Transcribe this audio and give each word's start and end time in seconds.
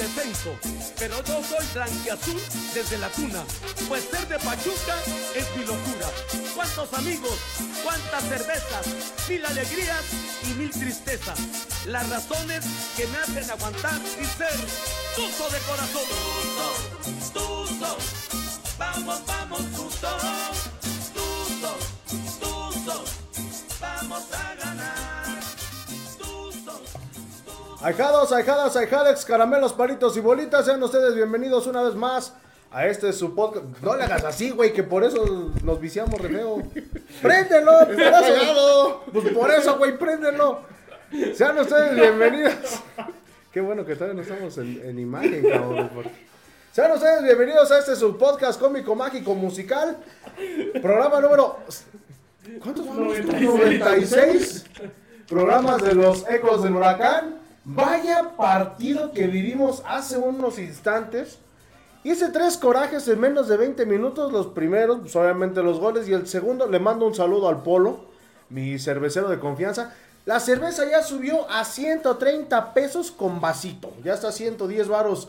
descenso, 0.00 0.56
pero 0.98 1.22
yo 1.24 1.42
soy 1.44 1.66
blanquiazul 1.74 2.40
desde 2.72 2.96
la 2.96 3.08
cuna, 3.10 3.44
pues 3.88 4.04
ser 4.10 4.26
de 4.28 4.38
Pachuca 4.38 4.96
es 5.34 5.46
mi 5.56 5.64
locura. 5.66 6.08
Cuántos 6.54 6.92
amigos, 6.94 7.36
cuántas 7.84 8.24
cervezas, 8.24 8.86
mil 9.28 9.44
alegrías 9.44 10.04
y 10.48 10.54
mil 10.54 10.70
tristezas, 10.70 11.38
las 11.86 12.08
razones 12.08 12.64
que 12.96 13.06
me 13.08 13.18
hacen 13.18 13.50
aguantar 13.50 14.00
y 14.20 14.24
ser 14.24 14.56
tuzo 15.16 15.50
de 15.50 15.58
corazón. 15.68 16.02
Tuzo, 17.32 17.66
tuzo, 17.68 17.96
vamos, 18.78 19.20
Ahijados, 27.82 28.30
ahijadas, 28.30 28.76
ahijades, 28.76 29.24
caramelos, 29.24 29.72
palitos 29.72 30.14
y 30.14 30.20
bolitas, 30.20 30.66
sean 30.66 30.82
ustedes 30.82 31.14
bienvenidos 31.14 31.66
una 31.66 31.80
vez 31.82 31.94
más 31.94 32.34
a 32.70 32.86
este 32.86 33.10
su 33.14 33.34
podcast. 33.34 33.64
No 33.80 33.96
le 33.96 34.04
hagas 34.04 34.22
así, 34.22 34.50
güey, 34.50 34.74
que 34.74 34.82
por 34.82 35.02
eso 35.02 35.50
nos 35.64 35.80
viciamos 35.80 36.20
re 36.20 36.28
feo. 36.28 36.62
¡Préndelo! 37.22 37.78
Por 37.86 38.02
eso, 38.02 39.04
pues 39.10 39.28
por 39.32 39.50
eso, 39.50 39.78
güey, 39.78 39.96
préndelo. 39.96 40.60
Sean 41.34 41.58
ustedes 41.58 41.94
bienvenidos. 41.94 42.54
Qué 43.52 43.62
bueno 43.62 43.86
que 43.86 43.94
todavía 43.94 44.14
no 44.14 44.22
estamos 44.28 44.58
en, 44.58 44.82
en 44.84 44.98
imagen, 44.98 45.48
cabrón. 45.48 45.90
Sean 46.72 46.92
ustedes 46.92 47.22
bienvenidos 47.22 47.72
a 47.72 47.78
este 47.78 47.96
su 47.96 48.18
podcast 48.18 48.60
cómico, 48.60 48.94
mágico, 48.94 49.34
musical. 49.34 49.96
Programa 50.82 51.18
número. 51.18 51.60
¿Cuántos 52.62 52.86
vamos? 52.86 53.18
96 53.24 54.66
programas 55.26 55.80
de 55.82 55.94
los 55.94 56.28
ecos 56.28 56.62
del 56.62 56.76
huracán. 56.76 57.39
Vaya 57.64 58.36
partido 58.36 59.12
que 59.12 59.26
vivimos 59.26 59.82
hace 59.86 60.16
unos 60.16 60.58
instantes. 60.58 61.38
Hice 62.02 62.30
tres 62.30 62.56
corajes 62.56 63.06
en 63.08 63.20
menos 63.20 63.48
de 63.48 63.56
20 63.58 63.84
minutos. 63.86 64.32
Los 64.32 64.48
primeros, 64.48 65.00
pues 65.00 65.14
obviamente 65.16 65.62
los 65.62 65.78
goles. 65.78 66.08
Y 66.08 66.12
el 66.14 66.26
segundo, 66.26 66.66
le 66.66 66.78
mando 66.78 67.06
un 67.06 67.14
saludo 67.14 67.48
al 67.48 67.62
Polo, 67.62 68.06
mi 68.48 68.78
cervecero 68.78 69.28
de 69.28 69.38
confianza. 69.38 69.94
La 70.24 70.40
cerveza 70.40 70.88
ya 70.88 71.02
subió 71.02 71.50
a 71.50 71.64
130 71.64 72.72
pesos 72.74 73.10
con 73.10 73.40
vasito. 73.40 73.92
Ya 74.04 74.14
está 74.14 74.28
a 74.28 74.32
110 74.32 74.88
varos. 74.88 75.28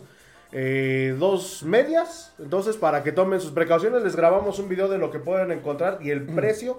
eh, 0.54 1.16
dos 1.18 1.64
medias. 1.64 2.34
Entonces, 2.38 2.76
para 2.76 3.04
que 3.04 3.12
tomen 3.14 3.40
sus 3.40 3.52
precauciones, 3.52 4.04
les 4.04 4.16
grabamos 4.18 4.60
un 4.60 4.68
video 4.68 4.90
de 4.90 4.98
lo 4.98 5.10
que 5.10 5.20
pueden 5.20 5.52
encontrar 5.52 6.00
y 6.02 6.10
el 6.12 6.26
precio 6.26 6.78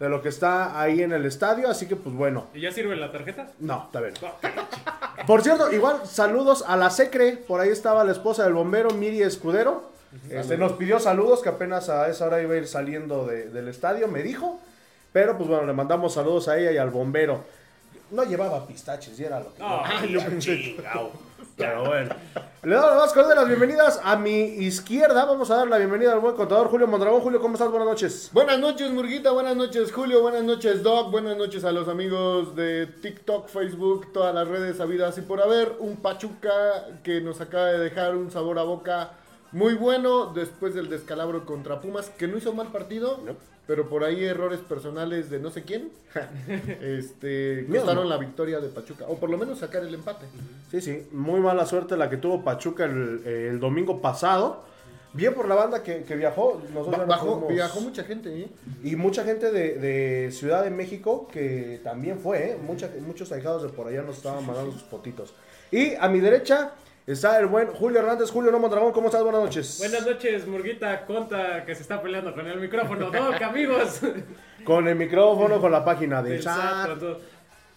de 0.00 0.08
lo 0.08 0.20
que 0.22 0.30
está 0.30 0.80
ahí 0.80 1.02
en 1.02 1.12
el 1.12 1.24
estadio. 1.26 1.68
Así 1.70 1.86
que, 1.86 1.94
pues 1.94 2.14
bueno. 2.16 2.46
¿Y 2.54 2.60
ya 2.62 2.72
sirve 2.72 2.96
la 2.96 3.12
tarjeta? 3.12 3.48
No, 3.60 3.84
está 3.86 4.00
bien. 4.00 4.14
Por 5.26 5.42
cierto, 5.42 5.70
igual 5.72 6.00
saludos 6.06 6.64
a 6.66 6.76
la 6.76 6.90
Secre. 6.90 7.32
Por 7.36 7.60
ahí 7.60 7.68
estaba 7.68 8.02
la 8.02 8.12
esposa 8.12 8.42
del 8.44 8.54
bombero, 8.54 8.90
Miri 8.90 9.22
Escudero. 9.22 9.90
Este, 10.28 10.56
nos 10.58 10.72
pidió 10.72 10.98
saludos, 10.98 11.40
que 11.40 11.50
apenas 11.50 11.88
a 11.88 12.08
esa 12.08 12.26
hora 12.26 12.42
iba 12.42 12.54
a 12.54 12.56
ir 12.56 12.66
saliendo 12.66 13.26
de- 13.26 13.48
del 13.50 13.68
estadio, 13.68 14.08
me 14.08 14.22
dijo. 14.24 14.58
Pero 15.12 15.36
pues 15.36 15.48
bueno, 15.48 15.66
le 15.66 15.72
mandamos 15.72 16.14
saludos 16.14 16.48
a 16.48 16.58
ella 16.58 16.72
y 16.72 16.78
al 16.78 16.90
bombero. 16.90 17.44
No 18.10 18.24
llevaba 18.24 18.66
pistaches 18.66 19.20
y 19.20 19.24
era 19.24 19.38
lo 19.38 19.54
que... 19.54 19.62
Ay, 19.62 20.12
yo 20.12 20.20
pensé- 20.20 20.76
Pero 21.56 21.84
bueno. 21.84 22.14
Le 22.62 22.74
damos 22.74 23.16
las 23.16 23.46
bienvenidas 23.46 24.00
a 24.04 24.16
mi 24.16 24.40
izquierda. 24.40 25.24
Vamos 25.24 25.50
a 25.50 25.56
dar 25.56 25.68
la 25.68 25.78
bienvenida 25.78 26.12
al 26.12 26.20
buen 26.20 26.34
contador 26.34 26.68
Julio 26.68 26.86
Mondragón. 26.86 27.20
Julio, 27.22 27.40
¿cómo 27.40 27.54
estás? 27.54 27.70
Buenas 27.70 27.88
noches. 27.88 28.30
Buenas 28.32 28.58
noches, 28.58 28.90
Murguita. 28.90 29.30
Buenas 29.30 29.56
noches, 29.56 29.92
Julio. 29.92 30.20
Buenas 30.20 30.42
noches, 30.42 30.82
Doc. 30.82 31.10
Buenas 31.10 31.36
noches 31.36 31.64
a 31.64 31.72
los 31.72 31.88
amigos 31.88 32.54
de 32.54 32.86
TikTok, 32.86 33.48
Facebook, 33.48 34.12
todas 34.12 34.34
las 34.34 34.46
redes 34.46 34.78
habidas 34.80 35.16
y 35.18 35.22
por 35.22 35.40
haber. 35.40 35.76
Un 35.78 35.96
Pachuca 35.96 36.50
que 37.02 37.20
nos 37.20 37.40
acaba 37.40 37.66
de 37.66 37.78
dejar 37.78 38.14
un 38.14 38.30
sabor 38.30 38.58
a 38.58 38.62
boca 38.62 39.12
muy 39.52 39.74
bueno 39.74 40.32
después 40.32 40.74
del 40.74 40.88
descalabro 40.88 41.44
contra 41.46 41.80
Pumas, 41.80 42.08
que 42.10 42.28
no 42.28 42.36
hizo 42.38 42.52
mal 42.54 42.68
partido, 42.68 43.18
pero 43.66 43.88
por 43.88 44.04
ahí 44.04 44.24
errores 44.24 44.60
personales 44.60 45.30
de 45.30 45.38
no 45.40 45.50
sé 45.50 45.62
quién. 45.64 45.90
este, 46.80 47.66
costaron 47.70 48.04
no. 48.04 48.10
la 48.10 48.16
victoria 48.16 48.60
de 48.60 48.68
Pachuca, 48.68 49.06
o 49.08 49.16
por 49.18 49.30
lo 49.30 49.38
menos 49.38 49.58
sacar 49.58 49.82
el 49.84 49.94
empate. 49.94 50.26
Sí, 50.70 50.80
sí, 50.80 51.06
muy 51.12 51.40
mala 51.40 51.66
suerte 51.66 51.96
la 51.96 52.08
que 52.10 52.16
tuvo 52.16 52.42
Pachuca 52.44 52.84
el, 52.84 53.22
el 53.26 53.60
domingo 53.60 54.00
pasado. 54.00 54.68
Bien 55.12 55.34
por 55.34 55.48
la 55.48 55.56
banda 55.56 55.82
que, 55.82 56.04
que 56.04 56.14
viajó. 56.14 56.62
Nosotros 56.72 56.92
Ba- 56.98 56.98
no 56.98 57.06
bajó, 57.08 57.26
pudimos- 57.40 57.52
viajó 57.52 57.80
mucha 57.80 58.04
gente, 58.04 58.42
¿eh? 58.42 58.48
Y 58.84 58.94
mucha 58.94 59.24
gente 59.24 59.50
de, 59.50 59.74
de 59.74 60.30
Ciudad 60.30 60.62
de 60.62 60.70
México 60.70 61.26
que 61.32 61.80
también 61.82 62.20
fue, 62.20 62.50
¿eh? 62.52 62.58
Mucha- 62.64 62.88
muchos 63.04 63.32
ahijados 63.32 63.64
de 63.64 63.70
por 63.70 63.88
allá 63.88 64.02
nos 64.02 64.18
estaban 64.18 64.46
mandando 64.46 64.70
sus 64.70 64.82
fotitos. 64.84 65.34
Y 65.72 65.94
a 65.96 66.08
mi 66.08 66.20
derecha 66.20 66.74
está 67.12 67.38
el 67.38 67.46
buen 67.46 67.68
Julio 67.68 68.00
Hernández. 68.00 68.30
Julio 68.30 68.50
No 68.50 68.58
Mondragón, 68.58 68.92
¿cómo 68.92 69.06
estás? 69.06 69.22
Buenas 69.22 69.42
noches. 69.42 69.78
Buenas 69.78 70.06
noches, 70.06 70.46
Murguita 70.46 71.04
Conta, 71.06 71.64
que 71.64 71.74
se 71.74 71.82
está 71.82 72.00
peleando 72.02 72.34
con 72.34 72.46
el 72.46 72.60
micrófono. 72.60 73.10
Doc, 73.10 73.40
amigos. 73.42 74.00
Con 74.64 74.86
el 74.88 74.94
micrófono, 74.94 75.58
con 75.58 75.72
la 75.72 75.82
página 75.82 76.22
de 76.22 76.36
Exacto, 76.36 77.14
chat. 77.14 77.20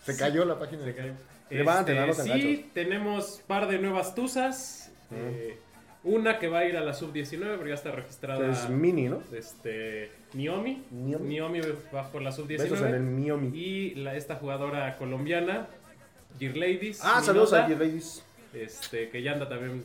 Se 0.04 0.18
cayó 0.18 0.44
la 0.44 0.60
página. 0.60 0.84
Se 0.84 0.94
cayó. 0.94 1.14
Levanten, 1.50 1.96
Este, 1.98 2.24
no 2.24 2.34
te 2.34 2.42
sí, 2.42 2.70
tenemos 2.74 3.42
par 3.48 3.70
de 3.70 3.80
nuevas 3.80 4.14
tuzas. 4.14 4.92
eh, 5.10 5.58
una 6.04 6.40
que 6.40 6.50
va 6.50 6.60
a 6.60 6.66
ir 6.66 6.76
a 6.76 6.82
la 6.82 6.94
sub-19, 6.94 7.56
porque 7.56 7.70
ya 7.70 7.76
está 7.76 7.92
registrada. 7.92 8.52
Es 8.52 8.70
mini, 8.70 9.08
¿no? 9.08 9.22
Este, 9.34 10.12
Miomi. 10.34 10.84
Miomi. 10.92 11.62
Va 11.96 12.10
por 12.12 12.22
la 12.22 12.34
sub-19. 12.34 12.58
Besos 12.58 12.82
en 12.82 12.94
el 12.96 13.02
Miomi. 13.02 13.58
Y 13.58 13.96
la, 13.96 14.16
esta 14.18 14.36
jugadora 14.36 14.98
colombiana, 14.98 15.68
Gear 16.38 16.58
Ladies. 16.58 17.00
Ah, 17.02 17.22
saludos 17.24 17.54
a 17.54 17.70
you 17.70 17.78
ladies. 17.78 18.22
Este, 18.54 19.10
que 19.10 19.22
ya 19.22 19.34
anda 19.34 19.50
también 19.50 19.84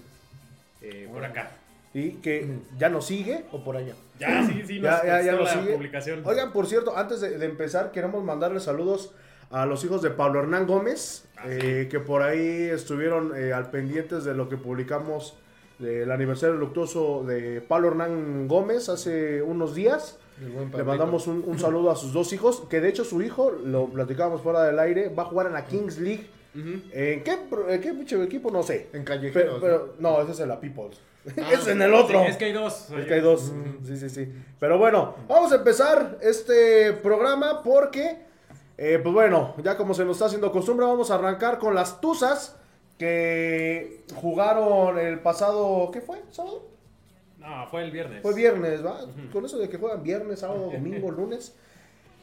eh, 0.83 1.09
por 1.13 1.25
acá. 1.25 1.51
Y 1.95 2.13
que 2.13 2.47
ya 2.79 2.89
nos 2.91 3.07
sigue 3.07 3.45
o 3.51 3.65
por 3.65 3.77
allá. 3.77 3.95
Ya, 4.19 4.47
sí, 4.47 4.63
sí, 4.67 4.79
nos 4.79 5.03
Ya, 5.03 5.23
ya, 5.23 5.33
la 5.33 5.53
sigue. 5.53 5.73
publicación. 5.73 6.23
Oigan, 6.25 6.53
por 6.53 6.67
cierto, 6.67 6.97
antes 6.97 7.21
de, 7.21 7.39
de 7.39 7.47
empezar, 7.47 7.91
queremos 7.93 8.23
mandarle 8.23 8.61
saludos 8.61 9.13
a 9.51 9.65
los 9.65 9.83
hijos 9.85 10.03
de 10.03 10.11
Pablo 10.11 10.41
Hernán 10.41 10.67
Gómez, 10.67 11.25
Ah, 11.41 11.45
eh, 11.47 11.87
que 11.89 12.01
por 12.01 12.23
ahí 12.23 12.65
estuvieron 12.69 13.33
eh, 13.37 13.53
al 13.53 13.71
pendientes 13.71 14.25
de 14.25 14.35
lo 14.35 14.49
que 14.49 14.57
publicamos 14.57 15.37
del 15.79 16.11
aniversario 16.11 16.57
luctuoso 16.57 17.23
de 17.25 17.61
Pablo 17.61 17.89
Hernán 17.89 18.49
Gómez 18.49 18.89
hace 18.89 19.41
unos 19.41 19.75
días. 19.77 20.19
Le 20.77 20.83
mandamos 20.83 21.29
un, 21.29 21.45
un 21.47 21.59
saludo 21.61 21.93
a 21.93 21.97
sus 21.97 22.13
dos 22.13 22.33
hijos, 22.33 22.65
que 22.69 22.81
de 22.81 22.89
hecho 22.89 23.05
su 23.05 23.23
hijo, 23.23 23.53
lo 23.53 23.87
platicábamos 23.87 24.43
fuera 24.43 24.65
del 24.65 24.79
aire, 24.81 25.09
va 25.11 25.23
a 25.23 25.27
jugar 25.27 25.47
en 25.47 25.53
la 25.53 25.65
Kings 25.67 25.99
League. 25.99 26.27
¿En 26.93 27.23
qué, 27.25 27.39
en 27.69 27.81
qué 27.81 27.93
pinche 27.93 28.23
equipo? 28.23 28.51
No 28.51 28.63
sé. 28.63 28.89
En 28.93 29.05
Pero, 29.05 29.05
callejeros. 29.05 29.59
pero- 29.61 29.95
no, 29.99 30.21
ese 30.23 30.33
es 30.33 30.41
en 30.41 30.49
la 30.49 30.61
Peoples. 30.61 30.99
Ah. 31.37 31.51
es 31.53 31.67
en 31.67 31.83
el 31.83 31.95
otro. 31.95 32.21
Es 32.23 32.37
que 32.37 32.47
hay 32.47 32.53
dos. 32.53 32.91
Es 32.91 33.07
que 33.07 33.15
hay 33.15 33.21
dos. 33.21 33.53
Sí, 33.87 33.97
sí, 33.97 34.09
sí. 34.09 34.33
Pero 34.59 34.79
bueno, 34.79 35.15
vamos 35.29 35.53
a 35.53 35.57
empezar 35.57 36.19
este 36.23 36.93
programa 36.95 37.63
porque, 37.63 38.19
eh, 38.77 38.99
pues 39.03 39.13
bueno, 39.15 39.55
ya 39.63 39.77
como 39.77 39.95
se 39.95 40.05
nos 40.05 40.17
está 40.17 40.27
haciendo 40.27 40.51
costumbre, 40.53 40.87
vamos 40.87 41.11
a 41.11 41.17
arrancar 41.17 41.59
con 41.59 41.75
las 41.75 42.01
Tuzas 42.01 42.57
que 42.99 44.05
jugaron 44.15 44.99
el 44.99 45.21
pasado, 45.21 45.91
¿qué 45.93 46.01
fue? 46.01 46.21
¿Sábado? 46.31 46.67
No, 47.39 47.67
fue 47.71 47.85
el 47.85 47.91
viernes. 47.91 48.23
Fue 48.23 48.35
viernes, 48.35 48.85
¿va? 48.85 49.01
Con 49.33 49.45
eso 49.45 49.59
de 49.59 49.69
que 49.69 49.79
juegan 49.79 50.03
viernes, 50.03 50.41
sábado, 50.41 50.71
domingo, 50.73 51.11
lunes. 51.11 51.55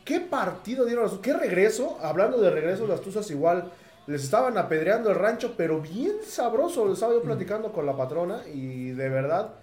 ¿Qué 0.03 0.19
partido 0.19 0.85
dieron 0.85 1.05
las? 1.05 1.13
¿Qué 1.15 1.33
regreso? 1.33 1.97
Hablando 2.01 2.39
de 2.39 2.49
regreso, 2.51 2.85
las 2.85 3.01
Tuzas 3.01 3.29
igual 3.31 3.71
les 4.07 4.23
estaban 4.23 4.57
apedreando 4.57 5.09
el 5.09 5.15
rancho, 5.15 5.55
pero 5.57 5.81
bien 5.81 6.17
sabroso. 6.23 6.91
Estaba 6.91 7.13
yo 7.13 7.21
platicando 7.21 7.71
con 7.71 7.85
la 7.85 7.95
patrona 7.95 8.41
y 8.53 8.91
de 8.91 9.09
verdad 9.09 9.53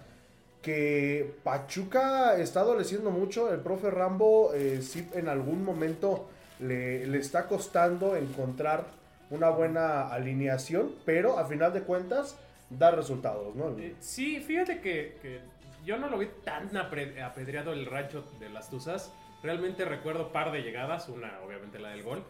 que 0.61 1.35
Pachuca 1.43 2.37
está 2.37 2.61
adoleciendo 2.61 3.11
mucho. 3.11 3.53
El 3.53 3.59
profe 3.59 3.89
Rambo 3.89 4.53
eh, 4.53 4.81
sí 4.81 5.07
en 5.13 5.29
algún 5.29 5.63
momento 5.63 6.27
le, 6.59 7.05
le 7.07 7.17
está 7.17 7.47
costando 7.47 8.15
encontrar 8.15 8.85
una 9.29 9.49
buena 9.49 10.09
alineación, 10.09 10.93
pero 11.05 11.39
a 11.39 11.45
final 11.45 11.73
de 11.73 11.81
cuentas 11.81 12.37
da 12.69 12.91
resultados, 12.91 13.55
¿no? 13.55 13.69
Eh, 13.77 13.95
sí, 13.99 14.39
fíjate 14.39 14.79
que, 14.79 15.17
que 15.21 15.39
yo 15.85 15.97
no 15.97 16.09
lo 16.09 16.17
vi 16.17 16.27
tan 16.43 16.75
apedreado 16.77 17.73
el 17.73 17.85
rancho 17.85 18.23
de 18.39 18.49
las 18.49 18.69
Tuzas. 18.69 19.11
Realmente 19.41 19.85
recuerdo 19.85 20.31
par 20.31 20.51
de 20.51 20.61
llegadas, 20.61 21.09
una 21.09 21.39
obviamente 21.45 21.79
la 21.79 21.89
del 21.89 22.03
gol, 22.03 22.23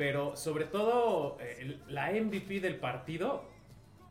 pero 0.00 0.34
sobre 0.34 0.64
todo 0.64 1.36
eh, 1.42 1.76
la 1.88 2.10
MVP 2.10 2.60
del 2.60 2.76
partido, 2.76 3.44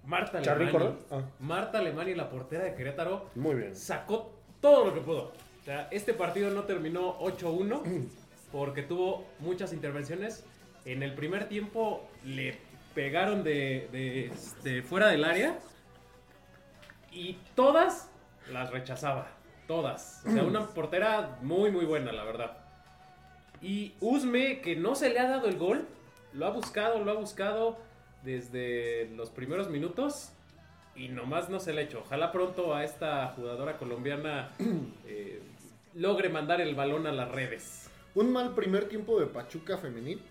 Marta 0.06 0.38
Alemani. 0.38 0.96
Ah. 1.10 1.24
Marta 1.40 1.80
Alemani, 1.80 2.14
la 2.14 2.30
portera 2.30 2.64
de 2.64 2.76
Querétaro, 2.76 3.32
Muy 3.34 3.56
bien. 3.56 3.76
sacó 3.76 4.32
todo 4.62 4.86
lo 4.86 4.94
que 4.94 5.02
pudo. 5.02 5.34
O 5.62 5.66
sea, 5.66 5.88
este 5.90 6.14
partido 6.14 6.52
no 6.52 6.66
terminó 6.66 7.18
8-1 7.22 7.82
porque 8.52 8.84
tuvo 8.84 9.26
muchas 9.40 9.74
intervenciones. 9.74 10.46
En 10.86 11.02
el 11.02 11.16
primer 11.16 11.50
tiempo 11.50 12.08
le 12.24 12.60
pegaron 12.94 13.44
de, 13.44 13.90
de, 13.92 14.28
este, 14.28 14.84
fuera 14.84 15.08
del 15.08 15.24
área 15.24 15.58
y 17.12 17.40
todas 17.56 18.12
las 18.52 18.70
rechazaba. 18.70 19.28
Todas. 19.66 20.22
O 20.28 20.30
sea, 20.30 20.44
una 20.44 20.68
portera 20.76 21.40
muy, 21.42 21.72
muy 21.72 21.86
buena, 21.86 22.12
la 22.12 22.26
verdad. 22.26 22.59
Y 23.62 23.94
Usme, 24.00 24.62
que 24.62 24.76
no 24.76 24.96
se 24.96 25.10
le 25.10 25.20
ha 25.20 25.30
dado 25.30 25.48
el 25.48 25.58
gol, 25.58 25.86
lo 26.34 26.46
ha 26.46 26.52
buscado, 26.52 27.04
lo 27.04 27.12
ha 27.12 27.16
buscado 27.16 27.78
desde 28.24 29.10
los 29.16 29.30
primeros 29.30 29.70
minutos 29.70 30.32
y 30.96 31.08
nomás 31.08 31.50
no 31.50 31.60
se 31.60 31.74
le 31.74 31.82
ha 31.82 31.84
hecho. 31.86 32.02
Ojalá 32.06 32.32
pronto 32.32 32.74
a 32.74 32.84
esta 32.84 33.28
jugadora 33.30 33.78
colombiana 33.78 34.52
eh, 35.08 35.42
logre 35.96 36.30
mandar 36.30 36.62
el 36.62 36.76
balón 36.76 37.08
a 37.08 37.12
las 37.12 37.32
redes. 37.32 37.90
Un 38.16 38.32
mal 38.32 38.54
primer 38.54 38.90
tiempo 38.90 39.20
de 39.20 39.28
Pachuca 39.28 39.78
femenil. 39.78 40.22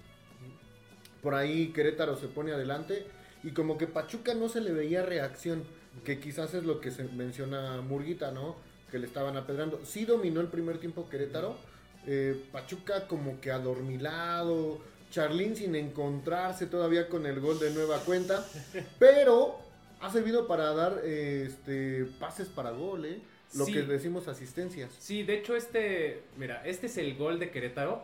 Por 1.22 1.34
ahí 1.34 1.68
Querétaro 1.68 2.16
se 2.16 2.28
pone 2.28 2.52
adelante 2.52 3.06
y 3.42 3.50
como 3.50 3.78
que 3.78 3.86
Pachuca 3.86 4.34
no 4.34 4.48
se 4.48 4.60
le 4.60 4.72
veía 4.72 5.02
reacción, 5.02 5.64
que 6.04 6.20
quizás 6.20 6.54
es 6.54 6.64
lo 6.64 6.80
que 6.80 6.90
se 6.90 7.04
menciona 7.04 7.80
Murguita, 7.80 8.30
¿no? 8.30 8.56
Que 8.90 8.98
le 8.98 9.06
estaban 9.06 9.36
apedrando. 9.36 9.80
Sí 9.84 10.04
dominó 10.04 10.40
el 10.40 10.48
primer 10.48 10.78
tiempo 10.78 11.08
Querétaro. 11.08 11.56
Eh, 12.06 12.44
Pachuca 12.52 13.06
como 13.06 13.40
que 13.40 13.50
adormilado. 13.50 14.80
Charlín 15.10 15.56
sin 15.56 15.74
encontrarse 15.74 16.66
todavía 16.66 17.08
con 17.08 17.24
el 17.26 17.40
gol 17.40 17.58
de 17.58 17.70
nueva 17.70 17.98
cuenta. 18.00 18.44
Pero 18.98 19.58
ha 20.00 20.10
servido 20.12 20.46
para 20.46 20.72
dar 20.74 21.00
eh, 21.02 21.44
este, 21.48 22.04
pases 22.20 22.48
para 22.48 22.70
gol, 22.70 23.04
¿eh? 23.06 23.20
Lo 23.54 23.64
Sí. 23.64 23.72
que 23.72 23.82
decimos 23.82 24.28
asistencias. 24.28 24.90
Sí, 24.98 25.22
de 25.22 25.38
hecho 25.38 25.56
este, 25.56 26.22
mira, 26.36 26.62
este 26.66 26.86
es 26.86 26.98
el 26.98 27.16
gol 27.16 27.38
de 27.38 27.50
Querétaro. 27.50 28.02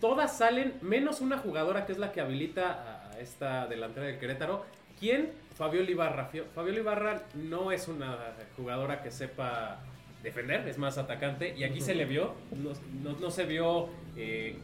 Todas 0.00 0.38
salen, 0.38 0.74
menos 0.80 1.20
una 1.20 1.38
jugadora 1.38 1.84
que 1.86 1.92
es 1.92 1.98
la 1.98 2.12
que 2.12 2.20
habilita 2.20 3.10
a 3.10 3.18
esta 3.20 3.66
delantera 3.66 4.06
del 4.06 4.18
Querétaro. 4.20 4.64
¿Quién? 4.98 5.32
Fabiola 5.56 5.90
Ibarra. 5.90 6.30
Fabiola 6.54 6.78
Ibarra 6.78 7.22
no 7.34 7.72
es 7.72 7.88
una 7.88 8.16
jugadora 8.56 9.02
que 9.02 9.10
sepa 9.10 9.80
defender, 10.22 10.66
es 10.68 10.78
más 10.78 10.98
atacante. 10.98 11.54
Y 11.56 11.64
aquí 11.64 11.80
se 11.80 11.94
le 11.94 12.04
vio, 12.04 12.34
no, 12.56 12.72
no- 13.02 13.18
no 13.18 13.30
se 13.30 13.44
vio 13.46 13.88
eh, 14.16 14.58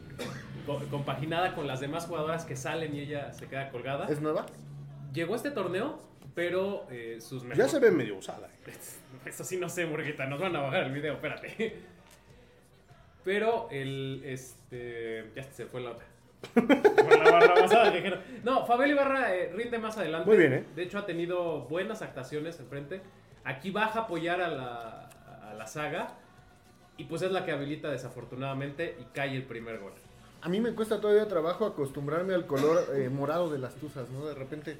co- 0.66 0.82
compaginada 0.90 1.54
con 1.54 1.66
las 1.66 1.80
demás 1.80 2.06
jugadoras 2.06 2.44
que 2.44 2.56
salen 2.56 2.94
y 2.94 3.00
ella 3.00 3.32
se 3.32 3.46
queda 3.46 3.70
colgada. 3.70 4.06
¿Es 4.08 4.20
nueva? 4.20 4.46
Llegó 5.12 5.34
a 5.34 5.36
este 5.36 5.50
torneo, 5.50 5.98
pero 6.34 6.86
eh, 6.90 7.18
sus 7.20 7.42
Ya 7.42 7.48
mejores... 7.48 7.70
se 7.70 7.78
ve 7.78 7.90
medio 7.90 8.16
usada. 8.16 8.48
eh. 8.66 8.72
Eso 9.26 9.42
sí 9.44 9.56
no 9.56 9.68
sé, 9.68 9.86
Murguita, 9.86 10.26
nos 10.26 10.40
van 10.40 10.54
a 10.54 10.60
bajar 10.60 10.84
el 10.84 10.92
video, 10.92 11.14
espérate. 11.14 11.76
Pero 13.24 13.68
el, 13.72 14.22
este, 14.24 15.30
ya 15.34 15.42
se 15.42 15.66
fue 15.66 15.80
la 15.80 15.90
otra. 15.92 16.06
Por 16.54 17.18
la 17.24 17.30
barra 17.32 17.54
basada 17.60 17.90
que 17.90 17.96
dijeron. 17.96 18.20
No, 18.44 18.64
Fabel 18.66 18.90
Ibarra 18.92 19.34
eh, 19.34 19.50
rinde 19.52 19.78
más 19.78 19.98
adelante. 19.98 20.28
Muy 20.28 20.36
bien, 20.38 20.52
¿eh? 20.52 20.64
De 20.76 20.82
hecho 20.84 20.98
ha 20.98 21.06
tenido 21.06 21.62
buenas 21.62 22.02
actuaciones 22.02 22.60
enfrente. 22.60 23.00
Aquí 23.42 23.70
baja 23.70 24.00
a 24.00 24.02
apoyar 24.04 24.40
a 24.40 24.48
la, 24.48 25.05
la 25.56 25.66
saga. 25.66 26.14
Y 26.98 27.04
pues 27.04 27.22
es 27.22 27.30
la 27.32 27.44
que 27.44 27.52
habilita 27.52 27.90
desafortunadamente 27.90 28.96
y 29.00 29.04
cae 29.14 29.34
el 29.36 29.44
primer 29.44 29.78
gol. 29.80 29.92
A 30.42 30.48
mí 30.48 30.60
me 30.60 30.72
cuesta 30.74 31.00
todavía 31.00 31.26
trabajo 31.28 31.66
acostumbrarme 31.66 32.34
al 32.34 32.46
color 32.46 32.86
eh, 32.94 33.08
morado 33.10 33.50
de 33.50 33.58
las 33.58 33.74
tuzas, 33.74 34.08
¿no? 34.10 34.24
De 34.26 34.34
repente, 34.34 34.78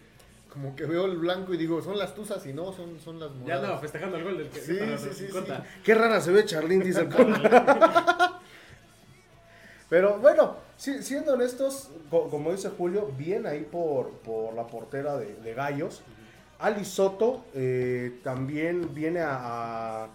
como 0.51 0.75
que 0.77 0.85
veo 0.87 1.05
el 1.07 1.19
blanco 1.19 1.53
y 1.53 1.57
digo, 1.59 1.83
son 1.83 1.99
las 1.99 2.15
tuzas 2.15 2.47
y 2.47 2.53
no, 2.55 2.73
son, 2.73 2.99
son 3.01 3.19
las 3.21 3.31
Ya 3.31 3.37
moradas. 3.39 3.63
andaba 3.65 3.81
festejando 3.81 4.17
el 4.17 4.25
gol 4.25 4.39
del 4.39 4.49
que 4.49 4.61
Sí, 4.61 4.79
sí, 4.99 5.09
sí, 5.13 5.27
50. 5.27 5.65
Qué 5.85 5.95
rara 5.95 6.21
se 6.21 6.31
ve 6.33 6.45
Charlín, 6.45 6.83
dice 6.83 7.01
el. 7.03 7.11
Pero 9.89 10.19
bueno, 10.19 10.57
si- 10.77 11.03
siendo 11.03 11.35
honestos, 11.35 11.91
co- 12.11 12.29
como 12.29 12.51
dice 12.53 12.71
Julio, 12.77 13.11
bien 13.17 13.47
ahí 13.47 13.61
por, 13.71 14.11
por 14.19 14.55
la 14.55 14.67
portera 14.67 15.17
de, 15.17 15.35
de 15.35 15.55
Gallos. 15.55 16.03
Ali 16.59 16.85
Soto 16.85 17.45
eh, 17.55 18.19
también 18.25 18.95
viene 18.95 19.21
a, 19.21 20.05
a- 20.05 20.09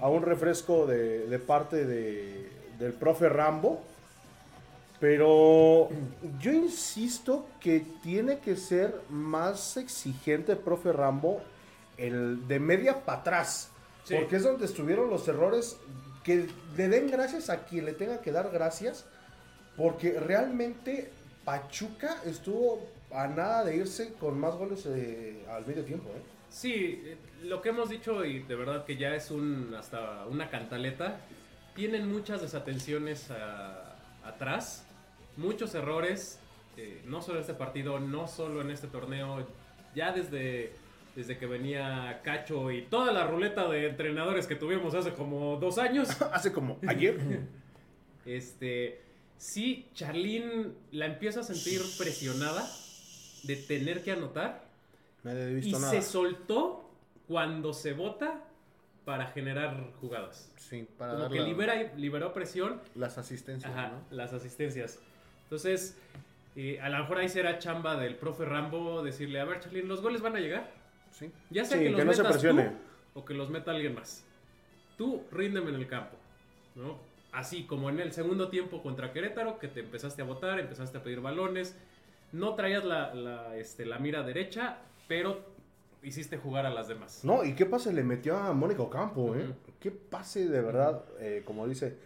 a 0.00 0.08
un 0.08 0.22
refresco 0.22 0.86
de, 0.86 1.26
de 1.26 1.38
parte 1.38 1.84
de- 1.84 2.48
del 2.78 2.92
profe 2.92 3.28
Rambo. 3.28 3.82
Pero 4.98 5.88
yo 6.40 6.52
insisto 6.52 7.46
que 7.58 7.84
tiene 8.02 8.38
que 8.38 8.56
ser 8.56 8.94
más 9.08 9.76
exigente 9.78 10.52
el 10.52 10.58
profe 10.58 10.92
Rambo 10.92 11.40
el 11.96 12.46
de 12.48 12.58
media 12.60 13.04
para 13.04 13.20
atrás. 13.20 13.70
Sí. 14.04 14.14
Porque 14.14 14.36
es 14.36 14.42
donde 14.42 14.66
estuvieron 14.66 15.08
los 15.10 15.26
errores. 15.28 15.76
Que 16.24 16.46
le 16.76 16.88
den 16.88 17.10
gracias 17.10 17.48
a 17.48 17.64
quien 17.64 17.86
le 17.86 17.94
tenga 17.94 18.20
que 18.20 18.30
dar 18.30 18.50
gracias. 18.50 19.06
Porque 19.76 20.20
realmente 20.20 21.10
Pachuca 21.46 22.16
estuvo 22.26 22.86
a 23.10 23.26
nada 23.26 23.64
de 23.64 23.76
irse 23.76 24.12
con 24.20 24.38
más 24.38 24.54
goles 24.56 24.84
eh, 24.86 25.42
al 25.50 25.66
medio 25.66 25.82
tiempo. 25.84 26.10
¿eh? 26.10 26.22
Sí, 26.50 27.02
lo 27.44 27.62
que 27.62 27.70
hemos 27.70 27.88
dicho 27.88 28.24
y 28.24 28.40
de 28.40 28.54
verdad 28.54 28.84
que 28.84 28.96
ya 28.96 29.14
es 29.14 29.30
un 29.30 29.74
hasta 29.78 30.24
una 30.26 30.50
cantaleta. 30.50 31.20
Tienen 31.74 32.10
muchas 32.10 32.40
desatenciones 32.42 33.30
a- 33.30 33.96
atrás, 34.24 34.84
muchos 35.36 35.74
errores, 35.74 36.38
eh, 36.76 37.02
no 37.06 37.22
solo 37.22 37.36
en 37.38 37.40
este 37.42 37.54
partido, 37.54 37.98
no 38.00 38.26
solo 38.28 38.60
en 38.60 38.70
este 38.70 38.86
torneo, 38.88 39.46
ya 39.94 40.12
desde, 40.12 40.72
desde 41.16 41.38
que 41.38 41.46
venía 41.46 42.20
Cacho 42.22 42.70
y 42.70 42.82
toda 42.82 43.12
la 43.12 43.26
ruleta 43.26 43.68
de 43.68 43.86
entrenadores 43.88 44.46
que 44.46 44.56
tuvimos 44.56 44.94
hace 44.94 45.12
como 45.12 45.56
dos 45.56 45.78
años. 45.78 46.08
Hace 46.32 46.52
como 46.52 46.78
ayer. 46.86 47.18
Este, 48.26 49.00
sí, 49.38 49.88
Charlín 49.94 50.74
la 50.92 51.06
empieza 51.06 51.40
a 51.40 51.42
sentir 51.42 51.80
presionada 51.98 52.68
de 53.44 53.56
tener 53.56 54.02
que 54.04 54.12
anotar. 54.12 54.62
Nadie 55.24 55.46
he 55.46 55.50
Y 55.52 55.54
visto 55.54 55.78
nada. 55.78 55.90
se 55.90 56.02
soltó 56.02 56.79
cuando 57.34 57.72
se 57.72 57.92
vota 57.92 58.42
para 59.04 59.28
generar 59.28 59.92
jugadas. 60.00 60.52
Sí, 60.56 60.84
para 60.98 61.12
Como 61.14 61.28
que 61.30 61.38
la- 61.38 61.44
libera, 61.46 61.74
liberó 61.96 62.32
presión, 62.34 62.80
las 62.96 63.18
asistencias, 63.18 63.70
ajá, 63.70 63.92
¿no? 63.92 64.16
las 64.16 64.32
asistencias. 64.32 64.98
Entonces, 65.44 65.96
eh, 66.56 66.80
a 66.80 66.88
lo 66.88 66.98
mejor 66.98 67.18
ahí 67.18 67.28
será 67.28 67.58
chamba 67.60 67.96
del 67.96 68.16
profe 68.16 68.44
Rambo 68.46 69.04
decirle, 69.04 69.38
a 69.38 69.44
ver, 69.44 69.60
Charlín, 69.60 69.86
los 69.86 70.02
goles 70.02 70.22
van 70.22 70.34
a 70.34 70.40
llegar. 70.40 70.72
Sí. 71.12 71.30
Ya 71.50 71.64
sea 71.64 71.78
Sí, 71.78 71.84
que 71.84 71.90
los 71.90 72.00
que 72.00 72.04
no 72.04 72.12
se 72.14 72.18
metas 72.22 72.32
presione. 72.32 72.64
tú 73.14 73.20
o 73.20 73.24
que 73.24 73.34
los 73.34 73.48
meta 73.48 73.70
alguien 73.70 73.94
más. 73.94 74.24
Tú 74.98 75.22
ríndeme 75.30 75.68
en 75.70 75.76
el 75.76 75.86
campo, 75.86 76.16
¿no? 76.74 76.98
Así 77.30 77.62
como 77.62 77.90
en 77.90 78.00
el 78.00 78.10
segundo 78.12 78.48
tiempo 78.48 78.82
contra 78.82 79.12
Querétaro, 79.12 79.60
que 79.60 79.68
te 79.68 79.80
empezaste 79.80 80.20
a 80.22 80.24
votar, 80.24 80.58
empezaste 80.58 80.98
a 80.98 81.02
pedir 81.04 81.20
balones, 81.20 81.78
no 82.32 82.56
traías 82.56 82.84
la, 82.84 83.14
la, 83.14 83.56
este, 83.56 83.86
la 83.86 84.00
mira 84.00 84.24
derecha, 84.24 84.78
pero 85.06 85.59
hiciste 86.02 86.38
jugar 86.38 86.66
a 86.66 86.70
las 86.70 86.88
demás. 86.88 87.20
No, 87.22 87.44
y 87.44 87.54
qué 87.54 87.66
pase 87.66 87.92
le 87.92 88.02
metió 88.02 88.36
a 88.36 88.52
Mónica 88.52 88.82
Ocampo, 88.82 89.34
¿eh? 89.34 89.44
Ujú. 89.44 89.54
Qué 89.78 89.90
pase 89.90 90.48
de 90.48 90.60
verdad, 90.60 91.04
eh, 91.18 91.42
como 91.44 91.66
dice. 91.66 91.96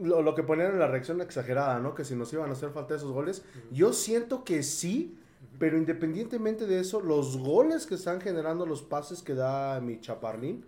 Lo, 0.00 0.22
lo 0.22 0.34
que 0.34 0.42
ponían 0.42 0.72
en 0.72 0.80
la 0.80 0.88
reacción 0.88 1.20
exagerada, 1.20 1.78
¿no? 1.78 1.94
Que 1.94 2.04
si 2.04 2.16
nos 2.16 2.32
iban 2.32 2.50
a 2.50 2.52
hacer 2.54 2.70
falta 2.70 2.96
esos 2.96 3.12
goles. 3.12 3.44
Yo 3.70 3.92
siento 3.92 4.42
que 4.42 4.64
sí, 4.64 5.16
pero 5.58 5.78
independientemente 5.78 6.66
de 6.66 6.80
eso, 6.80 7.00
los 7.00 7.38
goles 7.38 7.86
que 7.86 7.94
están 7.94 8.20
generando 8.20 8.66
los 8.66 8.82
pases 8.82 9.22
que 9.22 9.34
da 9.34 9.80
mi 9.80 10.00
Chaparlín 10.00 10.64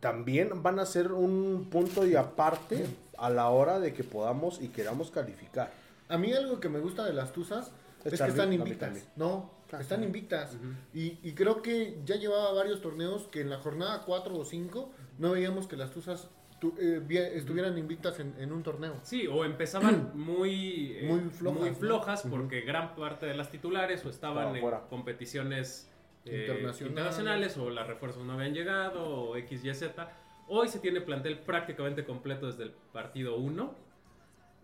también 0.00 0.62
van 0.62 0.78
a 0.78 0.86
ser 0.86 1.12
un 1.12 1.68
punto 1.70 2.06
y 2.06 2.14
aparte 2.14 2.84
a 3.16 3.30
la 3.30 3.48
hora 3.48 3.80
de 3.80 3.94
que 3.94 4.04
podamos 4.04 4.60
y 4.60 4.68
queramos 4.68 5.10
calificar. 5.10 5.72
A 6.08 6.18
mí 6.18 6.32
algo 6.32 6.60
que 6.60 6.68
me 6.68 6.78
gusta 6.78 7.04
de 7.04 7.12
las 7.12 7.32
tuzas 7.32 7.72
Es 8.04 8.12
es, 8.12 8.20
que 8.20 8.28
están 8.28 8.52
invictas. 8.52 9.08
No, 9.16 9.50
Están 9.80 10.04
invictas. 10.04 10.56
Y, 10.94 11.18
y 11.22 11.32
creo 11.34 11.62
que 11.62 11.98
ya 12.04 12.16
llevaba 12.16 12.52
varios 12.52 12.80
torneos 12.80 13.26
que 13.28 13.40
en 13.40 13.50
la 13.50 13.58
jornada 13.58 14.02
4 14.06 14.36
o 14.36 14.44
5 14.44 14.90
no 15.18 15.32
veíamos 15.32 15.66
que 15.66 15.76
las 15.76 15.90
tuzas 15.90 16.28
tu- 16.60 16.74
eh, 16.78 17.00
vi- 17.04 17.18
estuvieran 17.18 17.76
invictas 17.76 18.18
en, 18.20 18.34
en 18.38 18.52
un 18.52 18.62
torneo. 18.62 18.98
Sí, 19.02 19.26
o 19.26 19.44
empezaban 19.44 20.12
muy, 20.14 20.92
eh, 20.98 21.06
Muy 21.08 21.30
flojas, 21.30 21.60
muy 21.60 21.70
¿no? 21.70 21.76
flojas 21.76 22.22
porque 22.30 22.60
gran 22.62 22.94
parte 22.94 23.26
de 23.26 23.34
las 23.34 23.50
titulares 23.50 24.04
o 24.04 24.08
estaban 24.10 24.54
en 24.56 24.62
competiciones 24.88 25.90
eh, 26.24 26.40
Internacionales. 26.40 26.80
internacionales 26.80 27.56
o 27.58 27.70
las 27.70 27.86
refuerzos 27.86 28.24
no 28.24 28.32
habían 28.32 28.54
llegado 28.54 29.04
o 29.06 29.36
X, 29.36 29.64
Y, 29.64 29.74
Z. 29.74 30.10
Hoy 30.48 30.68
se 30.68 30.78
tiene 30.78 31.00
plantel 31.00 31.38
prácticamente 31.40 32.04
completo 32.04 32.46
desde 32.46 32.62
el 32.64 32.70
partido 32.92 33.36
1 33.36 33.74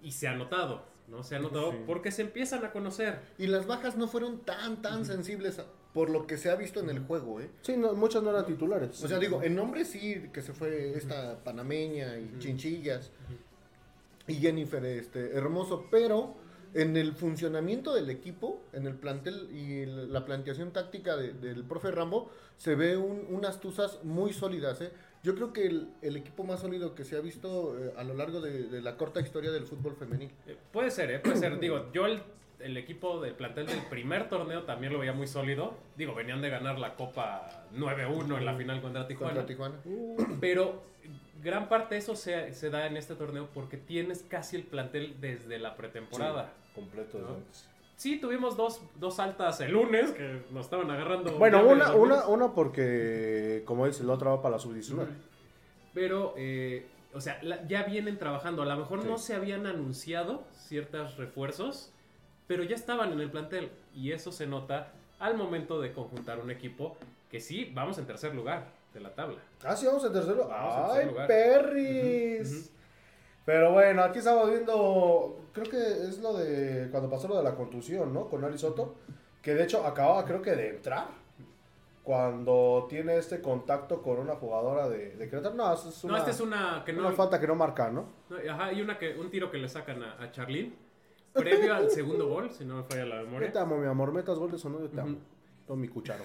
y 0.02 0.12
se 0.12 0.28
ha 0.28 0.34
notado, 0.34 0.84
¿no? 1.12 1.22
Se 1.22 1.36
ha 1.36 1.38
notado 1.38 1.70
Sí. 1.72 1.78
porque 1.86 2.10
se 2.10 2.22
empiezan 2.22 2.64
a 2.64 2.72
conocer. 2.72 3.20
Y 3.38 3.46
las 3.46 3.66
bajas 3.66 3.96
no 3.96 4.08
fueron 4.08 4.40
tan, 4.40 4.82
tan 4.82 5.04
sensibles 5.04 5.58
a- 5.60 5.66
por 5.92 6.08
lo 6.08 6.26
que 6.26 6.38
se 6.38 6.50
ha 6.50 6.56
visto 6.56 6.80
en 6.80 6.88
el 6.88 7.00
juego, 7.00 7.40
¿eh? 7.40 7.50
Sí, 7.60 7.76
no, 7.76 7.92
muchas 7.92 8.22
no 8.22 8.30
eran 8.30 8.46
titulares. 8.46 9.04
O 9.04 9.08
sea, 9.08 9.18
digo, 9.18 9.42
en 9.42 9.54
nombre 9.54 9.84
sí 9.84 10.30
que 10.32 10.40
se 10.40 10.54
fue 10.54 10.96
esta 10.96 11.38
panameña 11.44 12.16
y 12.18 12.38
chinchillas 12.38 13.10
y 14.26 14.34
Jennifer 14.36 14.84
este, 14.84 15.36
hermoso, 15.36 15.86
pero 15.90 16.34
en 16.74 16.96
el 16.96 17.12
funcionamiento 17.12 17.92
del 17.94 18.08
equipo, 18.08 18.62
en 18.72 18.86
el 18.86 18.94
plantel 18.94 19.50
y 19.52 19.80
el- 19.80 20.10
la 20.12 20.24
planteación 20.24 20.70
táctica 20.72 21.16
de- 21.16 21.34
del 21.34 21.64
profe 21.64 21.90
Rambo, 21.90 22.30
se 22.56 22.74
ve 22.74 22.96
un- 22.96 23.26
unas 23.28 23.60
tuzas 23.60 24.02
muy 24.04 24.32
sólidas. 24.32 24.80
¿eh? 24.80 24.90
Yo 25.22 25.34
creo 25.36 25.52
que 25.52 25.66
el, 25.66 25.88
el 26.02 26.16
equipo 26.16 26.42
más 26.44 26.60
sólido 26.60 26.94
que 26.94 27.04
se 27.04 27.16
ha 27.16 27.20
visto 27.20 27.78
eh, 27.78 27.92
a 27.96 28.02
lo 28.02 28.14
largo 28.14 28.40
de, 28.40 28.64
de 28.64 28.82
la 28.82 28.96
corta 28.96 29.20
historia 29.20 29.50
del 29.52 29.66
fútbol 29.66 29.94
femenil. 29.96 30.30
Eh, 30.46 30.56
puede 30.72 30.90
ser, 30.90 31.10
¿eh? 31.12 31.18
Puede 31.20 31.36
ser. 31.36 31.58
Digo, 31.60 31.90
yo 31.92 32.06
el- 32.06 32.22
el 32.60 32.76
equipo 32.76 33.20
del 33.20 33.34
plantel 33.34 33.66
del 33.66 33.80
primer 33.90 34.28
torneo 34.28 34.62
también 34.62 34.92
lo 34.92 35.00
veía 35.00 35.12
muy 35.12 35.26
sólido. 35.26 35.74
Digo, 35.96 36.14
venían 36.14 36.40
de 36.42 36.48
ganar 36.48 36.78
la 36.78 36.94
Copa 36.94 37.66
9-1 37.74 38.38
en 38.38 38.44
la 38.44 38.54
final 38.56 38.80
contra 38.80 39.08
Tijuana. 39.08 39.34
Contra 39.34 39.46
Tijuana. 39.46 39.74
Pero 40.40 40.80
gran 41.42 41.68
parte 41.68 41.96
de 41.96 42.00
eso 42.00 42.14
se, 42.14 42.52
se 42.54 42.70
da 42.70 42.86
en 42.86 42.96
este 42.96 43.16
torneo 43.16 43.48
porque 43.52 43.76
tienes 43.78 44.22
casi 44.22 44.54
el 44.54 44.62
plantel 44.62 45.16
desde 45.20 45.58
la 45.58 45.74
pretemporada. 45.76 46.52
Completo 46.72 47.18
de 47.18 47.24
¿No? 47.24 47.30
antes. 47.34 47.68
Sí, 48.02 48.18
tuvimos 48.18 48.56
dos, 48.56 48.80
dos 48.96 49.20
altas 49.20 49.60
el 49.60 49.70
lunes 49.72 50.10
que 50.10 50.42
nos 50.50 50.64
estaban 50.66 50.90
agarrando. 50.90 51.38
Bueno, 51.38 51.64
una, 51.64 51.94
una, 51.94 52.26
una 52.26 52.52
porque, 52.52 53.62
como 53.64 53.86
dice, 53.86 54.02
la 54.02 54.14
otra 54.14 54.30
va 54.30 54.42
para 54.42 54.56
la 54.56 54.58
sub-19. 54.58 55.06
Pero, 55.94 56.34
eh, 56.36 56.84
o 57.14 57.20
sea, 57.20 57.38
la- 57.42 57.64
ya 57.68 57.84
vienen 57.84 58.18
trabajando. 58.18 58.62
A 58.62 58.66
lo 58.66 58.76
mejor 58.76 59.02
Sí. 59.02 59.08
no 59.08 59.18
se 59.18 59.34
habían 59.36 59.66
anunciado 59.66 60.42
ciertos 60.56 61.16
refuerzos, 61.16 61.92
pero 62.48 62.64
ya 62.64 62.74
estaban 62.74 63.12
en 63.12 63.20
el 63.20 63.30
plantel. 63.30 63.70
Y 63.94 64.10
eso 64.10 64.32
se 64.32 64.48
nota 64.48 64.88
al 65.20 65.36
momento 65.36 65.80
de 65.80 65.92
conjuntar 65.92 66.40
un 66.40 66.50
equipo 66.50 66.96
que 67.30 67.38
sí, 67.38 67.70
vamos 67.72 67.98
en 67.98 68.06
tercer 68.06 68.34
lugar 68.34 68.66
de 68.94 68.98
la 69.00 69.10
tabla. 69.14 69.38
Ah, 69.64 69.76
sí, 69.76 69.86
vamos 69.86 70.04
en. 70.04 70.12
Vamos 70.12 70.28
en 70.28 70.40
¡Ay, 70.50 70.86
tercer 70.94 71.06
lugar. 71.06 71.26
perris! 71.28 72.50
Ujú. 72.50 72.81
Pero 73.44 73.72
bueno, 73.72 74.02
aquí 74.02 74.18
estamos 74.20 74.48
viendo, 74.50 75.40
creo 75.52 75.68
que 75.68 75.76
es 76.08 76.18
lo 76.20 76.34
de 76.34 76.88
cuando 76.90 77.10
pasó 77.10 77.26
lo 77.28 77.36
de 77.36 77.42
la 77.42 77.54
contusión, 77.54 78.12
¿no? 78.14 78.28
Con 78.28 78.44
Ari 78.44 78.56
Soto, 78.58 78.94
que 79.42 79.54
de 79.54 79.64
hecho 79.64 79.84
acababa 79.84 80.24
creo 80.24 80.40
que 80.40 80.52
de 80.54 80.68
entrar 80.70 81.06
cuando 82.02 82.86
tiene 82.88 83.16
este 83.16 83.40
contacto 83.40 84.02
con 84.02 84.18
una 84.18 84.34
jugadora 84.34 84.88
de, 84.88 85.16
de 85.16 85.28
Querétaro. 85.28 85.54
No, 85.54 85.72
es 85.72 85.84
es 85.86 86.04
una, 86.04 86.12
No, 86.12 86.18
esta 86.18 86.30
es 86.30 86.40
una 86.40 86.82
que 86.84 86.92
no. 86.92 87.00
una 87.06 87.12
falta 87.12 87.38
que 87.40 87.46
no 87.46 87.54
marca, 87.54 87.90
¿no? 87.90 88.06
no, 88.28 88.36
Ajá, 88.52 88.72
y 88.72 88.80
una 88.82 88.98
que, 88.98 89.16
un 89.18 89.30
tiro 89.30 89.50
que 89.50 89.58
le 89.58 89.68
sacan 89.68 90.02
a, 90.02 90.20
a 90.22 90.30
Charlene. 90.30 90.72
Previo 91.32 91.74
al 91.74 91.90
segundo 91.90 92.28
gol, 92.28 92.50
si 92.50 92.64
no 92.64 92.76
me 92.76 92.82
falla 92.82 93.06
la 93.06 93.16
Yo 93.20 93.26
memoria. 93.26 93.52
te 93.52 93.58
amo, 93.58 93.78
mi 93.78 93.86
amor, 93.86 94.12
metas 94.12 94.38
goles 94.38 94.62
o 94.64 94.68
no, 94.68 94.80
yo 94.80 94.88
te 94.90 95.00
amo. 95.00 95.16
Todo 95.66 95.76
mi 95.76 95.88
cucharo. 95.88 96.24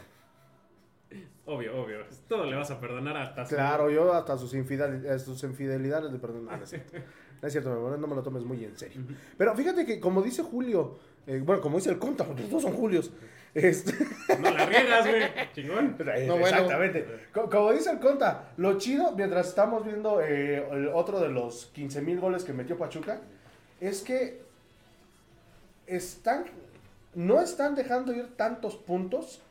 Obvio, 1.45 1.81
obvio. 1.81 1.99
Todo 2.27 2.45
le 2.45 2.55
vas 2.57 2.69
a 2.71 2.79
perdonar 2.79 3.15
hasta 3.17 3.45
su- 3.45 3.55
Claro, 3.55 3.89
yo 3.89 4.13
hasta 4.13 4.37
sus, 4.37 4.53
infidel- 4.53 5.05
eh, 5.05 5.17
sus 5.19 5.41
infidelidades 5.43 6.11
le 6.11 6.19
perdono. 6.19 6.51
No, 6.51 6.57
no 6.57 6.63
es 6.63 6.69
cierto. 6.69 6.97
No 7.41 7.47
es 7.47 7.51
cierto, 7.53 7.97
no 7.97 8.07
me 8.07 8.15
lo 8.15 8.23
tomes 8.23 8.43
muy 8.43 8.63
en 8.65 8.75
serio. 8.77 9.01
Pero 9.37 9.55
fíjate 9.55 9.85
que, 9.85 9.99
como 9.99 10.21
dice 10.21 10.43
Julio, 10.43 10.97
eh, 11.27 11.41
bueno, 11.45 11.61
como 11.61 11.77
dice 11.77 11.89
el 11.91 11.99
Conta, 11.99 12.25
porque 12.25 12.43
todos 12.43 12.63
son 12.63 12.73
Julios. 12.73 13.11
Este, 13.53 13.93
No 14.41 14.51
la 14.51 14.65
riegas, 14.65 15.07
güey. 15.07 15.21
Chingón. 15.53 15.95
Eh, 16.15 16.25
No, 16.27 16.37
bueno. 16.37 16.57
Exactamente. 16.57 17.05
Co- 17.33 17.49
Como 17.49 17.71
dice 17.71 17.91
el 17.91 17.99
Conta, 17.99 18.49
lo 18.57 18.77
chido, 18.77 19.13
mientras 19.15 19.47
estamos 19.47 19.85
viendo 19.85 20.19
eh, 20.21 20.67
el 20.71 20.87
otro 20.89 21.19
de 21.19 21.29
los 21.29 21.67
15 21.67 22.01
mil 22.01 22.19
goles 22.19 22.43
que 22.43 22.51
metió 22.53 22.77
Pachuca, 22.77 23.21
es 23.79 24.01
que 24.01 24.41
están, 25.85 26.45
no 27.15 27.39
están 27.39 27.75
dejando 27.75 28.13
ir 28.13 28.35
tantos 28.35 28.75
puntos 28.75 29.41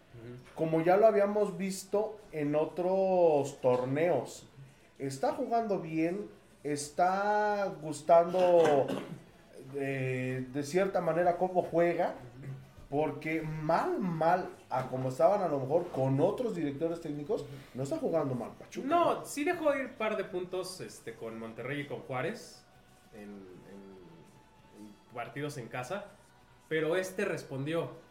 como 0.54 0.80
ya 0.82 0.96
lo 0.96 1.06
habíamos 1.06 1.56
visto 1.58 2.18
en 2.32 2.54
otros 2.54 3.60
torneos. 3.60 4.46
Está 4.98 5.32
jugando 5.32 5.80
bien, 5.80 6.28
está 6.64 7.66
gustando 7.82 8.86
eh, 9.74 10.46
de 10.52 10.62
cierta 10.62 11.00
manera 11.00 11.36
cómo 11.36 11.62
juega, 11.62 12.14
porque 12.88 13.42
mal, 13.42 13.98
mal, 13.98 14.48
a 14.70 14.86
como 14.88 15.08
estaban 15.08 15.42
a 15.42 15.48
lo 15.48 15.58
mejor 15.60 15.88
con 15.88 16.20
otros 16.20 16.54
directores 16.54 17.00
técnicos, 17.00 17.44
no 17.74 17.82
está 17.82 17.98
jugando 17.98 18.34
mal 18.34 18.52
Pachuca. 18.58 18.86
No, 18.86 19.24
sí 19.24 19.44
dejó 19.44 19.74
ir 19.74 19.86
un 19.86 19.92
par 19.94 20.16
de 20.16 20.24
puntos 20.24 20.80
este, 20.80 21.14
con 21.14 21.38
Monterrey 21.38 21.80
y 21.80 21.86
con 21.86 22.00
Juárez 22.00 22.64
en, 23.12 23.22
en- 23.22 24.86
en 24.86 25.14
partidos 25.14 25.58
en 25.58 25.68
casa, 25.68 26.04
pero 26.68 26.96
este 26.96 27.24
respondió. 27.24 28.04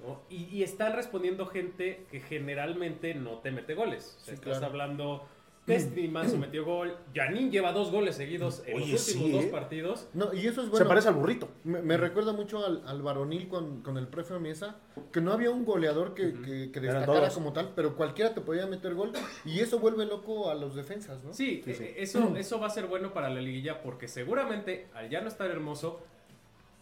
¿No? 0.00 0.20
Y, 0.30 0.44
y 0.44 0.62
están 0.62 0.94
respondiendo 0.94 1.46
gente 1.46 2.06
que 2.10 2.20
generalmente 2.20 3.14
no 3.14 3.38
te 3.38 3.50
mete 3.50 3.74
goles. 3.74 4.16
O 4.20 4.24
sea, 4.24 4.34
Sí, 4.34 4.40
estás 4.40 4.58
claro. 4.58 4.66
hablando 4.66 5.28
que 5.66 6.08
Manso 6.12 6.38
metió 6.38 6.64
gol, 6.64 6.96
Janín 7.12 7.50
lleva 7.50 7.72
dos 7.72 7.90
goles 7.90 8.14
seguidos 8.14 8.62
en 8.66 8.76
Oye, 8.76 8.92
los 8.92 9.00
sí, 9.00 9.18
últimos 9.18 9.30
¿eh? 9.30 9.42
dos 9.46 9.50
partidos. 9.50 10.08
No, 10.14 10.32
y 10.32 10.46
eso 10.46 10.60
es 10.60 10.66
Se 10.66 10.70
bueno. 10.70 10.86
parece 10.86 11.08
al 11.08 11.14
burrito. 11.14 11.48
Me, 11.64 11.82
me 11.82 11.96
recuerda 11.96 12.32
mucho 12.32 12.64
al, 12.64 12.84
al 12.86 13.02
varonil 13.02 13.48
con, 13.48 13.82
con 13.82 13.98
el 13.98 14.06
profe 14.06 14.38
Mesa, 14.38 14.76
que 15.10 15.20
no 15.20 15.32
había 15.32 15.50
un 15.50 15.64
goleador 15.64 16.14
que, 16.14 16.28
Ujú. 16.28 16.42
que- 16.42 16.70
que 16.70 16.80
destacara 16.80 17.30
como 17.30 17.52
tal, 17.52 17.72
pero 17.74 17.96
cualquiera 17.96 18.32
te 18.32 18.42
podía 18.42 18.68
meter 18.68 18.94
gol 18.94 19.10
y 19.44 19.58
eso 19.58 19.80
vuelve 19.80 20.06
loco 20.06 20.50
a 20.50 20.54
los 20.54 20.76
defensas, 20.76 21.24
¿no? 21.24 21.34
Sí, 21.34 21.62
Sí, 21.64 21.74
sí. 21.74 21.82
eh, 21.82 21.94
Eso, 21.98 22.20
eso 22.36 22.60
va 22.60 22.68
a 22.68 22.70
ser 22.70 22.86
bueno 22.86 23.12
para 23.12 23.28
la 23.28 23.40
liguilla 23.40 23.82
porque 23.82 24.06
seguramente 24.06 24.86
al 24.94 25.10
ya 25.10 25.20
no 25.20 25.26
estar 25.26 25.50
hermoso, 25.50 26.00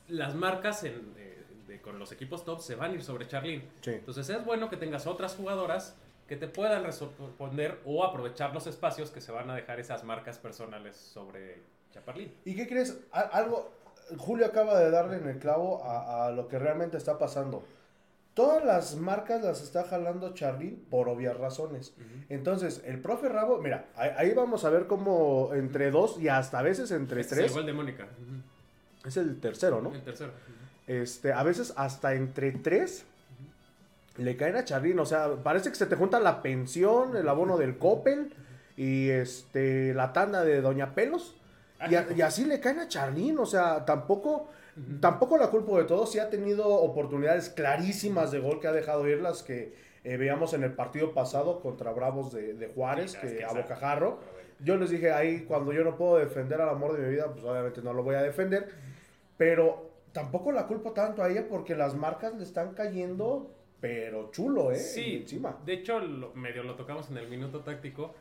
las 0.09 0.35
marcas 0.35 0.85
en, 0.85 1.15
eh, 1.17 1.34
de- 1.75 1.81
con 1.83 1.99
los 1.99 2.13
equipos 2.13 2.45
top 2.45 2.61
se 2.61 2.75
van 2.75 2.93
a 2.93 2.95
ir 2.95 3.03
sobre 3.03 3.27
Charlín. 3.29 3.63
Sí. 3.83 3.91
Entonces 3.93 4.29
es 4.29 4.45
bueno 4.45 4.69
que 4.71 4.77
tengas 4.77 5.07
otras 5.07 5.35
jugadoras 5.35 5.97
que 6.29 6.37
te 6.37 6.49
puedan 6.49 6.85
responder 6.85 7.81
o 7.85 8.05
aprovechar 8.05 8.55
los 8.55 8.67
espacios 8.67 9.11
que 9.11 9.21
se 9.21 9.31
van 9.33 9.51
a 9.51 9.55
dejar 9.55 9.79
esas 9.81 10.05
marcas 10.05 10.39
personales 10.39 10.97
sobre 10.97 11.61
Chaparlín. 11.93 12.33
¿Y 12.45 12.55
qué 12.57 12.67
crees? 12.67 12.99
Algo, 13.13 13.71
Julio 14.19 14.47
acaba 14.47 14.79
de 14.79 14.91
darle 14.91 15.17
en 15.19 15.29
el 15.29 15.39
clavo 15.39 15.85
a, 15.85 16.27
a 16.27 16.31
lo 16.31 16.49
que 16.49 16.59
realmente 16.59 16.97
está 16.97 17.19
pasando. 17.19 17.65
Todas 18.33 18.65
las 18.65 18.97
marcas 18.97 19.43
las 19.45 19.63
está 19.63 19.85
jalando 19.85 20.35
Charlín 20.35 20.85
por 20.91 21.09
obvias 21.09 21.37
razones. 21.37 21.95
Entonces, 22.29 22.83
el 22.85 23.01
profe 23.01 23.29
Rabo, 23.29 23.59
mira, 23.59 23.87
ahí, 23.95 24.11
ahí 24.17 24.35
vamos 24.35 24.65
a 24.65 24.71
ver 24.71 24.89
cómo 24.89 25.51
entre 25.55 25.91
dos 25.93 26.19
y 26.19 26.27
hasta 26.29 26.59
a 26.59 26.63
veces 26.63 26.91
entre 26.91 27.21
Este 27.21 27.35
es 27.35 27.41
tres. 27.43 27.53
gol 27.53 27.65
de 27.67 27.73
Mónica. 27.75 28.09
Es 29.05 29.17
el 29.19 29.39
tercero, 29.39 29.81
¿no? 29.83 29.93
El 29.95 30.03
tercero. 30.03 30.33
Este, 30.87 31.33
a 31.33 31.43
veces 31.43 31.73
hasta 31.77 32.15
entre 32.15 32.53
tres 32.53 33.05
le 34.17 34.37
caen 34.37 34.57
a 34.57 34.65
Charlín. 34.65 34.99
O 34.99 35.07
sea, 35.07 35.35
parece 35.43 35.71
que 35.71 35.77
se 35.77 35.87
te 35.87 35.97
junta 35.97 36.21
la 36.21 36.43
pensión, 36.43 37.17
el 37.17 37.29
abono 37.29 37.57
del 37.57 37.79
Coppel 37.79 38.33
y 38.77 39.11
este 39.11 39.95
la 39.95 40.13
tanda 40.13 40.45
de 40.45 40.61
Doña 40.61 40.95
Pelos. 40.95 41.37
Y, 41.91 41.95
a- 41.97 42.07
y 42.17 42.23
así 42.23 42.45
le 42.45 42.61
caen 42.61 42.79
a 42.81 42.89
Charlín. 42.89 43.39
O 43.39 43.47
sea, 43.47 43.85
tampoco, 43.85 44.49
tampoco 45.01 45.37
la 45.39 45.49
culpo 45.51 45.79
de 45.79 45.85
todo. 45.85 46.07
Sí 46.07 46.19
ha 46.19 46.31
tenido 46.31 46.67
oportunidades 46.69 47.49
clarísimas 47.49 48.31
de 48.31 48.41
gol 48.41 48.61
que 48.61 48.69
ha 48.69 48.73
dejado 48.73 49.09
ir 49.09 49.21
las 49.21 49.43
que 49.43 49.75
eh, 50.05 50.17
veíamos 50.19 50.53
en 50.53 50.63
el 50.65 50.73
partido 50.75 51.13
pasado 51.15 51.61
contra 51.61 51.91
Bravos 51.93 52.33
de, 52.33 52.55
de 52.55 52.69
Juárez, 52.69 53.13
Sí, 53.13 53.19
que 53.23 53.37
que 53.39 53.45
a 53.45 53.49
bocajarro. 53.53 54.19
Yo 54.61 54.77
les 54.77 54.91
dije 54.91 55.13
ahí, 55.13 55.41
cuando 55.49 55.73
yo 55.73 55.83
no 55.83 55.97
puedo 55.97 56.19
defender 56.19 56.61
al 56.61 56.69
amor 56.69 56.97
de 56.97 57.03
mi 57.07 57.11
vida, 57.11 57.27
pues 57.33 57.45
obviamente 57.45 57.83
no 57.83 57.93
lo 57.93 58.03
voy 58.03 58.15
a 58.15 58.23
defender. 58.23 58.69
Pero 59.37 59.91
tampoco 60.15 60.51
la 60.53 60.67
culpo 60.67 60.93
tanto 60.93 61.23
a 61.23 61.29
ella 61.29 61.47
porque 61.47 61.75
las 61.75 61.95
marcas 61.95 62.35
le 62.35 62.43
están 62.45 62.73
cayendo, 62.73 63.51
pero 63.81 64.31
chulo, 64.31 64.73
¿eh? 64.73 64.77
Sí, 64.77 65.17
Encima. 65.17 65.59
de 65.67 65.75
hecho, 65.75 65.99
lo- 65.99 66.33
medio 66.33 66.63
lo 66.63 66.75
tocamos 66.77 67.11
en 67.11 67.19
el 67.19 67.29
minuto 67.29 67.61
táctico. 67.61 68.15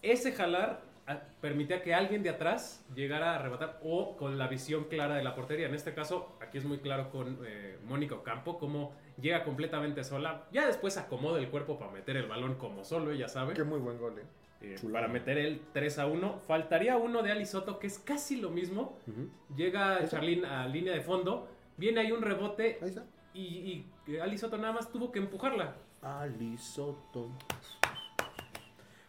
Ese 0.00 0.32
jalar 0.32 0.80
ah, 1.06 1.20
permitía 1.40 1.82
que 1.82 1.92
alguien 1.92 2.22
de 2.22 2.30
atrás 2.30 2.84
llegara 2.94 3.32
a 3.32 3.34
arrebatar 3.40 3.80
o 3.82 4.16
con 4.16 4.38
la 4.38 4.46
visión 4.46 4.84
clara 4.84 5.16
de 5.16 5.24
la 5.24 5.34
portería. 5.34 5.66
En 5.66 5.74
este 5.74 5.92
caso, 5.92 6.36
aquí 6.40 6.56
es 6.58 6.64
muy 6.64 6.78
claro 6.78 7.10
con 7.10 7.38
eh, 7.44 7.76
Mónica 7.84 8.14
Ocampo, 8.14 8.58
cómo 8.58 8.92
llega 9.20 9.42
completamente 9.44 10.04
sola. 10.04 10.44
Ya 10.52 10.66
después 10.66 10.96
acomoda 10.96 11.38
el 11.40 11.50
cuerpo 11.50 11.78
para 11.78 11.90
meter 11.90 12.16
el 12.16 12.28
balón 12.28 12.54
como 12.54 12.84
solo, 12.84 13.10
ella 13.10 13.28
sabe. 13.28 13.54
Qué 13.54 13.64
muy 13.64 13.80
buen 13.80 13.98
gol, 13.98 14.18
¿eh? 14.18 14.24
Eh, 14.60 14.76
para 14.92 15.08
meter 15.08 15.38
el 15.38 15.60
3 15.72 15.98
a 16.00 16.06
1. 16.06 16.40
Faltaría 16.46 16.96
uno 16.96 17.22
de 17.22 17.30
Ali 17.32 17.46
Soto, 17.46 17.78
que 17.78 17.86
es 17.86 17.98
casi 17.98 18.36
lo 18.36 18.50
mismo. 18.50 18.96
Llega 19.56 20.06
Charlín 20.08 20.44
a 20.44 20.66
línea 20.66 20.92
de 20.94 21.00
fondo. 21.00 21.48
Viene 21.76 22.00
ahí 22.00 22.10
un 22.12 22.22
rebote 22.22 22.78
Ahí 22.82 22.88
está. 22.88 23.04
y, 23.34 23.84
y 24.06 24.16
Ali 24.18 24.36
Soto 24.38 24.58
nada 24.58 24.72
más 24.72 24.90
tuvo 24.90 25.12
que 25.12 25.18
empujarla. 25.20 25.76
Ali 26.02 26.56
Soto. 26.58 27.30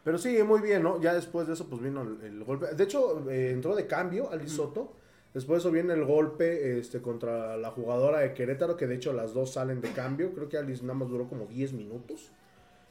Pero 0.04 0.18
sí, 0.18 0.42
muy 0.44 0.62
bien, 0.62 0.82
¿no? 0.84 1.02
Ya 1.02 1.14
después 1.14 1.46
de 1.48 1.54
eso, 1.54 1.68
pues 1.70 1.82
vino 1.82 2.02
el, 2.02 2.22
el 2.24 2.44
golpe. 2.44 2.68
De 2.74 2.84
hecho, 2.84 3.30
eh, 3.30 3.52
entró 3.52 3.76
de 3.76 3.86
cambio 3.86 4.32
Ali 4.32 4.48
Soto. 4.48 4.94
Después 5.34 5.58
de 5.58 5.68
eso 5.68 5.72
viene 5.72 5.94
el 5.94 6.06
golpe 6.06 6.80
este, 6.80 7.02
contra 7.02 7.56
la 7.58 7.70
jugadora 7.70 8.20
de 8.20 8.34
Querétaro, 8.34 8.76
que 8.78 8.88
de 8.88 8.96
hecho 8.96 9.14
las 9.14 9.34
dos 9.34 9.54
salen 9.54 9.82
de 9.82 9.92
cambio. 9.92 10.34
Creo 10.34 10.50
que 10.50 10.58
Alice 10.58 10.82
nada 10.82 10.96
más 10.96 11.10
duró 11.10 11.28
como 11.28 11.46
10 11.46 11.74
minutos. 11.74 12.32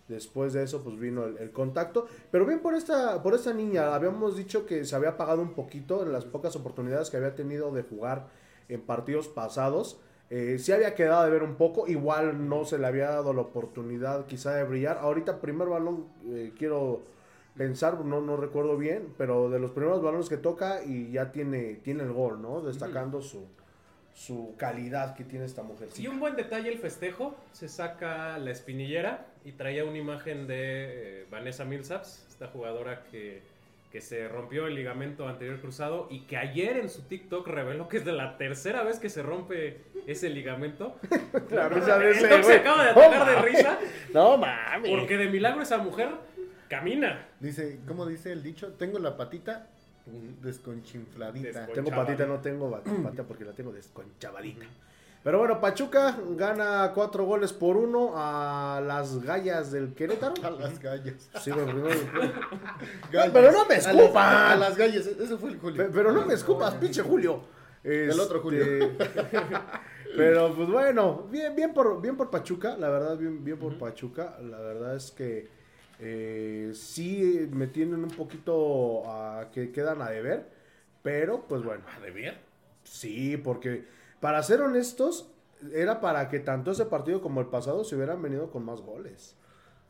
Después 0.08 0.52
de 0.54 0.62
eso, 0.62 0.82
pues 0.82 0.98
vino 0.98 1.24
el, 1.24 1.36
el 1.38 1.50
contacto. 1.50 2.06
Pero 2.30 2.46
bien 2.46 2.60
por 2.60 2.74
esta, 2.74 3.22
por 3.22 3.34
esta 3.34 3.52
niña, 3.52 3.94
habíamos 3.94 4.36
dicho 4.36 4.66
que 4.66 4.84
se 4.84 4.96
había 4.96 5.10
apagado 5.10 5.42
un 5.42 5.54
poquito 5.54 6.02
en 6.02 6.12
las 6.12 6.24
pocas 6.24 6.56
oportunidades 6.56 7.10
que 7.10 7.18
había 7.18 7.34
tenido 7.34 7.70
de 7.72 7.82
jugar 7.82 8.28
en 8.68 8.80
partidos 8.80 9.28
pasados. 9.28 10.00
Eh, 10.30 10.58
sí 10.58 10.72
había 10.72 10.94
quedado 10.94 11.24
de 11.24 11.30
ver 11.30 11.42
un 11.42 11.54
poco, 11.54 11.86
igual 11.88 12.48
no 12.48 12.64
se 12.64 12.78
le 12.78 12.86
había 12.86 13.08
dado 13.08 13.32
la 13.32 13.42
oportunidad 13.42 14.26
quizá 14.26 14.54
de 14.54 14.64
brillar. 14.64 14.98
Ahorita 14.98 15.40
primer 15.40 15.68
balón, 15.68 16.06
eh, 16.26 16.52
quiero 16.56 17.02
pensar, 17.56 18.04
no, 18.04 18.20
no 18.20 18.36
recuerdo 18.36 18.76
bien, 18.76 19.14
pero 19.16 19.48
de 19.50 19.58
los 19.58 19.70
primeros 19.70 20.02
balones 20.02 20.28
que 20.28 20.36
toca 20.36 20.84
y 20.84 21.10
ya 21.10 21.32
tiene, 21.32 21.76
tiene 21.76 22.02
el 22.04 22.12
gol, 22.12 22.42
¿no? 22.42 22.60
Destacando 22.60 23.22
su, 23.22 23.46
su 24.18 24.54
calidad 24.56 25.14
que 25.14 25.22
tiene 25.22 25.44
esta 25.44 25.62
mujer. 25.62 25.88
Y 25.96 26.08
un 26.08 26.18
buen 26.18 26.34
detalle 26.34 26.68
el 26.68 26.78
festejo, 26.78 27.36
se 27.52 27.68
saca 27.68 28.36
la 28.38 28.50
espinillera 28.50 29.26
y 29.44 29.52
traía 29.52 29.84
una 29.84 29.98
imagen 29.98 30.48
de 30.48 31.20
eh, 31.22 31.26
Vanessa 31.30 31.64
Millsaps, 31.64 32.26
esta 32.28 32.48
jugadora 32.48 33.04
que 33.10 33.42
que 33.90 34.02
se 34.02 34.28
rompió 34.28 34.66
el 34.66 34.74
ligamento 34.74 35.26
anterior 35.28 35.60
cruzado 35.60 36.08
y 36.10 36.20
que 36.20 36.36
ayer 36.36 36.76
en 36.76 36.90
su 36.90 37.02
TikTok 37.02 37.46
reveló 37.46 37.88
que 37.88 37.96
es 37.98 38.04
de 38.04 38.12
la 38.12 38.36
tercera 38.36 38.82
vez 38.82 38.98
que 38.98 39.08
se 39.08 39.22
rompe 39.22 39.78
ese 40.06 40.28
ligamento. 40.28 40.96
Doc 41.32 41.72
se 42.44 42.54
acaba 42.54 42.84
de 42.84 42.92
No 42.92 43.00
atacar 43.02 43.26
de 43.44 43.48
risa 43.50 43.78
No 44.12 44.36
mames. 44.36 44.90
porque 44.90 45.16
de 45.16 45.28
milagro 45.28 45.62
esa 45.62 45.78
mujer 45.78 46.10
camina. 46.68 47.28
Dice, 47.40 47.80
¿cómo 47.86 48.04
dice 48.04 48.32
el 48.32 48.42
dicho? 48.42 48.74
Tengo 48.74 48.98
la 48.98 49.16
patita 49.16 49.68
desconchinfladita. 50.42 51.66
Descon- 51.66 51.74
Tengo 51.74 51.90
patita, 51.90 52.26
no 52.26 52.40
tengo 52.40 52.70
patita 53.02 53.22
porque 53.24 53.44
la 53.44 53.52
tengo 53.52 53.72
desconchavadita. 53.72 54.66
Pero 55.24 55.40
bueno, 55.40 55.60
Pachuca 55.60 56.16
gana 56.36 56.92
cuatro 56.94 57.24
goles 57.24 57.52
por 57.52 57.76
uno 57.76 58.12
a 58.14 58.80
las 58.86 59.20
gallas 59.22 59.72
del 59.72 59.92
Querétaro. 59.94 60.34
A 60.44 60.50
las 60.50 60.78
gallas. 60.78 61.28
Sí, 61.42 61.50
primero- 61.52 61.88
Gallas. 63.12 63.30
Pero 63.32 63.52
no 63.52 63.66
me 63.66 63.74
A 63.74 63.78
las- 63.78 63.86
escupan. 63.86 64.34
A 64.52 64.56
las 64.56 64.76
gallas, 64.76 65.06
eso 65.06 65.38
fue 65.38 65.50
el 65.50 65.58
Julio. 65.58 65.76
Pe- 65.84 65.90
Pero 65.92 66.12
no 66.12 66.24
me 66.24 66.34
escupas, 66.34 66.74
pinche 66.74 67.02
Julio. 67.02 67.40
El 67.84 68.18
otro 68.18 68.40
Julio. 68.40 68.62
Este, 68.62 68.90
Pero 70.16 70.52
pues 70.54 70.68
bueno, 70.68 71.26
bien, 71.30 71.54
bien 71.54 71.72
por, 71.74 72.00
bien 72.00 72.16
por 72.16 72.30
Pachuca, 72.30 72.76
la 72.76 72.88
verdad, 72.88 73.16
bien, 73.16 73.44
bien 73.44 73.58
por 73.58 73.76
Pachuca. 73.78 74.36
La 74.40 74.58
verdad 74.58 74.96
es 74.96 75.10
que 75.10 75.48
eh, 76.00 76.70
sí 76.74 77.48
me 77.52 77.66
tienen 77.66 78.02
un 78.04 78.10
poquito 78.10 79.02
a 79.10 79.50
que 79.52 79.72
quedan 79.72 80.02
a 80.02 80.10
deber. 80.10 80.46
Pero 81.02 81.46
pues 81.48 81.62
bueno. 81.62 81.84
¿A 81.96 82.00
deber? 82.00 82.38
Sí, 82.84 83.36
porque 83.36 83.84
para 84.20 84.42
ser 84.42 84.60
honestos, 84.62 85.30
era 85.72 86.00
para 86.00 86.28
que 86.28 86.38
tanto 86.40 86.70
ese 86.72 86.86
partido 86.86 87.20
como 87.20 87.40
el 87.40 87.46
pasado 87.46 87.84
se 87.84 87.96
hubieran 87.96 88.20
venido 88.22 88.50
con 88.50 88.64
más 88.64 88.80
goles. 88.80 89.36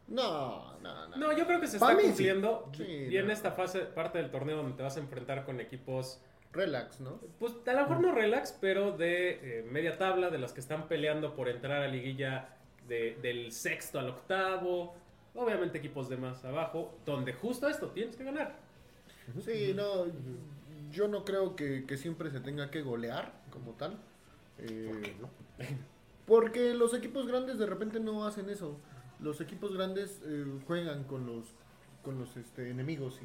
No, 0.07 0.79
no, 0.81 1.09
no. 1.09 1.17
No, 1.17 1.33
yo 1.37 1.47
creo 1.47 1.61
que 1.61 1.67
se 1.67 1.77
está 1.77 1.95
mí 1.95 2.03
cumpliendo. 2.05 2.71
Sí, 2.77 2.85
y 3.11 3.17
en 3.19 3.31
esta 3.31 3.53
fase, 3.53 3.81
parte 3.81 4.19
del 4.19 4.31
torneo 4.31 4.57
donde 4.57 4.77
te 4.77 4.83
vas 4.83 4.97
a 4.97 5.01
enfrentar 5.01 5.45
con 5.45 5.61
equipos, 5.61 6.21
Relax, 6.51 7.01
¿no? 7.01 7.21
pues 7.39 7.53
a 7.67 7.73
lo 7.75 7.81
mejor 7.83 8.01
no 8.01 8.15
relax, 8.15 8.57
pero 8.59 8.97
de 8.97 9.59
eh, 9.61 9.63
media 9.71 9.99
tabla, 9.99 10.31
de 10.31 10.39
las 10.39 10.55
que 10.55 10.61
están 10.61 10.89
peleando 10.89 11.35
por 11.37 11.51
entrar 11.51 11.83
a 11.83 11.89
liguilla 11.89 12.49
de- 12.89 13.19
del 13.21 13.53
sexto 13.53 13.99
al 13.99 14.09
octavo. 14.09 14.95
Obviamente 15.35 15.79
equipos 15.79 16.09
de 16.09 16.17
más 16.17 16.45
abajo, 16.45 16.95
donde 17.07 17.33
justo 17.33 17.69
esto 17.69 17.89
tienes 17.89 18.17
que 18.17 18.25
ganar. 18.25 18.57
Sí, 19.45 19.73
no. 19.75 20.07
Yo 20.91 21.07
no 21.07 21.25
creo 21.25 21.55
que, 21.55 21.85
que 21.87 21.97
siempre 21.97 22.31
se 22.31 22.41
tenga 22.41 22.71
que 22.71 22.83
golear 22.83 23.33
como 23.51 23.73
tal. 23.73 23.99
Eh, 24.59 24.89
¿Por 24.91 25.01
qué 25.03 25.17
no? 25.21 25.29
Porque 26.27 26.75
los 26.75 26.95
equipos 26.95 27.27
grandes 27.27 27.59
de 27.59 27.67
repente 27.67 28.01
no 28.01 28.27
hacen 28.27 28.51
eso. 28.51 28.79
Los 29.21 29.41
equipos 29.41 29.75
grandes 29.75 30.21
eh, 30.25 30.45
juegan 30.67 31.05
con 31.05 31.27
los 31.27 31.55
con 32.03 32.19
los 32.19 32.37
este, 32.37 32.71
enemigos 32.71 33.21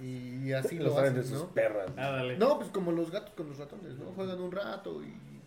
y, 0.00 0.46
y 0.48 0.52
así 0.52 0.76
Los 0.76 0.88
lo 0.88 0.94
traen 0.94 1.14
de 1.14 1.20
hacen, 1.20 1.32
sus 1.34 1.42
¿no? 1.48 1.54
perras. 1.54 1.90
Ah. 1.96 2.22
No, 2.38 2.58
pues 2.58 2.70
como 2.70 2.90
los 2.90 3.10
gatos 3.10 3.32
con 3.34 3.48
los 3.48 3.58
ratones, 3.58 3.96
¿no? 3.98 4.06
Juegan 4.12 4.40
un 4.40 4.50
rato 4.50 5.02
y, 5.04 5.37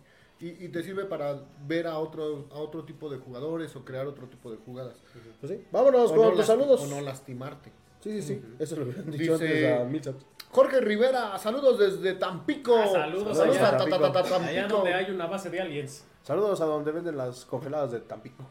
y, 0.42 0.64
y 0.64 0.68
te 0.68 0.82
sirve 0.82 1.04
para 1.06 1.40
ver 1.66 1.86
a 1.86 1.98
otro 1.98 2.48
a 2.52 2.58
otro 2.58 2.84
tipo 2.84 3.08
de 3.08 3.18
jugadores 3.18 3.74
o 3.76 3.84
crear 3.84 4.06
otro 4.06 4.26
tipo 4.28 4.50
de 4.50 4.56
jugadas. 4.58 4.96
Pues 5.40 5.52
sí. 5.52 5.64
Vámonos 5.70 6.10
O 6.10 6.14
con 6.16 6.28
no 6.30 6.34
tus 6.34 6.46
saludos. 6.46 6.80
O 6.82 6.86
no 6.88 7.00
lastimarte. 7.00 7.70
Sí, 8.00 8.20
sí, 8.20 8.34
sí. 8.34 8.44
Eso 8.58 8.76
lo 8.76 8.82
habían 8.82 9.10
dicho 9.10 9.38
Dice- 9.38 9.72
antes 9.74 10.08
a. 10.08 10.12
Jorge 10.50 10.80
Rivera, 10.80 11.38
saludos 11.38 11.78
desde 11.78 12.14
Tampico. 12.14 12.76
Ah, 12.76 12.86
saludos 12.86 13.36
Saludos 13.38 13.56
allá. 13.58 13.68
a 13.68 13.74
a 13.74 13.78
ta- 13.78 13.84
ta- 13.88 13.98
ta- 13.98 14.12
ta- 14.12 14.36
Allá 14.36 14.62
Tampico. 14.62 14.76
donde 14.80 14.94
hay 14.94 15.10
una 15.10 15.26
base 15.26 15.48
de 15.48 15.60
aliens. 15.60 16.04
Saludos 16.22 16.60
a 16.60 16.66
donde 16.66 16.90
venden 16.92 17.16
las 17.16 17.44
congeladas 17.46 17.92
de 17.92 18.00
Tampico. 18.00 18.44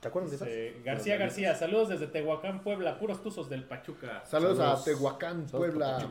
¿Te 0.00 0.08
acuerdas 0.08 0.32
de 0.32 0.36
esas? 0.36 0.48
Eh, 0.48 0.82
García 0.84 1.16
García, 1.16 1.54
saludos 1.54 1.88
desde 1.88 2.08
Tehuacán, 2.08 2.62
Puebla, 2.62 2.98
puros 2.98 3.22
tuzos 3.22 3.48
del 3.48 3.64
Pachuca. 3.64 4.22
Saludos, 4.26 4.58
Saludos. 4.58 4.80
a 4.80 4.84
Tehuacán, 4.84 5.46
Puebla. 5.46 6.06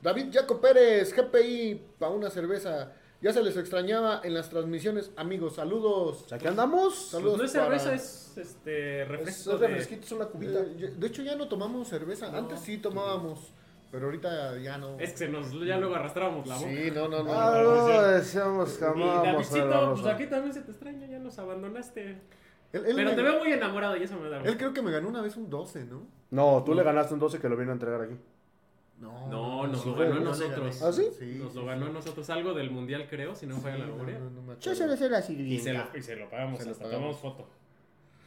David 0.00 0.26
Jaco 0.32 0.60
Pérez, 0.60 1.12
GPI, 1.12 1.82
para 1.98 2.12
una 2.12 2.30
cerveza. 2.30 2.92
Ya 3.20 3.32
se 3.32 3.42
les 3.42 3.56
extrañaba 3.56 4.20
en 4.22 4.32
las 4.34 4.48
transmisiones, 4.48 5.10
amigos. 5.16 5.56
Saludos. 5.56 6.24
Sea, 6.28 6.36
aquí 6.36 6.46
andamos. 6.46 6.94
Saludos 7.10 7.38
no 7.38 7.44
es 7.44 7.52
para- 7.52 7.64
cerveza, 7.78 7.94
es 7.94 8.38
este 8.38 9.02
Es 9.02 9.08
refresco. 9.08 9.58
de- 9.58 9.66
refresquito, 9.66 10.04
es 10.06 10.12
una 10.12 10.26
cubita. 10.26 10.60
Eh, 10.60 10.94
de 10.96 11.06
hecho, 11.06 11.22
ya 11.22 11.34
no 11.34 11.48
tomamos 11.48 11.88
cerveza. 11.88 12.30
No. 12.30 12.38
Antes 12.38 12.60
sí 12.60 12.78
tomábamos, 12.78 13.52
pero 13.90 14.06
ahorita 14.06 14.56
ya 14.58 14.78
no. 14.78 15.00
Es 15.00 15.10
que 15.12 15.16
se 15.16 15.28
nos, 15.28 15.50
ya 15.66 15.78
luego 15.78 15.96
arrastrábamos 15.96 16.46
la 16.46 16.54
boca. 16.56 16.68
Sí, 16.68 16.90
no, 16.94 17.08
no, 17.08 17.24
no. 17.24 17.32
Ah, 17.32 17.60
no. 17.60 17.88
no, 17.88 18.02
decíamos 18.02 18.74
que 18.78 18.84
Y 18.84 18.88
amábamos 18.88 19.18
a 19.18 19.32
Davidcito, 19.32 19.66
la 19.68 19.78
pues 19.88 19.98
rosa. 19.98 20.10
aquí 20.14 20.26
también 20.26 20.54
se 20.54 20.60
te 20.60 20.70
extraña, 20.70 21.06
ya 21.08 21.18
nos 21.18 21.36
abandonaste. 21.40 22.10
Él, 22.70 22.84
él 22.86 22.92
Pero 22.96 23.10
me- 23.10 23.16
te 23.16 23.22
veo 23.22 23.38
muy 23.40 23.50
enamorado 23.52 23.96
y 23.96 24.02
eso 24.04 24.16
me 24.20 24.28
da 24.28 24.42
él 24.42 24.56
creo 24.58 24.72
que 24.74 24.82
me 24.82 24.92
ganó 24.92 25.08
una 25.08 25.22
vez 25.22 25.36
un 25.36 25.50
12, 25.50 25.84
¿no? 25.86 26.06
No, 26.30 26.62
tú 26.64 26.72
le 26.74 26.84
ganaste 26.84 27.14
un 27.14 27.20
12 27.20 27.40
que 27.40 27.48
lo 27.48 27.56
vino 27.56 27.70
a 27.70 27.74
entregar 27.74 28.02
aquí. 28.02 28.14
No, 29.00 29.28
No, 29.28 29.66
nos 29.68 29.82
sí, 29.82 29.88
lo 29.90 29.94
ganó 29.96 30.16
a 30.16 30.20
nosotros. 30.20 30.82
¿Ah, 30.82 30.92
sí? 30.92 31.06
Nos 31.38 31.54
lo 31.54 31.64
ganó 31.66 31.86
a 31.86 31.90
nosotros 31.90 32.28
algo 32.30 32.52
del 32.54 32.70
mundial, 32.70 33.06
creo, 33.08 33.34
si 33.34 33.46
no 33.46 33.54
me 33.56 33.60
falla 33.60 33.78
la 33.78 33.86
memoria. 33.86 34.18
no, 34.18 34.30
no 34.30 34.42
me 34.42 34.54
Yo 34.60 34.74
se 34.74 34.86
le 34.88 34.96
la 35.08 35.18
Y 35.18 35.22
se, 35.22 35.26
sirvienta. 35.28 35.90
lo, 35.92 35.98
y 35.98 36.02
se 36.02 36.16
lo 36.16 36.28
pagamos, 36.28 36.58
Se 36.58 36.64
lo 36.66 36.72
hasta 36.72 36.84
pagamos. 36.84 37.20
tomamos 37.20 37.36
foto. 37.38 37.48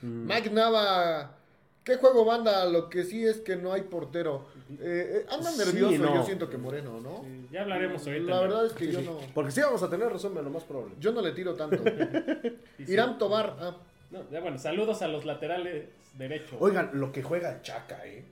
Mm. 0.01 0.25
Mike 0.27 0.49
Nava, 0.51 1.35
¿qué 1.83 1.97
juego 1.97 2.23
banda? 2.23 2.65
Lo 2.67 2.89
que 2.89 3.03
sí 3.03 3.25
es 3.25 3.39
que 3.41 3.57
no 3.57 3.73
hay 3.73 3.81
portero. 3.81 4.45
Eh, 4.79 5.23
eh, 5.23 5.25
anda 5.29 5.51
Sí, 5.51 5.57
nervioso, 5.65 6.03
no. 6.03 6.15
yo 6.15 6.23
siento 6.23 6.49
que 6.49 6.57
Moreno, 6.57 7.01
¿no? 7.01 7.21
Sí, 7.25 7.47
ya 7.51 7.61
hablaremos 7.63 8.07
ahorita. 8.07 8.31
La 8.31 8.39
verdad 8.41 8.65
es 8.67 8.73
que 8.73 8.91
yo 8.91 9.01
no, 9.01 9.17
Porque 9.33 9.51
sí 9.51 9.59
vamos 9.61 9.83
a 9.83 9.89
tener 9.89 10.07
razón, 10.09 10.33
lo 10.33 10.49
más 10.49 10.63
probable. 10.63 10.95
yo 10.99 11.11
no 11.11 11.21
le 11.21 11.33
tiro 11.33 11.53
tanto. 11.55 11.83
Irán 12.87 13.17
Tobar, 13.17 13.57
ah, 13.59 13.75
No, 14.09 14.19
ya 14.31 14.39
bueno, 14.39 14.57
saludos 14.57 15.01
a 15.01 15.07
los 15.09 15.25
laterales 15.25 15.89
derechos. 16.17 16.57
Oigan, 16.61 16.91
lo 16.93 17.11
que 17.11 17.21
juega 17.23 17.61
Chaca, 17.61 18.05
¿eh? 18.07 18.23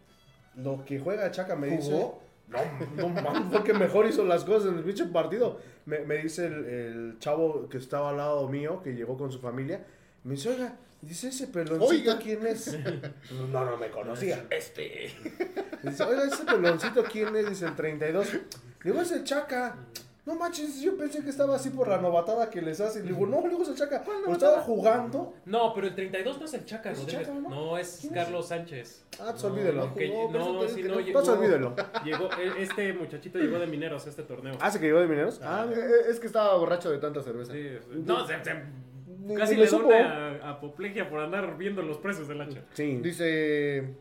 Lo 0.55 0.83
que 0.85 0.99
juega 0.99 1.29
Chaca 1.31 1.55
me 1.55 1.67
dice. 1.67 2.07
No, 2.49 2.59
no 2.97 3.09
mames, 3.09 3.43
fue 3.51 3.63
que 3.63 3.73
mejor 3.73 4.07
hizo 4.07 4.25
las 4.25 4.43
cosas 4.43 4.71
en 4.71 4.77
el 4.79 4.83
pinche 4.83 5.05
partido. 5.05 5.59
Me, 5.85 5.99
me 5.99 6.17
dice 6.17 6.47
el, 6.47 6.65
el 6.65 7.19
chavo 7.19 7.69
que 7.69 7.77
estaba 7.77 8.09
al 8.09 8.17
lado 8.17 8.47
mío, 8.49 8.81
que 8.83 8.93
llegó 8.93 9.17
con 9.17 9.31
su 9.31 9.39
familia. 9.39 9.85
Me 10.23 10.33
dice, 10.33 10.49
oiga, 10.49 10.75
dice 11.01 11.29
ese 11.29 11.47
peloncito, 11.47 11.85
Oiga. 11.85 12.17
¿quién 12.19 12.45
es? 12.47 12.77
No, 13.51 13.65
no 13.65 13.77
me 13.77 13.89
conocía. 13.89 14.45
Este. 14.49 15.11
Dice, 15.83 16.03
oiga, 16.03 16.23
ese 16.23 16.43
peloncito, 16.43 17.03
¿quién 17.03 17.35
es? 17.35 17.47
Dice 17.49 17.65
el 17.67 17.75
32. 17.75 18.27
Digo, 18.83 19.01
es 19.01 19.11
el 19.11 19.23
Chaca. 19.23 19.75
No 20.29 20.35
manches, 20.35 20.79
yo 20.79 20.95
pensé 20.95 21.23
que 21.23 21.31
estaba 21.31 21.55
así 21.55 21.71
por 21.71 21.87
la 21.87 21.97
novatada 21.99 22.51
que 22.51 22.61
les 22.61 22.79
hace. 22.79 22.99
Le 23.01 23.07
digo, 23.13 23.25
no, 23.25 23.41
luego 23.41 23.63
es 23.63 23.69
el 23.69 23.75
Chaca. 23.75 24.03
Pues 24.03 24.19
estaba 24.37 24.61
jugando. 24.61 25.33
No, 25.45 25.73
pero 25.73 25.87
el 25.87 25.95
32 25.95 26.37
no 26.39 26.45
es 26.45 26.53
el 26.53 26.65
Chaca, 26.65 26.91
¿Es 26.91 26.99
Rodríguez. 26.99 27.27
Chaca, 27.27 27.39
no? 27.39 27.49
no? 27.49 27.77
es 27.79 28.07
Carlos 28.13 28.47
Sánchez. 28.47 29.05
Ah, 29.19 29.29
pues 29.31 29.43
olvídelo. 29.45 29.91
Que- 29.95 30.07
jugó, 30.07 30.27
por 30.31 30.39
eso 30.41 30.53
no, 30.53 30.59
te 30.59 30.69
si 30.69 30.83
no, 30.83 30.97
que 30.97 31.03
llegó, 31.05 31.19
Pues 31.19 31.29
olvídelo. 31.29 31.75
llegó, 32.05 32.29
e- 32.33 32.61
este 32.61 32.93
muchachito 32.93 33.39
llegó 33.39 33.57
de 33.57 33.65
Mineros 33.65 34.05
a 34.05 34.09
este 34.09 34.21
torneo. 34.21 34.53
Ah, 34.61 34.69
¿se 34.69 34.79
que 34.79 34.85
llegó 34.85 34.99
de 34.99 35.07
mineros? 35.07 35.41
Ah, 35.43 35.63
eh, 35.65 35.69
mira. 35.69 35.83
eh, 35.87 35.91
es 36.09 36.19
que 36.19 36.27
estaba 36.27 36.55
borracho 36.57 36.91
de 36.91 36.99
tanta 36.99 37.23
cerveza. 37.23 37.51
Sí, 37.51 37.67
sí. 37.91 38.03
no, 38.05 38.27
se, 38.27 38.43
se- 38.43 38.63
Ni- 39.21 39.35
casi 39.35 39.53
ni 39.53 39.57
le 39.61 39.63
le 39.65 39.67
supo. 39.71 39.87
una 39.87 40.47
apoplejía 40.47 41.09
por 41.09 41.21
andar 41.21 41.57
viendo 41.57 41.81
los 41.81 41.97
precios 41.97 42.27
del 42.27 42.39
hacha. 42.41 42.61
Sí. 42.73 42.97
Dice 42.97 43.95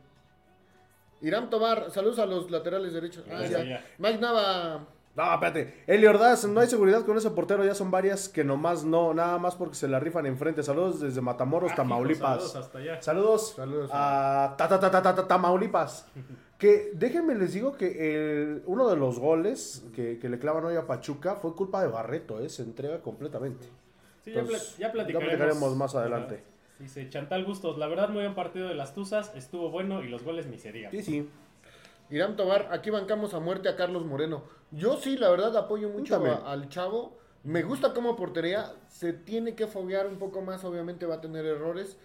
Irán 1.23 1.49
Tobar, 1.49 1.91
saludos 1.91 2.19
a 2.19 2.27
los 2.27 2.51
laterales 2.51 2.93
derechos. 2.93 3.25
Ah, 3.31 3.43
ya. 3.47 3.65
ya. 3.65 3.85
Mike 3.97 4.19
Nava, 4.19 4.87
No, 5.19 5.35
espérate. 5.35 5.83
Eli 5.87 6.07
Ordaz, 6.07 6.45
no 6.47 6.61
hay 6.61 6.69
seguridad 6.69 7.05
con 7.05 7.17
ese 7.19 7.31
portero. 7.33 7.65
Ya 7.65 7.75
son 7.75 7.91
varias 7.91 8.29
que 8.29 8.45
nomás 8.45 8.85
no, 8.85 9.13
nada 9.13 9.37
más 9.39 9.57
porque 9.57 9.75
se 9.75 9.89
la 9.89 9.99
rifan 9.99 10.27
enfrente. 10.27 10.63
Saludos 10.63 11.01
desde 11.01 11.21
Matamoros, 11.21 11.75
Tamaulipas. 11.75 12.37
Saludos 12.53 12.57
hasta 12.57 12.79
allá. 12.79 13.03
Saludos, 13.03 13.53
Saludos. 13.57 13.91
a 13.93 14.55
ta, 14.57 14.69
ta, 14.69 14.79
ta, 14.79 14.91
ta, 14.91 15.03
ta, 15.03 15.15
ta- 15.15 15.27
Tamaulipas. 15.29 16.07
Que 16.59 16.91
déjenme 16.93 17.37
les 17.37 17.53
digo 17.53 17.77
que 17.77 17.87
el- 18.13 18.63
uno 18.67 18.89
de 18.89 18.97
los 18.97 19.21
goles 19.21 19.85
que, 19.95 20.19
que 20.19 20.29
le 20.29 20.41
clavan 20.41 20.65
hoy 20.65 20.75
a 20.75 20.89
Pachuca 20.89 21.37
fue 21.37 21.55
culpa 21.55 21.81
de 21.83 21.87
Barreto, 21.89 22.41
¿eh? 22.41 22.49
se 22.49 22.63
entrega 22.65 23.01
completamente. 23.01 23.65
Sí, 24.25 24.33
ya, 24.33 24.43
pla- 24.43 24.59
ya 24.77 24.91
platicaremos. 24.91 25.13
ya 25.13 25.19
platicaremos 25.39 25.77
más 25.77 25.95
adelante. 25.95 26.43
Dice 26.81 27.09
Chantal 27.11 27.45
Bustos, 27.45 27.79
la 27.79 27.87
verdad 27.87 28.09
muy 28.09 28.23
buen 28.23 28.35
partido 28.35 28.67
de 28.67 28.75
las 28.75 28.93
Tuzas, 28.93 29.33
estuvo 29.37 29.71
bueno 29.71 30.03
y 30.03 30.09
los 30.09 30.25
goles 30.25 30.47
ni 30.49 30.59
se 30.59 30.73
digan. 30.73 30.91
Sí, 30.91 31.03
sí. 31.05 31.29
Irán 32.11 32.37
Tobar, 32.37 32.69
aquí 32.73 32.91
bancamos 32.91 33.35
a 33.35 33.41
muerte 33.41 33.69
a 33.69 33.77
Carlos 33.77 34.05
Moreno. 34.05 34.45
Yo 34.71 34.97
sí, 34.97 35.17
la 35.17 35.31
verdad, 35.31 35.57
apoyo 35.57 35.89
mucho 35.89 36.17
a- 36.17 36.53
al 36.53 36.69
chavo. 36.69 37.17
Me 37.45 37.63
gusta 37.63 37.95
como 37.95 38.17
portería. 38.17 38.73
Se 38.89 39.13
tiene 39.13 39.55
que 39.55 39.67
foguear 39.67 40.07
un 40.09 40.19
poco 40.19 40.43
más, 40.43 40.65
obviamente 40.65 41.07
va 41.07 41.17
a 41.17 41.21
tener 41.21 41.47
errores. 41.47 41.97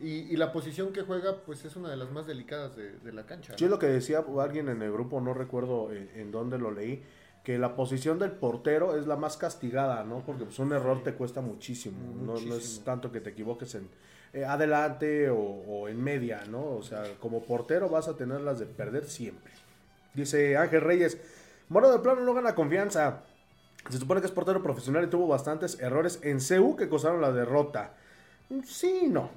y, 0.00 0.06
y 0.32 0.36
la 0.36 0.52
posición 0.52 0.92
que 0.92 1.02
juega, 1.02 1.38
pues 1.46 1.64
es 1.64 1.76
una 1.76 1.88
de 1.90 1.96
las 1.96 2.10
más 2.10 2.26
delicadas 2.26 2.76
de, 2.76 2.98
de 2.98 3.12
la 3.12 3.24
cancha. 3.24 3.54
Sí, 3.56 3.64
es 3.64 3.70
lo 3.70 3.78
que 3.78 3.86
decía 3.86 4.24
alguien 4.40 4.68
en 4.68 4.82
el 4.82 4.92
grupo, 4.92 5.20
no 5.20 5.32
recuerdo 5.34 5.92
en, 5.92 6.10
en 6.14 6.30
dónde 6.30 6.58
lo 6.58 6.70
leí, 6.70 7.02
que 7.42 7.58
la 7.58 7.74
posición 7.74 8.18
del 8.20 8.32
portero 8.32 8.94
es 8.96 9.06
la 9.08 9.16
más 9.16 9.36
castigada, 9.36 10.04
¿no? 10.04 10.22
Porque 10.24 10.44
pues, 10.44 10.58
un 10.60 10.72
error 10.72 11.02
te 11.02 11.14
cuesta 11.14 11.40
muchísimo. 11.40 11.96
No, 12.22 12.34
no 12.34 12.54
es 12.54 12.82
tanto 12.84 13.10
que 13.10 13.20
te 13.20 13.30
equivoques 13.30 13.74
en 13.74 13.88
eh, 14.32 14.44
adelante 14.44 15.30
o, 15.30 15.38
o 15.38 15.88
en 15.88 16.02
media, 16.02 16.44
¿no? 16.48 16.76
O 16.76 16.82
sea, 16.82 17.04
como 17.20 17.42
portero 17.42 17.88
vas 17.88 18.08
a 18.08 18.16
tener 18.16 18.40
las 18.40 18.58
de 18.58 18.66
perder 18.66 19.04
siempre. 19.04 19.52
Dice 20.14 20.56
Ángel 20.56 20.82
Reyes, 20.82 21.18
Moro 21.72 21.90
de 21.90 22.00
plano 22.00 22.20
no 22.20 22.34
gana 22.34 22.54
confianza. 22.54 23.22
Se 23.88 23.96
supone 23.96 24.20
que 24.20 24.26
es 24.26 24.32
portero 24.32 24.62
profesional 24.62 25.04
y 25.04 25.06
tuvo 25.06 25.26
bastantes 25.26 25.80
errores 25.80 26.20
en 26.22 26.38
CU 26.38 26.76
que 26.76 26.90
causaron 26.90 27.22
la 27.22 27.32
derrota. 27.32 27.94
Sí, 28.62 29.06
no. 29.08 29.30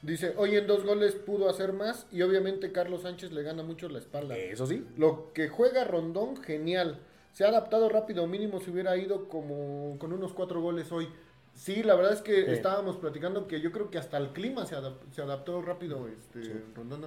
Dice, 0.00 0.32
hoy 0.38 0.56
en 0.56 0.66
dos 0.66 0.84
goles 0.84 1.14
pudo 1.16 1.50
hacer 1.50 1.74
más 1.74 2.06
y 2.10 2.22
obviamente 2.22 2.72
Carlos 2.72 3.02
Sánchez 3.02 3.30
le 3.32 3.42
gana 3.42 3.62
mucho 3.62 3.90
la 3.90 3.98
espalda. 3.98 4.38
Eso 4.38 4.66
sí. 4.66 4.86
Lo 4.96 5.34
que 5.34 5.50
juega 5.50 5.84
Rondón, 5.84 6.42
genial. 6.42 6.98
Se 7.34 7.44
ha 7.44 7.48
adaptado 7.48 7.90
rápido, 7.90 8.26
mínimo 8.26 8.60
se 8.60 8.70
hubiera 8.70 8.96
ido 8.96 9.28
como 9.28 9.98
con 9.98 10.14
unos 10.14 10.32
cuatro 10.32 10.62
goles 10.62 10.90
hoy. 10.92 11.08
Sí, 11.56 11.82
la 11.82 11.94
verdad 11.94 12.12
es 12.12 12.20
que 12.20 12.44
Sí. 12.44 12.50
estábamos 12.52 12.98
platicando 12.98 13.48
que 13.48 13.60
yo 13.62 13.72
creo 13.72 13.90
que 13.90 13.96
hasta 13.98 14.18
el 14.18 14.28
clima 14.28 14.66
se, 14.66 14.76
adap- 14.76 15.00
se 15.10 15.22
adaptó 15.22 15.62
rápido 15.62 16.06
este. 16.06 16.42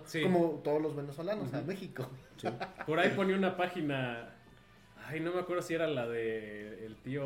Sí. 0.06 0.24
Como 0.24 0.62
todos 0.64 0.82
los 0.82 0.96
venezolanos 0.96 1.54
a 1.54 1.62
México. 1.62 2.10
Por 2.88 3.00
ahí 3.00 3.12
ponía 3.16 3.36
una 3.38 3.56
página. 3.56 4.34
Ay, 5.06 5.20
no 5.20 5.32
me 5.32 5.40
acuerdo 5.40 5.62
si 5.62 5.76
era 5.76 5.88
la 5.88 6.08
de 6.08 6.86
el 6.86 6.96
tío 6.98 7.24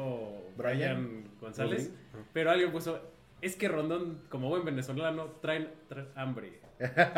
Brian. 0.57 0.57
Brian 0.57 1.23
González. 1.39 1.91
Pero 2.33 2.51
alguien 2.51 2.71
puso. 2.71 2.99
Es 3.41 3.55
que 3.55 3.67
Rondón, 3.69 4.21
como 4.29 4.49
buen 4.49 4.63
venezolano, 4.65 5.27
traen, 5.41 5.69
traen 5.88 6.07
hambre. 6.15 6.59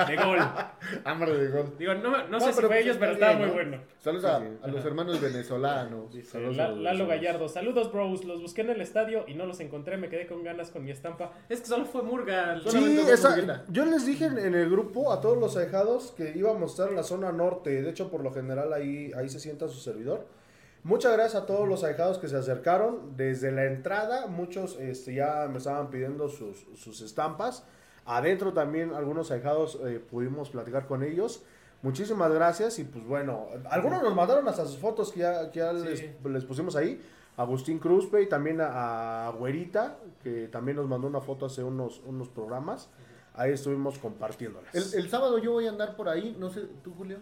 De 0.07 0.15
gol. 0.15 0.39
Hambre 1.05 1.33
de 1.37 1.47
gol. 1.49 1.73
Digo, 1.77 1.93
no, 1.95 2.11
no, 2.11 2.27
No, 2.27 2.39
sé 2.39 2.47
si 2.51 2.55
pero 2.55 2.67
fue 2.67 2.77
pues 2.77 2.85
ellos, 2.85 2.93
está 2.95 2.99
pero 2.99 3.13
estaba 3.13 3.31
bien, 3.33 3.39
muy 3.39 3.47
¿no? 3.47 3.53
bueno. 3.53 3.83
Saludos 3.99 4.25
a, 4.25 4.39
Sí, 4.39 4.45
sí. 4.49 4.57
a 4.63 4.67
los 4.67 4.85
hermanos 4.85 5.21
venezolanos. 5.21 6.13
Dice 6.13 6.31
Saludos 6.31 6.57
La- 6.57 6.65
a 6.65 6.69
los 6.69 6.79
Lalo. 6.79 7.07
Gallardo. 7.07 7.49
Saludos, 7.49 7.91
bros. 7.91 8.23
Los 8.25 8.41
busqué 8.41 8.61
en 8.61 8.69
el 8.69 8.81
estadio 8.81 9.25
y 9.27 9.33
no 9.33 9.45
los 9.45 9.59
encontré. 9.59 9.97
Me 9.97 10.09
quedé 10.09 10.27
con 10.27 10.43
ganas 10.43 10.69
con 10.71 10.83
mi 10.83 10.91
estampa. 10.91 11.31
Es 11.49 11.61
que 11.61 11.67
solo 11.67 11.85
fue 11.85 12.03
Murga. 12.03 12.59
Sí, 12.67 12.99
esa- 13.09 13.63
yo 13.69 13.85
les 13.85 14.05
dije 14.05 14.25
en, 14.25 14.37
en 14.37 14.53
el 14.55 14.69
grupo 14.69 15.11
a 15.11 15.21
todos 15.21 15.37
los 15.37 15.57
ahijados 15.57 16.11
que 16.11 16.33
íbamos 16.35 16.71
a 16.71 16.73
estar 16.73 16.89
en 16.89 16.95
la 16.95 17.03
zona 17.03 17.31
norte. 17.31 17.81
De 17.81 17.89
hecho, 17.89 18.09
por 18.09 18.21
lo 18.23 18.31
general 18.33 18.71
ahí, 18.73 19.11
ahí 19.15 19.29
se 19.29 19.39
sienta 19.39 19.67
su 19.67 19.79
servidor. 19.79 20.25
Muchas 20.83 21.13
gracias 21.13 21.41
a 21.41 21.45
todos 21.47 21.67
los 21.67 21.83
ahijados 21.83 22.19
que 22.19 22.27
se 22.27 22.37
acercaron. 22.37 23.17
Desde 23.17 23.51
la 23.51 23.65
entrada, 23.65 24.27
muchos 24.27 24.77
este, 24.79 25.15
ya 25.15 25.47
me 25.49 25.57
estaban 25.57 25.89
pidiendo 25.89 26.29
sus, 26.29 26.67
sus 26.75 27.01
estampas. 27.01 27.65
Adentro 28.05 28.53
también 28.53 28.93
algunos 28.93 29.31
ahijados 29.31 29.79
eh, 29.85 29.99
pudimos 29.99 30.49
platicar 30.49 30.85
con 30.87 31.03
ellos. 31.03 31.43
Muchísimas 31.81 32.31
gracias 32.31 32.79
y 32.79 32.83
pues 32.83 33.05
bueno, 33.05 33.47
algunos 33.69 34.01
nos 34.01 34.15
mandaron 34.15 34.47
hasta 34.47 34.65
sus 34.65 34.77
fotos 34.77 35.11
que 35.11 35.19
ya, 35.19 35.51
que 35.51 35.59
ya 35.59 35.73
Sí. 35.73 35.85
les, 35.85 36.31
les 36.31 36.45
pusimos 36.45 36.75
ahí. 36.75 37.01
Agustín 37.37 37.79
Cruzpe 37.79 38.21
y 38.21 38.27
también 38.29 38.61
a, 38.61 39.27
a 39.27 39.31
Güerita, 39.31 39.97
que 40.23 40.47
también 40.47 40.77
nos 40.77 40.87
mandó 40.87 41.07
una 41.07 41.19
foto 41.19 41.45
hace 41.47 41.63
unos, 41.63 42.01
unos 42.05 42.29
programas. 42.29 42.89
Ahí 43.33 43.51
estuvimos 43.51 43.97
compartiéndolas. 43.99 44.73
El, 44.73 45.01
el 45.03 45.09
sábado 45.09 45.37
yo 45.39 45.51
voy 45.51 45.65
a 45.67 45.69
andar 45.69 45.95
por 45.97 46.07
ahí, 46.07 46.35
no 46.39 46.49
sé, 46.49 46.61
¿tú 46.83 46.93
Julio? 46.97 47.17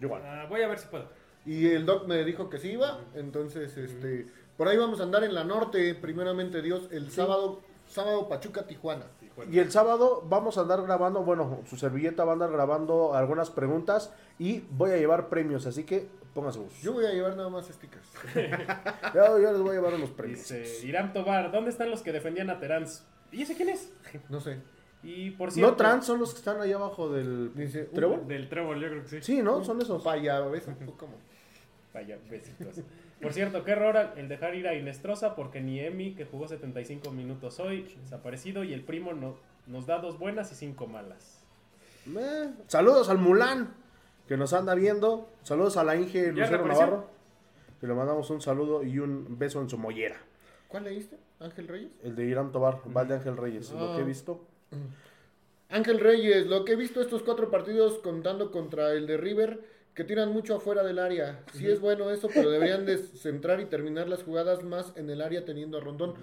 Yo 0.00 0.06
igual. 0.06 0.22
Ah, 0.24 0.46
voy 0.48 0.62
a 0.62 0.68
ver 0.68 0.78
si 0.78 0.86
puedo. 0.86 1.06
Y 1.44 1.66
el 1.66 1.84
doc 1.86 2.06
me 2.06 2.22
dijo 2.24 2.48
que 2.48 2.58
sí 2.58 2.72
iba, 2.72 3.00
entonces 3.14 3.76
este 3.76 4.26
por 4.56 4.68
ahí 4.68 4.76
vamos 4.76 5.00
a 5.00 5.04
andar 5.04 5.24
en 5.24 5.34
la 5.34 5.44
norte, 5.44 5.94
primeramente 5.94 6.62
Dios, 6.62 6.88
el 6.92 7.10
sábado, 7.10 7.60
sábado 7.88 8.28
Pachuca 8.28 8.66
Tijuana. 8.66 9.06
Y 9.50 9.58
el 9.58 9.70
sábado 9.70 10.24
vamos 10.28 10.58
a 10.58 10.62
andar 10.62 10.82
grabando, 10.82 11.22
bueno, 11.22 11.60
su 11.66 11.76
servilleta 11.76 12.24
va 12.24 12.32
a 12.32 12.34
andar 12.34 12.50
grabando 12.50 13.14
algunas 13.14 13.50
preguntas 13.50 14.12
y 14.38 14.60
voy 14.70 14.90
a 14.90 14.96
llevar 14.96 15.28
premios, 15.28 15.66
así 15.66 15.84
que 15.84 16.08
pónganse 16.34 16.58
bus. 16.58 16.80
Yo 16.82 16.92
voy 16.92 17.06
a 17.06 17.12
llevar 17.12 17.36
nada 17.36 17.48
más 17.48 17.66
stickers. 17.66 18.06
Yo, 19.14 19.38
yo 19.38 19.52
les 19.52 19.60
voy 19.60 19.70
a 19.70 19.74
llevar 19.74 19.94
unos 19.94 20.10
premios. 20.10 20.40
Dice 20.40 20.86
Irán 20.86 21.12
Tobar. 21.12 21.50
¿Dónde 21.50 21.70
están 21.70 21.90
los 21.90 22.02
que 22.02 22.12
defendían 22.12 22.50
a 22.50 22.58
Terán? 22.58 22.86
¿Y 23.32 23.42
ese 23.42 23.54
quién 23.54 23.68
es? 23.70 23.92
No 24.28 24.40
sé. 24.40 24.58
Y 25.02 25.30
por 25.30 25.50
cierto. 25.50 25.70
¿No 25.70 25.76
trans 25.76 26.06
son 26.06 26.18
los 26.18 26.32
que 26.32 26.38
están 26.38 26.60
ahí 26.60 26.72
abajo 26.72 27.10
del 27.10 27.54
Dice, 27.54 27.84
trébol? 27.84 28.26
Del 28.26 28.48
trébol, 28.48 28.80
yo 28.80 28.88
creo 28.88 29.02
que 29.02 29.08
sí. 29.08 29.18
Sí, 29.22 29.42
¿no? 29.42 29.64
Son 29.64 29.80
esos. 29.80 30.02
¿ves? 30.04 30.66
¿Cómo? 30.96 31.14
Vaya, 31.94 32.18
besitos. 32.28 32.76
Por 33.20 33.32
cierto, 33.32 33.64
qué 33.64 33.72
error 33.72 33.96
el 34.16 34.28
dejar 34.28 34.54
ir 34.54 34.68
a 34.68 34.74
Inestrosa 34.74 35.34
porque 35.34 35.60
ni 35.60 35.80
Emi, 35.80 36.14
que 36.14 36.24
jugó 36.24 36.46
75 36.46 37.10
minutos 37.10 37.58
hoy, 37.58 37.82
desaparecido, 38.00 38.62
y 38.62 38.72
el 38.72 38.84
primo 38.84 39.12
no, 39.12 39.36
nos 39.66 39.86
da 39.86 39.98
dos 39.98 40.18
buenas 40.18 40.52
y 40.52 40.54
cinco 40.54 40.86
malas. 40.86 41.44
Eh, 42.06 42.50
saludos 42.68 43.08
al 43.08 43.18
Mulán, 43.18 43.74
que 44.28 44.36
nos 44.36 44.52
anda 44.52 44.74
viendo. 44.74 45.28
Saludos 45.42 45.76
a 45.76 45.84
la 45.84 45.96
Inge 45.96 46.32
¿Ya 46.34 46.44
Lucero? 46.44 46.66
Navarro, 46.66 47.10
que 47.80 47.86
le 47.86 47.94
mandamos 47.94 48.30
un 48.30 48.40
saludo 48.40 48.84
y 48.84 48.98
un 48.98 49.38
beso 49.38 49.60
en 49.60 49.68
su 49.68 49.78
mollera. 49.78 50.16
¿Cuál 50.68 50.84
leíste? 50.84 51.18
¿Ángel 51.40 51.66
Reyes? 51.66 51.90
El 52.02 52.14
de 52.14 52.24
Irán 52.24 52.52
Tobar, 52.52 52.80
Valde 52.84 53.14
Ángel 53.14 53.36
Reyes, 53.36 53.70
lo 53.72 53.96
que 53.96 54.02
he 54.02 54.04
visto. 54.04 54.44
Ángel 55.70 56.00
Reyes, 56.00 56.46
lo 56.46 56.64
que 56.64 56.72
he 56.72 56.76
visto 56.76 57.00
estos 57.00 57.22
cuatro 57.22 57.50
partidos 57.50 57.98
contando 57.98 58.50
contra 58.50 58.92
el 58.92 59.06
de 59.06 59.16
River, 59.16 59.60
que 59.98 60.04
tiran 60.04 60.32
mucho 60.32 60.54
afuera 60.54 60.84
del 60.84 61.00
área. 61.00 61.40
Sí 61.54 61.68
es 61.68 61.80
bueno 61.80 62.08
eso, 62.12 62.28
pero 62.32 62.50
deberían 62.50 62.86
de 62.86 62.98
centrar 62.98 63.58
y 63.58 63.64
terminar 63.64 64.08
las 64.08 64.22
jugadas 64.22 64.62
más 64.62 64.92
en 64.94 65.10
el 65.10 65.20
área 65.20 65.44
teniendo 65.44 65.76
a 65.76 65.80
Rondón. 65.80 66.14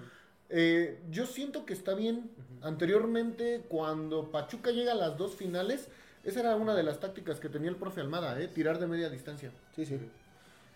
Eh, 0.48 0.98
yo 1.10 1.26
siento 1.26 1.66
que 1.66 1.74
está 1.74 1.92
bien. 1.94 2.30
Anteriormente, 2.62 3.66
cuando 3.68 4.30
Pachuca 4.30 4.70
llega 4.70 4.92
a 4.92 4.94
las 4.94 5.18
dos 5.18 5.34
finales, 5.34 5.90
esa 6.24 6.40
era 6.40 6.56
una 6.56 6.74
de 6.74 6.84
las 6.84 7.00
tácticas 7.00 7.38
que 7.38 7.50
tenía 7.50 7.68
el 7.68 7.76
profe 7.76 8.00
Almada, 8.00 8.40
¿eh? 8.40 8.48
tirar 8.48 8.78
de 8.78 8.86
media 8.86 9.10
distancia. 9.10 9.50
Sí, 9.74 9.84
sí. 9.84 10.00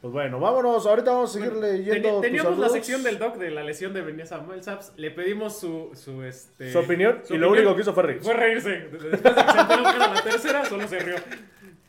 Pues 0.03 0.13
bueno, 0.13 0.39
vámonos. 0.39 0.85
Ahorita 0.87 1.11
vamos 1.13 1.31
a 1.31 1.33
seguir 1.33 1.53
Bueno, 1.53 1.69
leyendo. 1.69 2.11
tus 2.11 2.21
teníamos 2.21 2.59
la 2.59 2.69
sección 2.69 3.03
del 3.03 3.19
doc 3.19 3.37
de 3.39 3.51
la 3.51 3.65
lesión 3.65 3.95
de 3.95 4.03
Benítez 4.03 4.29
Samuel 4.29 4.63
Saps. 4.63 4.93
Le 4.99 5.11
pedimos 5.11 5.59
su, 5.59 5.91
su, 5.95 6.23
este, 6.23 6.71
Su 6.71 6.81
opinión, 6.81 7.21
su 7.25 7.35
y 7.35 7.39
lo 7.39 7.51
único 7.51 7.75
que 7.75 7.81
hizo 7.81 7.95
fue 7.95 8.03
reírse. 8.03 8.25
Fue 8.25 8.35
reírse. 8.35 8.71
Después 8.71 9.03
de 9.03 9.43
que 9.43 9.53
se 9.53 9.59
enteró 9.59 9.83
que 9.85 9.97
era 9.97 10.15
la 10.15 10.23
tercera, 10.23 10.65
solo 10.67 10.87
se 10.87 10.99
rió. 10.99 11.17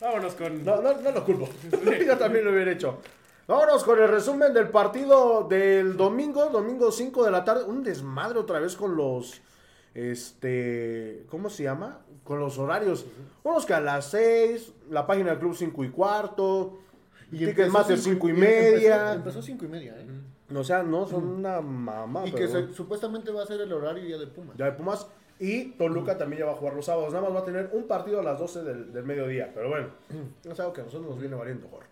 Vámonos 0.02 0.34
con. 0.34 0.64
No, 0.64 0.82
no, 0.82 1.00
no 1.00 1.10
lo 1.12 1.24
culpo. 1.24 1.48
Yo 2.06 2.18
también 2.18 2.44
lo 2.44 2.50
hubiera 2.52 2.72
hecho. 2.72 2.98
Vámonos 3.46 3.84
con 3.84 4.00
el 4.00 4.08
resumen 4.08 4.52
del 4.52 4.68
partido 4.68 5.46
del 5.48 5.96
domingo, 5.96 6.46
domingo 6.46 6.90
5 6.92 7.24
de 7.24 7.30
la 7.30 7.44
tarde. 7.44 7.64
Un 7.64 7.82
desmadre 7.82 8.38
otra 8.38 8.58
vez 8.60 8.76
con 8.76 8.96
los. 8.96 9.40
Este. 9.94 11.24
¿Cómo 11.30 11.48
se 11.50 11.64
llama? 11.64 12.00
Con 12.24 12.40
los 12.40 12.58
horarios. 12.58 13.04
Unos 13.42 13.66
que 13.66 13.74
a 13.74 13.80
las 13.80 14.06
6, 14.10 14.72
la 14.90 15.06
página 15.06 15.30
del 15.30 15.38
club 15.38 15.54
5 15.56 15.84
y 15.84 15.90
cuarto, 15.90 16.78
Ticketmaster 17.30 17.98
5 17.98 18.28
y 18.28 18.32
media. 18.32 18.94
Empezó, 18.96 19.12
empezó 19.14 19.42
cinco 19.42 19.64
y 19.64 19.68
media, 19.68 19.94
¿eh? 19.98 20.06
O 20.54 20.62
sea, 20.64 20.82
no 20.82 21.06
son 21.06 21.26
una 21.26 21.60
mamá. 21.62 22.26
Y 22.26 22.30
pero 22.32 22.36
que 22.46 22.52
bueno. 22.52 22.68
se- 22.68 22.74
supuestamente 22.74 23.30
va 23.32 23.42
a 23.42 23.46
ser 23.46 23.60
el 23.60 23.72
horario 23.72 24.04
ya 24.06 24.18
de 24.18 24.26
Pumas. 24.26 24.56
Ya 24.56 24.66
de 24.66 24.72
Pumas. 24.72 25.06
Y 25.44 25.72
Toluca 25.72 26.16
también 26.16 26.40
ya 26.40 26.46
va 26.46 26.52
a 26.52 26.54
jugar 26.54 26.74
los 26.74 26.86
sábados. 26.86 27.12
Nada 27.12 27.24
más 27.26 27.34
va 27.34 27.40
a 27.40 27.44
tener 27.44 27.70
un 27.72 27.88
partido 27.88 28.20
a 28.20 28.22
las 28.22 28.38
12 28.38 28.62
del, 28.62 28.92
del 28.92 29.04
mediodía. 29.04 29.50
Pero 29.52 29.68
bueno, 29.70 29.88
es 30.48 30.60
algo 30.60 30.72
que 30.72 30.82
a 30.82 30.84
nosotros 30.84 31.10
nos 31.10 31.18
viene 31.20 31.34
valiendo, 31.34 31.66
Jorge. 31.68 31.88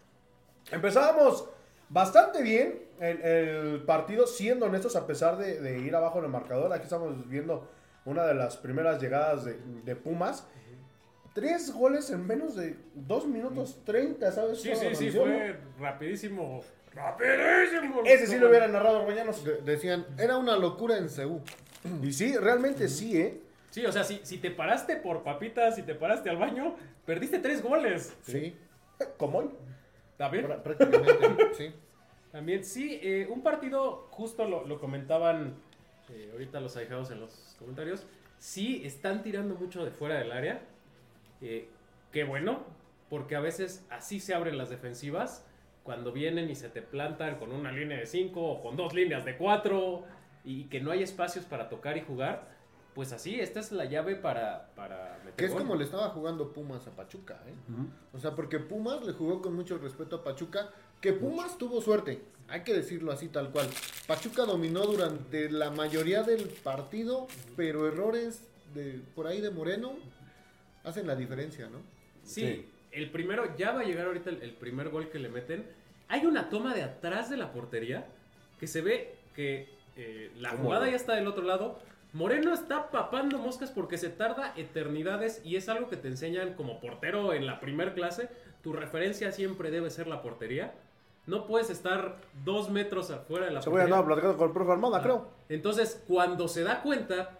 Empezábamos 0.70 1.48
bastante 1.88 2.42
bien 2.42 2.78
el, 3.00 3.20
el 3.22 3.82
partido, 3.82 4.26
siendo 4.28 4.66
honestos, 4.66 4.94
a 4.94 5.04
pesar 5.06 5.36
de, 5.36 5.60
de 5.60 5.80
ir 5.80 5.96
abajo 5.96 6.18
en 6.20 6.26
el 6.26 6.30
marcador. 6.30 6.72
Aquí 6.72 6.84
estamos 6.84 7.28
viendo 7.28 7.68
una 8.04 8.24
de 8.24 8.34
las 8.34 8.56
primeras 8.56 9.02
llegadas 9.02 9.44
de, 9.44 9.58
de 9.84 9.96
Pumas. 9.96 10.46
Tres 11.34 11.72
goles 11.72 12.10
en 12.10 12.26
menos 12.26 12.54
de 12.56 12.76
2 12.94 13.26
minutos 13.26 13.80
30, 13.84 14.30
¿sabes? 14.32 14.60
Sí, 14.60 14.74
sí, 14.76 14.94
sí, 14.94 15.10
fue 15.10 15.56
rapidísimo. 15.78 16.62
¡Rapidísimo! 16.92 18.02
Ese 18.04 18.26
sí 18.26 18.38
lo 18.38 18.48
hubiera 18.48 18.66
narrado. 18.68 19.06
De- 19.06 19.60
decían, 19.64 20.06
era 20.18 20.36
una 20.36 20.56
locura 20.56 20.98
en 20.98 21.08
Ceú. 21.08 21.40
Y 22.02 22.12
sí, 22.12 22.36
realmente 22.36 22.88
sí, 22.88 23.18
¿eh? 23.20 23.40
Sí, 23.70 23.84
o 23.86 23.92
sea, 23.92 24.04
si, 24.04 24.20
si 24.24 24.38
te 24.38 24.50
paraste 24.50 24.96
por 24.96 25.22
papitas, 25.22 25.76
si 25.76 25.82
te 25.82 25.94
paraste 25.94 26.28
al 26.28 26.36
baño, 26.36 26.74
perdiste 27.06 27.38
tres 27.38 27.62
goles. 27.62 28.16
Sí, 28.22 28.54
Como 29.16 29.38
hoy. 29.38 29.50
¿Está 30.12 30.28
bien? 30.28 30.46
prá- 30.46 30.62
prácticamente, 30.62 31.48
sí. 31.56 31.72
También, 32.32 32.64
sí, 32.64 32.98
eh, 33.02 33.26
un 33.30 33.42
partido, 33.42 34.08
justo 34.10 34.44
lo, 34.46 34.66
lo 34.66 34.78
comentaban 34.78 35.54
eh, 36.10 36.28
ahorita 36.32 36.60
los 36.60 36.76
ahijados 36.76 37.10
en 37.10 37.20
los 37.20 37.56
comentarios, 37.58 38.06
sí 38.38 38.82
están 38.84 39.22
tirando 39.22 39.54
mucho 39.54 39.84
de 39.84 39.90
fuera 39.90 40.16
del 40.18 40.32
área. 40.32 40.60
Eh, 41.40 41.68
qué 42.12 42.24
bueno, 42.24 42.64
porque 43.08 43.36
a 43.36 43.40
veces 43.40 43.84
así 43.90 44.20
se 44.20 44.34
abren 44.34 44.58
las 44.58 44.68
defensivas, 44.70 45.44
cuando 45.84 46.12
vienen 46.12 46.50
y 46.50 46.54
se 46.54 46.68
te 46.68 46.82
plantan 46.82 47.36
con 47.38 47.52
una 47.52 47.72
línea 47.72 47.98
de 47.98 48.06
5 48.06 48.40
o 48.44 48.62
con 48.62 48.76
dos 48.76 48.92
líneas 48.94 49.24
de 49.24 49.36
4 49.36 50.04
y 50.44 50.64
que 50.64 50.80
no 50.80 50.90
hay 50.90 51.02
espacios 51.02 51.44
para 51.44 51.68
tocar 51.68 51.96
y 51.96 52.00
jugar, 52.02 52.48
pues 52.94 53.12
así, 53.12 53.38
esta 53.38 53.60
es 53.60 53.70
la 53.72 53.84
llave 53.84 54.16
para, 54.16 54.70
para 54.74 55.18
meter 55.24 55.34
Que 55.36 55.44
es 55.44 55.52
gol. 55.52 55.62
como 55.62 55.76
le 55.76 55.84
estaba 55.84 56.08
jugando 56.10 56.52
Pumas 56.52 56.86
a 56.88 56.90
Pachuca, 56.96 57.40
¿eh? 57.46 57.54
O 58.12 58.18
sea, 58.18 58.34
porque 58.34 58.58
Pumas 58.58 59.04
le 59.04 59.12
jugó 59.12 59.40
con 59.40 59.54
mucho 59.54 59.78
respeto 59.78 60.16
a 60.16 60.24
Pachuca, 60.24 60.70
que 61.00 61.12
Pumas 61.12 61.56
tuvo 61.56 61.80
suerte, 61.80 62.20
hay 62.48 62.62
que 62.62 62.74
decirlo 62.74 63.12
así 63.12 63.28
tal 63.28 63.50
cual. 63.50 63.68
Pachuca 64.06 64.44
dominó 64.44 64.80
durante 64.86 65.50
la 65.50 65.70
mayoría 65.70 66.22
del 66.24 66.48
partido, 66.48 67.28
pero 67.56 67.86
errores 67.86 68.48
de 68.74 69.00
por 69.14 69.26
ahí 69.28 69.40
de 69.40 69.50
Moreno 69.50 69.92
hacen 70.84 71.06
la 71.06 71.14
diferencia, 71.14 71.68
¿no? 71.68 71.78
Sí, 72.24 72.40
Sí. 72.40 72.68
el 72.92 73.10
primero, 73.10 73.56
ya 73.56 73.70
va 73.72 73.80
a 73.80 73.84
llegar 73.84 74.06
ahorita 74.06 74.30
el, 74.30 74.42
el 74.42 74.52
primer 74.54 74.88
gol 74.90 75.10
que 75.10 75.18
le 75.20 75.28
meten. 75.28 75.64
Hay 76.08 76.26
una 76.26 76.48
toma 76.48 76.74
de 76.74 76.82
atrás 76.82 77.30
de 77.30 77.36
la 77.36 77.52
portería 77.52 78.08
que 78.58 78.66
se 78.66 78.80
ve 78.80 79.14
que 79.34 79.68
eh, 80.02 80.32
la 80.36 80.50
¿Cómo 80.52 80.64
jugada 80.64 80.88
ya 80.88 80.96
está 80.96 81.14
del 81.14 81.26
otro 81.26 81.44
lado. 81.44 81.78
Moreno 82.12 82.52
está 82.52 82.90
papando 82.90 83.38
moscas 83.38 83.70
porque 83.70 83.96
se 83.98 84.08
tarda 84.08 84.52
eternidades 84.56 85.42
y 85.44 85.56
es 85.56 85.68
algo 85.68 85.88
que 85.88 85.96
te 85.96 86.08
enseñan 86.08 86.54
como 86.54 86.80
portero 86.80 87.32
en 87.34 87.46
la 87.46 87.60
primer 87.60 87.94
clase. 87.94 88.28
Tu 88.62 88.72
referencia 88.72 89.30
siempre 89.30 89.70
debe 89.70 89.90
ser 89.90 90.06
la 90.06 90.22
portería. 90.22 90.72
No 91.26 91.46
puedes 91.46 91.70
estar 91.70 92.16
dos 92.44 92.70
metros 92.70 93.10
afuera 93.10 93.46
de 93.46 93.52
la 93.52 93.62
Se 93.62 93.68
voy 93.70 93.76
a 93.80 93.84
portería. 93.84 93.94
andar 93.96 94.06
platicando 94.06 94.38
con 94.38 94.48
el 94.48 94.54
profe 94.54 94.72
Armada, 94.72 94.98
Ah, 94.98 95.02
creo. 95.02 95.28
Entonces, 95.48 96.02
cuando 96.08 96.48
se 96.48 96.62
da 96.64 96.82
cuenta, 96.82 97.38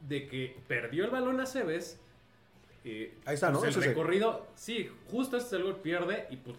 de 0.00 0.28
que 0.28 0.56
perdió 0.68 1.04
el 1.04 1.10
balón 1.10 1.40
a 1.40 1.46
Cebes. 1.46 1.98
eh, 2.84 3.14
Ahí 3.24 3.34
está, 3.34 3.50
¿no? 3.50 3.58
pues 3.60 3.70
Ese 3.70 3.78
el 3.78 3.84
es 3.84 3.88
el- 3.90 3.94
recorrido, 3.96 4.46
sí, 4.54 4.90
justo 5.10 5.36
este 5.38 5.48
es 5.48 5.52
el 5.54 5.62
gol, 5.64 5.76
pierde 5.76 6.26
y 6.30 6.36
pues 6.36 6.56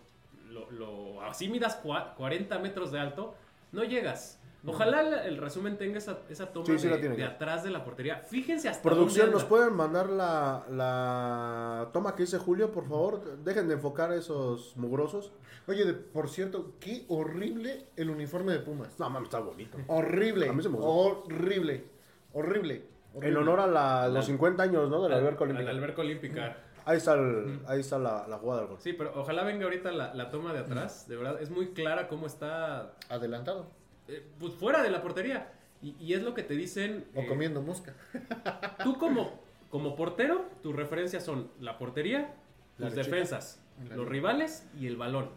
lo, 0.49 0.69
lo- 0.71 1.21
así 1.21 1.47
midas 1.47 1.81
cua- 1.83 2.15
40 2.15 2.57
metros 2.59 2.91
de 2.91 2.99
alto, 2.99 3.35
no 3.71 3.83
llegas. 3.83 4.39
Ojalá 4.67 5.01
el, 5.01 5.34
el 5.34 5.38
resumen 5.38 5.77
tenga 5.77 5.97
esa, 5.97 6.19
esa 6.30 6.47
toma 6.53 6.65
Sí, 6.65 6.77
sí 6.80 6.88
de, 6.88 6.93
la 6.95 6.99
tiene, 6.99 7.15
de 7.15 7.21
claro. 7.21 7.36
atrás 7.36 7.63
de 7.63 7.69
la 7.71 7.84
portería. 7.84 8.17
Fíjense 8.27 8.69
hasta 8.69 8.84
Producción, 8.84 9.27
dónde 9.27 9.34
¿nos 9.39 9.43
pueden 9.45 9.73
mandar 9.73 10.10
la, 10.10 10.65
la 10.69 11.89
toma 11.93 12.15
que 12.15 12.23
dice 12.23 12.38
Julio, 12.38 12.71
por 12.71 12.86
favor? 12.88 13.38
Dejen 13.43 13.67
de 13.67 13.75
enfocar 13.75 14.12
esos 14.13 14.75
mugrosos. 14.77 15.32
Oye, 15.67 15.86
de- 15.86 15.93
por 15.93 16.30
cierto, 16.30 16.73
qué 16.80 17.06
horrible 17.10 17.88
el 17.95 18.10
uniforme 18.10 18.53
de 18.53 18.60
Pumas. 18.60 18.97
No, 18.99 19.10
mames, 19.10 19.27
está 19.27 19.39
bonito. 19.39 19.77
Horrible. 19.88 20.47
A 20.49 20.53
mí 20.53 20.63
se 20.63 20.69
me 20.69 20.75
gustó. 20.77 20.91
Horrible. 20.91 21.86
Horrible. 22.34 22.75
En 23.13 23.17
horrible. 23.17 23.39
honor 23.39 23.60
a 23.62 23.67
la- 23.67 24.08
los 24.10 24.25
50 24.25 24.63
años, 24.63 24.89
¿no? 24.89 25.01
De 25.03 25.10
la 25.10 25.15
Al- 25.15 25.21
alberca 25.21 25.43
al 25.43 25.49
olímpica. 25.51 25.71
alberca 25.71 26.01
olímpica. 26.01 26.58
Ahí 26.86 26.97
está, 26.97 27.15
el- 27.15 27.60
ahí 27.67 27.82
está 27.82 27.99
la, 27.99 28.25
la 28.30 28.38
jugada 28.38 28.62
del 28.62 28.69
gol. 28.69 28.77
Sí, 28.80 28.93
pero 28.93 29.12
ojalá 29.15 29.43
venga 29.43 29.65
ahorita 29.65 29.91
la, 29.91 30.13
la 30.13 30.30
toma 30.30 30.53
de 30.53 30.60
atrás. 30.60 31.08
De 31.10 31.17
verdad, 31.17 31.41
es 31.41 31.49
muy 31.49 31.73
clara 31.73 32.08
cómo 32.08 32.27
está 32.27 32.93
Adelantado. 33.10 33.71
Eh, 34.08 34.26
pues 34.39 34.54
fuera 34.54 34.82
de 34.84 34.89
la 34.89 35.02
portería. 35.02 35.52
Y, 35.82 35.96
y 36.00 36.13
es 36.13 36.24
lo 36.24 36.34
que 36.34 36.43
te 36.43 36.56
dicen. 36.56 37.06
O 37.15 37.22
eh, 37.22 37.28
comiendo 37.28 37.62
mosca. 37.62 37.93
Tú 38.84 38.98
como, 38.98 39.39
como 39.70 39.96
portero, 39.96 40.46
tus 40.63 40.76
referencias 40.76 41.24
son 41.24 41.52
la 41.60 41.78
portería, 41.78 42.34
La 42.78 42.88
tus 42.88 42.96
lechita. 42.98 43.15
defensas, 43.15 43.62
La 43.89 43.96
los 43.96 44.08
rivales 44.08 44.67
y 44.80 44.88
el 44.88 44.98
balón. 44.98 45.30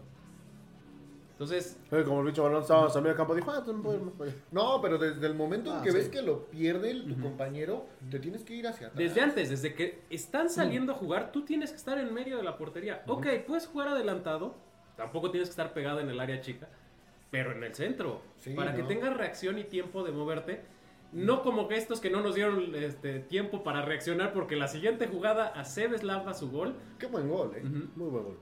Entonces, 1.33 1.79
Como 2.05 2.21
el 2.21 2.27
bicho 2.27 2.43
balón 2.43 2.61
estaba 2.61 2.87
a 2.93 3.01
medio 3.01 3.17
campo, 3.17 3.35
dijo, 3.35 3.51
ah, 3.51 3.63
tú 3.65 3.73
no 3.73 3.83
puedes 3.83 4.03
más 4.03 4.13
para 4.13 4.31
allá". 4.31 4.41
No, 4.53 4.79
pero 4.83 4.99
desde 4.99 5.27
el 5.27 5.35
momento 5.35 5.71
en 5.73 5.79
Ah, 5.79 5.83
que 5.83 5.91
sí. 5.91 5.97
ves 5.97 6.09
que 6.11 6.21
lo 6.21 6.45
pierde 6.51 6.91
el- 6.91 7.07
tu 7.15 7.19
compañero, 7.19 7.87
te 8.11 8.19
tienes 8.19 8.45
que 8.45 8.55
ir 8.55 8.67
hacia 8.69 8.89
atrás. 8.89 8.99
desde 8.99 9.23
antes, 9.23 9.49
desde 9.49 9.73
que 9.75 10.03
están 10.11 10.51
saliendo 10.51 10.93
a 10.93 10.97
jugar, 10.97 11.33
tú 11.33 11.43
tienes 11.47 11.71
que 11.71 11.77
estar 11.77 11.97
en 11.97 12.13
medio 12.13 12.37
de 12.37 12.43
la 12.43 12.59
portería. 12.59 13.03
Ok, 13.07 13.27
puedes 13.47 13.67
jugar 13.67 13.89
adelantado, 13.89 14.55
tampoco 14.99 15.31
tienes 15.31 15.49
que 15.49 15.53
estar 15.53 15.73
pegado 15.73 16.01
en 16.01 16.11
el 16.11 16.21
área 16.21 16.43
chica, 16.43 16.69
pero 17.31 17.53
en 17.53 17.63
el 17.65 17.75
centro, 17.75 18.23
Sí, 18.37 18.55
para 18.55 18.75
que 18.75 18.83
tengas 18.83 19.17
reacción 19.17 19.59
y 19.59 19.65
tiempo 19.65 20.03
de 20.05 20.13
moverte. 20.13 20.63
No 21.13 21.43
como 21.43 21.67
que 21.67 21.77
estos 21.77 22.01
que 22.01 22.09
no 22.09 22.21
nos 22.21 22.37
dieron 22.37 22.73
este, 22.77 23.19
tiempo 23.19 23.65
para 23.65 23.83
reaccionar 23.83 24.33
porque 24.33 24.55
la 24.55 24.69
siguiente 24.69 25.09
jugada 25.09 25.49
a 25.49 25.65
Cebes 25.65 26.05
lava 26.05 26.35
su 26.35 26.51
gol. 26.53 26.77
Qué 27.01 27.07
buen 27.07 27.29
gol, 27.29 27.51
eh. 27.57 27.63
Muy 27.97 28.09
buen 28.11 28.25
gol. 28.25 28.39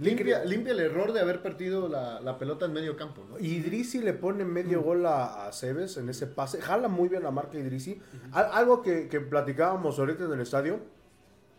limpia, 0.00 0.44
limpia 0.44 0.72
el 0.72 0.80
error 0.80 1.12
de 1.12 1.20
haber 1.20 1.42
perdido 1.42 1.88
la, 1.88 2.20
la 2.20 2.36
pelota 2.36 2.66
en 2.66 2.72
medio 2.72 2.96
campo, 2.96 3.24
¿no? 3.28 3.38
Idrisi 3.38 4.00
le 4.00 4.12
pone 4.12 4.44
medio 4.44 4.82
gol 4.82 5.06
a, 5.06 5.46
a 5.46 5.52
Cebes 5.52 5.96
en 5.98 6.08
ese 6.08 6.26
pase. 6.26 6.60
Jala 6.60 6.88
muy 6.88 7.08
bien 7.08 7.22
la 7.22 7.30
marca 7.30 7.56
Idrisi. 7.58 8.00
Al- 8.32 8.50
algo 8.52 8.82
que, 8.82 9.08
que 9.08 9.20
platicábamos 9.20 9.98
ahorita 10.00 10.24
en 10.24 10.32
el 10.32 10.40
estadio. 10.40 10.80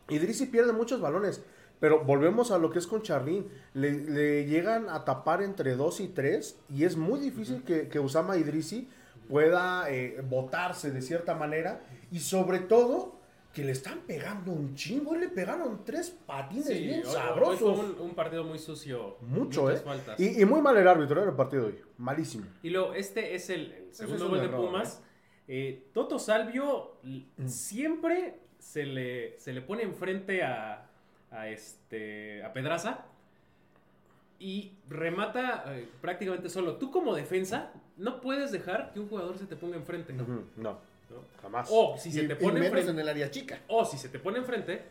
Idrisi 0.10 0.48
pierde 0.48 0.74
muchos 0.74 1.00
balones. 1.02 1.43
Pero 1.80 2.04
volvemos 2.04 2.52
a 2.52 2.58
lo 2.58 2.70
que 2.72 2.80
es 2.80 2.88
con 2.88 3.02
Charlín. 3.02 3.48
Le, 3.74 3.92
le 3.92 4.46
llegan 4.46 4.90
a 4.90 5.06
tapar 5.06 5.42
entre 5.44 5.76
2 5.76 6.00
y 6.02 6.08
3. 6.08 6.60
Y 6.74 6.84
es 6.86 6.98
muy 6.98 7.20
difícil 7.20 7.63
que, 7.63 7.88
que 7.88 8.00
Usama 8.00 8.38
Idrisi 8.38 8.90
pueda 9.30 9.90
eh, 9.92 10.22
botarse 10.28 10.92
de 10.92 11.02
cierta 11.02 11.36
manera. 11.36 11.82
Y 12.12 12.20
sobre 12.20 12.60
todo, 12.60 13.18
que 13.54 13.63
le 13.63 13.72
están 13.72 14.00
pegando 14.08 14.52
un 14.52 14.74
chingo. 14.76 15.16
Le 15.16 15.30
pegaron 15.30 15.84
tres 15.86 16.10
patines 16.26 16.66
Sí, 16.66 16.80
bien 16.80 17.00
hoy- 17.02 17.06
hoy 17.08 17.13
sabrosos. 17.13 17.60
fue 17.60 17.86
un, 17.86 18.00
un 18.10 18.16
partido 18.16 18.44
muy 18.44 18.58
sucio. 18.60 19.18
Mucho, 19.22 19.70
¿eh? 19.70 19.78
faltas. 19.78 20.20
Y, 20.20 20.42
y 20.42 20.46
muy 20.46 20.62
mal 20.62 20.78
el 20.78 20.88
árbitro 20.88 21.22
en 21.22 21.30
el 21.30 21.36
partido 21.36 21.63
de 21.63 21.74
hoy. 21.74 21.82
Malísimo. 21.98 22.46
Y 22.63 22.70
luego, 22.72 22.94
este 22.94 23.36
es 23.36 23.50
el, 23.50 23.72
el 23.72 23.94
segundo 23.94 24.26
es 24.26 24.32
gol 24.32 24.42
de 24.42 24.50
Pumas. 24.50 25.04
Eh, 25.48 25.90
Toto 25.94 26.20
Salvio 26.20 26.98
l- 27.04 27.26
siempre 27.48 28.40
se 28.60 28.86
le, 28.86 29.40
se 29.40 29.54
le 29.54 29.62
pone 29.62 29.84
enfrente 29.84 30.44
a, 30.44 30.87
a, 31.32 31.48
este, 31.50 32.44
a 32.44 32.54
Pedraza 32.54 33.06
y 34.40 34.74
remata 34.88 35.63
eh, 35.76 35.88
prácticamente 36.02 36.50
solo. 36.50 36.76
Tú 36.76 36.92
como 36.92 37.16
defensa 37.16 37.72
no 37.98 38.22
puedes 38.22 38.52
dejar 38.52 38.92
que 38.94 39.00
un 39.00 39.10
jugador 39.10 39.38
se 39.38 39.46
te 39.46 39.56
ponga 39.56 39.76
enfrente. 39.78 40.13
¿no? 40.13 40.24
No, 40.28 40.44
¿no? 40.58 40.78
jamás. 41.42 41.68
O 41.72 41.98
si 41.98 42.10
Y- 42.10 42.13
se 42.13 42.24
te 42.28 42.36
pone 42.36 42.66
enfrente, 42.66 42.92
en 42.92 43.00
el 43.00 43.10
área 43.10 43.32
chica, 43.32 43.60
o 43.68 43.84
si 43.86 43.98
se 43.98 44.10
te 44.10 44.20
pone 44.20 44.38
enfrente, 44.38 44.84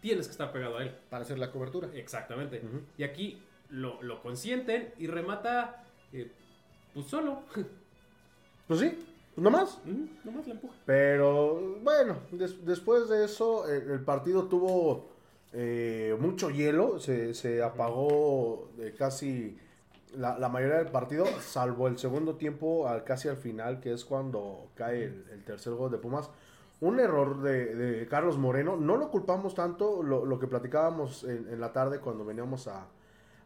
tienes 0.00 0.26
que 0.26 0.32
estar 0.32 0.52
pegado 0.52 0.78
a 0.78 0.82
él. 0.84 0.94
para 1.10 1.22
hacer 1.24 1.38
la 1.38 1.50
cobertura. 1.50 1.88
Exactamente. 1.94 2.62
Y 2.98 3.02
aquí 3.02 3.42
lo, 3.70 4.00
lo 4.02 4.22
consienten 4.22 4.92
y 4.98 5.06
remata 5.06 5.84
eh, 6.12 6.30
pues 6.94 7.06
solo. 7.06 7.42
Pues 8.68 8.78
sí, 8.80 8.90
pues 9.34 9.42
nomás. 9.42 9.78
Ujú, 9.84 10.08
Nomás 10.24 10.46
la 10.46 10.54
empuja. 10.54 10.74
Pero 10.86 11.76
bueno, 11.82 12.18
des- 12.30 12.64
después 12.64 13.08
de 13.08 13.24
eso, 13.24 13.68
el, 13.68 13.90
el 13.90 14.00
partido 14.00 14.44
tuvo 14.44 15.10
eh, 15.52 16.16
mucho 16.18 16.50
hielo. 16.50 16.98
Se, 16.98 17.34
se 17.34 17.62
apagó 17.62 18.70
de 18.76 18.94
casi 18.94 19.56
la, 20.16 20.38
la 20.38 20.48
mayoría 20.48 20.78
del 20.78 20.88
partido, 20.88 21.26
salvo 21.40 21.88
el 21.88 21.98
segundo 21.98 22.36
tiempo, 22.36 22.88
al, 22.88 23.04
casi 23.04 23.28
al 23.28 23.36
final, 23.36 23.80
que 23.80 23.92
es 23.92 24.04
cuando 24.04 24.68
cae 24.74 25.04
el, 25.04 25.24
el 25.32 25.44
tercer 25.44 25.72
gol 25.74 25.90
de 25.90 25.98
Pumas. 25.98 26.30
Un 26.80 26.98
error 26.98 27.42
de, 27.42 27.74
de 27.76 28.08
Carlos 28.08 28.38
Moreno. 28.38 28.76
No 28.76 28.96
lo 28.96 29.10
culpamos 29.10 29.54
tanto, 29.54 30.02
lo, 30.02 30.24
lo 30.24 30.38
que 30.40 30.48
platicábamos 30.48 31.22
en, 31.24 31.48
en 31.48 31.60
la 31.60 31.72
tarde 31.72 32.00
cuando 32.00 32.24
veníamos 32.24 32.66
a, 32.66 32.88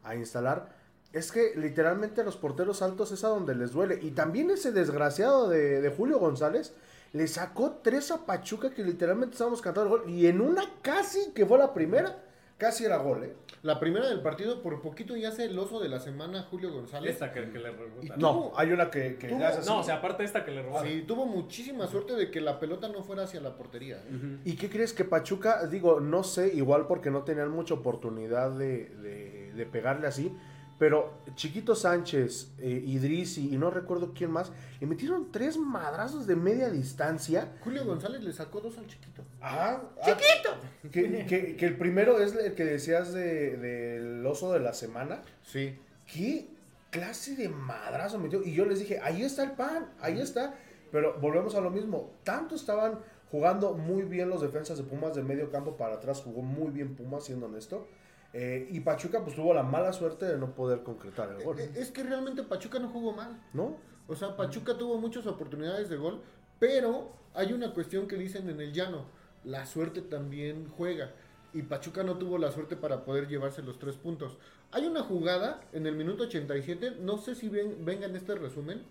a 0.05 0.15
instalar. 0.17 0.75
Es 1.13 1.33
que 1.33 1.53
literalmente 1.55 2.23
a 2.23 2.25
los 2.25 2.37
porteros 2.37 2.83
altos 2.83 3.13
es 3.13 3.25
a 3.25 3.29
donde 3.29 3.55
les 3.55 3.73
duele. 3.73 3.99
Y 4.03 4.13
también 4.13 4.51
ese 4.51 4.73
desgraciado 4.73 5.49
de, 5.49 5.81
de 5.83 5.91
Julio 5.91 6.19
González 6.19 6.75
le 7.13 7.27
sacó 7.27 7.79
tres 7.83 8.11
a 8.11 8.27
Pachuca 8.27 8.71
que 8.75 8.83
literalmente 8.85 9.35
estábamos 9.35 9.63
cantando 9.63 9.95
el 9.97 10.01
gol. 10.03 10.11
Y 10.11 10.27
en 10.27 10.41
una 10.41 10.63
casi, 10.83 11.33
que 11.33 11.47
fue 11.47 11.59
la 11.59 11.73
primera, 11.73 12.23
casi 12.59 12.85
era 12.85 12.97
gol, 12.99 13.25
¿eh? 13.25 13.35
La 13.63 13.81
primera 13.81 14.07
del 14.09 14.21
partido, 14.21 14.63
por 14.63 14.81
poquito 14.81 15.17
ya 15.17 15.31
hace 15.31 15.47
el 15.47 15.59
oso 15.59 15.81
de 15.81 15.89
la 15.89 15.99
semana, 15.99 16.45
Julio 16.51 16.73
González. 16.73 17.15
Esta 17.15 17.33
que, 17.33 17.51
que 17.51 17.59
le 17.59 17.71
rebota. 17.73 18.17
No, 18.17 18.53
hay 18.55 18.71
una 18.71 18.91
que, 18.91 19.17
que 19.17 19.29
tuvo- 19.29 19.39
le 19.39 19.45
hace 19.47 19.59
así. 19.61 19.69
No, 19.69 19.81
o 19.81 19.83
sea, 19.83 19.97
aparte 19.97 20.23
esta 20.25 20.45
que 20.45 20.53
le 20.53 20.63
robó. 20.63 20.83
Sí, 20.85 21.05
tuvo 21.07 21.27
muchísima 21.27 21.87
suerte 21.89 22.15
de 22.15 22.31
que 22.31 22.41
la 22.41 22.61
pelota 22.61 22.89
no 22.89 23.03
fuera 23.03 23.25
hacia 23.25 23.41
la 23.41 23.57
portería. 23.57 23.97
¿eh? 23.97 24.39
¿Y 24.45 24.55
qué 24.57 24.71
crees 24.71 24.93
que 24.93 25.05
Pachuca, 25.05 25.67
digo, 25.67 25.99
no 26.01 26.23
sé, 26.23 26.49
igual 26.55 26.87
porque 26.87 27.11
no 27.11 27.23
tenían 27.25 27.51
mucha 27.51 27.75
oportunidad 27.75 28.53
de, 28.53 28.87
de- 29.03 29.53
de 29.55 29.67
pegarle 29.67 30.07
así, 30.07 30.33
pero 30.79 31.15
Chiquito 31.35 31.75
Sánchez, 31.75 32.53
eh, 32.59 32.83
Idrisi 32.87 33.53
y 33.53 33.57
no 33.59 33.71
recuerdo 33.71 34.13
quién 34.15 34.31
más, 34.31 34.53
le 34.81 34.87
metieron 34.87 35.33
tres 35.33 35.57
madrazos 35.57 36.27
de 36.27 36.37
media 36.37 36.69
distancia. 36.71 37.57
Julio 37.65 37.85
González 37.85 38.23
le 38.23 38.33
sacó 38.33 38.61
dos 38.61 38.77
al 38.79 38.87
chiquito. 38.87 39.23
Ajá. 39.41 39.83
¡Chiquito! 40.05 40.91
Que, 40.93 41.25
que- 41.27 41.57
que 41.57 41.67
el 41.67 41.77
primero 41.77 42.21
es 42.21 42.35
el 42.35 42.55
que 42.55 42.65
decías 42.65 43.13
de- 43.13 43.57
del 43.57 44.27
oso 44.27 44.53
de 44.53 44.61
la 44.61 44.73
semana. 44.75 45.23
Sí. 45.43 45.79
¿Qué 46.13 46.49
clase 46.91 47.37
de 47.37 47.49
madrazo 47.49 48.19
metió? 48.19 48.43
Y 48.43 48.53
yo 48.55 48.65
les 48.67 48.79
dije, 48.79 49.01
ahí 49.03 49.23
está 49.23 49.43
el 49.45 49.53
pan, 49.53 49.89
ahí 50.01 50.21
está. 50.21 50.55
Pero 50.93 51.19
volvemos 51.21 51.55
a 51.55 51.61
lo 51.61 51.71
mismo. 51.71 52.13
Tanto 52.23 52.55
estaban 52.55 52.99
jugando 53.31 53.75
muy 53.75 54.03
bien 54.03 54.29
los 54.29 54.41
defensas 54.41 54.79
de 54.79 54.85
Pumas 54.85 55.15
de 55.15 55.23
medio 55.23 55.51
campo 55.51 55.77
para 55.77 55.95
atrás. 55.97 56.21
Jugó 56.23 56.43
muy 56.43 56.71
bien 56.71 56.95
Pumas, 56.95 57.25
siendo 57.25 57.47
honesto. 57.47 57.89
Eh, 58.39 58.69
y 58.71 58.81
Pachuca 58.81 59.25
pues 59.25 59.35
tuvo 59.35 59.55
la 59.55 59.63
mala 59.63 59.95
suerte 59.95 60.27
de 60.27 60.37
no 60.37 60.55
poder 60.55 60.83
concretar 60.83 61.31
el 61.31 61.43
gol. 61.43 61.59
Eh, 61.59 61.71
Es 61.75 61.91
que 61.91 62.03
realmente 62.03 62.43
Pachuca 62.43 62.79
no 62.79 62.91
jugó 62.91 63.13
mal. 63.13 63.41
¿No? 63.55 63.79
O 64.09 64.15
sea, 64.15 64.37
Pachuca 64.37 64.77
tuvo 64.77 64.99
muchas 64.99 65.27
oportunidades 65.27 65.89
de 65.89 65.97
gol, 65.97 66.21
pero 66.59 67.13
hay 67.33 67.55
una 67.55 67.73
cuestión 67.73 68.07
que 68.07 68.17
dicen 68.17 68.51
en 68.51 68.61
el 68.61 68.75
llano, 68.75 69.07
la 69.45 69.65
suerte 69.65 70.03
también 70.03 70.69
juega. 70.77 71.13
Y 71.55 71.63
Pachuca 71.63 72.03
no 72.03 72.19
tuvo 72.19 72.37
la 72.37 72.53
suerte 72.53 72.77
para 72.77 73.07
poder 73.07 73.27
llevarse 73.27 73.63
los 73.63 73.79
tres 73.79 73.97
puntos. 73.97 74.37
Hay 74.71 74.85
una 74.85 75.03
jugada 75.03 75.63
en 75.73 75.87
el 75.87 75.97
minuto 75.97 76.25
87, 76.25 76.97
no 77.01 77.17
sé 77.17 77.35
si 77.35 77.49
ven, 77.49 77.87
venga 77.87 78.05
en 78.07 78.17
este 78.17 78.35
resumen, 78.35 78.83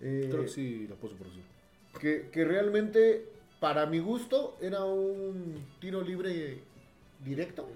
eh, 0.00 0.28
Creo 0.30 0.42
que 0.42 0.48
sí 0.48 0.86
la 0.88 0.94
puso 0.94 1.16
por 1.16 1.26
sí. 1.28 1.42
que, 2.00 2.28
que 2.30 2.44
realmente, 2.44 3.26
para 3.58 3.86
mi 3.86 3.98
gusto, 3.98 4.56
era 4.60 4.84
un 4.84 5.64
tiro 5.80 6.02
libre 6.02 6.60
directo 7.24 7.66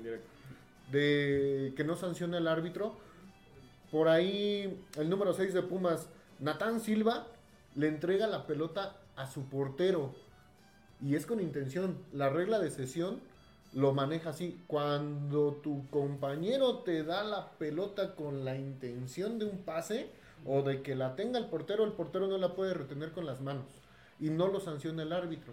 de 0.90 1.72
que 1.76 1.84
no 1.84 1.96
sanciona 1.96 2.38
el 2.38 2.48
árbitro. 2.48 2.96
Por 3.90 4.08
ahí 4.08 4.82
el 4.96 5.10
número 5.10 5.32
6 5.32 5.52
de 5.52 5.62
Pumas, 5.62 6.08
Natán 6.38 6.80
Silva, 6.80 7.26
le 7.74 7.88
entrega 7.88 8.26
la 8.26 8.46
pelota 8.46 8.96
a 9.16 9.26
su 9.30 9.44
portero. 9.48 10.14
Y 11.02 11.14
es 11.14 11.26
con 11.26 11.40
intención. 11.40 11.98
La 12.12 12.28
regla 12.28 12.58
de 12.58 12.70
sesión 12.70 13.20
lo 13.72 13.92
maneja 13.92 14.30
así. 14.30 14.60
Cuando 14.66 15.54
tu 15.62 15.88
compañero 15.90 16.78
te 16.78 17.04
da 17.04 17.24
la 17.24 17.50
pelota 17.52 18.14
con 18.14 18.44
la 18.44 18.56
intención 18.56 19.38
de 19.38 19.46
un 19.46 19.58
pase 19.58 20.10
o 20.44 20.62
de 20.62 20.82
que 20.82 20.94
la 20.94 21.16
tenga 21.16 21.38
el 21.38 21.46
portero, 21.46 21.84
el 21.84 21.92
portero 21.92 22.26
no 22.26 22.38
la 22.38 22.54
puede 22.54 22.74
retener 22.74 23.12
con 23.12 23.26
las 23.26 23.40
manos. 23.40 23.66
Y 24.18 24.30
no 24.30 24.48
lo 24.48 24.60
sanciona 24.60 25.02
el 25.02 25.12
árbitro. 25.12 25.52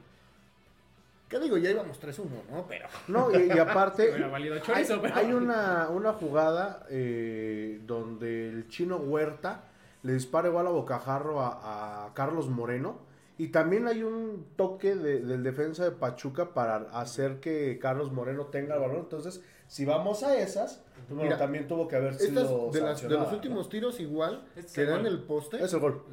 ¿Qué 1.29 1.39
digo? 1.39 1.57
Ya 1.57 1.71
íbamos 1.71 1.99
3-1, 2.01 2.25
¿no? 2.49 2.65
Pero... 2.67 2.87
No, 3.07 3.29
y, 3.37 3.47
y 3.47 3.59
aparte, 3.59 4.11
valido 4.31 4.55
hay, 4.55 4.61
chorizo, 4.61 5.01
pero- 5.01 5.15
hay 5.15 5.33
una, 5.33 5.89
una 5.89 6.13
jugada 6.13 6.85
eh, 6.89 7.81
donde 7.85 8.49
el 8.49 8.67
chino 8.69 8.97
Huerta 8.97 9.65
le 10.03 10.13
dispara 10.13 10.47
igual 10.47 10.67
a 10.67 10.69
bocajarro 10.69 11.41
a, 11.41 12.05
a 12.05 12.13
Carlos 12.13 12.47
Moreno 12.47 12.99
Y 13.37 13.49
también 13.49 13.87
hay 13.87 14.03
un 14.03 14.47
toque 14.55 14.95
de- 14.95 15.19
del 15.21 15.43
defensa 15.43 15.83
de 15.83 15.91
Pachuca 15.91 16.53
para 16.53 16.77
hacer 16.99 17.39
que 17.41 17.77
Carlos 17.79 18.11
Moreno 18.11 18.45
tenga 18.45 18.75
el 18.75 18.81
balón. 18.81 18.97
Entonces, 18.99 19.43
si 19.67 19.83
vamos 19.85 20.23
a 20.23 20.37
esas, 20.37 20.81
bueno, 21.09 21.23
Mira, 21.23 21.37
también 21.37 21.67
tuvo 21.67 21.87
que 21.89 21.97
haber 21.97 22.15
sido 22.15 22.31
de, 22.41 22.49
las- 22.49 22.73
de 22.73 22.79
sancionada, 22.79 23.23
los 23.25 23.33
últimos 23.33 23.67
tiros 23.69 23.99
igual, 23.99 24.43
Este 24.55 24.61
es 24.67 24.73
que 24.73 24.81
el 24.83 24.87
dan 24.89 25.05
el 25.05 25.19
poste. 25.23 25.61
Es 25.63 25.73
el 25.73 25.79
gol. 25.81 26.03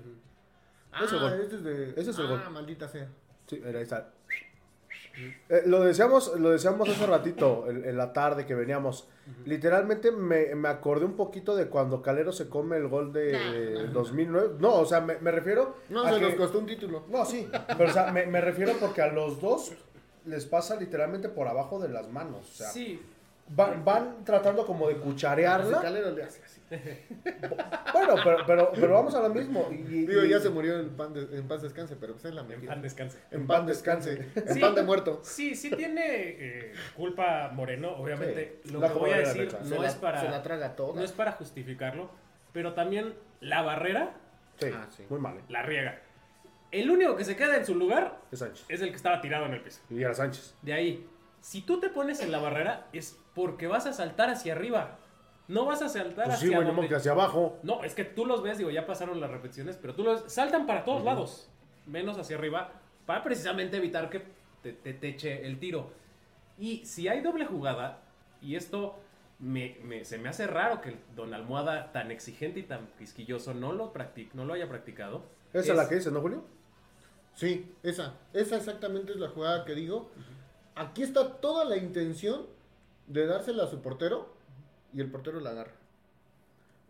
ah, 0.93 1.03
ese 1.05 1.17
gol. 1.19 1.33
este 1.41 1.55
es 1.57 1.63
de... 1.65 1.91
Ese 2.01 2.11
es 2.11 2.19
el 2.19 2.27
ah, 2.27 2.31
gol. 2.31 2.51
maldita 2.51 2.89
sea. 2.89 3.09
Sí, 3.47 3.63
ahí 3.65 3.75
está. 3.77 4.11
Eh, 5.49 5.63
lo 5.67 5.81
decíamos, 5.83 6.39
lo 6.39 6.51
decíamos 6.51 6.89
hace 6.89 7.07
ratito, 7.07 7.67
en, 7.69 7.85
en 7.85 7.97
la 7.97 8.13
tarde 8.13 8.47
que 8.47 8.55
veníamos. 8.55 9.09
Literalmente 9.45 10.11
me, 10.11 10.55
me 10.55 10.69
acordé 10.69 11.05
un 11.05 11.15
poquito 11.17 11.55
de 11.57 11.67
cuando 11.69 12.03
Calero 12.03 12.33
se 12.33 12.49
come 12.49 12.77
el 12.77 12.89
gol 12.89 13.13
de 13.13 13.33
Nah, 13.33 13.83
nah, 13.87 13.93
2009. 13.93 14.57
No, 14.59 14.75
o 14.75 14.85
sea, 14.87 15.01
me, 15.01 15.19
me 15.19 15.31
refiero 15.31 15.77
No, 15.89 16.03
a 16.05 16.13
se 16.13 16.19
que- 16.21 16.27
nos 16.27 16.35
costó 16.35 16.59
un 16.59 16.67
título. 16.67 17.05
No, 17.09 17.25
sí, 17.25 17.49
pero 17.79 17.91
o 17.91 17.93
sea, 17.93 18.13
me, 18.13 18.27
me 18.27 18.41
refiero 18.41 18.73
porque 18.81 19.03
a 19.03 19.09
los 19.13 19.41
dos 19.41 19.73
les 20.27 20.47
pasa 20.47 20.77
literalmente 20.77 21.29
por 21.29 21.47
abajo 21.49 21.79
de 21.79 21.89
las 21.91 22.09
manos. 22.11 22.51
O 22.51 22.55
sea, 22.55 22.69
Sí, 22.71 23.01
van, 23.49 23.85
van 23.85 24.25
tratando 24.25 24.67
como 24.67 24.89
de 24.89 24.97
cucharearla. 24.97 25.81
Calero 25.81 26.11
le 26.13 26.23
hace 26.23 26.43
así. 26.43 26.61
Bueno, 27.93 28.15
pero, 28.25 28.39
pero, 28.47 28.73
pero 28.75 28.95
vamos 28.95 29.15
a 29.15 29.21
lo 29.21 29.29
mismo. 29.29 29.69
Y, 29.71 30.07
Digo, 30.07 30.25
y- 30.25 30.31
ya 30.31 30.41
se 30.41 30.51
murió 30.51 30.79
en, 30.81 30.91
pan 30.97 31.13
de- 31.13 31.37
en 31.39 31.47
paz 31.47 31.63
descanse, 31.63 31.97
pero 31.97 32.15
pues 32.15 32.25
es 32.27 32.35
la 32.35 32.41
en 32.43 32.49
mentira. 32.49 32.73
pan 32.73 32.83
descanse. 32.83 33.19
En 33.31 33.47
pan 33.47 33.67
descanse. 33.67 34.27
En 34.35 34.55
Sí. 34.55 34.61
pan 34.61 34.75
de 34.75 34.83
muerto. 34.83 35.21
Sí, 35.23 35.55
sí 35.55 35.71
tiene 35.71 36.03
eh, 36.07 36.73
culpa 36.97 37.51
Moreno, 37.53 37.93
obviamente. 37.97 38.61
Sí, 38.65 38.73
Lo 38.73 38.81
que 38.81 38.89
voy 38.89 39.11
a 39.11 39.19
decir 39.19 39.55
no 39.65 39.85
es 39.85 39.95
para 39.95 40.21
Se 40.21 40.29
la 40.31 40.43
traga 40.43 40.75
toda. 40.75 40.95
no 40.95 41.03
es 41.03 41.13
para 41.13 41.33
justificarlo, 41.33 42.11
pero 42.53 42.73
también 42.75 43.15
la 43.41 43.63
barrera 43.63 44.15
Sí, 44.59 44.67
Ah, 44.73 44.87
sí. 44.97 45.05
muy 45.11 45.19
mal. 45.21 45.37
¿eh? 45.37 45.41
la 45.49 45.63
riega. 45.63 46.01
El 46.71 46.91
único 46.91 47.15
que 47.17 47.25
se 47.25 47.37
queda 47.37 47.57
en 47.57 47.65
su 47.67 47.75
lugar 47.77 48.19
Es 48.33 48.39
Sánchez. 48.41 48.65
es 48.69 48.81
el 48.81 48.91
que 48.91 48.97
estaba 48.97 49.21
tirado 49.21 49.47
en 49.47 49.55
el 49.55 49.61
piso. 49.61 49.81
Y 49.91 50.01
era 50.03 50.15
Sánchez. 50.15 50.55
De 50.63 50.73
ahí, 50.73 51.09
si 51.45 51.61
tú 51.61 51.79
te 51.79 51.91
pones 51.91 52.21
en 52.21 52.33
la 52.33 52.39
barrera 52.39 52.87
es 52.95 53.19
porque 53.35 53.67
vas 53.67 53.85
a 53.85 53.93
saltar 53.93 54.31
hacia 54.31 54.55
arriba. 54.55 54.97
No 55.47 55.67
vas 55.67 55.83
a 55.83 55.91
saltar 55.91 56.25
Pues 56.25 56.39
sí, 56.39 56.47
hacia 56.47 56.57
güey, 56.57 56.69
no 56.69 56.73
donde- 56.73 56.89
que 56.89 56.95
hacia 56.95 57.13
abajo. 57.13 57.59
No, 57.63 57.85
es 57.85 57.95
que 57.95 58.05
tú 58.05 58.25
los 58.25 58.43
ves, 58.43 58.57
digo, 58.57 58.71
ya 58.71 58.87
pasaron 58.87 59.21
las 59.21 59.31
repeticiones, 59.31 59.77
pero 59.77 59.95
tú 59.95 60.03
los 60.03 60.33
saltan 60.33 60.67
para 60.67 60.85
todos 60.85 61.05
lados, 61.05 61.51
menos 61.85 62.17
hacia 62.17 62.37
arriba, 62.39 62.73
para 63.05 63.23
precisamente 63.23 63.77
evitar 63.77 64.09
que 64.09 64.23
te, 64.63 64.73
te, 64.73 64.95
te 64.95 65.09
eche 65.09 65.47
el 65.47 65.59
tiro. 65.59 65.91
Y 66.59 66.87
si 66.87 67.09
hay 67.09 67.21
doble 67.21 67.45
jugada, 67.45 68.01
y 68.41 68.57
esto 68.57 68.99
me, 69.39 69.77
me- 69.85 70.07
se 70.07 70.17
me 70.17 70.31
hace 70.31 70.47
raro 70.47 70.81
que 70.81 70.97
Don 71.15 71.35
Almohada 71.35 71.93
tan 71.93 72.11
exigente 72.11 72.61
y 72.61 72.63
tan 72.63 72.87
quisquilloso 72.99 73.53
no 73.53 73.73
lo, 73.75 73.93
practic, 73.93 74.33
no 74.33 74.47
lo 74.47 74.55
haya 74.55 74.67
practicado. 74.67 75.27
Esa 75.53 75.73
es 75.73 75.77
la 75.77 75.87
que 75.91 75.97
dice, 75.97 76.11
¿no, 76.11 76.23
Julio? 76.23 76.43
Sí, 77.35 77.71
esa. 77.83 78.15
Esa 78.33 78.57
exactamente 78.57 79.13
es 79.13 79.19
la 79.19 79.29
jugada 79.29 79.67
que 79.67 79.75
digo. 79.75 80.11
Aquí 80.77 81.03
está 81.03 81.35
toda 81.41 81.65
la 81.65 81.77
intención 81.77 82.47
de 83.07 83.27
dársela 83.27 83.65
a 83.65 83.67
su 83.69 83.81
portero 83.81 84.35
y 84.93 85.01
el 85.01 85.11
portero 85.11 85.41
la 85.41 85.51
agarra. 85.51 85.73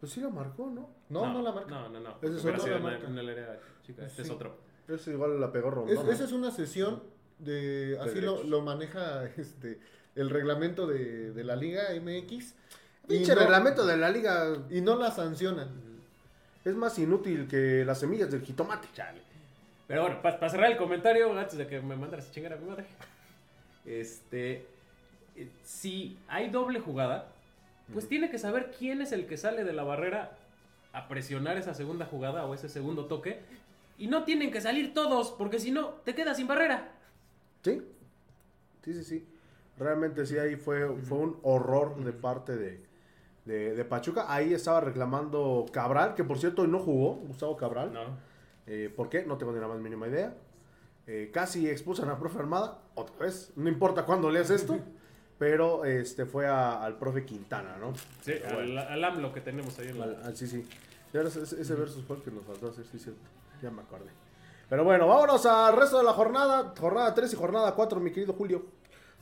Pues 0.01 0.12
sí 0.12 0.20
la 0.20 0.31
marcó, 0.31 0.70
¿no? 0.70 0.88
No, 1.09 1.33
no, 1.33 1.42
la 1.42 1.53
marca. 1.53 1.70
No, 1.70 1.88
no, 1.88 2.01
no. 2.01 2.16
Ese 2.23 2.37
es 2.37 2.44
otro. 2.44 2.75
la 2.75 2.79
marca. 2.79 3.07
área 3.09 3.61
chica, 3.87 4.05
este 4.05 4.23
Sí. 4.23 4.29
es 4.29 4.31
otro. 4.31 4.57
Ese 4.88 5.12
igual 5.12 5.40
la 5.40 5.51
pegó 5.51 5.70
Rondón. 5.70 6.11
esa 6.11 6.25
es 6.25 6.33
una 6.33 6.51
sesión 6.51 7.03
de. 7.38 7.99
Así 8.01 8.20
lo, 8.20 8.61
maneja 8.61 9.25
este 9.37 9.81
el 10.14 10.31
reglamento 10.31 10.87
de, 10.87 11.33
de 11.33 11.44
la 11.44 11.57
Liga 11.57 11.85
MX. 12.01 12.55
Pinche 13.07 13.35
no, 13.35 13.40
reglamento 13.40 13.85
de 13.87 13.97
la 13.97 14.09
liga 14.09 14.57
y 14.70 14.81
no 14.81 14.97
la 14.97 15.11
sancionan. 15.11 15.68
es 16.64 16.75
más 16.75 16.99
inútil 16.99 17.47
que 17.47 17.85
las 17.85 18.01
semillas 18.01 18.31
del 18.31 18.42
jitomate. 18.42 18.88
Chale. 18.94 19.20
Pero 19.87 20.03
bueno, 20.03 20.23
para 20.23 20.49
cerrar 20.49 20.70
el 20.73 20.79
comentario, 20.79 21.38
antes 21.38 21.59
de 21.59 21.66
que 21.66 21.81
me 21.81 21.97
mandes 21.97 22.29
a 22.29 22.33
chingar 22.33 22.55
a 22.55 22.57
mi 22.57 22.66
madre. 22.66 22.87
Este. 23.85 24.66
eh, 25.37 25.49
Si 25.62 26.18
hay 26.29 26.51
doble 26.51 26.81
jugada, 26.81 27.33
pues 27.92 28.09
tiene 28.09 28.31
que 28.31 28.38
saber 28.38 28.73
quién 28.79 29.03
es 29.03 29.12
el 29.12 29.27
que 29.27 29.37
sale 29.37 29.64
de 29.64 29.73
la 29.73 29.85
barrera 29.85 30.37
a 30.92 31.09
presionar 31.09 31.57
esa 31.59 31.75
segunda 31.75 32.07
jugada 32.07 32.47
o 32.47 32.55
ese 32.55 32.68
segundo 32.68 33.07
toque. 33.07 33.40
Y 33.99 34.07
no 34.09 34.25
tienen 34.25 34.51
que 34.51 34.61
salir 34.61 34.92
todos, 34.94 35.31
porque 35.33 35.59
si 35.61 35.70
no, 35.70 35.88
te 36.05 36.14
quedas 36.14 36.37
sin 36.37 36.47
barrera. 36.49 36.92
¿Sí? 37.62 37.83
Sí, 38.85 38.92
sí, 38.94 39.05
sí. 39.05 39.27
Realmente 39.79 40.27
sí, 40.27 40.38
ahí 40.38 40.57
fue, 40.57 40.88
fue 41.03 41.18
un 41.18 41.38
horror 41.42 41.97
de 41.97 42.12
parte 42.12 42.57
de, 42.57 42.81
de, 43.44 43.75
de 43.75 43.85
Pachuca. 43.85 44.33
Ahí 44.33 44.53
estaba 44.55 44.81
reclamando 44.81 45.66
Cabral, 45.73 46.14
que 46.14 46.25
por 46.25 46.38
cierto 46.38 46.62
hoy 46.62 46.68
no 46.68 46.79
jugó, 46.79 47.14
Gustavo 47.16 47.57
Cabral. 47.57 47.92
No. 47.92 48.01
Eh, 48.66 48.92
¿Por 48.94 49.09
qué? 49.09 49.25
No 49.25 49.37
tengo 49.37 49.53
ni 49.53 49.61
la 49.61 49.68
más 49.68 49.79
mínima 49.81 50.09
idea. 50.09 50.35
Eh, 51.06 51.30
casi 51.32 51.68
expulsan 51.68 52.08
a 52.08 52.18
profe 52.18 52.38
Armada, 52.38 52.78
otra 52.94 53.16
vez. 53.26 53.52
No 53.56 53.68
importa 53.68 54.04
cuándo 54.04 54.30
leas 54.30 54.50
esto, 54.50 54.78
pero 55.38 55.84
este 55.84 56.24
fue 56.26 56.46
a- 56.46 56.82
al 56.82 56.96
profe 56.98 57.24
Quintana, 57.24 57.76
¿no? 57.78 57.92
Sí, 58.22 58.34
bueno. 58.52 58.80
al, 58.80 58.88
al 58.88 59.04
AMLO 59.04 59.32
que 59.32 59.40
tenemos 59.40 59.78
ahí 59.78 59.88
en 59.88 59.98
la. 59.98 60.04
Al- 60.06 60.22
al- 60.24 60.36
sí, 60.36 60.46
sí. 60.46 60.66
Ese, 61.12 61.42
ese 61.42 61.74
versus 61.74 62.04
fue 62.04 62.16
el 62.16 62.22
que 62.22 62.30
nos 62.30 62.44
faltó 62.44 62.68
hacer, 62.70 62.84
sí, 62.90 62.98
cierto. 62.98 63.20
Ya 63.62 63.70
me 63.70 63.82
acordé. 63.82 64.10
Pero 64.68 64.82
bueno, 64.82 65.06
vámonos 65.06 65.44
al 65.46 65.76
resto 65.76 65.98
de 65.98 66.04
la 66.04 66.12
jornada. 66.12 66.72
Jornada 66.80 67.14
3 67.14 67.32
y 67.32 67.36
jornada 67.36 67.74
4, 67.74 68.00
mi 68.00 68.10
querido 68.10 68.32
Julio. 68.32 68.64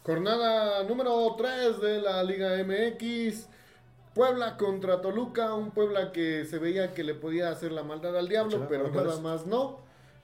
Jornada 0.04 0.82
número 0.84 1.34
3 1.36 1.80
de 1.80 2.00
la 2.00 2.22
Liga 2.22 2.52
MX. 2.64 3.48
Puebla 4.14 4.56
contra 4.56 5.00
Toluca, 5.00 5.54
un 5.54 5.70
Puebla 5.70 6.12
que 6.12 6.44
se 6.44 6.58
veía 6.58 6.92
que 6.94 7.02
le 7.04 7.14
podía 7.14 7.50
hacer 7.50 7.72
la 7.72 7.82
maldad 7.82 8.16
al 8.16 8.28
diablo, 8.28 8.66
pero 8.68 8.88
nada 8.90 9.18
más 9.20 9.46
no. 9.46 9.80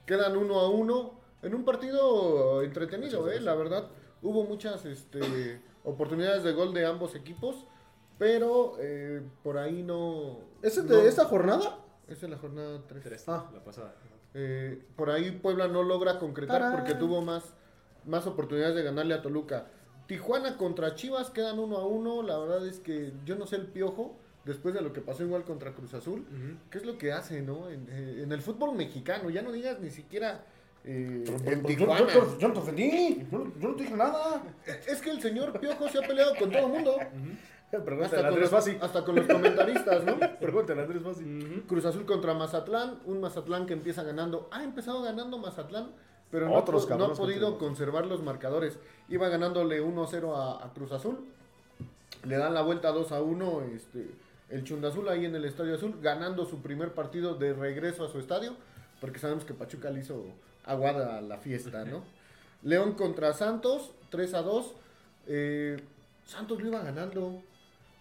Quedan 0.07 0.37
uno 0.37 0.61
a 0.61 0.69
uno 0.71 1.18
en 1.43 1.55
un 1.55 1.65
partido 1.65 2.63
entretenido, 2.63 3.31
eh, 3.31 3.41
la 3.41 3.55
verdad. 3.55 3.89
Hubo 4.23 4.45
muchas 4.45 4.85
este, 4.85 5.61
oportunidades 5.85 6.43
de 6.43 6.53
gol 6.53 6.75
de 6.75 6.85
ambos 6.87 7.15
equipos, 7.15 7.65
pero 8.19 8.77
eh, 8.81 9.23
por 9.43 9.59
ahí 9.59 9.83
no... 9.83 10.39
¿Es 10.63 10.77
de 10.77 10.83
no- 10.97 11.01
esta 11.03 11.25
jornada? 11.27 11.79
Es 12.09 12.23
la 12.23 12.37
jornada 12.39 12.83
3. 12.89 13.03
Tres, 13.03 13.25
Ah. 13.29 13.49
la 13.53 13.63
pasada. 13.63 13.95
Eh, 14.35 14.83
por 14.97 15.11
ahí 15.11 15.31
Puebla 15.31 15.69
no 15.69 15.83
logra 15.83 16.19
concretar 16.19 16.61
Tarán. 16.61 16.77
porque 16.77 16.95
tuvo 16.95 17.21
más, 17.23 17.55
más 18.07 18.27
oportunidades 18.27 18.75
de 18.75 18.83
ganarle 18.83 19.15
a 19.15 19.23
Toluca. 19.23 19.67
Tijuana 20.07 20.57
contra 20.57 20.95
Chivas 20.95 21.31
quedan 21.31 21.59
uno 21.59 21.77
a 21.77 21.87
uno. 21.87 22.23
La 22.23 22.39
verdad 22.39 22.67
es 22.67 22.81
que 22.81 23.13
yo 23.25 23.37
no 23.37 23.47
sé 23.47 23.57
el 23.57 23.67
piojo, 23.67 24.17
después 24.45 24.75
de 24.75 24.81
lo 24.81 24.93
que 24.93 25.01
pasó 25.03 25.23
igual 25.23 25.45
contra 25.45 25.75
Cruz 25.75 25.93
Azul, 25.95 26.27
¿qué 26.71 26.79
es 26.79 26.87
lo 26.87 26.97
que 26.99 27.13
hace, 27.13 27.43
no? 27.43 27.69
En, 27.69 27.87
eh, 27.91 28.23
en 28.23 28.33
el 28.33 28.41
fútbol 28.41 28.75
mexicano, 28.75 29.29
ya 29.31 29.43
no 29.43 29.53
digas 29.53 29.79
ni 29.81 29.91
siquiera 29.91 30.45
eh, 30.91 31.25
en 31.45 31.63
Tijuana. 31.65 31.99
Yo, 32.01 32.09
yo- 32.09 32.39
yo 32.39 32.49
no 32.49 32.55
te 32.55 32.61
ofendí. 32.61 33.27
Yo, 33.31 33.39
no- 33.39 33.53
yo 33.61 33.69
no 33.69 33.75
te 33.77 33.83
dije 33.83 33.97
nada. 33.97 34.43
Es 34.87 35.01
que 35.03 35.11
el 35.11 35.21
señor 35.21 35.59
Piojo 35.61 35.89
se 35.89 35.99
ha 36.03 36.07
peleado 36.07 36.35
con 36.37 36.51
todo 36.51 36.67
el 36.67 36.73
mundo. 36.73 36.97
Hasta 37.71 38.31
con, 38.31 38.41
los, 38.41 38.49
Fácil. 38.51 38.79
hasta 38.81 39.05
con 39.05 39.15
los 39.17 39.27
comentaristas, 39.27 40.03
¿no? 40.05 40.17
Pregúntale 40.41 40.81
Andrés 40.83 41.03
Fácil. 41.03 41.65
Cruz 41.69 41.85
Azul 41.85 42.07
contra 42.07 42.33
Mazatlán, 42.33 43.01
un 43.05 43.21
Mazatlán 43.21 43.67
que 43.67 43.75
empieza 43.75 44.03
ganando. 44.03 44.49
Ha 44.51 44.65
empezado 44.65 45.03
ganando 45.03 45.37
Mazatlán, 45.37 45.91
pero 46.31 46.47
no, 46.49 46.55
Otros 46.55 46.91
ha 46.91 46.97
no 46.97 47.13
podido 47.13 47.59
conservar 47.59 48.07
los 48.07 48.23
marcadores. 48.23 48.79
Iba 49.11 49.29
ganándole 49.29 49.83
1-0 49.83 50.35
a, 50.35 50.65
a 50.65 50.73
Cruz 50.73 50.93
Azul. 50.93 51.19
Le 52.25 52.37
dan 52.39 52.55
la 52.55 52.63
vuelta 52.63 52.93
2-1 52.95 53.65
este, 53.77 54.09
el 54.49 54.65
Chundazul 54.65 55.07
ahí 55.11 55.27
en 55.27 55.35
el 55.37 55.45
Estadio 55.45 55.75
Azul, 55.75 55.99
ganando 56.01 56.47
su 56.47 56.63
primer 56.63 56.95
partido 56.95 57.35
de 57.35 57.53
regreso 57.53 58.03
a 58.05 58.09
su 58.09 58.19
estadio, 58.19 58.57
porque 59.01 59.19
sabemos 59.19 59.45
que 59.45 59.53
Pachuca 59.53 59.91
le 59.91 60.01
hizo 60.01 60.25
aguada 60.69 61.19
a 61.19 61.21
la 61.21 61.39
fiesta, 61.39 61.85
¿no? 61.85 62.03
León 62.63 62.93
contra 62.95 63.33
Santos, 63.33 63.93
3-2. 64.13 64.65
Eh, 65.27 65.77
Santos 66.25 66.61
lo 66.61 66.69
iba 66.69 66.81
ganando. 66.81 67.41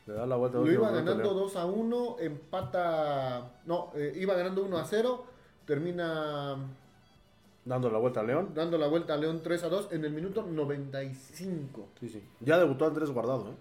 Le 0.06 0.14
da 0.14 0.26
la 0.26 0.36
vuelta. 0.36 0.58
Lo 0.60 0.72
iba 0.72 0.90
ganando 0.92 1.16
Leo. 1.24 1.34
2 1.34 1.56
a 1.56 1.66
1, 1.66 2.16
empata. 2.20 3.52
No, 3.66 3.92
eh, 3.96 4.14
iba 4.16 4.34
ganando 4.36 4.64
1 4.64 4.78
a 4.78 4.86
0, 4.86 5.26
termina 5.66 6.56
Dando 7.66 7.90
la 7.90 7.98
vuelta 8.00 8.22
a 8.22 8.24
León. 8.24 8.52
dando 8.56 8.78
la 8.78 8.88
vuelta 8.88 9.14
a 9.14 9.18
León 9.18 9.42
3 9.44 9.64
a 9.64 9.70
2 9.70 9.90
en 9.92 10.06
el 10.06 10.12
minuto 10.14 10.42
95. 10.44 11.88
Sí, 12.00 12.10
sí. 12.10 12.24
Ya 12.40 12.58
debutó 12.58 12.86
Andrés 12.86 13.12
Guardado, 13.12 13.50
¿eh? 13.50 13.56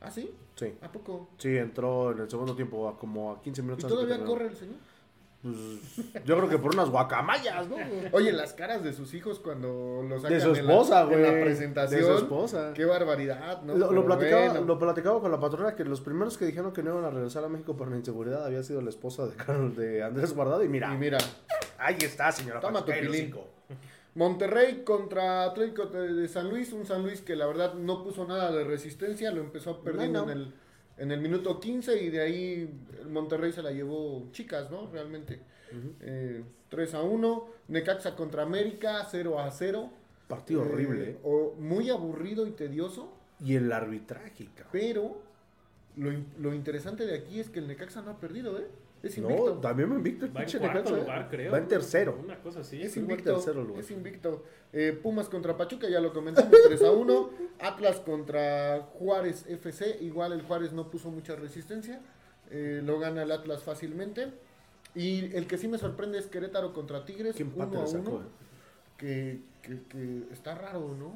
¿Ah, 0.00 0.10
sí? 0.10 0.30
Sí. 0.54 0.74
¿A 0.82 0.92
poco? 0.92 1.28
Sí, 1.38 1.56
entró 1.56 2.12
en 2.12 2.18
el 2.20 2.30
segundo 2.30 2.54
tiempo 2.54 2.88
a 2.88 2.98
como 2.98 3.32
a 3.32 3.42
15 3.42 3.60
¿Y 3.60 3.64
minutos. 3.64 3.84
antes 3.84 3.98
de 3.98 4.04
todavía 4.06 4.26
corre 4.26 4.46
el 4.48 4.56
señor? 4.56 4.76
Pues, 5.40 5.54
yo 6.24 6.36
creo 6.36 6.48
que 6.48 6.58
por 6.58 6.74
unas 6.74 6.90
guacamayas, 6.90 7.68
¿no? 7.68 7.76
Oye, 8.12 8.32
las 8.32 8.54
caras 8.54 8.82
de 8.82 8.92
sus 8.92 9.14
hijos 9.14 9.38
cuando 9.38 10.02
lo 10.08 10.16
sacan 10.18 10.32
De 10.36 10.40
su 10.40 10.48
en 10.54 10.66
la- 10.66 10.72
esposa, 10.72 11.02
en 11.02 11.08
güey. 11.08 11.22
la, 11.22 11.30
presentación. 11.44 12.00
De 12.00 12.06
su 12.06 12.12
esposa. 12.16 12.72
Qué 12.74 12.84
barbaridad, 12.84 13.62
¿no? 13.62 13.74
lo, 13.76 14.04
platicaba, 14.04 14.48
bueno. 14.50 14.66
lo 14.66 14.78
platicaba 14.78 15.20
con 15.20 15.30
la 15.30 15.38
patrona 15.38 15.76
que 15.76 15.84
los 15.84 16.00
primeros 16.00 16.36
que 16.36 16.44
dijeron 16.44 16.72
que 16.72 16.82
no 16.82 16.90
iban 16.90 17.04
a 17.04 17.10
regresar 17.10 17.44
a 17.44 17.48
México 17.48 17.76
por 17.76 17.88
la 17.88 17.96
inseguridad 17.96 18.44
había 18.44 18.62
sido 18.64 18.80
la 18.82 18.90
esposa 18.90 19.26
de 19.26 19.36
Carlos 19.36 19.76
de 19.76 20.02
Andrés 20.02 20.34
Guardado 20.34 20.64
y 20.64 20.68
mira, 20.68 20.92
Y 20.92 20.96
mira, 20.98 21.18
ahí 21.78 21.96
está, 22.00 22.32
señora. 22.32 22.58
Toma 22.60 22.84
tu. 22.84 22.90
Monterrey 24.14 24.82
contra 24.84 25.44
Atlético 25.44 25.86
de 25.86 26.12
de 26.14 26.26
San 26.28 26.48
Luis, 26.50 26.72
un 26.72 26.84
San 26.86 27.02
Luis 27.02 27.20
que 27.20 27.36
la 27.36 27.46
verdad 27.46 27.74
no 27.74 28.02
puso 28.02 28.26
nada 28.26 28.50
de 28.50 28.64
resistencia, 28.64 29.30
lo 29.30 29.40
empezó 29.40 29.80
perdiendo 29.80 30.20
No, 30.20 30.26
no. 30.26 30.32
en 30.32 30.38
el 30.38 30.54
en 30.98 31.10
el 31.12 31.20
minuto 31.20 31.60
15 31.60 32.02
y 32.02 32.10
de 32.10 32.20
ahí 32.20 32.70
el 33.00 33.08
Monterrey 33.08 33.52
se 33.52 33.62
la 33.62 33.70
llevó 33.70 34.28
chicas, 34.32 34.70
¿no? 34.70 34.90
Realmente. 34.90 35.40
Eh, 36.00 36.42
3 36.70 36.94
a 36.94 37.02
1. 37.02 37.46
Necaxa 37.68 38.16
contra 38.16 38.42
América, 38.42 39.06
0 39.10 39.38
a 39.38 39.50
0. 39.50 39.90
Partido 40.26 40.62
Eh, 40.64 40.68
horrible, 40.68 41.10
¿eh? 41.10 41.18
O 41.24 41.54
muy 41.58 41.90
aburrido 41.90 42.46
y 42.46 42.50
tedioso, 42.52 43.12
Y 43.44 43.54
el 43.54 43.70
arbitraje, 43.72 44.46
cabrón. 44.54 44.68
pero 44.72 45.22
lo, 45.96 46.10
lo 46.38 46.54
interesante 46.54 47.06
de 47.06 47.14
aquí 47.16 47.40
es 47.40 47.48
que 47.50 47.58
el 47.60 47.66
Necaxa 47.68 48.02
no 48.02 48.10
ha 48.12 48.20
perdido, 48.20 48.58
¿eh? 48.58 48.66
Es 49.02 49.16
No, 49.18 49.52
también 49.60 49.88
me 49.88 49.96
invicto 49.96 50.26
Va 50.32 50.42
en 50.42 50.58
cuarto 50.58 50.96
¿eh? 50.96 51.00
lugar, 51.00 51.28
creo. 51.30 51.52
Va 51.52 51.58
en 51.58 51.68
tercero. 51.68 52.18
Una 52.22 52.38
cosa 52.40 52.60
así. 52.60 52.82
Es 52.82 52.96
invicto. 52.96 53.34
tercero 53.34 53.62
lugar. 53.62 53.80
Es 53.82 53.90
invicto. 53.90 54.42
Eh, 54.72 54.98
Pumas 55.00 55.28
contra 55.28 55.56
Pachuca, 55.56 55.88
ya 55.88 56.00
lo 56.00 56.12
comentamos, 56.12 56.50
3 56.66 56.82
a 56.82 56.90
1. 56.90 57.30
Atlas 57.60 58.00
contra 58.00 58.80
Juárez 58.94 59.46
FC. 59.48 59.98
Igual 60.00 60.32
el 60.32 60.42
Juárez 60.42 60.72
no 60.72 60.90
puso 60.90 61.10
mucha 61.10 61.36
resistencia. 61.36 62.00
eh, 62.50 62.80
lo 62.84 62.98
gana 62.98 63.22
el 63.22 63.30
Atlas 63.30 63.62
fácilmente. 63.62 64.32
Y 64.94 65.34
el 65.36 65.46
que 65.46 65.58
sí 65.58 65.68
me 65.68 65.78
sorprende 65.78 66.18
es 66.18 66.26
Querétaro 66.26 66.72
contra 66.72 67.04
Tigres. 67.04 67.36
Qué 67.36 67.42
empate 67.44 67.76
1 67.76 67.82
a 67.82 67.86
sacó, 67.86 68.10
1. 68.16 68.20
eh. 68.20 68.28
Que, 68.96 69.40
que- 69.62 69.82
que 69.84 70.32
está 70.32 70.54
raro, 70.56 70.94
¿no? 70.98 71.12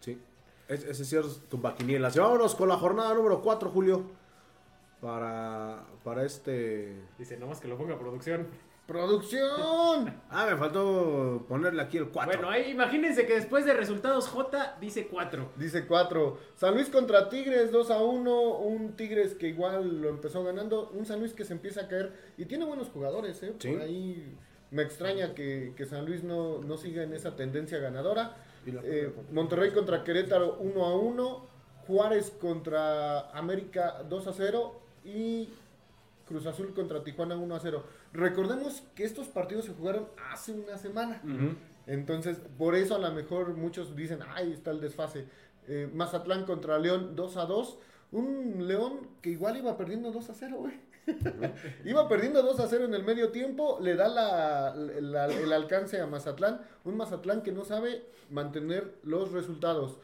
Sí. 0.00 0.18
Es- 0.68 0.84
ese 0.84 1.04
sí 1.04 1.16
es 1.16 1.40
tu 1.48 1.58
vaquinielas. 1.58 2.16
Y 2.16 2.18
vámonos 2.18 2.54
con 2.56 2.68
la 2.68 2.76
jornada 2.76 3.14
número 3.14 3.40
4, 3.42 3.70
Julio. 3.70 4.04
Para, 5.02 5.84
para 6.04 6.24
este... 6.24 6.94
Dice, 7.18 7.36
nomás 7.36 7.58
que 7.58 7.66
lo 7.66 7.76
ponga 7.76 7.98
producción. 7.98 8.46
¡Producción! 8.86 10.22
Ah, 10.30 10.46
me 10.48 10.56
faltó 10.56 11.44
ponerle 11.48 11.82
aquí 11.82 11.98
el 11.98 12.08
4. 12.08 12.32
Bueno, 12.32 12.48
ahí 12.48 12.70
imagínense 12.70 13.26
que 13.26 13.34
después 13.34 13.64
de 13.64 13.74
resultados 13.74 14.28
J 14.28 14.76
dice 14.80 15.08
4. 15.08 15.52
Dice 15.56 15.86
4. 15.86 16.38
San 16.54 16.74
Luis 16.74 16.88
contra 16.88 17.28
Tigres, 17.28 17.72
2 17.72 17.90
a 17.90 18.02
1. 18.02 18.58
Un 18.58 18.94
Tigres 18.94 19.34
que 19.34 19.48
igual 19.48 20.02
lo 20.02 20.08
empezó 20.08 20.44
ganando. 20.44 20.90
Un 20.90 21.04
San 21.04 21.18
Luis 21.18 21.32
que 21.32 21.44
se 21.44 21.52
empieza 21.52 21.82
a 21.82 21.88
caer. 21.88 22.12
Y 22.36 22.44
tiene 22.44 22.64
buenos 22.64 22.88
jugadores, 22.88 23.42
¿eh? 23.42 23.54
Sí. 23.58 23.70
Por 23.70 23.80
ahí 23.82 24.36
me 24.70 24.82
extraña 24.82 25.34
que, 25.34 25.74
que 25.76 25.84
San 25.84 26.06
Luis 26.06 26.22
no, 26.22 26.58
no 26.58 26.76
siga 26.76 27.02
en 27.02 27.12
esa 27.12 27.34
tendencia 27.34 27.78
ganadora. 27.78 28.36
Eh, 28.66 29.12
Monterrey 29.32 29.72
contra 29.72 30.04
Querétaro, 30.04 30.58
1 30.60 30.84
a 30.84 30.96
1. 30.96 31.52
Juárez 31.86 32.30
contra 32.30 33.30
América, 33.30 34.04
2 34.08 34.26
a 34.26 34.32
0. 34.32 34.81
Y 35.04 35.48
Cruz 36.26 36.46
Azul 36.46 36.72
contra 36.74 37.02
Tijuana, 37.04 37.36
1 37.36 37.54
a 37.54 37.60
0. 37.60 37.84
Recordemos 38.12 38.82
que 38.94 39.04
estos 39.04 39.28
partidos 39.28 39.64
se 39.64 39.72
jugaron 39.72 40.06
hace 40.30 40.52
una 40.52 40.78
semana. 40.78 41.20
Entonces, 41.86 42.38
por 42.58 42.74
eso 42.74 42.94
a 42.94 42.98
lo 42.98 43.10
mejor 43.12 43.54
muchos 43.54 43.96
dicen, 43.96 44.20
ay, 44.34 44.52
está 44.52 44.70
el 44.70 44.80
desfase. 44.80 45.26
Eh, 45.68 45.90
Mazatlán 45.92 46.44
contra 46.44 46.78
León 46.78 47.14
2 47.16 47.36
a 47.36 47.46
2. 47.46 47.78
Un 48.12 48.68
León 48.68 49.08
que 49.20 49.30
igual 49.30 49.56
iba 49.56 49.76
perdiendo 49.76 50.12
2 50.12 50.30
a 50.30 50.34
0, 50.34 50.56
güey. 50.58 50.74
iba 51.84 52.08
perdiendo 52.08 52.42
2 52.42 52.60
a 52.60 52.68
0 52.68 52.84
en 52.84 52.94
el 52.94 53.02
medio 53.02 53.30
tiempo, 53.30 53.78
le 53.80 53.96
da 53.96 54.06
la- 54.08 54.74
la- 54.76 55.26
el 55.26 55.52
alcance 55.52 56.00
a 56.00 56.06
Mazatlán. 56.06 56.60
Un 56.84 56.96
Mazatlán 56.96 57.42
que 57.42 57.50
no 57.52 57.64
sabe 57.64 58.04
mantener 58.30 58.94
los 59.02 59.32
resultados. 59.32 59.98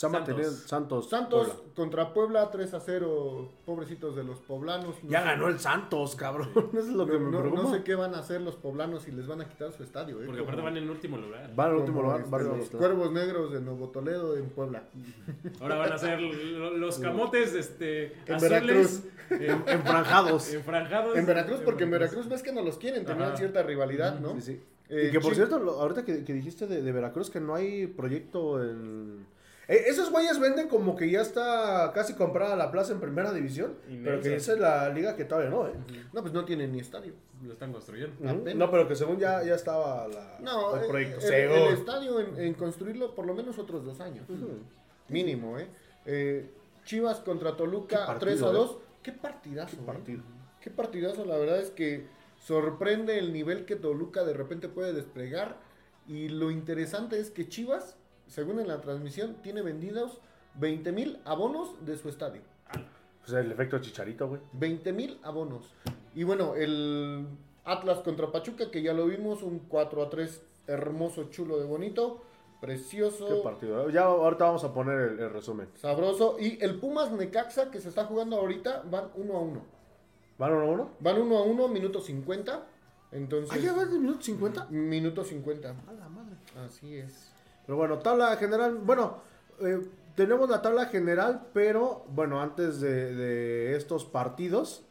Se 0.00 0.06
ha 0.06 0.10
Santos. 0.10 0.28
mantenido 0.28 0.50
Santos. 0.66 1.10
Santos 1.10 1.46
Puebla. 1.48 1.62
contra 1.76 2.14
Puebla 2.14 2.50
3 2.50 2.72
a 2.72 2.80
0. 2.80 3.50
Pobrecitos 3.66 4.16
de 4.16 4.24
los 4.24 4.38
poblanos. 4.38 4.94
No 5.02 5.10
Ya 5.10 5.18
sé- 5.20 5.24
ganó 5.26 5.48
el 5.48 5.58
Santos, 5.60 6.16
cabrón. 6.16 6.48
Eso 6.72 6.78
es 6.80 6.86
lo 6.88 7.04
que 7.04 7.12
no, 7.12 7.20
me 7.20 7.30
no- 7.30 7.40
preocupa. 7.40 7.62
no 7.64 7.70
sé 7.74 7.82
qué 7.82 7.94
van 7.96 8.14
a 8.14 8.20
hacer 8.20 8.40
los 8.40 8.56
poblanos 8.56 9.02
si 9.02 9.10
les 9.12 9.26
van 9.26 9.42
a 9.42 9.48
quitar 9.48 9.72
su 9.72 9.82
estadio. 9.82 10.22
¿eh? 10.22 10.24
Porque 10.24 10.40
aparte 10.40 10.62
van 10.62 10.78
en 10.78 10.88
último 10.88 11.18
lugar. 11.18 11.50
Va 11.58 11.64
al 11.64 11.70
como, 11.72 11.80
último 11.82 12.02
lugar. 12.02 12.20
este, 12.20 12.30
va 12.30 12.38
a 12.38 12.42
los 12.56 12.70
Cuervos 12.70 13.12
Negros 13.12 13.52
de 13.52 13.60
Nuevo 13.60 13.88
Toledo 13.90 14.36
en 14.38 14.48
Puebla. 14.48 14.84
Ahora 15.60 15.76
van 15.76 15.92
a 15.92 15.98
ser 15.98 16.18
lo- 16.18 16.78
los 16.78 16.98
camotes 16.98 17.52
este, 17.54 18.14
En 18.26 18.34
azules, 18.36 18.50
Veracruz. 18.62 19.02
en- 19.32 19.62
Enfranjados. 19.68 20.50
enfranjados. 20.54 21.14
En 21.18 21.26
Veracruz, 21.26 21.60
porque 21.62 21.84
en 21.84 21.90
Veracruz 21.90 22.26
ves 22.26 22.42
que 22.42 22.52
no 22.52 22.62
los 22.62 22.78
quieren, 22.78 23.04
tenían 23.04 23.36
cierta 23.36 23.62
rivalidad, 23.62 24.18
¿no? 24.18 24.32
Sí, 24.36 24.40
sí. 24.40 24.60
Eh, 24.88 25.08
y 25.08 25.12
que 25.12 25.20
por 25.20 25.34
cierto, 25.34 25.58
lo- 25.58 25.72
ahorita 25.78 26.06
que, 26.06 26.24
que 26.24 26.32
dijiste 26.32 26.66
de, 26.66 26.80
de 26.80 26.90
Veracruz, 26.90 27.28
que 27.28 27.38
no 27.38 27.54
hay 27.54 27.86
proyecto 27.86 28.64
en. 28.64 29.26
Eh, 29.72 29.84
esos 29.86 30.10
güeyes 30.10 30.40
venden 30.40 30.66
como 30.68 30.96
que 30.96 31.08
ya 31.08 31.20
está 31.20 31.92
casi 31.94 32.14
comprada 32.14 32.56
la 32.56 32.72
plaza 32.72 32.92
en 32.92 32.98
primera 32.98 33.32
división, 33.32 33.76
Inmensa. 33.88 34.04
pero 34.10 34.20
que 34.20 34.34
esa 34.34 34.52
es 34.54 34.58
la 34.58 34.88
liga 34.88 35.14
que 35.14 35.24
todavía 35.24 35.48
no, 35.48 35.68
¿eh? 35.68 35.72
No, 36.12 36.22
pues 36.22 36.32
no 36.34 36.44
tienen 36.44 36.72
ni 36.72 36.80
estadio. 36.80 37.12
Lo 37.42 37.52
están 37.52 37.72
construyendo. 37.72 38.16
No, 38.54 38.70
pero 38.70 38.88
que 38.88 38.96
según 38.96 39.18
ya, 39.18 39.42
ya 39.44 39.54
estaba 39.54 40.08
la, 40.08 40.38
No, 40.40 40.76
el 40.76 40.82
eh, 40.84 40.88
proyecto. 40.88 41.26
el, 41.26 41.32
el 41.34 41.52
Según. 41.54 41.72
estadio 41.74 42.20
en, 42.20 42.38
en 42.40 42.54
construirlo 42.54 43.14
por 43.14 43.26
lo 43.26 43.32
menos 43.34 43.58
otros 43.58 43.84
dos 43.84 44.00
años. 44.00 44.26
Mínimo, 45.08 45.58
¿eh? 45.58 45.68
Eh, 46.04 46.50
Chivas 46.84 47.20
contra 47.20 47.56
Toluca, 47.56 48.06
partido, 48.06 48.18
3 48.32 48.42
a 48.42 48.48
¿eh? 48.48 48.52
2. 48.52 48.78
Qué 49.02 49.12
partidazo, 49.12 49.76
Qué 49.76 49.82
¿eh? 49.82 49.86
partido. 49.86 50.22
Qué 50.60 50.70
partidazo, 50.70 51.24
la 51.24 51.36
verdad 51.38 51.60
es 51.60 51.70
que 51.70 52.06
sorprende 52.44 53.18
el 53.18 53.32
nivel 53.32 53.64
que 53.64 53.76
Toluca 53.76 54.24
de 54.24 54.32
repente 54.34 54.68
puede 54.68 54.92
desplegar. 54.92 55.56
Y 56.06 56.28
lo 56.28 56.50
interesante 56.50 57.18
es 57.20 57.30
que 57.30 57.48
Chivas, 57.48 57.96
según 58.30 58.60
en 58.60 58.68
la 58.68 58.80
transmisión, 58.80 59.36
tiene 59.42 59.60
vendidos 59.62 60.18
20 60.54 60.92
mil 60.92 61.18
abonos 61.24 61.84
de 61.84 61.96
su 61.98 62.08
estadio. 62.08 62.40
Pues 63.20 63.32
el 63.34 63.52
efecto 63.52 63.78
chicharito, 63.78 64.28
güey. 64.28 64.40
20 64.54 64.92
mil 64.94 65.18
abonos. 65.22 65.74
Y 66.14 66.24
bueno, 66.24 66.54
el 66.54 67.26
Atlas 67.64 67.98
contra 68.00 68.32
Pachuca, 68.32 68.70
que 68.70 68.82
ya 68.82 68.94
lo 68.94 69.06
vimos, 69.06 69.42
un 69.42 69.58
4 69.60 70.02
a 70.02 70.08
3 70.10 70.42
hermoso, 70.66 71.24
chulo 71.30 71.58
de 71.58 71.66
bonito, 71.66 72.22
precioso. 72.60 73.28
Qué 73.28 73.34
partido. 73.42 73.88
¿eh? 73.88 73.92
Ya 73.92 74.04
ahorita 74.04 74.44
vamos 74.46 74.64
a 74.64 74.72
poner 74.72 74.98
el, 75.12 75.20
el 75.20 75.30
resumen. 75.30 75.68
Sabroso. 75.74 76.36
Y 76.40 76.58
el 76.62 76.78
Pumas 76.80 77.12
Necaxa 77.12 77.70
que 77.70 77.80
se 77.80 77.88
está 77.90 78.04
jugando 78.06 78.36
ahorita 78.36 78.82
van 78.90 79.10
1 79.14 79.36
a 79.36 79.40
1. 79.40 79.62
¿Van 80.38 80.52
uno 80.54 80.62
a 80.62 80.68
uno? 80.70 80.90
Van 81.00 81.20
1 81.20 81.36
a 81.36 81.42
1, 81.42 81.68
minuto 81.68 82.00
50. 82.00 82.66
Entonces, 83.12 83.50
Ah, 83.52 83.58
ya 83.58 83.74
va 83.74 83.84
de 83.84 83.98
minuto 83.98 84.22
50. 84.22 84.66
minuto 84.70 85.22
50. 85.22 85.68
A 85.68 85.92
la 85.92 86.08
madre. 86.08 86.36
Así 86.64 86.96
es. 86.96 87.29
Pero 87.70 87.76
bueno, 87.78 88.00
tabla 88.00 88.34
general. 88.36 88.78
Bueno, 88.82 89.22
eh, 89.60 89.80
tenemos 90.16 90.50
la 90.50 90.60
tabla 90.60 90.86
general, 90.86 91.46
pero 91.54 92.04
bueno, 92.08 92.40
antes 92.40 92.80
de, 92.80 93.14
de 93.14 93.76
estos 93.76 94.04
partidos. 94.04 94.82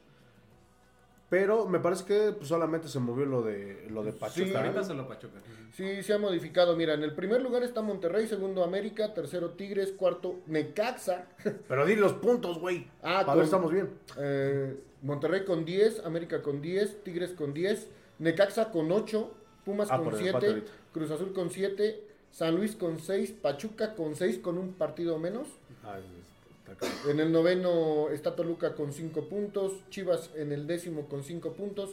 Pero 1.30 1.68
me 1.68 1.80
parece 1.82 2.06
que 2.06 2.32
pues, 2.32 2.48
solamente 2.48 2.88
se 2.88 3.00
movió 3.00 3.26
lo 3.26 3.42
de 3.42 3.86
lo 3.90 4.02
de 4.02 4.14
Sí. 4.14 4.18
Pachuca. 4.18 4.60
Ahorita 4.62 4.84
solo 4.86 5.10
Pachuca. 5.10 5.40
Sí, 5.74 6.02
se 6.04 6.14
ha 6.14 6.18
modificado. 6.20 6.78
Mira, 6.78 6.94
en 6.94 7.04
el 7.04 7.14
primer 7.16 7.42
lugar 7.42 7.64
está 7.64 7.82
Monterrey, 7.82 8.28
segundo 8.28 8.64
América, 8.64 9.14
tercero 9.14 9.50
Tigres, 9.50 9.92
cuarto 9.92 10.40
Necaxa. 10.48 11.26
Pero 11.68 11.86
di 11.86 11.98
los 11.98 12.14
puntos, 12.14 12.60
güey. 12.60 12.88
Ah, 13.04 13.24
Para 13.24 13.26
con- 13.26 13.36
ver 13.36 13.44
estamos 13.44 13.74
bien. 13.74 13.90
Eh, 14.18 14.80
Monterrey 15.02 15.44
con 15.44 15.66
10, 15.66 16.06
América 16.06 16.42
con 16.42 16.62
10, 16.62 17.04
Tigres 17.04 17.32
con 17.34 17.54
10, 17.54 17.90
Necaxa 18.20 18.72
con 18.72 18.90
8, 18.90 19.34
Pumas 19.66 19.90
Ah, 19.92 19.98
con 19.98 20.06
por 20.06 20.14
el 20.16 20.28
empate 20.28 20.46
7, 20.48 20.60
ahorita. 20.62 20.72
Cruz 20.94 21.12
Azul 21.12 21.34
con 21.34 21.50
7, 21.52 22.06
San 22.32 22.56
Luis 22.56 22.76
con 22.76 23.00
6, 23.00 23.34
Pachuca 23.42 23.96
con 23.96 24.16
6 24.16 24.40
con 24.40 24.58
un 24.58 24.74
partido 24.74 25.18
menos. 25.20 25.48
Ay. 25.84 26.04
En 27.08 27.20
el 27.20 27.32
noveno 27.32 28.10
está 28.10 28.36
Toluca 28.36 28.76
con 28.76 28.94
5 28.94 29.28
puntos, 29.28 29.74
Chivas 29.90 30.30
en 30.36 30.52
el 30.52 30.68
décimo 30.68 31.08
con 31.08 31.24
5 31.24 31.54
puntos, 31.54 31.92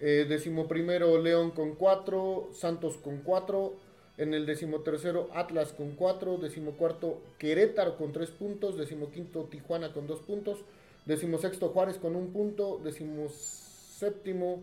eh, 0.00 0.26
décimo 0.28 0.68
primero 0.68 1.20
León 1.20 1.50
con 1.50 1.74
4, 1.74 2.50
Santos 2.54 2.96
con 2.96 3.18
4, 3.18 3.74
en 4.18 4.34
el 4.34 4.46
décimo 4.46 4.80
tercero 4.80 5.28
Atlas 5.34 5.72
con 5.72 5.92
4, 5.92 6.38
décimo 6.38 6.72
cuarto 6.72 7.20
Querétaro 7.38 7.96
con 7.96 8.12
3 8.12 8.30
puntos, 8.30 8.76
décimo 8.76 9.10
quinto 9.10 9.48
Tijuana 9.50 9.92
con 9.92 10.06
2 10.06 10.20
puntos, 10.20 10.58
décimo 11.04 11.38
sexto 11.38 11.70
Juárez 11.70 11.98
con 11.98 12.14
1 12.14 12.28
punto, 12.32 12.80
décimo 12.82 13.28
séptimo 13.28 14.62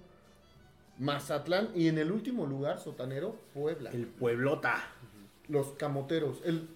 Mazatlán 0.99 1.70
y 1.76 1.88
en 1.88 1.97
el 1.97 2.11
último 2.11 2.45
lugar 2.45 2.80
sotanero 2.80 3.36
Puebla. 3.53 3.89
El 3.91 4.05
Pueblota. 4.05 4.93
Los 5.50 5.72
camoteros, 5.72 6.41
el 6.45 6.68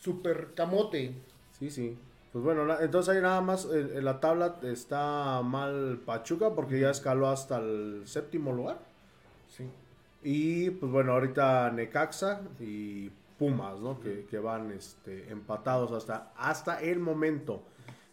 super 0.00 0.48
camote. 0.54 1.14
Sí, 1.58 1.70
sí. 1.70 1.96
Pues 2.32 2.42
bueno, 2.42 2.66
entonces 2.80 3.14
ahí 3.14 3.22
nada 3.22 3.42
más 3.42 3.66
en, 3.66 3.96
en 3.96 4.04
la 4.04 4.18
tabla 4.18 4.56
está 4.62 5.42
mal 5.42 6.00
Pachuca 6.04 6.54
porque 6.54 6.80
ya 6.80 6.90
escaló 6.90 7.28
hasta 7.28 7.58
el 7.58 8.02
séptimo 8.06 8.52
lugar. 8.52 8.78
Sí. 9.48 9.64
Y 10.22 10.70
pues 10.70 10.90
bueno, 10.90 11.12
ahorita 11.12 11.70
Necaxa 11.72 12.40
y 12.58 13.10
Pumas, 13.38 13.80
¿no? 13.80 14.00
Que, 14.00 14.24
que 14.30 14.38
van 14.38 14.70
este, 14.72 15.30
empatados 15.30 15.92
hasta, 15.92 16.32
hasta 16.36 16.80
el 16.80 17.00
momento. 17.00 17.62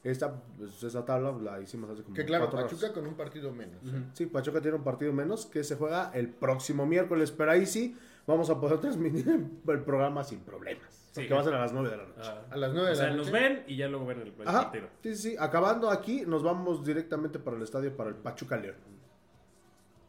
Esta, 0.03 0.34
pues, 0.57 0.82
esa 0.82 1.05
tabla 1.05 1.32
la 1.32 1.61
hicimos 1.61 1.89
hace 1.89 2.03
como 2.03 2.15
Que 2.15 2.26
claro, 2.26 2.45
cuatro 2.45 2.59
horas. 2.59 2.72
Pachuca 2.72 2.93
con 2.93 3.05
un 3.05 3.13
partido 3.15 3.51
menos. 3.51 3.84
¿eh? 3.86 4.03
Sí, 4.13 4.26
Pachuca 4.26 4.59
tiene 4.59 4.78
un 4.78 4.84
partido 4.84 5.13
menos 5.13 5.45
que 5.45 5.63
se 5.63 5.76
juega 5.76 6.11
el 6.13 6.30
próximo 6.30 6.86
miércoles, 6.86 7.32
pero 7.32 7.51
ahí 7.51 7.65
sí 7.65 7.95
vamos 8.30 8.49
a 8.49 8.59
poder 8.59 8.77
transmitir 8.82 9.27
el 9.67 9.80
programa 9.82 10.23
sin 10.23 10.39
problemas. 10.39 10.88
Sí. 11.11 11.27
que 11.27 11.34
va 11.34 11.41
a 11.41 11.43
ser 11.43 11.55
a 11.55 11.59
las 11.59 11.73
9 11.73 11.89
de 11.89 11.97
la 11.97 12.03
noche. 12.03 12.21
Ah, 12.23 12.41
A 12.51 12.55
las 12.55 12.71
9 12.71 12.86
o 12.86 12.89
de 12.91 12.95
sea, 12.95 13.07
la 13.07 13.15
nos 13.15 13.27
noche. 13.32 13.39
ven 13.39 13.63
y 13.67 13.75
ya 13.77 13.88
luego 13.88 14.05
ven 14.05 14.21
el, 14.21 14.27
el 14.27 14.47
Ajá, 14.47 14.61
partido. 14.65 14.88
sí, 15.01 15.15
sí, 15.15 15.32
sí. 15.32 15.36
Acabando 15.39 15.89
aquí, 15.89 16.23
nos 16.25 16.43
vamos 16.43 16.86
directamente 16.86 17.39
para 17.39 17.57
el 17.57 17.63
estadio 17.63 17.95
para 17.97 18.09
el 18.11 18.15
Pachuca 18.15 18.57
León. 18.57 18.75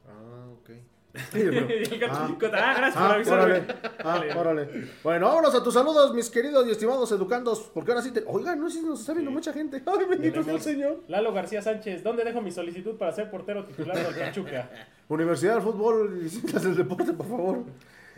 Ah, 0.09 0.47
ok. 0.53 0.71
Sí, 1.33 1.43
pero- 1.43 1.67
Ah. 2.13 2.29
Ah, 2.31 2.75
gracias 2.77 2.95
por 2.95 3.03
Ah, 3.03 3.15
avisarme. 3.15 3.45
órale. 3.45 3.67
Ah, 4.05 4.23
órale. 4.39 4.69
Bueno, 5.03 5.27
vámonos 5.27 5.55
a 5.57 5.63
tus 5.63 5.75
saludos, 5.75 6.15
mis 6.15 6.31
queridos 6.31 6.65
y 6.69 6.71
estimados 6.71 7.11
educandos. 7.11 7.69
Porque 7.75 7.91
ahora 7.91 8.03
sí 8.03 8.13
te. 8.13 8.23
Oigan, 8.27 8.61
no 8.61 8.71
sé 8.71 8.79
si 8.81 8.87
nos 8.87 9.01
está 9.01 9.13
viendo 9.15 9.31
mucha 9.33 9.53
gente. 9.53 9.83
Ay, 9.87 10.05
bendito 10.09 10.43
sea 10.45 10.55
el 10.55 10.61
Señor. 10.61 11.01
Lalo 11.09 11.33
García 11.33 11.63
Sánchez, 11.63 12.05
¿dónde 12.05 12.23
dejo 12.25 12.41
mi 12.41 12.53
solicitud 12.53 12.97
para 12.97 13.11
ser 13.13 13.29
portero 13.31 13.65
titular 13.65 13.97
del 13.97 14.15
Pachuca? 14.15 14.71
Universidad 15.09 15.55
del 15.55 15.63
Fútbol 15.65 16.21
y 16.25 16.29
Ciencias 16.29 16.63
del 16.63 16.77
Deporte, 16.77 17.13
por 17.13 17.27
favor. 17.27 17.65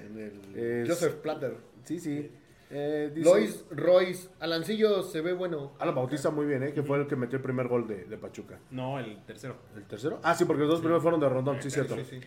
En 0.07 0.19
el 0.19 0.57
Es- 0.83 0.89
Joseph 0.89 1.15
Platter. 1.17 1.57
Sí, 1.85 1.99
sí. 1.99 2.31
Eh, 2.75 3.11
dice- 3.15 3.29
Lois 3.29 3.65
Royce. 3.71 4.29
Alancillo 4.41 5.03
se 5.03 5.21
ve 5.21 5.33
bueno. 5.35 5.73
Alan 5.79 5.95
Bautista 5.95 6.31
muy 6.31 6.47
bien, 6.47 6.63
¿eh? 6.63 6.73
Que 6.73 6.83
fue 6.83 6.99
el 6.99 7.07
que 7.07 7.17
metió 7.17 7.37
el 7.37 7.43
primer 7.43 7.69
gol 7.69 7.87
de, 7.87 8.05
de 8.05 8.17
Pachuca. 8.17 8.59
No, 8.71 8.99
el 8.99 9.23
tercero. 9.27 9.57
¿El 9.77 9.85
tercero? 9.85 10.21
Ah, 10.23 10.35
sí, 10.35 10.45
porque 10.47 10.61
los 10.63 10.71
dos 10.71 10.81
primeros 10.81 11.03
fueron 11.03 11.21
de 11.21 11.29
Rondón, 11.29 11.61
sí, 11.61 11.71
cierto. 11.71 11.97
Sí, 11.97 12.05
sí. 12.09 12.21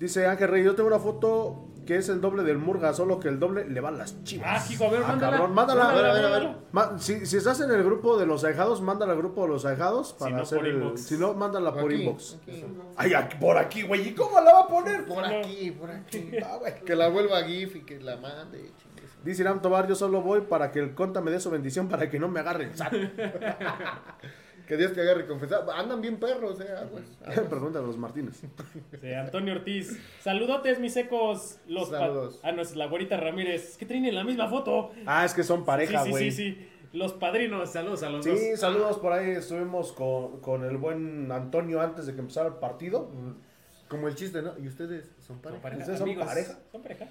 Dice 0.00 0.26
Ángel 0.26 0.48
Rey, 0.48 0.64
yo 0.64 0.74
tengo 0.74 0.88
una 0.88 0.98
foto 0.98 1.66
que 1.86 1.96
es 1.96 2.08
el 2.08 2.20
doble 2.22 2.42
del 2.42 2.56
Murga, 2.56 2.94
solo 2.94 3.20
que 3.20 3.28
el 3.28 3.38
doble 3.38 3.68
le 3.68 3.80
van 3.80 3.98
las 3.98 4.22
chivas. 4.24 4.48
Ah, 4.68 4.72
hijo, 4.72 4.86
a 4.86 4.90
ver, 4.90 5.00
mándala. 5.02 5.36
cabrón, 5.36 5.54
mándala. 5.54 5.90
A 5.90 5.94
ver, 5.94 6.04
a 6.06 6.12
ver, 6.14 6.24
a 6.24 6.30
ver. 6.30 6.48
Ma- 6.72 6.98
si, 6.98 7.26
si 7.26 7.36
estás 7.36 7.60
en 7.60 7.70
el 7.70 7.82
grupo 7.84 8.16
de 8.16 8.24
los 8.26 8.42
ahijados, 8.44 8.80
mándala 8.80 9.12
al 9.12 9.18
grupo 9.18 9.42
de 9.42 9.48
los 9.48 9.66
ahijados 9.66 10.14
para 10.14 10.36
no, 10.36 10.42
hacer 10.42 10.58
por 10.58 10.66
el... 10.68 10.74
inbox. 10.76 11.00
Si 11.02 11.18
no, 11.18 11.34
mándala 11.34 11.72
por 11.74 11.92
Aquí, 11.92 12.02
inbox. 12.02 12.38
aquí. 12.42 12.64
Ay, 12.96 13.12
aquí- 13.14 13.36
por 13.38 13.58
aquí, 13.58 13.82
güey. 13.82 14.08
¿Y 14.08 14.14
cómo 14.14 14.40
la 14.40 14.52
va 14.54 14.60
a 14.60 14.66
poner? 14.68 15.04
Por 15.04 15.22
aquí, 15.24 15.70
por 15.72 15.90
aquí. 15.90 16.30
Ah, 16.44 16.56
güey. 16.58 16.80
Que 16.84 16.96
la 16.96 17.08
vuelva 17.08 17.38
a 17.38 17.42
GIF 17.44 17.76
y 17.76 17.80
que 17.82 18.00
la 18.00 18.16
mande. 18.16 18.70
Dice 19.22 19.42
Irán 19.42 19.60
Tobar, 19.60 19.86
yo 19.86 19.94
solo 19.94 20.22
voy 20.22 20.40
para 20.42 20.70
que 20.72 20.78
el 20.78 20.94
conta 20.94 21.20
me 21.20 21.30
dé 21.30 21.40
su 21.40 21.50
bendición 21.50 21.88
para 21.88 22.08
que 22.08 22.18
no 22.18 22.28
me 22.28 22.40
agarre 22.40 22.64
el 22.64 22.74
SAT. 22.76 22.92
Que 24.70 24.76
Dios 24.76 24.92
te 24.92 25.00
agarre 25.00 25.26
confesar. 25.26 25.66
Andan 25.74 26.00
bien 26.00 26.20
perros, 26.20 26.60
eh. 26.60 26.68
Aguas. 26.70 27.02
aguas. 27.24 27.48
Pregúntale 27.48 27.84
a 27.84 27.88
los 27.88 27.98
Martínez. 27.98 28.40
Sí, 29.00 29.12
Antonio 29.12 29.54
Ortiz. 29.54 29.98
Saludotes, 30.20 30.78
mis 30.78 30.92
secos. 30.92 31.58
Los 31.66 31.88
Saludos. 31.88 32.38
Ah, 32.44 32.52
no, 32.52 32.62
es 32.62 32.76
la 32.76 32.86
güerita 32.86 33.16
Ramírez. 33.16 33.70
Es 33.70 33.76
que 33.76 33.84
traen 33.84 34.14
la 34.14 34.22
misma 34.22 34.48
foto. 34.48 34.92
Ah, 35.06 35.24
es 35.24 35.34
que 35.34 35.42
son 35.42 35.64
pareja, 35.64 36.04
sí, 36.04 36.10
güey. 36.10 36.30
sí, 36.30 36.36
sí, 36.36 36.54
sí. 36.54 36.68
Los 36.92 37.12
padrinos, 37.14 37.72
saludos 37.72 38.04
a 38.04 38.10
los 38.10 38.24
Sí, 38.24 38.30
dos. 38.30 38.60
saludos 38.60 38.98
por 38.98 39.12
ahí. 39.12 39.30
Estuvimos 39.32 39.92
con, 39.92 40.40
con 40.40 40.62
el 40.64 40.76
buen 40.76 41.32
Antonio 41.32 41.80
antes 41.80 42.06
de 42.06 42.14
que 42.14 42.20
empezara 42.20 42.46
el 42.46 42.54
partido. 42.54 43.10
Como 43.88 44.06
el 44.06 44.14
chiste, 44.14 44.40
¿no? 44.40 44.56
Y 44.56 44.68
ustedes 44.68 45.06
son 45.18 45.26
Son 45.26 45.38
pareja. 45.40 45.62
pareja, 45.62 45.80
¿Ustedes 45.80 45.98
son 45.98 46.08
amigos. 46.08 46.26
pareja? 46.26 46.58
Son 46.70 46.80
pareja. 46.82 47.08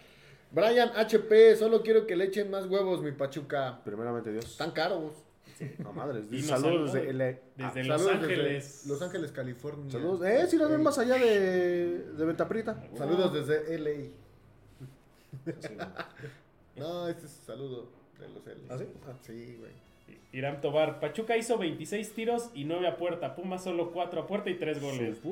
Brian 0.52 0.92
HP, 0.96 1.58
solo 1.58 1.82
quiero 1.84 2.08
que 2.08 2.16
le 2.16 2.24
echen 2.24 2.50
más 2.50 2.66
huevos, 2.68 3.02
mi 3.02 3.12
Pachuca. 3.12 3.82
Primeramente 3.84 4.32
Dios. 4.32 4.46
Están 4.46 4.72
caros. 4.72 5.12
No 5.80 5.94
madres. 5.94 6.26
Y 6.32 6.42
saludos 6.42 6.92
saludó 6.92 7.06
de 7.08 7.14
LA. 7.14 7.26
Desde 7.26 7.40
Ah, 7.82 7.84
Los 7.84 8.02
saludos 8.02 8.22
desde 8.22 8.34
Ángeles. 8.34 8.84
Los 8.88 9.02
Ángeles, 9.02 9.32
California. 9.32 9.92
Saludos. 9.92 10.28
Eh, 10.28 10.48
si 10.48 10.58
nos 10.58 10.70
ven 10.72 10.84
más 10.84 10.98
allá 10.98 11.16
de, 11.16 12.00
de 12.18 12.26
Ventaprita. 12.26 12.82
Saludos 12.98 13.34
desde 13.34 13.78
LA. 13.78 14.10
No, 16.76 17.08
este 17.10 17.26
es 17.26 17.32
saludo 17.46 17.90
de 18.20 18.30
los 18.30 18.48
L. 18.48 18.62
¿Ah, 18.70 18.78
sí? 18.78 18.86
Sí, 19.28 19.56
güey. 19.60 19.72
Irán 20.32 20.62
Tobar. 20.62 21.00
Pachuca 21.00 21.36
hizo 21.38 21.58
26 21.58 22.14
tiros 22.14 22.50
y 22.54 22.64
9 22.66 22.88
a 22.88 22.98
puerta. 22.98 23.36
Pumas 23.36 23.64
solo 23.64 23.92
4 23.92 24.22
a 24.22 24.28
puerta 24.28 24.50
y 24.50 24.56
3 24.56 24.82
goles. 24.82 25.18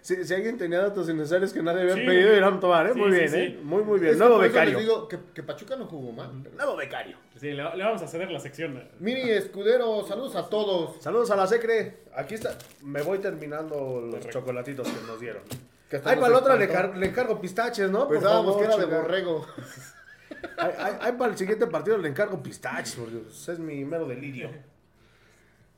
Si, 0.00 0.24
si 0.24 0.32
alguien 0.32 0.56
tenía 0.58 0.78
datos 0.80 1.08
innecesarios 1.08 1.52
que 1.52 1.60
nadie 1.60 1.80
había 1.82 1.94
Sí. 1.96 2.06
pedido, 2.06 2.36
Irán 2.36 2.60
Tomar, 2.60 2.86
¿eh? 2.86 2.90
Sí, 2.94 3.00
muy 3.00 3.10
sí, 3.10 3.18
bien, 3.18 3.28
sí. 3.30 3.36
¿eh? 3.38 3.58
Muy, 3.64 3.82
muy 3.82 3.98
bien. 3.98 4.16
Nuevo 4.16 4.38
becario. 4.38 4.74
les 4.74 4.82
digo 4.86 5.08
que, 5.08 5.18
que 5.34 5.42
Pachuca 5.42 5.74
no 5.74 5.86
jugó 5.86 6.12
mal. 6.12 6.30
pero- 6.44 6.54
Nuevo 6.54 6.76
becario. 6.76 7.16
Sí, 7.34 7.48
le, 7.48 7.56
le 7.76 7.82
vamos 7.84 8.00
a 8.00 8.06
ceder 8.06 8.30
la 8.30 8.38
sección. 8.38 8.80
Mini 9.00 9.22
Escudero, 9.28 10.06
saludos 10.06 10.36
a 10.36 10.48
todos. 10.48 11.02
Saludos 11.02 11.32
a 11.32 11.36
la 11.36 11.48
Secre. 11.48 12.04
Aquí 12.14 12.34
está. 12.34 12.56
Me 12.84 13.02
voy 13.02 13.18
terminando 13.18 13.74
los 14.02 14.14
Correcto. 14.14 14.30
chocolatitos 14.38 14.86
que 14.88 15.04
nos 15.08 15.18
dieron. 15.18 15.42
Ay, 16.04 16.16
para 16.16 16.28
la 16.28 16.38
otra 16.38 16.54
le, 16.56 16.68
car- 16.68 16.96
le 16.96 17.06
encargo 17.06 17.40
pistaches, 17.40 17.90
¿no? 17.90 18.06
Pensábamos 18.06 18.56
que 18.58 18.64
era 18.64 18.76
de 18.76 18.86
borrego. 18.86 19.44
Ay, 20.58 21.12
para 21.12 21.32
el 21.32 21.38
siguiente 21.38 21.66
partido 21.66 21.98
le 21.98 22.08
encargo 22.08 22.42
pistaches, 22.42 22.94
porque 22.96 23.22
es 23.28 23.58
mi 23.58 23.84
mero 23.84 24.06
delirio. 24.06 24.50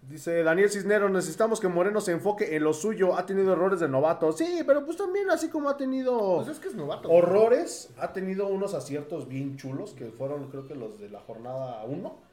Dice 0.08 0.42
Daniel 0.42 0.70
Cisneros, 0.70 1.10
necesitamos 1.10 1.60
que 1.60 1.68
Moreno 1.68 2.00
se 2.00 2.12
enfoque 2.12 2.56
en 2.56 2.64
lo 2.64 2.72
suyo. 2.72 3.16
Ha 3.16 3.26
tenido 3.26 3.52
errores 3.52 3.80
de 3.80 3.88
novato. 3.88 4.32
Sí, 4.32 4.62
pero 4.66 4.84
pues 4.86 4.96
también 4.96 5.28
así 5.28 5.50
como 5.50 5.68
ha 5.68 5.76
tenido 5.76 6.36
Pues 6.36 6.48
es 6.48 6.58
que 6.58 6.68
es 6.68 6.74
novato. 6.74 7.10
horrores, 7.10 7.90
ha 7.98 8.12
tenido 8.14 8.46
unos 8.46 8.72
aciertos 8.72 9.28
bien 9.28 9.58
chulos 9.58 9.92
que 9.92 10.06
fueron 10.06 10.48
creo 10.48 10.66
que 10.66 10.74
los 10.74 10.98
de 10.98 11.10
la 11.10 11.20
jornada 11.20 11.84
1. 11.84 12.28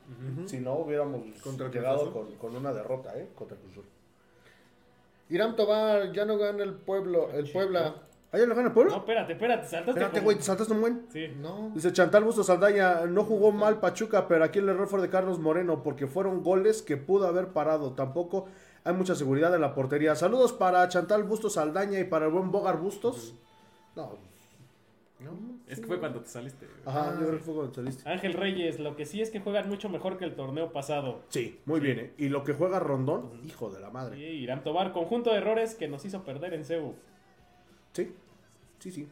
Si 0.46 0.60
no, 0.60 0.76
hubiéramos 0.76 1.22
Contra 1.44 1.70
llegado 1.70 2.14
con, 2.14 2.36
con 2.36 2.56
una 2.56 2.72
derrota, 2.72 3.18
¿eh? 3.18 3.28
Contra 3.36 3.58
Cruz. 3.58 3.86
Irán 5.30 5.56
Tobar, 5.56 6.12
ya 6.14 6.24
no 6.24 6.38
gana 6.38 6.64
el 6.64 6.76
pueblo, 6.76 7.32
el 7.32 7.52
Puebla. 7.52 7.96
¿Ahí 8.36 8.46
lo 8.46 8.54
gana 8.56 8.68
el 8.68 8.74
pueblo? 8.74 8.92
No, 8.92 8.98
espérate, 9.00 9.34
espérate. 9.34 9.64
Saltaste 9.68 9.90
Espérate, 9.92 10.14
como- 10.20 10.24
güey, 10.26 10.38
te 10.38 10.44
saltaste 10.44 10.74
un 10.74 10.82
buen. 10.82 11.06
Sí. 11.10 11.28
No. 11.40 11.72
Dice 11.74 11.92
Chantal 11.94 12.24
Bustos 12.24 12.48
Saldaña, 12.48 13.06
no 13.06 13.24
jugó 13.24 13.52
mal 13.52 13.80
Pachuca, 13.80 14.28
pero 14.28 14.44
aquí 14.44 14.60
el 14.60 14.70
error 14.70 14.88
fue 14.88 15.02
de 15.02 15.10
Carlos 15.10 15.40
Moreno, 15.40 15.82
porque 15.84 16.06
fueron 16.08 16.44
goles 16.44 16.82
que 16.82 16.98
pudo 16.98 17.28
haber 17.28 17.48
parado. 17.50 17.94
Tampoco 17.94 18.46
hay 18.84 18.94
mucha 18.94 19.16
seguridad 19.16 19.56
en 19.56 19.62
la 19.62 19.74
portería. 19.74 20.16
Saludos 20.16 20.54
para 20.54 20.88
Chantal 20.90 21.24
Bustos 21.24 21.54
Saldaña 21.54 22.00
y 22.00 22.04
para 22.04 22.26
el 22.26 22.32
buen 22.32 22.52
Bogar 22.52 22.78
Bustos. 22.78 23.34
No, 23.96 24.12
Es 25.68 25.80
que 25.80 25.88
fue 25.88 25.98
cuando 26.00 26.20
te 26.20 26.28
saliste. 26.30 26.68
ajá, 26.86 27.14
yo 27.14 27.26
creo 27.26 27.32
que 27.40 27.44
fue 27.44 27.54
cuando 27.56 27.74
saliste. 27.74 28.08
Ángel 28.08 28.34
Reyes, 28.34 28.80
lo 28.82 28.96
que 28.98 29.06
sí 29.06 29.22
es 29.22 29.32
que 29.32 29.40
juegan 29.40 29.70
mucho 29.70 29.88
mejor 29.90 30.18
que 30.18 30.26
el 30.26 30.36
torneo 30.36 30.74
pasado. 30.74 31.22
Sí, 31.30 31.62
muy 31.66 31.80
bien, 31.80 32.00
¿eh? 32.00 32.14
Y 32.18 32.28
lo 32.30 32.44
que 32.44 32.54
juega 32.54 32.80
Rondón, 32.80 33.32
hijo 33.46 33.70
de 33.72 33.80
la 33.80 33.88
Sí, 33.88 33.94
madre. 33.94 34.20
Irán 34.20 34.62
Tobar, 34.64 34.92
conjunto 34.92 35.32
de 35.32 35.38
errores 35.38 35.74
que 35.74 35.88
nos 35.88 36.04
hizo 36.04 36.24
perder 36.24 36.54
en 36.54 36.66
CEU. 36.66 36.94
Sí, 37.94 38.14
sí, 38.86 38.92
sí. 38.92 39.08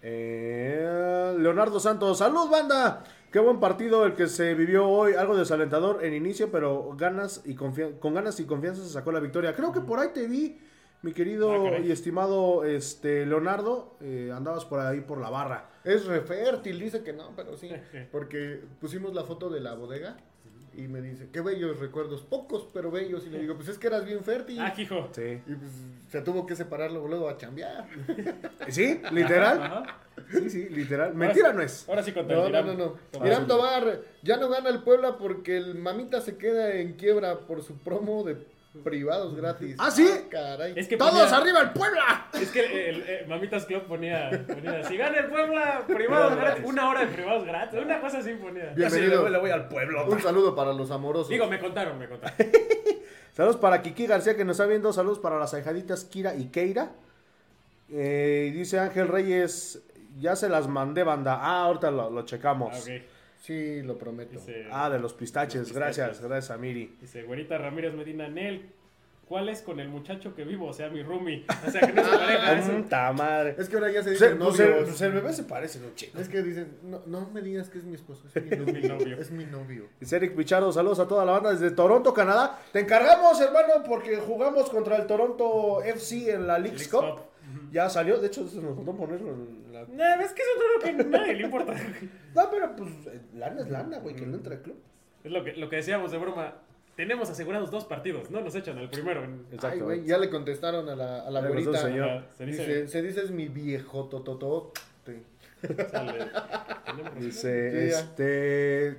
Eh, 0.00 1.34
Leonardo 1.38 1.78
Santos, 1.80 2.18
salud 2.18 2.48
banda. 2.48 3.04
Qué 3.30 3.38
buen 3.38 3.60
partido 3.60 4.06
el 4.06 4.14
que 4.14 4.26
se 4.26 4.54
vivió 4.54 4.88
hoy, 4.88 5.12
algo 5.12 5.36
desalentador 5.36 6.02
en 6.02 6.14
inicio, 6.14 6.50
pero 6.50 6.94
ganas 6.96 7.42
y 7.44 7.54
con 7.54 8.14
ganas 8.14 8.40
y 8.40 8.44
confianza 8.44 8.82
se 8.82 8.88
sacó 8.88 9.12
la 9.12 9.20
victoria. 9.20 9.54
Creo 9.54 9.72
que 9.72 9.80
por 9.80 9.98
ahí 9.98 10.08
te 10.14 10.26
vi, 10.26 10.58
mi 11.02 11.12
querido 11.12 11.52
Ah, 11.52 11.78
y 11.78 11.90
estimado 11.90 12.64
este 12.64 13.26
Leonardo, 13.26 13.96
eh, 14.00 14.32
andabas 14.34 14.64
por 14.64 14.80
ahí 14.80 15.02
por 15.02 15.20
la 15.20 15.28
barra. 15.28 15.68
Es 15.84 16.06
refértil, 16.06 16.80
dice 16.80 17.02
que 17.02 17.12
no, 17.12 17.32
pero 17.36 17.56
sí. 17.58 17.70
Porque 18.12 18.62
pusimos 18.80 19.12
la 19.12 19.24
foto 19.24 19.50
de 19.50 19.60
la 19.60 19.74
bodega 19.74 20.16
y 20.76 20.88
me 20.88 21.00
dice, 21.00 21.28
qué 21.32 21.40
bellos 21.40 21.78
recuerdos, 21.80 22.22
pocos 22.22 22.68
pero 22.72 22.90
bellos. 22.90 23.26
Y 23.26 23.30
le 23.30 23.40
digo, 23.40 23.54
pues 23.56 23.68
es 23.68 23.78
que 23.78 23.86
eras 23.86 24.04
bien 24.04 24.22
fértil. 24.22 24.60
Ah, 24.60 24.74
hijo. 24.76 25.08
Sí. 25.12 25.40
Y 25.46 25.54
pues 25.54 25.70
se 26.10 26.20
tuvo 26.20 26.46
que 26.46 26.54
separar 26.54 26.92
luego, 26.92 27.28
a 27.28 27.36
chambear. 27.36 27.86
¿Sí? 28.68 29.00
¿Literal? 29.10 29.62
Ajá. 29.62 30.00
Sí, 30.30 30.50
sí, 30.50 30.68
literal. 30.68 31.14
Mentira 31.14 31.52
no 31.52 31.62
es. 31.62 31.88
Ahora 31.88 32.02
sí 32.02 32.12
con 32.12 32.26
No, 32.26 32.48
no, 32.48 32.62
no, 32.62 32.74
no. 32.74 33.26
Irán 33.26 33.46
Tobar, 33.46 34.02
ya 34.22 34.36
no 34.36 34.48
gana 34.48 34.70
el 34.70 34.82
Puebla 34.82 35.18
porque 35.18 35.56
el 35.56 35.76
mamita 35.76 36.20
se 36.20 36.36
queda 36.36 36.74
en 36.74 36.94
quiebra 36.94 37.40
por 37.40 37.62
su 37.62 37.78
promo 37.78 38.24
de 38.24 38.36
privados 38.84 39.34
gratis. 39.36 39.76
¿Ah, 39.78 39.90
sí? 39.90 40.08
caray. 40.30 40.72
Es 40.76 40.88
que 40.88 40.96
¡Todos 40.96 41.12
ponía- 41.12 41.36
arriba 41.36 41.60
el 41.60 41.70
Puebla! 41.72 42.28
Es 42.34 42.50
que 42.50 42.88
el, 42.90 43.02
el- 43.02 43.26
Mamitas 43.28 43.64
Club 43.66 43.82
ponía, 43.86 44.30
ponía 44.46 44.84
si 44.84 44.96
gana 44.96 45.18
el 45.18 45.26
Puebla, 45.26 45.84
privados 45.86 46.36
gratis. 46.36 46.64
Una 46.64 46.88
hora 46.88 47.00
de 47.00 47.06
privados 47.08 47.44
gratis. 47.44 47.80
Una 47.82 48.00
cosa 48.00 48.18
así 48.18 48.34
ponía. 48.34 48.74
Ya 48.76 48.88
se 48.90 48.96
Bienvenido. 48.98 49.24
le, 49.24 49.30
le 49.30 49.38
voy 49.38 49.50
al 49.50 49.68
pueblo. 49.68 50.06
Un 50.06 50.20
saludo 50.20 50.54
para 50.54 50.72
los 50.72 50.90
amorosos. 50.90 51.28
Digo, 51.28 51.46
me 51.46 51.58
contaron, 51.58 51.98
me 51.98 52.08
contaron. 52.08 52.36
Saludos 53.32 53.56
para 53.56 53.82
Kiki 53.82 54.06
García 54.06 54.34
que 54.36 54.44
nos 54.44 54.56
está 54.56 54.66
viendo. 54.66 54.92
Saludos 54.92 55.18
para 55.18 55.38
las 55.38 55.52
ahijaditas 55.52 56.04
Kira 56.04 56.34
y 56.34 56.46
Keira. 56.46 56.92
Eh, 57.90 58.50
dice 58.54 58.78
Ángel 58.78 59.08
Reyes, 59.08 59.82
ya 60.18 60.34
se 60.36 60.48
las 60.48 60.68
mandé, 60.68 61.02
banda. 61.04 61.34
Ah, 61.40 61.64
ahorita 61.64 61.90
lo, 61.90 62.10
lo 62.10 62.22
checamos. 62.24 62.72
Ah, 62.74 62.78
ok. 62.78 63.02
Sí, 63.40 63.82
lo 63.82 63.96
prometo. 63.98 64.32
Dice, 64.40 64.66
Ah, 64.70 64.90
de 64.90 64.98
los 64.98 65.14
pistaches. 65.14 65.60
Los 65.68 65.72
Gracias, 65.72 66.08
pistaches. 66.08 66.28
gracias 66.28 66.50
a 66.50 66.58
Miri. 66.58 66.96
dice 67.00 67.22
Güerita 67.22 67.58
Ramírez 67.58 67.94
Medina, 67.94 68.28
Nel, 68.28 68.70
¿cuál 69.28 69.48
es 69.48 69.60
con 69.62 69.78
el 69.80 69.88
muchacho 69.88 70.34
que 70.34 70.44
vivo? 70.44 70.66
O 70.66 70.72
sea, 70.72 70.88
mi 70.88 71.02
roomie. 71.02 71.44
O 71.66 71.70
sea, 71.70 71.80
que 71.80 71.92
no 71.92 72.02
se 72.04 72.10
pareja 72.16 73.12
madre. 73.12 73.54
Es 73.58 73.68
que 73.68 73.76
ahora 73.76 73.90
ya 73.92 74.02
se 74.02 74.10
dicen 74.10 74.38
pues, 74.38 74.58
el, 74.60 74.84
pues 74.84 75.00
el 75.00 75.12
bebé 75.12 75.32
se 75.32 75.44
parece, 75.44 75.78
¿no, 75.80 75.94
chico? 75.94 76.18
Es 76.18 76.28
que 76.28 76.42
dicen, 76.42 76.78
no, 76.82 77.02
no 77.06 77.28
me 77.32 77.40
digas 77.40 77.68
que 77.68 77.78
es 77.78 77.84
mi 77.84 77.94
esposo, 77.94 78.24
es 78.34 78.42
mi 78.44 78.50
mi 78.72 78.88
novio. 78.88 79.16
es 79.20 79.30
mi 79.30 79.44
novio. 79.44 79.86
Dice 80.00 80.16
Eric 80.16 80.34
Pichardo, 80.34 80.72
saludos 80.72 80.98
a 81.00 81.06
toda 81.08 81.24
la 81.24 81.32
banda 81.32 81.50
desde 81.52 81.70
Toronto, 81.70 82.12
Canadá. 82.14 82.60
Te 82.72 82.80
encargamos, 82.80 83.40
hermano, 83.40 83.82
porque 83.86 84.16
jugamos 84.16 84.70
contra 84.70 84.96
el 84.96 85.06
Toronto 85.06 85.82
FC 85.82 86.32
en 86.32 86.46
la 86.46 86.58
Leagues 86.58 86.80
Leagues 86.80 86.88
Cup. 86.88 87.20
Cup. 87.20 87.70
Ya 87.70 87.88
salió, 87.88 88.18
de 88.18 88.26
hecho, 88.26 88.46
se 88.48 88.60
nos 88.60 88.74
faltó 88.74 88.96
ponerlo 88.96 89.30
en 89.32 89.65
la... 89.82 89.86
No, 90.16 90.22
es 90.24 90.32
que 90.32 90.42
eso 90.42 90.50
es 90.52 90.74
lo 90.74 90.80
que 90.82 91.02
a 91.02 91.18
nadie 91.18 91.34
le 91.34 91.42
importa. 91.44 91.74
No, 92.34 92.50
pero 92.50 92.76
pues, 92.76 92.90
eh, 93.06 93.20
lana 93.34 93.60
es 93.62 93.68
lana, 93.70 93.98
güey, 94.00 94.14
que 94.14 94.26
no 94.26 94.36
entra 94.36 94.54
al 94.56 94.62
club. 94.62 94.76
Es 95.24 95.32
lo 95.32 95.42
que, 95.42 95.52
lo 95.54 95.68
que 95.70 95.76
decíamos 95.76 96.10
de 96.12 96.18
broma. 96.18 96.54
Tenemos 96.96 97.28
asegurados 97.30 97.70
dos 97.70 97.84
partidos, 97.84 98.30
no 98.30 98.40
nos 98.40 98.54
echan 98.54 98.78
al 98.78 98.88
primero. 98.90 99.26
Ay, 99.62 99.80
güey, 99.80 100.04
ya 100.04 100.16
le 100.18 100.30
contestaron 100.30 100.88
a 100.88 100.96
la, 100.96 101.20
a 101.26 101.30
la 101.30 101.40
güerita. 101.46 101.78
se 101.78 102.46
dice, 102.46 102.62
Dice, 102.62 102.88
se 102.88 103.02
dice 103.02 103.20
es 103.22 103.30
mi 103.30 103.48
viejo 103.48 104.08
tototote. 104.08 105.22
sale. 105.90 106.26
Tenemos- 106.86 107.14
Dice, 107.20 107.70
Sí, 107.90 107.94
este... 107.94 108.96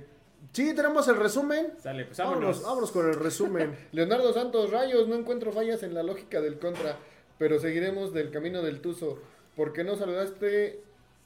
Sí, 0.52 0.74
tenemos 0.74 1.06
el 1.08 1.16
resumen. 1.16 1.72
Sale, 1.78 2.04
pues 2.06 2.18
Vámonos, 2.18 2.40
vámonos. 2.40 2.62
vámonos 2.62 2.90
con 2.92 3.08
el 3.08 3.14
resumen. 3.14 3.76
Leonardo 3.92 4.32
Santos, 4.32 4.70
rayos, 4.70 5.06
no 5.08 5.16
encuentro 5.16 5.52
fallas 5.52 5.82
en 5.82 5.94
la 5.94 6.02
lógica 6.02 6.40
del 6.40 6.58
contra. 6.58 6.96
pero 7.38 7.58
seguiremos 7.58 8.12
del 8.12 8.30
camino 8.30 8.62
del 8.62 8.80
Tuzo. 8.80 9.20
¿Por 9.58 9.72
qué 9.72 9.82
no 9.82 9.96
saludaste 9.96 10.80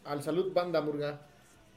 al 0.06 0.22
Salud 0.22 0.54
Banda 0.54 0.80
Murga? 0.80 1.20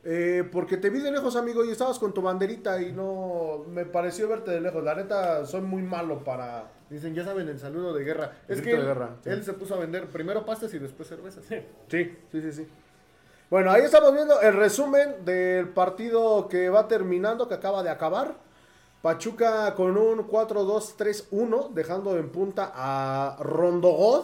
Eh, 0.05 0.47
porque 0.53 0.77
te 0.77 0.89
vi 0.89 1.01
de 1.01 1.11
lejos, 1.11 1.35
amigo, 1.35 1.65
y 1.65 1.71
estabas 1.71 1.99
con 1.99 2.13
tu 2.13 2.21
banderita 2.21 2.81
y 2.81 2.93
no 2.93 3.65
me 3.67 3.85
pareció 3.85 4.29
verte 4.29 4.51
de 4.51 4.61
lejos. 4.61 4.81
La 4.81 4.95
neta, 4.95 5.45
soy 5.45 5.59
muy 5.59 5.81
malo 5.81 6.23
para... 6.23 6.71
Dicen, 6.89 7.13
ya 7.13 7.25
saben, 7.25 7.49
el 7.49 7.59
saludo 7.59 7.93
de 7.93 8.05
guerra. 8.05 8.37
Es 8.47 8.61
Grito 8.61 8.77
que 8.77 8.81
él, 8.81 8.87
guerra, 8.87 9.17
sí. 9.21 9.31
él 9.31 9.43
se 9.43 9.51
puso 9.51 9.75
a 9.75 9.79
vender 9.79 10.07
primero 10.07 10.45
pastas 10.45 10.73
y 10.73 10.79
después 10.79 11.09
cervezas. 11.09 11.43
Sí, 11.45 11.57
sí, 11.89 12.41
sí, 12.41 12.51
sí. 12.53 12.67
Bueno, 13.49 13.69
ahí 13.69 13.81
estamos 13.81 14.13
viendo 14.13 14.39
el 14.39 14.53
resumen 14.53 15.25
del 15.25 15.67
partido 15.67 16.47
que 16.47 16.69
va 16.69 16.87
terminando, 16.87 17.49
que 17.49 17.55
acaba 17.55 17.83
de 17.83 17.89
acabar. 17.89 18.33
Pachuca 19.01 19.75
con 19.75 19.97
un 19.97 20.25
4-2-3-1, 20.25 21.73
dejando 21.73 22.17
en 22.17 22.29
punta 22.29 22.71
a 22.73 23.35
Rondogod. 23.41 24.23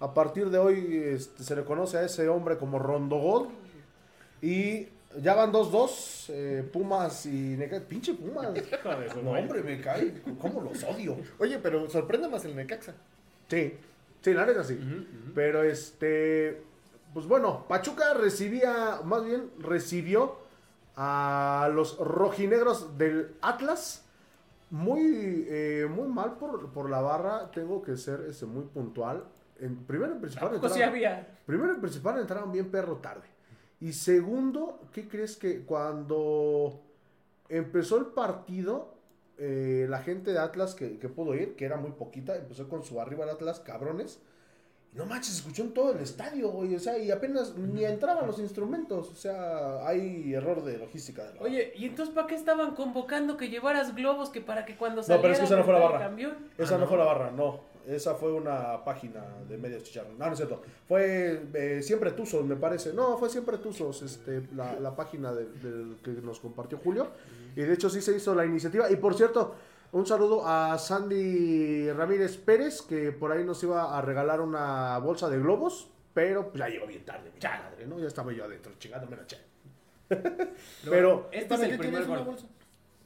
A 0.00 0.14
partir 0.14 0.50
de 0.50 0.58
hoy 0.58 1.02
este, 1.14 1.42
se 1.42 1.56
le 1.56 1.64
conoce 1.64 1.98
a 1.98 2.04
ese 2.04 2.28
hombre 2.28 2.56
como 2.56 2.78
Rondogod. 2.78 3.48
Y 4.40 4.88
ya 5.20 5.34
van 5.34 5.52
2-2, 5.52 6.26
eh, 6.28 6.68
Pumas 6.72 7.26
y 7.26 7.56
Necaxa. 7.56 7.86
Pinche 7.86 8.14
Pumas. 8.14 8.48
No, 9.22 9.32
hombre, 9.32 9.62
me 9.62 9.80
cae. 9.80 10.22
¿Cómo 10.40 10.60
los 10.60 10.82
odio? 10.84 11.16
Oye, 11.38 11.58
pero 11.58 11.88
sorprende 11.90 12.28
más 12.28 12.44
el 12.44 12.54
Necaxa. 12.54 12.94
Sí, 13.48 13.74
sí, 14.20 14.34
la 14.34 14.46
neta 14.46 14.62
sí. 14.62 14.78
Pero 15.34 15.62
este, 15.64 16.62
pues 17.14 17.26
bueno, 17.26 17.64
Pachuca 17.66 18.14
recibía, 18.14 19.00
más 19.04 19.24
bien 19.24 19.50
recibió 19.58 20.36
a 20.96 21.70
los 21.72 21.98
rojinegros 21.98 22.96
del 22.98 23.34
Atlas. 23.40 24.04
Muy, 24.70 25.46
eh, 25.48 25.86
muy 25.90 26.08
mal 26.08 26.34
por, 26.34 26.70
por 26.72 26.90
la 26.90 27.00
barra, 27.00 27.50
tengo 27.52 27.82
que 27.82 27.96
ser 27.96 28.26
este, 28.28 28.44
muy 28.44 28.64
puntual. 28.64 29.24
En, 29.60 29.76
primero 29.84 30.12
en 30.12 30.20
principal, 30.20 30.50
sí 30.50 30.56
entraron- 30.56 30.88
había. 30.88 31.28
primero 31.46 31.72
en 31.74 31.80
principal 31.80 32.18
entraron 32.20 32.52
bien 32.52 32.70
perro 32.70 32.96
tarde. 32.96 33.26
Y 33.80 33.92
segundo, 33.92 34.80
¿qué 34.92 35.08
crees 35.08 35.36
que 35.36 35.62
cuando 35.64 36.80
empezó 37.48 37.96
el 37.98 38.06
partido, 38.06 38.94
eh, 39.38 39.86
la 39.88 39.98
gente 40.02 40.32
de 40.32 40.38
Atlas 40.38 40.74
que, 40.74 40.98
que 40.98 41.08
pudo 41.08 41.34
ir, 41.34 41.54
que 41.56 41.64
era 41.64 41.76
muy 41.76 41.92
poquita, 41.92 42.36
empezó 42.36 42.68
con 42.68 42.82
su 42.84 43.00
arriba 43.00 43.24
de 43.24 43.32
Atlas, 43.32 43.60
cabrones. 43.60 44.20
Y 44.92 44.96
no 44.96 45.04
manches, 45.06 45.36
escuchó 45.36 45.62
en 45.62 45.74
todo 45.74 45.92
el 45.92 45.98
estadio, 46.00 46.48
güey. 46.50 46.74
O 46.74 46.80
sea, 46.80 46.96
y 46.98 47.10
apenas 47.10 47.54
ni 47.56 47.84
entraban 47.84 48.26
los 48.26 48.38
instrumentos. 48.38 49.10
O 49.10 49.14
sea, 49.14 49.86
hay 49.86 50.32
error 50.34 50.64
de 50.64 50.78
logística. 50.78 51.24
De 51.24 51.34
la- 51.34 51.42
Oye, 51.42 51.72
¿y 51.76 51.84
entonces 51.86 52.14
para 52.14 52.26
qué 52.26 52.34
estaban 52.34 52.74
convocando 52.74 53.36
que 53.36 53.48
llevaras 53.50 53.94
globos 53.94 54.30
que 54.30 54.40
para 54.40 54.64
que 54.64 54.76
cuando 54.76 54.96
No, 54.96 55.02
saliera 55.02 55.22
pero 55.22 55.32
es 55.34 55.38
que 55.40 55.44
esa 55.44 55.56
no 55.56 55.64
fue 55.64 55.74
la 55.74 55.80
barra. 55.80 56.16
Esa 56.56 56.74
Ah, 56.74 56.78
no, 56.78 56.86
fue 56.86 56.96
la 56.98 57.04
barra, 57.04 57.30
no. 57.30 57.60
Esa 57.88 58.14
fue 58.16 58.32
una 58.32 58.84
página 58.84 59.24
de 59.48 59.56
medios 59.56 59.82
chicharrón. 59.82 60.18
No, 60.18 60.26
no 60.26 60.32
es 60.32 60.36
cierto. 60.38 60.60
Fue 60.86 61.42
eh, 61.54 61.80
Siempre 61.82 62.10
Tuzos, 62.12 62.44
me 62.44 62.56
parece. 62.56 62.92
No, 62.92 63.16
fue 63.16 63.30
Siempre 63.30 63.56
Tuzos, 63.58 64.02
este, 64.02 64.42
la, 64.54 64.78
la 64.78 64.94
página 64.94 65.32
de- 65.32 65.48
que 66.04 66.10
nos 66.22 66.38
compartió 66.40 66.78
Julio. 66.78 67.08
Y 67.56 67.62
de 67.62 67.72
hecho 67.72 67.88
sí 67.88 68.02
se 68.02 68.14
hizo 68.14 68.34
la 68.34 68.44
iniciativa. 68.44 68.90
Y 68.90 68.96
por 68.96 69.14
cierto, 69.14 69.54
un 69.92 70.04
saludo 70.06 70.46
a 70.46 70.76
Sandy 70.76 71.90
Ramírez 71.92 72.36
Pérez, 72.36 72.82
que 72.82 73.10
por 73.12 73.32
ahí 73.32 73.42
nos 73.42 73.62
iba 73.62 73.96
a 73.96 74.02
regalar 74.02 74.42
una 74.42 74.98
bolsa 74.98 75.30
de 75.30 75.38
globos. 75.38 75.88
Pero 76.12 76.50
pues, 76.50 76.58
ya 76.58 76.68
llegó 76.68 76.86
bien 76.86 77.04
tarde, 77.06 77.30
mi 77.34 77.40
madre, 77.40 77.86
¿no? 77.86 77.98
Ya 77.98 78.08
estaba 78.08 78.32
yo 78.32 78.44
adentro, 78.44 78.72
chingándome 78.78 79.16
la 79.16 79.26
che. 79.26 79.38
Pero, 80.88 81.28
Este 81.32 81.54
es 81.54 81.60
¿Para 81.60 81.66
el 81.72 81.78
primer 81.78 82.04
gol. 82.06 82.24
bolsa? 82.24 82.46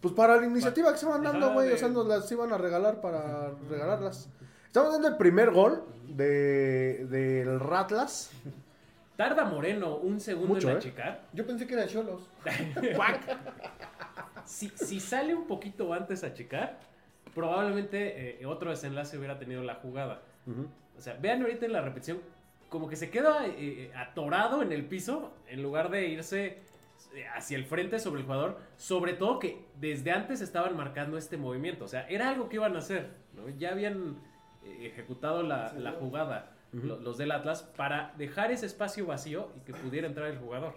pues 0.00 0.14
para 0.14 0.36
la 0.36 0.46
iniciativa 0.46 0.90
que 0.92 0.98
se 0.98 1.06
van 1.06 1.22
dando, 1.22 1.52
güey. 1.52 1.72
O 1.72 1.76
sea, 1.76 1.86
nos 1.88 2.06
las 2.08 2.30
iban 2.32 2.52
a 2.52 2.58
regalar 2.58 3.00
para 3.00 3.50
regalarlas. 3.70 4.28
Estamos 4.72 4.92
dando 4.92 5.08
el 5.08 5.18
primer 5.18 5.50
gol 5.50 5.84
de, 6.08 7.04
del 7.04 7.60
Ratlas. 7.60 8.30
Tarda 9.16 9.44
Moreno 9.44 9.96
un 9.96 10.18
segundo 10.18 10.54
Mucho, 10.54 10.70
en 10.70 10.76
¿eh? 10.76 10.78
achicar. 10.78 11.24
Yo 11.34 11.46
pensé 11.46 11.66
que 11.66 11.74
era 11.74 11.86
Cholos. 11.86 12.26
Si, 14.46 14.70
si 14.70 14.98
sale 14.98 15.34
un 15.34 15.46
poquito 15.46 15.92
antes 15.92 16.24
a 16.24 16.28
achicar, 16.28 16.78
probablemente 17.34 18.40
eh, 18.40 18.46
otro 18.46 18.70
desenlace 18.70 19.18
hubiera 19.18 19.38
tenido 19.38 19.62
la 19.62 19.74
jugada. 19.74 20.22
O 20.96 21.00
sea, 21.02 21.18
vean 21.20 21.42
ahorita 21.42 21.66
en 21.66 21.72
la 21.72 21.82
repetición, 21.82 22.20
como 22.70 22.88
que 22.88 22.96
se 22.96 23.10
queda 23.10 23.46
eh, 23.46 23.92
atorado 23.94 24.62
en 24.62 24.72
el 24.72 24.86
piso 24.86 25.34
en 25.48 25.62
lugar 25.62 25.90
de 25.90 26.08
irse 26.08 26.60
hacia 27.36 27.58
el 27.58 27.66
frente 27.66 27.98
sobre 27.98 28.20
el 28.20 28.26
jugador. 28.26 28.58
Sobre 28.78 29.12
todo 29.12 29.38
que 29.38 29.66
desde 29.78 30.12
antes 30.12 30.40
estaban 30.40 30.74
marcando 30.78 31.18
este 31.18 31.36
movimiento. 31.36 31.84
O 31.84 31.88
sea, 31.88 32.08
era 32.08 32.30
algo 32.30 32.48
que 32.48 32.56
iban 32.56 32.74
a 32.74 32.78
hacer. 32.78 33.10
¿no? 33.34 33.50
Ya 33.50 33.70
habían 33.70 34.16
ejecutado 34.80 35.42
la, 35.42 35.72
la 35.74 35.92
jugada 35.92 36.50
lo- 36.72 36.98
los 36.98 37.18
del 37.18 37.32
Atlas 37.32 37.62
para 37.76 38.12
dejar 38.16 38.50
ese 38.50 38.66
espacio 38.66 39.06
vacío 39.06 39.48
y 39.56 39.60
que 39.60 39.72
pudiera 39.74 40.06
entrar 40.06 40.28
el 40.28 40.38
jugador. 40.38 40.74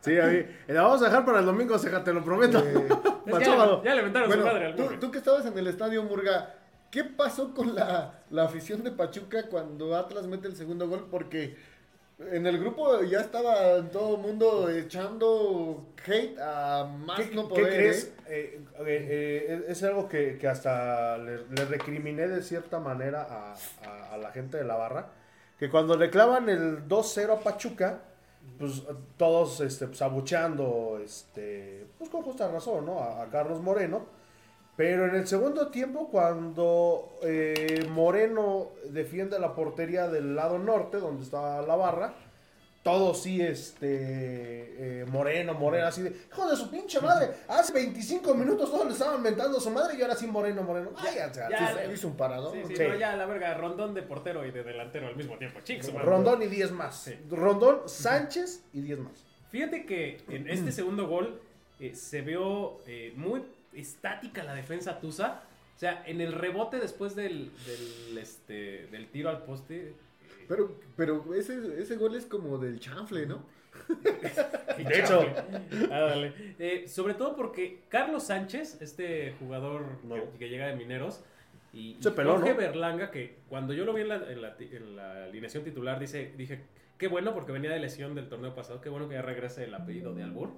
Sí, 0.00 0.18
a 0.18 0.26
mí. 0.26 0.40
La 0.68 0.82
vamos 0.82 1.02
a 1.02 1.06
dejar 1.06 1.24
para 1.24 1.38
el 1.40 1.46
domingo, 1.46 1.78
Ceja, 1.78 2.02
te 2.02 2.12
lo 2.12 2.24
prometo. 2.24 2.58
Eh, 2.58 2.88
Para 3.24 3.36
el 3.38 3.44
ya, 3.44 3.50
sábado. 3.52 3.82
ya 3.84 3.94
le 3.94 4.00
aventaron 4.00 4.28
Bueno, 4.28 4.42
su 4.42 4.48
madre 4.48 4.66
al 4.66 4.76
tú, 4.76 4.88
tú 5.00 5.10
que 5.10 5.18
estabas 5.18 5.46
en 5.46 5.56
el 5.56 5.66
estadio 5.68 6.02
Murga, 6.02 6.54
¿qué 6.90 7.04
pasó 7.04 7.54
con 7.54 7.74
la, 7.74 8.20
la 8.30 8.44
afición 8.44 8.82
de 8.82 8.90
Pachuca 8.90 9.44
cuando 9.48 9.96
Atlas 9.96 10.26
mete 10.26 10.48
el 10.48 10.56
segundo 10.56 10.88
gol? 10.88 11.06
Porque 11.10 11.56
en 12.30 12.46
el 12.46 12.58
grupo 12.58 13.02
ya 13.02 13.20
estaba 13.20 13.82
todo 13.90 14.16
el 14.16 14.22
mundo 14.22 14.70
echando 14.70 15.86
hate 16.06 16.38
a 16.38 16.84
más 16.84 17.20
¿Qué, 17.20 17.34
no 17.34 17.48
qué 17.48 17.48
poder. 17.48 17.66
crees? 17.74 18.04
¿eh? 18.04 18.12
Eh, 18.28 18.60
eh, 18.80 19.46
eh, 19.48 19.64
es 19.68 19.82
algo 19.82 20.08
que, 20.08 20.38
que 20.38 20.48
hasta 20.48 21.18
le, 21.18 21.46
le 21.48 21.64
recriminé 21.64 22.28
de 22.28 22.42
cierta 22.42 22.78
manera 22.78 23.22
a, 23.22 23.52
a- 23.86 24.14
a 24.14 24.16
la 24.18 24.30
gente 24.30 24.56
de 24.58 24.64
la 24.64 24.76
barra. 24.76 25.08
Que 25.58 25.68
cuando 25.70 25.96
le 25.96 26.10
clavan 26.10 26.48
el 26.48 26.88
2-0 26.88 27.30
a 27.38 27.40
Pachuca, 27.40 28.00
pues 28.58 28.82
todos 29.16 29.60
este, 29.60 29.86
pues, 29.86 30.02
abucheando, 30.02 31.00
este, 31.02 31.86
pues 31.98 32.10
con 32.10 32.22
justa 32.22 32.48
razón, 32.50 32.86
¿no? 32.86 32.98
A, 33.00 33.22
a 33.22 33.30
Carlos 33.30 33.60
Moreno. 33.60 34.06
Pero 34.76 35.06
en 35.06 35.14
el 35.14 35.26
segundo 35.26 35.68
tiempo, 35.68 36.08
cuando 36.10 37.18
eh, 37.22 37.86
Moreno 37.90 38.70
defiende 38.90 39.38
la 39.38 39.54
portería 39.54 40.08
del 40.08 40.34
lado 40.34 40.58
norte, 40.58 40.96
donde 40.98 41.24
está 41.24 41.60
la 41.62 41.76
barra, 41.76 42.14
todo 42.82 43.14
sí, 43.14 43.40
este, 43.40 45.02
eh, 45.02 45.04
Moreno, 45.06 45.54
Moreno, 45.54 45.86
así 45.86 46.02
de, 46.02 46.16
hijo 46.32 46.48
de 46.50 46.56
su 46.56 46.68
pinche 46.70 47.00
madre, 47.00 47.28
hace 47.48 47.72
25 47.74 48.34
minutos 48.34 48.70
todos 48.70 48.86
le 48.86 48.92
estaban 48.92 49.22
mentando 49.22 49.58
a 49.58 49.60
su 49.60 49.70
madre 49.70 49.96
y 49.96 50.02
ahora 50.02 50.16
sí 50.16 50.26
Moreno, 50.26 50.62
Moreno, 50.62 50.90
váyanse 50.92 51.42
Ya, 51.50 51.68
Sí, 51.68 51.74
le- 51.86 51.92
hizo 51.94 52.08
un 52.08 52.16
parador. 52.16 52.52
Sí, 52.54 52.62
sí, 52.68 52.76
Sí. 52.76 52.82
no, 52.88 52.96
ya 52.96 53.14
la 53.14 53.26
verga, 53.26 53.54
rondón 53.54 53.94
de 53.94 54.02
portero 54.02 54.44
y 54.46 54.50
de 54.50 54.64
delantero 54.64 55.06
al 55.06 55.14
mismo 55.16 55.36
tiempo. 55.38 55.60
Chicos. 55.62 55.92
Rondón 55.92 56.42
y 56.42 56.46
10 56.46 56.72
más. 56.72 57.08
Rondón, 57.30 57.82
Sánchez 57.88 58.64
y 58.72 58.80
10 58.80 58.98
más. 58.98 59.12
Fíjate 59.50 59.84
que 59.86 60.22
en 60.28 60.48
este 60.48 60.72
segundo 60.72 61.06
gol 61.06 61.40
eh, 61.78 61.94
se 61.94 62.22
vio 62.22 62.80
eh, 62.88 63.12
muy 63.16 63.42
estática 63.74 64.42
la 64.44 64.54
defensa 64.54 65.00
Tusa. 65.00 65.42
O 65.74 65.78
sea, 65.78 66.02
en 66.06 66.20
el 66.20 66.32
rebote 66.32 66.78
después 66.78 67.16
del, 67.16 67.50
del, 67.66 68.18
este, 68.18 68.86
del 68.88 69.08
tiro 69.08 69.30
al 69.30 69.42
poste. 69.44 69.88
eh, 69.88 69.94
Pero, 70.48 70.78
pero 70.96 71.34
ese, 71.34 71.80
ese 71.80 71.96
gol 71.96 72.14
es 72.14 72.26
como 72.26 72.58
del 72.58 72.78
chanfle, 72.78 73.26
¿no? 73.26 73.44
De 74.76 75.00
hecho. 75.00 75.24
Ah, 75.90 76.00
dale. 76.00 76.32
Eh, 76.58 76.86
sobre 76.86 77.14
todo 77.14 77.34
porque 77.34 77.80
Carlos 77.88 78.24
Sánchez, 78.24 78.80
este 78.82 79.34
jugador 79.38 79.84
No. 80.04 80.14
que, 80.32 80.38
que 80.40 80.48
llega 80.50 80.66
de 80.66 80.76
Mineros, 80.76 81.24
y, 81.72 81.96
Se 82.00 82.10
y 82.10 82.12
peló, 82.12 82.32
Jorge 82.34 82.50
¿no? 82.50 82.56
Berlanga, 82.58 83.10
que 83.10 83.36
cuando 83.48 83.72
yo 83.72 83.84
lo 83.86 83.94
vi 83.94 84.02
en 84.02 84.08
la, 84.08 84.16
en 84.30 84.42
la 84.42 84.56
ti- 84.56 84.68
en 84.72 84.94
la 84.94 85.24
alineación 85.24 85.64
titular, 85.64 85.98
dice, 85.98 86.32
dije, 86.36 86.60
qué 86.98 87.08
bueno 87.08 87.32
porque 87.32 87.50
venía 87.50 87.70
de 87.70 87.80
lesión 87.80 88.14
del 88.14 88.28
torneo 88.28 88.54
pasado, 88.54 88.80
qué 88.82 88.90
bueno 88.90 89.08
que 89.08 89.14
ya 89.14 89.22
regrese 89.22 89.64
el 89.64 89.74
apellido 89.74 90.12
de 90.14 90.22
Albur. 90.22 90.50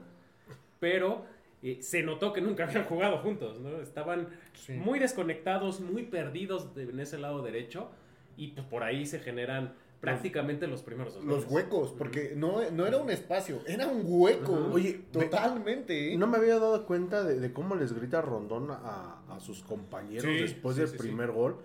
Pero 0.80 1.24
eh, 1.64 1.78
se 1.82 2.02
notó 2.04 2.32
que 2.32 2.40
nunca 2.40 2.64
habían 2.68 2.84
jugado 2.84 3.18
juntos, 3.18 3.58
¿no? 3.60 3.80
Estaban 3.80 4.28
muy 4.76 4.98
desconectados, 5.00 5.80
muy 5.80 6.04
perdidos 6.04 6.74
de- 6.76 6.84
en 6.84 7.00
ese 7.00 7.18
lado 7.18 7.42
derecho, 7.42 7.88
y 8.36 8.48
pues 8.48 8.66
por 8.66 8.82
ahí 8.84 9.04
se 9.06 9.18
generan 9.18 9.74
prácticamente 10.00 10.66
los 10.66 10.82
primeros 10.82 11.14
dos 11.14 11.24
Los 11.24 11.46
goles. 11.46 11.50
huecos, 11.64 11.94
porque 11.96 12.34
no, 12.36 12.60
no 12.72 12.86
era 12.86 12.98
un 12.98 13.08
espacio, 13.10 13.60
era 13.66 13.86
un 13.86 14.02
hueco. 14.04 14.52
Oye, 14.70 15.00
totalmente. 15.10 16.12
¿eh? 16.12 16.18
No 16.18 16.26
me 16.26 16.36
había 16.36 16.58
dado 16.58 16.84
cuenta 16.84 17.24
de, 17.24 17.40
de 17.40 17.52
cómo 17.54 17.74
les 17.74 17.92
grita 17.94 18.20
Rondón 18.20 18.70
a, 18.70 19.22
a 19.30 19.40
sus 19.40 19.62
compañeros 19.62 20.24
Sí, 20.30 20.38
después 20.42 20.76
sí, 20.76 20.82
del 20.82 20.90
sí, 20.90 20.98
primer 20.98 21.30
gol. 21.32 21.56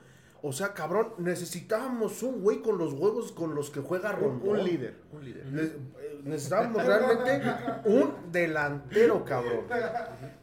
O 0.41 0.53
sea, 0.53 0.73
cabrón, 0.73 1.13
necesitábamos 1.17 2.23
un 2.23 2.41
güey 2.41 2.61
con 2.61 2.77
los 2.77 2.93
huevos 2.93 3.31
con 3.33 3.55
los 3.55 3.69
que 3.69 3.81
juega 3.81 4.13
Rondón. 4.13 4.59
un 4.59 4.63
líder, 4.63 4.95
un 5.11 5.25
líder. 5.25 5.45
Les- 5.47 5.65
eh, 5.67 6.19
necesitábamos 6.23 6.85
realmente 6.85 7.41
un 7.85 8.13
delantero, 8.31 9.25
cabrón. 9.25 9.65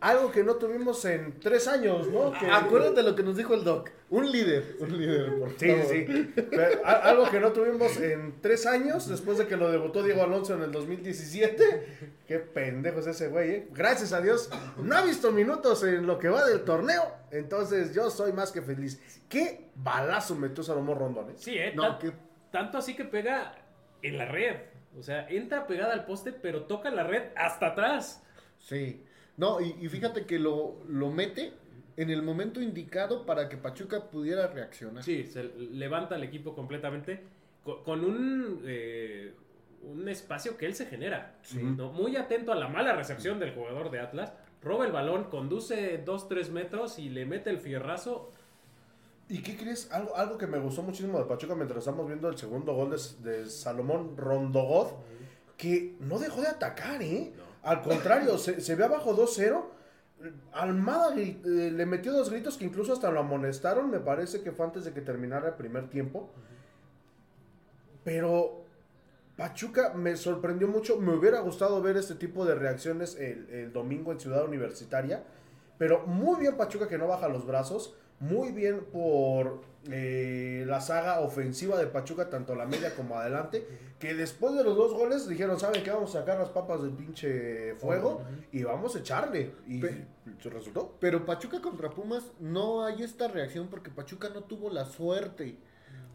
Algo 0.00 0.30
que 0.30 0.44
no 0.44 0.56
tuvimos 0.56 1.04
en 1.06 1.40
tres 1.40 1.66
años, 1.68 2.08
¿no? 2.10 2.32
Que- 2.32 2.46
Acuérdate 2.50 3.02
lo 3.02 3.14
que 3.16 3.22
nos 3.22 3.36
dijo 3.36 3.54
el 3.54 3.64
Doc. 3.64 3.90
Un 4.08 4.30
líder. 4.30 4.76
Un 4.80 4.96
líder, 4.98 5.38
por 5.38 5.50
Sí, 5.58 5.68
favor. 5.68 5.86
sí, 5.86 6.06
sí. 6.06 6.32
Pero, 6.50 6.86
Algo 6.86 7.28
que 7.30 7.40
no 7.40 7.52
tuvimos 7.52 7.96
en 7.96 8.40
tres 8.40 8.64
años, 8.66 9.08
después 9.08 9.38
de 9.38 9.46
que 9.48 9.56
lo 9.56 9.70
debutó 9.70 10.02
Diego 10.02 10.22
Alonso 10.22 10.54
en 10.54 10.62
el 10.62 10.70
2017. 10.72 12.12
Qué 12.28 12.38
pendejo 12.38 13.00
es 13.00 13.06
ese 13.08 13.28
güey, 13.28 13.50
¿eh? 13.50 13.68
Gracias 13.72 14.12
a 14.12 14.20
Dios, 14.20 14.50
no 14.76 14.96
ha 14.96 15.02
visto 15.02 15.32
minutos 15.32 15.82
en 15.84 16.06
lo 16.06 16.18
que 16.18 16.28
va 16.28 16.44
del 16.46 16.60
torneo. 16.62 17.02
Entonces, 17.30 17.94
yo 17.94 18.10
soy 18.10 18.32
más 18.32 18.52
que 18.52 18.62
feliz. 18.62 19.00
Qué 19.28 19.68
balazo 19.74 20.34
metió 20.36 20.62
Salomón 20.62 20.98
Rondón, 20.98 21.30
¿eh? 21.30 21.34
Sí, 21.36 21.56
¿eh? 21.56 21.72
No, 21.74 21.82
Tan- 21.82 21.98
que- 21.98 22.12
Tanto 22.52 22.78
así 22.78 22.94
que 22.94 23.04
pega 23.04 23.54
en 24.02 24.16
la 24.18 24.24
red. 24.26 24.56
O 24.98 25.02
sea, 25.02 25.28
entra 25.28 25.66
pegada 25.66 25.92
al 25.92 26.06
poste, 26.06 26.32
pero 26.32 26.62
toca 26.64 26.90
la 26.90 27.02
red 27.04 27.24
hasta 27.36 27.68
atrás. 27.68 28.22
Sí. 28.58 29.04
No, 29.36 29.60
y, 29.60 29.76
y 29.80 29.88
fíjate 29.88 30.24
que 30.24 30.38
lo, 30.38 30.82
lo 30.88 31.10
mete 31.10 31.52
en 31.98 32.08
el 32.10 32.22
momento 32.22 32.60
indicado 32.62 33.26
para 33.26 33.48
que 33.48 33.56
Pachuca 33.58 34.08
pudiera 34.08 34.46
reaccionar. 34.46 35.02
Sí, 35.02 35.24
se 35.26 35.42
levanta 35.44 36.16
el 36.16 36.22
equipo 36.22 36.54
completamente 36.54 37.22
co- 37.62 37.82
con, 37.84 38.04
un, 38.04 38.62
eh, 38.66 39.34
un 39.82 40.08
espacio 40.08 40.56
que 40.56 40.64
él 40.66 40.74
se 40.74 40.86
genera. 40.86 41.34
¿no? 41.76 41.92
Muy 41.92 42.16
atento 42.16 42.52
a 42.52 42.54
la 42.54 42.68
mala 42.68 42.94
recepción 42.94 43.38
del 43.38 43.52
jugador 43.54 43.90
de 43.90 44.00
Atlas. 44.00 44.32
Roba 44.66 44.84
el 44.84 44.90
balón, 44.90 45.24
conduce 45.30 46.04
2-3 46.04 46.50
metros 46.50 46.98
y 46.98 47.08
le 47.08 47.24
mete 47.24 47.50
el 47.50 47.58
fierrazo. 47.58 48.32
¿Y 49.28 49.40
qué 49.40 49.56
crees? 49.56 49.92
Algo, 49.92 50.16
algo 50.16 50.36
que 50.38 50.48
me 50.48 50.58
gustó 50.58 50.82
muchísimo 50.82 51.18
de 51.18 51.24
Pachuca 51.24 51.54
mientras 51.54 51.78
estamos 51.78 52.04
viendo 52.08 52.28
el 52.28 52.36
segundo 52.36 52.74
gol 52.74 52.90
de, 52.90 53.30
de 53.30 53.46
Salomón 53.48 54.16
Rondogoz, 54.16 54.94
que 55.56 55.94
no 56.00 56.18
dejó 56.18 56.40
de 56.40 56.48
atacar, 56.48 57.00
¿eh? 57.00 57.32
Al 57.62 57.80
contrario, 57.80 58.38
se, 58.38 58.60
se 58.60 58.74
ve 58.74 58.84
abajo 58.84 59.16
2-0. 59.16 59.64
Almada 60.52 61.14
eh, 61.16 61.38
le 61.44 61.86
metió 61.86 62.12
dos 62.12 62.30
gritos 62.30 62.56
que 62.56 62.64
incluso 62.64 62.92
hasta 62.92 63.12
lo 63.12 63.20
amonestaron, 63.20 63.88
me 63.88 64.00
parece 64.00 64.42
que 64.42 64.50
fue 64.50 64.66
antes 64.66 64.84
de 64.84 64.92
que 64.92 65.00
terminara 65.00 65.46
el 65.48 65.54
primer 65.54 65.88
tiempo. 65.90 66.28
Pero 68.02 68.65
Pachuca 69.36 69.92
me 69.94 70.16
sorprendió 70.16 70.66
mucho, 70.66 70.98
me 70.98 71.14
hubiera 71.14 71.40
gustado 71.40 71.82
ver 71.82 71.96
este 71.96 72.14
tipo 72.14 72.46
de 72.46 72.54
reacciones 72.54 73.16
el, 73.16 73.48
el 73.50 73.72
domingo 73.72 74.12
en 74.12 74.20
Ciudad 74.20 74.44
Universitaria. 74.44 75.24
Pero 75.78 76.06
muy 76.06 76.40
bien 76.40 76.56
Pachuca 76.56 76.88
que 76.88 76.96
no 76.98 77.06
baja 77.06 77.28
los 77.28 77.46
brazos. 77.46 77.94
Muy 78.18 78.50
bien 78.52 78.86
por 78.90 79.60
eh, 79.90 80.64
la 80.66 80.80
saga 80.80 81.20
ofensiva 81.20 81.76
de 81.76 81.86
Pachuca, 81.86 82.30
tanto 82.30 82.54
la 82.54 82.64
media 82.64 82.94
como 82.94 83.18
adelante. 83.18 83.66
Que 83.98 84.14
después 84.14 84.54
de 84.54 84.64
los 84.64 84.74
dos 84.74 84.94
goles 84.94 85.28
dijeron, 85.28 85.60
¿saben 85.60 85.82
qué? 85.84 85.90
Vamos 85.90 86.16
a 86.16 86.20
sacar 86.20 86.38
las 86.38 86.48
papas 86.48 86.80
del 86.82 86.92
pinche 86.92 87.74
fuego 87.74 88.22
y 88.52 88.62
vamos 88.62 88.96
a 88.96 89.00
echarle. 89.00 89.52
Y 89.68 89.80
Pe- 89.82 90.06
se 90.42 90.48
resultó. 90.48 90.96
Pero 90.98 91.26
Pachuca 91.26 91.60
contra 91.60 91.90
Pumas 91.90 92.24
no 92.40 92.86
hay 92.86 93.02
esta 93.02 93.28
reacción 93.28 93.68
porque 93.68 93.90
Pachuca 93.90 94.30
no 94.30 94.44
tuvo 94.44 94.70
la 94.70 94.86
suerte. 94.86 95.58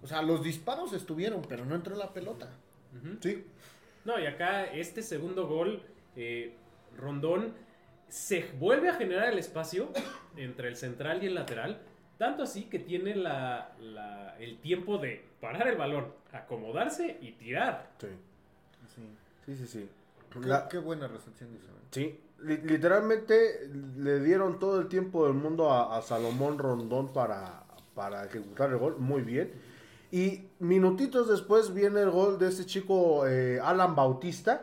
O 0.01 0.07
sea, 0.07 0.23
los 0.23 0.43
disparos 0.43 0.93
estuvieron, 0.93 1.43
pero 1.47 1.65
no 1.65 1.75
entró 1.75 1.95
la 1.95 2.11
pelota. 2.13 2.49
Sí. 3.21 3.45
No, 4.05 4.19
y 4.19 4.25
acá 4.25 4.65
este 4.65 5.01
segundo 5.01 5.47
gol, 5.47 5.81
eh, 6.15 6.55
Rondón 6.97 7.53
se 8.07 8.45
vuelve 8.59 8.89
a 8.89 8.93
generar 8.95 9.31
el 9.31 9.39
espacio 9.39 9.89
entre 10.37 10.67
el 10.67 10.75
central 10.75 11.23
y 11.23 11.27
el 11.27 11.35
lateral. 11.35 11.79
Tanto 12.17 12.43
así 12.43 12.63
que 12.65 12.79
tiene 12.79 13.15
la, 13.15 13.71
la- 13.79 14.35
el 14.39 14.59
tiempo 14.59 14.97
de 14.97 15.23
parar 15.39 15.67
el 15.67 15.77
balón, 15.77 16.07
acomodarse 16.31 17.17
y 17.21 17.31
tirar. 17.33 17.89
Sí, 17.99 18.07
Sí. 18.95 19.01
sí, 19.45 19.55
sí. 19.55 19.67
sí. 19.67 19.89
Qué, 20.31 20.39
La- 20.47 20.67
qué 20.67 20.77
buena 20.77 21.07
recepción 21.07 21.51
de 21.51 21.57
Isabel. 21.57 21.81
Sí, 21.91 22.19
li- 22.43 22.57
literalmente 22.57 23.69
le 23.97 24.19
dieron 24.19 24.59
todo 24.59 24.79
el 24.81 24.87
tiempo 24.87 25.25
del 25.25 25.33
mundo 25.35 25.71
a, 25.71 25.97
a 25.97 26.01
Salomón 26.01 26.57
Rondón 26.59 27.11
para, 27.13 27.63
para 27.95 28.25
ejecutar 28.25 28.69
el 28.71 28.77
gol, 28.77 28.97
muy 28.99 29.21
bien. 29.23 29.51
Y 30.11 30.49
minutitos 30.59 31.29
después 31.29 31.73
viene 31.73 32.01
el 32.01 32.11
gol 32.11 32.37
de 32.37 32.49
este 32.49 32.65
chico 32.65 33.25
eh, 33.25 33.61
Alan 33.63 33.95
Bautista. 33.95 34.61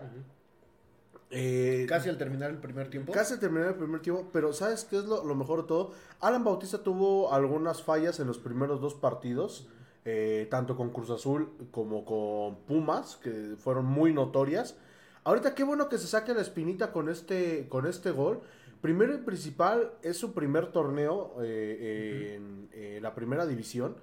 Eh, 1.30 1.86
Casi 1.88 2.10
al 2.10 2.18
terminar 2.18 2.50
el 2.50 2.58
primer 2.58 2.90
tiempo. 2.90 3.12
Casi 3.12 3.38
terminar 3.38 3.68
el 3.68 3.74
primer 3.74 4.00
tiempo, 4.00 4.28
pero 4.30 4.52
¿sabes 4.52 4.84
qué 4.84 4.98
es 4.98 5.04
lo, 5.04 5.24
lo 5.24 5.34
mejor 5.34 5.62
de 5.62 5.68
todo? 5.68 5.92
Alan 6.20 6.44
Bautista 6.44 6.82
tuvo 6.82 7.32
algunas 7.32 7.82
fallas 7.82 8.20
en 8.20 8.26
los 8.26 8.38
primeros 8.38 8.80
dos 8.82 8.94
partidos, 8.94 9.68
eh, 10.04 10.46
tanto 10.50 10.76
con 10.76 10.90
Cruz 10.90 11.10
Azul 11.10 11.50
como 11.70 12.04
con 12.04 12.56
Pumas, 12.66 13.16
que 13.16 13.56
fueron 13.58 13.86
muy 13.86 14.12
notorias. 14.12 14.76
Ahorita 15.24 15.54
qué 15.54 15.64
bueno 15.64 15.88
que 15.88 15.96
se 15.96 16.06
saque 16.06 16.34
la 16.34 16.42
espinita 16.42 16.92
con 16.92 17.08
este, 17.08 17.68
con 17.68 17.86
este 17.86 18.10
gol. 18.10 18.40
Primero 18.82 19.14
y 19.14 19.18
principal, 19.18 19.92
es 20.02 20.18
su 20.18 20.34
primer 20.34 20.72
torneo 20.72 21.34
eh, 21.42 22.38
en 22.72 23.02
la 23.02 23.14
primera 23.14 23.46
división. 23.46 23.96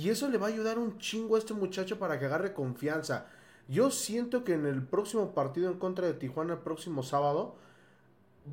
Y 0.00 0.08
eso 0.08 0.28
le 0.30 0.38
va 0.38 0.46
a 0.46 0.48
ayudar 0.48 0.78
un 0.78 0.98
chingo 0.98 1.36
a 1.36 1.38
este 1.38 1.52
muchacho 1.52 1.98
para 1.98 2.18
que 2.18 2.24
agarre 2.24 2.54
confianza. 2.54 3.26
Yo 3.68 3.90
siento 3.90 4.44
que 4.44 4.54
en 4.54 4.64
el 4.64 4.82
próximo 4.82 5.34
partido 5.34 5.70
en 5.70 5.78
contra 5.78 6.06
de 6.06 6.14
Tijuana, 6.14 6.54
el 6.54 6.60
próximo 6.60 7.02
sábado, 7.02 7.56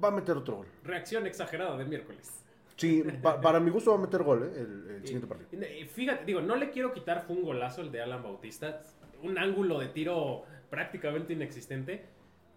va 0.03 0.09
a 0.09 0.11
meter 0.11 0.35
otro 0.35 0.57
gol. 0.57 0.67
Reacción 0.83 1.25
exagerada 1.25 1.77
de 1.77 1.85
miércoles. 1.85 2.43
Sí, 2.75 3.01
pa- 3.23 3.39
para 3.39 3.59
mi 3.61 3.71
gusto 3.71 3.91
va 3.91 3.97
a 3.97 4.01
meter 4.01 4.23
gol, 4.23 4.43
¿eh? 4.43 4.59
el, 4.59 4.89
el 4.97 5.01
siguiente 5.03 5.25
partido. 5.27 5.47
Fíjate, 5.93 6.25
digo, 6.25 6.41
no 6.41 6.55
le 6.57 6.69
quiero 6.69 6.91
quitar, 6.93 7.23
fue 7.25 7.35
un 7.37 7.43
golazo 7.43 7.81
el 7.81 7.91
de 7.93 8.01
Alan 8.01 8.21
Bautista, 8.21 8.81
un 9.23 9.37
ángulo 9.37 9.79
de 9.79 9.87
tiro 9.87 10.43
prácticamente 10.69 11.31
inexistente, 11.33 12.05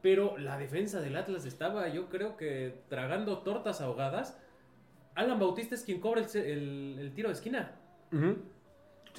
pero 0.02 0.36
la 0.36 0.58
defensa 0.58 1.00
del 1.00 1.16
Atlas 1.16 1.44
estaba, 1.46 1.86
yo 1.88 2.08
creo 2.10 2.36
que 2.36 2.82
tragando 2.88 3.38
tortas 3.38 3.80
ahogadas. 3.80 4.36
Alan 5.14 5.38
Bautista 5.38 5.74
es 5.76 5.84
quien 5.84 6.00
cobra 6.00 6.22
el, 6.22 6.36
el- 6.36 6.96
el 6.98 7.14
tiro 7.14 7.28
de 7.28 7.34
esquina. 7.34 7.76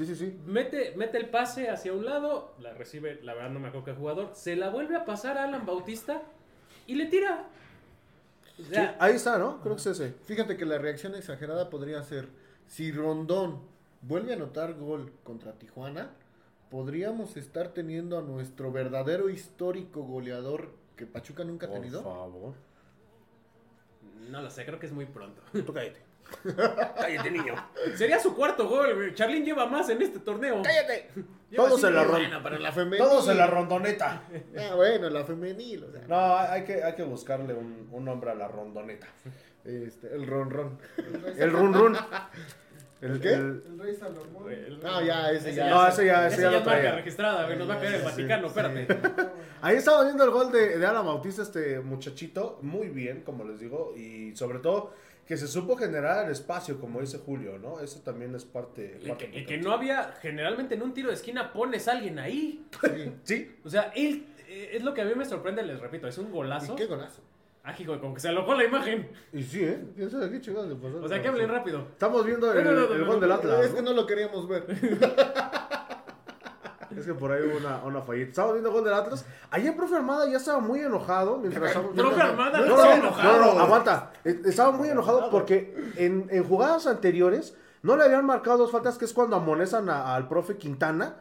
Sí, 0.05 0.15
sí, 0.15 0.15
sí. 0.15 0.39
Mete, 0.45 0.93
mete 0.95 1.17
el 1.19 1.29
pase 1.29 1.69
hacia 1.69 1.93
un 1.93 2.05
lado, 2.05 2.55
la 2.59 2.73
recibe, 2.73 3.19
la 3.23 3.33
verdad 3.35 3.51
no 3.51 3.59
me 3.59 3.67
acuerdo 3.67 3.85
qué 3.85 3.93
jugador, 3.93 4.31
se 4.33 4.55
la 4.55 4.69
vuelve 4.69 4.95
a 4.95 5.05
pasar 5.05 5.37
a 5.37 5.43
Alan 5.43 5.65
Bautista 5.65 6.23
y 6.87 6.95
le 6.95 7.05
tira. 7.05 7.45
O 8.59 8.63
Sí, 8.63 8.69
sea, 8.69 8.95
ahí 8.99 9.13
está, 9.15 9.37
¿no? 9.37 9.61
Creo 9.61 9.75
que 9.75 9.81
es 9.81 9.87
ese. 9.87 10.13
Fíjate 10.25 10.57
que 10.57 10.65
la 10.65 10.77
reacción 10.77 11.13
exagerada 11.15 11.69
podría 11.69 12.01
ser, 12.03 12.29
si 12.67 12.91
Rondón 12.91 13.61
vuelve 14.01 14.31
a 14.33 14.35
anotar 14.35 14.73
gol 14.73 15.11
contra 15.23 15.53
Tijuana, 15.53 16.09
podríamos 16.71 17.37
estar 17.37 17.69
teniendo 17.69 18.17
a 18.17 18.21
nuestro 18.23 18.71
verdadero 18.71 19.29
histórico 19.29 20.01
goleador 20.03 20.71
que 20.95 21.05
Pachuca 21.05 21.43
nunca 21.43 21.67
ha 21.67 21.69
Por 21.69 21.79
tenido. 21.79 22.01
favor. 22.03 22.53
no 24.29 24.41
lo 24.41 24.49
sé, 24.49 24.65
creo 24.65 24.79
que 24.79 24.85
es 24.87 24.91
muy 24.93 25.05
pronto. 25.05 25.41
Tú 25.65 25.73
cállate. 25.73 26.01
Cállate, 26.97 27.31
niño. 27.31 27.55
Sería 27.95 28.19
su 28.19 28.35
cuarto 28.35 28.67
gol, 28.67 28.95
güey. 28.95 29.13
Charlín 29.13 29.43
lleva 29.45 29.65
más 29.65 29.89
en 29.89 30.01
este 30.01 30.19
torneo. 30.19 30.61
Cállate. 30.63 31.09
Lleva 31.51 31.65
Todos 31.67 31.83
en 31.83 31.95
la 31.95 32.03
ronda. 32.05 32.17
Bueno, 32.19 32.39
pero 32.43 32.59
la 32.59 32.71
femenil. 32.71 32.97
Todos 32.99 33.27
en 33.27 33.37
la 33.37 33.45
rondoneta. 33.47 34.21
Ah, 34.57 34.75
bueno, 34.75 35.09
la 35.09 35.25
femenil, 35.25 35.83
o 35.83 35.91
sea, 35.91 36.01
No, 36.07 36.37
hay 36.37 36.63
que, 36.63 36.81
hay 36.81 36.95
que 36.95 37.03
buscarle 37.03 37.53
un, 37.53 37.89
un 37.91 38.05
nombre 38.05 38.31
a 38.31 38.35
la 38.35 38.47
rondoneta. 38.47 39.07
este, 39.65 40.15
el 40.15 40.25
ronron. 40.27 40.79
El 41.37 41.51
run 41.51 41.73
run. 41.73 41.97
¿El 43.01 43.19
qué? 43.19 43.33
el- 43.33 43.63
El 43.67 43.79
rey 43.79 43.95
Salomón. 43.95 44.49
El- 44.49 44.79
No, 44.79 45.01
ya, 45.01 45.29
ese 45.31 45.53
ya. 45.53 45.69
No, 45.69 45.85
ese 45.87 46.05
ya, 46.05 46.27
ese 46.27 46.35
Ese 46.35 46.43
ya 46.43 46.47
ya 46.47 46.51
lo 46.51 46.57
es 46.59 46.65
marca 46.65 46.79
traía. 46.81 46.95
registrada, 46.95 47.45
güey. 47.45 47.57
Nos 47.57 47.69
va 47.69 47.73
a 47.73 47.79
caer 47.79 47.93
el 47.95 48.01
Vaticano, 48.03 48.47
espérate. 48.47 48.87
Ahí 49.61 49.75
estaba 49.75 50.03
viendo 50.05 50.23
el 50.23 50.29
gol 50.29 50.51
de, 50.53 50.77
de 50.77 50.85
Alan 50.85 51.05
Bautista, 51.05 51.41
este 51.41 51.81
muchachito, 51.81 52.59
muy 52.61 52.87
bien, 52.87 53.23
como 53.23 53.43
les 53.43 53.59
digo, 53.59 53.93
y 53.97 54.33
sobre 54.37 54.59
todo 54.59 54.93
que 55.31 55.37
se 55.37 55.47
supo 55.47 55.77
generar 55.77 56.25
el 56.25 56.31
espacio, 56.33 56.77
como 56.77 56.99
dice 56.99 57.17
Julio, 57.17 57.57
¿no? 57.57 57.79
Eso 57.79 58.01
también 58.01 58.35
es 58.35 58.43
parte... 58.43 58.99
Y 59.01 59.07
parte 59.07 59.31
que, 59.31 59.39
y 59.39 59.45
que 59.45 59.57
no 59.59 59.71
había, 59.71 60.11
generalmente 60.21 60.75
en 60.75 60.81
un 60.81 60.93
tiro 60.93 61.07
de 61.07 61.13
esquina 61.13 61.53
pones 61.53 61.87
a 61.87 61.93
alguien 61.93 62.19
ahí. 62.19 62.65
Sí. 62.81 63.13
Sí, 63.23 63.55
O 63.63 63.69
sea, 63.69 63.93
él, 63.95 64.25
eh, 64.49 64.71
es 64.73 64.83
lo 64.83 64.93
que 64.93 64.99
a 64.99 65.05
mí 65.05 65.13
me 65.15 65.23
sorprende, 65.23 65.63
les 65.63 65.79
repito, 65.79 66.05
es 66.05 66.17
un 66.17 66.33
golazo. 66.33 66.73
¿Y 66.73 66.75
qué 66.75 66.85
golazo? 66.85 67.21
Ah, 67.63 67.73
hijo, 67.79 67.97
como 68.01 68.13
que 68.13 68.19
se 68.19 68.27
alocó 68.27 68.55
la 68.55 68.65
imagen. 68.65 69.09
y 69.31 69.41
sí, 69.41 69.63
¿eh? 69.63 69.81
O 70.05 71.07
sea, 71.07 71.21
que 71.21 71.27
hablen 71.29 71.47
rápido. 71.47 71.87
Estamos 71.93 72.25
viendo 72.25 72.51
el, 72.51 72.65
No, 72.65 72.71
no, 72.73 72.87
no, 72.89 72.93
el 72.93 72.99
no, 72.99 73.05
gol 73.05 73.15
no, 73.15 73.21
del 73.21 73.31
Atlas. 73.31 73.65
Es 73.67 73.73
que 73.73 73.81
no 73.81 73.93
lo 73.93 74.05
queríamos 74.05 74.49
ver. 74.49 74.65
Es 76.97 77.05
que 77.05 77.13
por 77.13 77.31
ahí 77.31 77.43
hubo 77.47 77.57
una, 77.57 77.83
una 77.83 78.01
fallita. 78.01 78.29
Estamos 78.29 78.53
viendo 78.53 78.71
gol 78.71 78.83
del 78.83 78.93
Atlas. 78.93 79.25
Ayer, 79.49 79.75
profe 79.75 79.95
Armada 79.95 80.29
ya 80.29 80.37
estaba 80.37 80.59
muy 80.59 80.79
enojado. 80.81 81.37
Mientras 81.37 81.73
Profe 81.73 82.21
Armada 82.21 82.59
No, 82.61 82.75
no, 82.77 82.91
enojado. 82.93 83.37
no, 83.39 83.53
no, 83.55 83.59
aguanta. 83.59 84.11
Eh, 84.23 84.41
Estaba 84.45 84.71
muy 84.71 84.89
enojado 84.89 85.29
porque 85.29 85.75
en, 85.97 86.27
en 86.29 86.43
jugadas 86.43 86.87
anteriores 86.87 87.55
no 87.83 87.95
le 87.97 88.03
habían 88.03 88.25
marcado 88.25 88.57
dos 88.59 88.71
faltas, 88.71 88.97
que 88.97 89.05
es 89.05 89.13
cuando 89.13 89.35
amonestan 89.35 89.89
a- 89.89 90.13
al 90.15 90.27
profe 90.27 90.57
Quintana. 90.57 91.15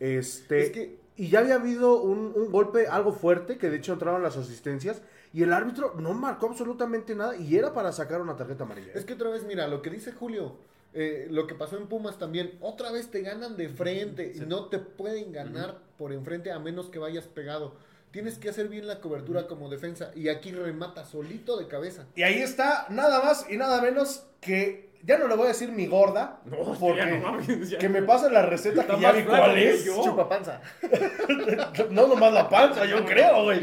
Este, 0.00 0.60
Es 0.62 0.70
que- 0.70 0.98
Y 1.16 1.28
ya 1.30 1.38
había 1.38 1.54
habido 1.54 2.00
un, 2.02 2.32
un 2.34 2.50
golpe 2.52 2.86
algo 2.88 3.12
fuerte, 3.12 3.56
que 3.58 3.70
de 3.70 3.76
hecho 3.78 3.94
entraron 3.94 4.22
las 4.22 4.36
asistencias. 4.36 5.00
Y 5.32 5.42
el 5.42 5.52
árbitro 5.52 5.94
no 5.98 6.12
marcó 6.14 6.46
absolutamente 6.46 7.14
nada 7.14 7.36
y 7.36 7.56
era 7.56 7.72
para 7.74 7.92
sacar 7.92 8.20
una 8.20 8.36
tarjeta 8.36 8.64
amarilla. 8.64 8.88
¿eh? 8.88 8.92
Es 8.94 9.04
que 9.04 9.14
otra 9.14 9.30
vez, 9.30 9.44
mira, 9.44 9.66
lo 9.66 9.82
que 9.82 9.90
dice 9.90 10.12
Julio, 10.12 10.56
eh, 10.98 11.28
lo 11.30 11.46
que 11.46 11.54
pasó 11.54 11.76
en 11.76 11.88
Pumas 11.88 12.18
también, 12.18 12.56
otra 12.62 12.90
vez 12.90 13.10
te 13.10 13.20
ganan 13.20 13.58
de 13.58 13.68
frente 13.68 14.32
y 14.34 14.40
no 14.40 14.68
te 14.68 14.78
pueden 14.78 15.30
ganar 15.30 15.76
por 15.98 16.10
enfrente 16.10 16.50
a 16.50 16.58
menos 16.58 16.86
que 16.86 16.98
vayas 16.98 17.26
pegado. 17.26 17.74
tienes 18.12 18.38
que 18.38 18.48
hacer 18.48 18.68
bien 18.68 18.86
la 18.86 19.02
cobertura 19.02 19.46
como 19.46 19.68
defensa. 19.68 20.10
Y 20.14 20.30
aquí 20.30 20.52
remata 20.52 21.04
solito 21.04 21.58
de 21.58 21.66
cabeza. 21.68 22.06
Y 22.14 22.22
ahí 22.22 22.38
está, 22.38 22.86
nada 22.88 23.22
más 23.22 23.44
y 23.50 23.58
nada 23.58 23.82
menos 23.82 24.24
que. 24.40 24.88
Ya 25.06 25.18
no 25.18 25.28
le 25.28 25.36
voy 25.36 25.44
a 25.44 25.48
decir 25.48 25.70
mi 25.70 25.86
gorda. 25.86 26.40
No, 26.46 26.56
porque 26.80 26.96
ya 26.98 27.06
no 27.06 27.20
mames, 27.20 27.70
ya. 27.70 27.78
que 27.78 27.88
me 27.88 28.02
pase 28.02 28.28
la 28.28 28.42
receta 28.42 28.80
Está 28.80 28.96
que 28.96 29.00
ya 29.02 29.08
más 29.12 29.16
vi 29.16 29.22
cuál 29.24 29.54
que 29.54 29.70
es. 29.70 29.84
yo. 29.84 30.02
Chupa 30.02 30.28
panza. 30.28 30.60
No 31.90 32.08
nomás 32.08 32.32
la 32.32 32.48
panza, 32.48 32.84
yo 32.86 33.04
creo, 33.04 33.44
güey. 33.44 33.60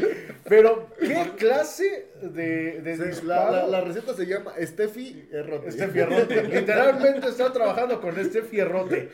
Pero, 0.48 0.88
¿qué 0.98 1.32
clase 1.36 2.08
de, 2.22 2.80
de 2.80 2.96
La, 2.96 3.04
disparo? 3.04 3.52
la- 3.52 3.66
la 3.66 3.80
receta 3.82 4.14
se 4.14 4.24
llama 4.26 4.52
Steffi 4.58 5.28
Errote. 5.30 5.68
Este 5.68 5.86
fierrote. 5.88 6.42
Literalmente 6.48 7.28
está 7.28 7.52
trabajando 7.52 8.00
con 8.00 8.18
este 8.18 8.40
fierrote. 8.42 9.10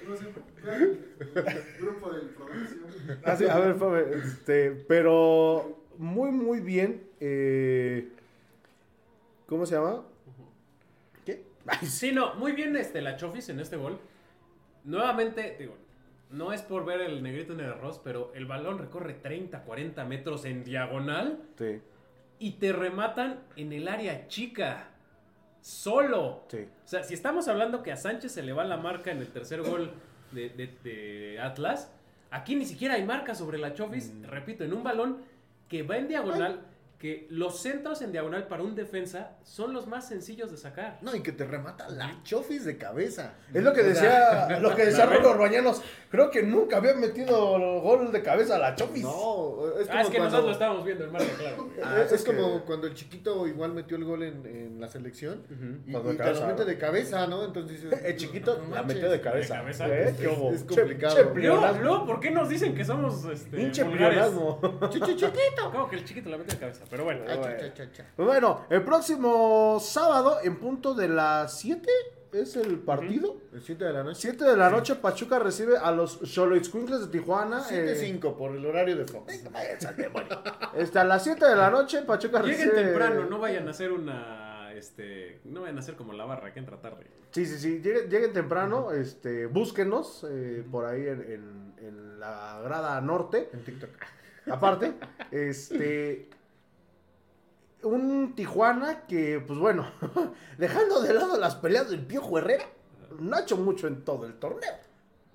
Grupo 1.81 2.11
de 2.13 2.21
producción. 2.21 3.19
Así, 3.25 3.45
a 3.49 3.59
ver, 3.59 3.75
Fabe, 3.75 4.07
este, 4.23 4.71
pero 4.87 5.79
muy, 5.99 6.31
muy 6.31 6.61
bien. 6.61 7.03
eh, 7.21 8.09
¿Cómo 9.47 9.67
se 9.67 9.75
llama? 9.75 10.03
Sí, 11.83 12.13
no, 12.13 12.35
muy 12.35 12.53
bien 12.53 12.75
este, 12.77 13.01
la 13.01 13.17
Chofis 13.17 13.49
en 13.51 13.61
este 13.61 13.77
gol. 13.77 13.99
Nuevamente, 14.85 15.57
digo, 15.59 15.77
no 16.31 16.53
es 16.53 16.63
por 16.63 16.85
ver 16.85 17.01
el 17.01 17.23
negrito 17.23 17.53
en 17.53 17.61
el 17.61 17.71
arroz, 17.71 18.01
pero 18.03 18.33
el 18.35 18.47
balón 18.47 18.79
recorre 18.79 19.15
30, 19.15 19.63
40 19.65 20.05
metros 20.05 20.45
en 20.45 20.65
diagonal 20.65 21.41
Sí, 21.59 21.81
y 22.39 22.53
te 22.53 22.73
rematan 22.73 23.41
en 23.57 23.73
el 23.73 23.89
área 23.89 24.27
chica. 24.29 24.89
Solo. 25.61 26.45
sí. 26.49 26.67
O 26.85 26.89
sea, 26.89 27.03
si 27.05 27.13
estamos 27.15 27.47
hablando 27.49 27.83
que 27.83 27.93
a 27.93 27.97
Sánchez 27.97 28.33
se 28.33 28.43
le 28.43 28.53
va 28.53 28.65
la 28.65 28.79
marca 28.79 29.11
en 29.11 29.19
el 29.19 29.29
tercer 29.29 29.61
gol 29.63 29.93
de, 30.33 30.49
de- 30.49 30.75
de 30.83 31.39
Atlas, 31.41 31.93
aquí 32.31 32.55
ni 32.57 32.65
siquiera 32.65 32.95
hay 32.95 33.05
marca 33.05 33.35
sobre 33.35 33.59
la 33.59 33.75
Chofis. 33.75 34.13
Repito, 34.23 34.65
en 34.65 34.73
un 34.73 34.83
balón 34.83 35.19
que 35.69 35.83
va 35.83 35.99
en 35.99 36.09
diagonal, 36.09 36.63
que 37.01 37.27
los 37.31 37.59
centros 37.63 38.03
en 38.03 38.13
diagonal 38.13 38.47
para 38.47 38.63
un 38.63 38.75
defensa 38.75 39.39
son 39.43 39.73
los 39.73 39.87
más 39.87 40.07
sencillos 40.07 40.51
de 40.51 40.59
sacar. 40.59 40.99
No, 41.01 41.17
y 41.17 41.23
que 41.23 41.33
te 41.33 41.47
remata 41.47 41.89
la 41.89 42.23
Chofis 42.25 42.67
de 42.67 42.77
cabeza. 42.77 43.33
Es 43.55 43.63
lo 43.63 43.73
que 43.73 43.83
decía, 43.83 44.59
lo 44.61 44.77
que 44.77 44.85
decía 44.85 45.07
Rolo 45.07 45.31
Orbañanos. 45.31 45.81
Creo 46.11 46.31
que 46.31 46.43
nunca 46.43 46.77
había 46.77 46.93
metido 46.93 47.59
gol 47.81 48.13
de 48.13 48.23
cabeza 48.23 48.57
a 48.57 48.59
la 48.59 48.75
Chofis. 48.77 49.03
No, 49.03 49.65
es 49.81 49.87
como 49.87 49.99
Ah, 49.99 50.03
es 50.03 50.09
que 50.11 50.19
cuando- 50.19 50.25
nosotros 50.25 50.45
lo 50.45 50.53
estábamos 50.53 50.85
viendo 50.85 51.05
en 51.05 51.13
marca, 51.13 51.29
claro. 51.39 51.71
Ah, 51.83 52.03
es, 52.05 52.13
es 52.13 52.23
que- 52.23 52.37
como 52.37 52.65
cuando 52.67 52.87
el 52.87 52.93
chiquito 52.95 53.47
igual 53.47 53.73
metió 53.73 53.97
el 53.97 54.05
gol 54.05 54.23
en, 54.23 54.45
en 54.45 54.79
la 54.79 54.89
selección 54.89 55.43
y, 55.87 55.93
Cuando 55.93 56.13
y 56.13 56.17
te 56.19 56.35
lo 56.35 56.47
mete 56.49 56.67
de 56.67 56.77
cabeza, 56.77 57.27
¿no? 57.27 57.47
Entonces 57.47 57.81
dices, 57.81 57.99
El 58.05 58.17
chiquito 58.17 58.63
no 58.69 58.75
la 58.75 58.83
metió 58.83 59.09
de 59.11 59.23
cabeza. 59.23 59.55
De 59.55 59.61
cabeza. 59.61 59.89
¿Eh? 59.89 60.15
Es 60.53 60.65
complicado. 60.65 61.17
che 61.17 61.25
¿por 61.25 62.21
qué 62.21 62.31
nos 62.31 62.51
dicen 62.51 62.75
que 62.75 62.85
somos 62.85 63.25
este, 63.25 63.57
Pinche 63.57 63.85
chiquito. 64.91 65.71
Como 65.73 65.89
que 65.89 65.97
el 65.97 66.05
chiquito 66.05 66.29
la 66.29 66.39
mete 66.39 66.53
de 66.55 66.59
cabeza, 66.61 66.85
pero 66.91 67.05
bueno. 67.05 67.23
Bueno. 67.25 67.43
cha, 67.43 67.73
cha, 67.75 67.93
cha. 67.93 68.07
Pues 68.17 68.27
bueno, 68.27 68.67
el 68.71 68.83
próximo 68.83 69.79
sábado, 69.81 70.39
en 70.43 70.57
punto 70.59 70.95
de 70.95 71.09
las 71.09 71.59
7, 71.59 71.89
es 72.33 72.57
el 72.57 72.79
partido. 72.79 73.37
El 73.53 73.61
7 73.63 73.85
de 73.85 73.93
la 73.93 74.03
noche. 74.05 74.21
7 74.21 74.45
de 74.45 74.57
la 74.57 74.71
noche, 74.71 74.95
Pachuca 74.97 75.39
recibe 75.39 75.77
a 75.79 75.91
los 75.91 76.19
Xoloitzcuincles 76.25 77.01
de 77.01 77.07
Tijuana. 77.09 77.63
7-5 77.65 78.37
por 78.37 78.53
el 78.55 78.65
horario 78.67 78.97
de 78.97 79.05
Fox. 79.05 79.33
Este, 80.77 80.99
a 80.99 81.05
las 81.05 81.25
7 81.25 81.45
de 81.45 81.57
la 81.57 81.71
noche, 81.71 82.03
Pachuca 82.03 82.41
Lleguen 82.43 82.69
recibe. 82.71 82.85
temprano, 82.85 83.25
no 83.27 83.39
vayan 83.39 83.67
a 83.67 83.73
hacer 83.73 83.91
una, 83.93 84.73
este, 84.75 85.41
no 85.45 85.63
vayan 85.63 85.77
a 85.77 85.81
hacer 85.81 85.97
como 85.97 86.13
la 86.13 86.25
barra 86.25 86.53
que 86.53 86.61
entra 86.61 86.81
tarde. 86.81 87.07
Sí, 87.33 87.47
sí, 87.47 87.59
sí. 87.59 87.81
Lleguen, 87.83 88.09
lleguen 88.09 88.33
temprano, 88.33 88.93
este, 88.93 89.47
búsquenos 89.47 90.25
eh, 90.29 90.65
por 90.71 90.85
ahí 90.87 91.07
en, 91.07 91.21
en- 91.23 91.71
en 91.87 92.21
la 92.21 92.61
grada 92.63 93.01
norte. 93.01 93.49
En 93.53 93.65
TikTok. 93.65 93.91
Aparte, 94.51 94.93
este. 95.31 96.29
Un 97.83 98.35
Tijuana 98.35 99.07
que, 99.07 99.43
pues 99.47 99.59
bueno, 99.59 99.87
dejando 100.59 101.01
de 101.01 101.15
lado 101.15 101.39
las 101.39 101.55
peleas 101.57 101.89
del 101.91 102.05
Piojo 102.05 102.39
Herrera, 102.39 102.65
no 103.19 103.37
ha 103.37 103.41
hecho 103.41 103.57
mucho 103.57 103.87
en 103.87 104.05
todo 104.05 104.27
el 104.27 104.35
torneo. 104.35 104.73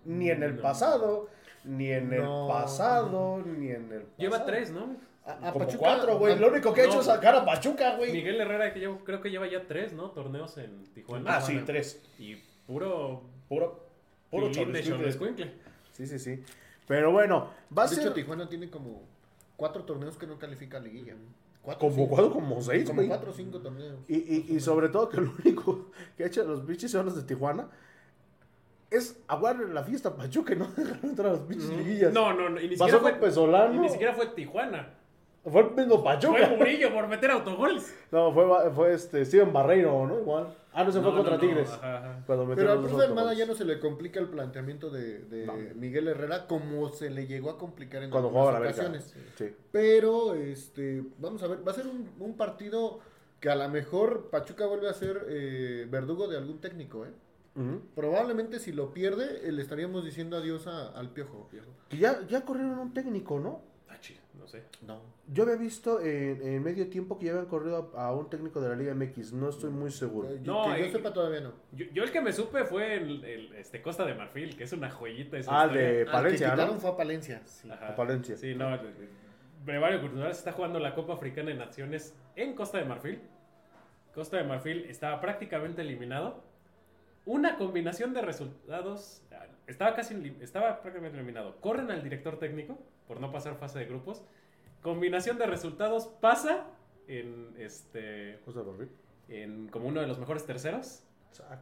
Ni 0.06 0.30
en 0.30 0.44
el 0.44 0.58
No. 0.58 0.62
pasado, 0.62 1.30
ni 1.64 1.92
en 1.92 2.14
el 2.14 2.22
pasado, 2.48 3.40
ni 3.44 3.72
en 3.72 3.92
el. 3.92 4.06
Lleva 4.18 4.34
pasado. 4.40 4.46
tres, 4.52 4.72
¿no? 4.72 4.96
A, 5.26 5.32
a 5.32 5.52
Como 5.52 5.66
Pachuca- 5.66 5.80
cuatro, 5.80 6.20
güey. 6.20 6.38
Lo 6.38 6.50
único 6.50 6.72
que 6.72 6.82
ha 6.82 6.86
hecho 6.86 7.00
es 7.00 7.08
sacar 7.08 7.34
a 7.36 7.44
Pachuca, 7.44 7.96
güey. 7.98 8.12
Miguel 8.12 8.40
Herrera 8.40 8.72
que 8.72 8.80
llevo- 8.80 9.00
creo 9.04 9.22
que 9.22 9.32
lleva 9.32 9.48
ya 9.48 9.64
tres, 9.68 9.94
¿no? 9.94 10.12
Torneos 10.12 10.56
en 10.60 10.84
Tijuana. 10.94 11.38
Ah, 11.38 11.42
sí, 11.42 11.60
tres. 11.66 12.00
Y 12.20 12.36
puro, 12.68 13.24
Puro, 13.50 13.84
puro 14.30 14.50
de. 14.50 15.54
Sí, 15.94 16.06
sí, 16.08 16.20
sí. 16.20 16.44
Pero 16.88 17.12
bueno, 17.12 17.50
va 17.76 17.84
a 17.84 17.88
De 17.88 17.96
ser. 17.96 18.04
hecho, 18.06 18.14
Tijuana 18.14 18.48
tiene 18.48 18.70
como 18.70 19.02
cuatro 19.56 19.84
torneos 19.84 20.18
que 20.18 20.28
no 20.28 20.38
califica 20.38 20.78
a 20.78 20.82
liguilla. 20.82 21.16
Cuatro, 21.66 21.80
Como 21.90 21.96
cinco. 21.96 22.10
cuatro, 22.10 22.32
como 22.34 22.62
seis, 22.62 22.84
Como 22.86 22.96
güey. 22.98 23.08
cuatro 23.08 23.32
o 23.32 23.34
cinco 23.34 23.60
torneos. 23.60 24.00
Y, 24.08 24.16
y, 24.18 24.46
y 24.56 24.60
sobre 24.60 24.90
todo 24.90 25.10
que 25.10 25.20
lo 25.20 25.34
único 25.44 25.90
que 26.16 26.24
ha 26.24 26.28
hecho 26.28 26.44
los 26.44 26.62
pinches 26.62 26.92
solos 26.92 27.16
de 27.16 27.24
Tijuana 27.24 27.68
es 28.92 29.20
aguardar 29.28 29.68
la 29.70 29.84
fiesta 29.84 30.16
Pachuca 30.16 30.54
y 30.54 30.58
no 30.58 30.68
dejar 30.68 31.00
entrar 31.04 31.28
a 31.28 31.32
los 31.32 31.40
pinches 31.42 31.70
liguillas. 31.70 32.14
No, 32.14 32.34
no, 32.34 32.50
no, 32.50 32.62
y 32.62 32.70
ni 32.70 32.76
Pasó 32.78 32.92
siquiera 32.98 33.02
con 33.14 33.20
fue, 33.20 33.28
Pesolano. 33.30 33.74
y 33.74 33.80
ni 33.80 33.90
siquiera 33.90 34.14
fue 34.14 34.28
Tijuana. 34.28 34.94
Fue 35.50 35.62
el 35.62 35.72
mismo 35.76 36.04
Pachuca. 36.04 36.48
Fue 36.48 36.58
Murillo 36.58 36.94
por 36.94 37.08
meter 37.08 37.30
autogoles. 37.32 37.96
No, 38.12 38.34
fue, 38.34 38.72
fue 38.72 38.94
este 38.94 39.24
Steven 39.26 39.54
Barreiro, 39.54 40.08
¿no? 40.08 40.20
Igual. 40.20 40.56
Ah, 40.74 40.84
no, 40.84 40.92
se 40.92 41.00
fue 41.00 41.10
No, 41.12 41.16
contra 41.18 41.38
no, 41.38 41.42
no, 41.42 41.48
Tigres. 41.48 41.70
ajá, 41.72 41.98
ajá. 42.00 42.24
Cuando 42.26 42.54
Pero 42.56 42.72
al 42.74 42.80
profe 42.80 42.94
Almada 42.96 43.10
autogoles. 43.30 43.38
ya 43.38 43.46
no 43.46 43.54
se 43.56 43.64
le 43.66 43.80
complica 43.80 44.20
el 44.20 44.28
planteamiento 44.28 44.90
de, 44.90 45.20
de 45.20 45.46
No. 45.46 45.54
Miguel 45.76 46.08
Herrera 46.10 46.48
como 46.48 46.90
se 46.90 47.10
le 47.10 47.28
llegó 47.28 47.50
a 47.52 47.58
complicar 47.58 48.04
en 48.04 48.10
Cuando 48.10 48.28
algunas 48.30 48.44
jugaba 48.48 48.60
la 48.60 48.66
América. 48.70 48.82
ocasiones. 48.98 49.14
Sí. 49.38 49.56
Pero, 49.72 50.34
este, 50.34 51.04
vamos 51.20 51.42
a 51.44 51.48
ver, 51.48 51.66
va 51.66 51.72
a 51.72 51.76
ser 51.76 51.88
un, 51.88 52.10
un 52.20 52.36
partido 52.36 53.00
que 53.40 53.50
a 53.50 53.56
lo 53.56 53.70
mejor 53.70 54.30
Pachuca 54.32 54.66
vuelve 54.66 54.90
a 54.90 54.94
ser 54.94 55.26
eh, 55.30 55.88
verdugo 55.90 56.28
de 56.28 56.38
algún 56.38 56.60
técnico, 56.60 57.06
¿eh? 57.06 57.10
Probablemente 57.96 58.60
si 58.60 58.74
lo 58.74 58.94
pierde, 58.94 59.48
eh, 59.48 59.52
le 59.54 59.62
estaríamos 59.62 60.04
diciendo 60.04 60.36
adiós 60.38 60.68
a- 60.68 60.90
al 60.90 61.10
piojo. 61.12 61.48
Que 61.90 61.98
ya, 61.98 62.20
ya 62.28 62.42
corrieron 62.42 62.78
un 62.80 62.94
técnico, 62.94 63.40
¿no? 63.40 63.62
Ah, 64.36 64.40
no 64.42 64.48
sé. 64.48 64.64
No. 64.86 65.02
Yo 65.28 65.44
había 65.44 65.56
visto 65.56 66.00
en, 66.02 66.42
en 66.42 66.64
medio 66.64 66.88
tiempo 66.90 67.18
que 67.18 67.26
ya 67.26 67.32
habían 67.32 67.46
corrido 67.48 67.92
a, 67.96 68.08
a 68.08 68.14
un 68.14 68.30
técnico 68.30 68.60
de 68.62 68.70
la 68.70 68.76
Liga 68.76 68.94
MX. 68.94 69.34
No 69.34 69.50
estoy 69.50 69.70
muy 69.72 69.92
seguro. 69.92 70.30
Eh, 70.30 70.40
yo- 70.44 70.54
No, 70.54 70.74
que 70.74 70.80
yo 70.82 70.86
eh, 70.88 70.92
sepa 70.92 71.14
todavía 71.14 71.42
no. 71.42 71.54
Yo, 71.72 71.86
yo 71.94 72.04
el 72.04 72.12
que 72.12 72.22
me 72.22 72.32
supe 72.34 72.64
fue 72.66 72.96
el, 72.96 73.24
el, 73.24 73.54
este, 73.56 73.82
Costa 73.82 74.06
de 74.06 74.14
Marfil, 74.14 74.56
que 74.58 74.66
es 74.66 74.74
una 74.74 74.90
joyita 74.92 75.38
esa 75.38 75.52
Ah, 75.62 75.66
historia. 75.66 75.82
de 75.84 76.00
Al 76.02 76.06
que 76.06 76.12
Palencia, 76.12 76.52
quitaron 76.52 76.76
¿no? 76.76 76.82
fue 76.82 76.90
a 76.92 76.98
Palencia. 76.98 77.42
sí. 77.46 77.70
A 77.72 77.96
Palencia. 77.96 78.38
Sí, 78.38 78.54
no. 78.56 78.78
Brevario 79.66 80.00
Cultural 80.02 80.30
está 80.32 80.52
jugando 80.52 80.80
la 80.80 80.94
Copa 80.94 81.14
Africana 81.14 81.50
de 81.50 81.56
Naciones 81.56 82.14
en 82.36 82.54
Costa 82.54 82.78
de 82.78 82.86
Marfil. 82.86 83.20
Costa 84.14 84.38
de 84.38 84.44
Marfil 84.44 84.86
estaba 84.86 85.20
prácticamente 85.20 85.82
eliminado. 85.82 86.44
Una 87.26 87.58
combinación 87.58 88.14
de 88.14 88.22
resultados. 88.22 89.24
Estaba 89.68 89.96
casi 89.96 90.36
estaba 90.42 90.82
prácticamente 90.82 91.18
eliminado. 91.18 91.60
Corren 91.62 91.90
al 91.92 92.04
director 92.04 92.38
técnico 92.40 92.78
por 93.08 93.20
no 93.20 93.32
pasar 93.32 93.56
fase 93.56 93.80
de 93.80 93.86
grupos. 93.86 94.24
Combinación 94.82 95.38
de 95.38 95.48
resultados 95.48 96.08
pasa 96.22 96.66
en 97.08 97.54
este 97.58 98.40
en 99.28 99.68
como 99.70 99.88
uno 99.88 100.02
de 100.02 100.08
los 100.08 100.20
mejores 100.20 100.46
terceros. 100.46 101.04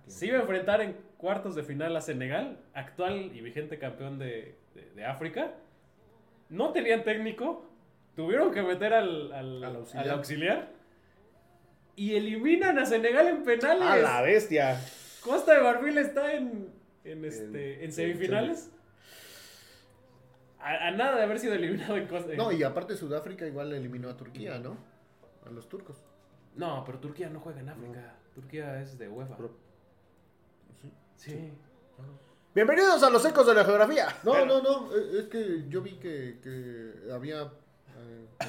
Se 0.08 0.26
iba 0.28 0.38
a 0.38 0.41
enfrentar 0.41 0.82
en 0.82 0.95
cuartos 1.18 1.56
de 1.56 1.64
final 1.64 1.95
a 1.95 2.01
Senegal, 2.01 2.60
actual 2.74 3.32
y 3.36 3.41
vigente 3.41 3.80
campeón 3.80 4.20
de, 4.20 4.56
de- 4.76 4.91
de 4.91 5.06
África. 5.06 5.54
No 6.49 6.72
tenían 6.72 7.04
técnico, 7.04 7.66
tuvieron 8.16 8.51
que 8.51 8.62
meter 8.62 8.93
al, 8.93 9.32
al- 9.32 9.64
Al 9.64 9.76
auxiliar. 9.78 10.06
al 10.06 10.12
auxiliar. 10.12 10.68
Y 11.95 12.16
eliminan 12.16 12.78
a 12.78 12.86
Senegal 12.86 13.28
en 13.28 13.43
penales. 13.43 13.82
A 13.88 13.97
la 13.97 14.22
bestia. 14.22 14.80
Costa 15.22 15.56
de 15.56 15.62
Marfil 15.62 15.97
está 15.97 16.34
en, 16.34 16.70
en, 17.04 17.26
este, 17.26 17.76
en, 17.80 17.84
en 17.86 17.91
semifinales. 17.91 18.70
A, 20.60 20.88
a 20.88 20.91
nada 20.91 21.18
de 21.18 21.24
haber 21.24 21.39
sido 21.39 21.54
eliminado 21.56 21.97
en 21.97 22.08
Costa 22.08 22.34
No, 22.36 22.51
y 22.51 22.64
aparte 22.64 22.95
Sudáfrica 22.95 23.45
igual 23.45 23.74
eliminó 23.74 24.10
a 24.10 24.16
Turquía, 24.16 24.60
¿no? 24.60 24.78
A 25.45 25.49
los 25.49 25.68
turcos. 25.68 25.97
No, 26.56 26.84
pero 26.86 26.99
Turquía 26.99 27.30
no 27.30 27.39
juega 27.41 27.60
en 27.60 27.70
África. 27.70 28.16
Turquía 28.34 28.82
es 28.82 28.97
de 28.97 29.10
UEFA. 29.10 29.36
Pero- 29.36 29.58
Sí. 31.18 31.51
Bienvenidos 32.54 33.01
a 33.04 33.10
los 33.10 33.26
ecos 33.26 33.47
de 33.47 33.54
la 33.54 33.64
geografía. 33.66 34.08
No, 34.24 34.45
no, 34.45 34.62
no, 34.62 34.95
eh, 34.95 35.20
es 35.20 35.26
que 35.28 35.66
yo 35.70 35.82
vi 35.82 35.93
que, 35.93 36.39
que 36.43 37.12
había 37.14 37.51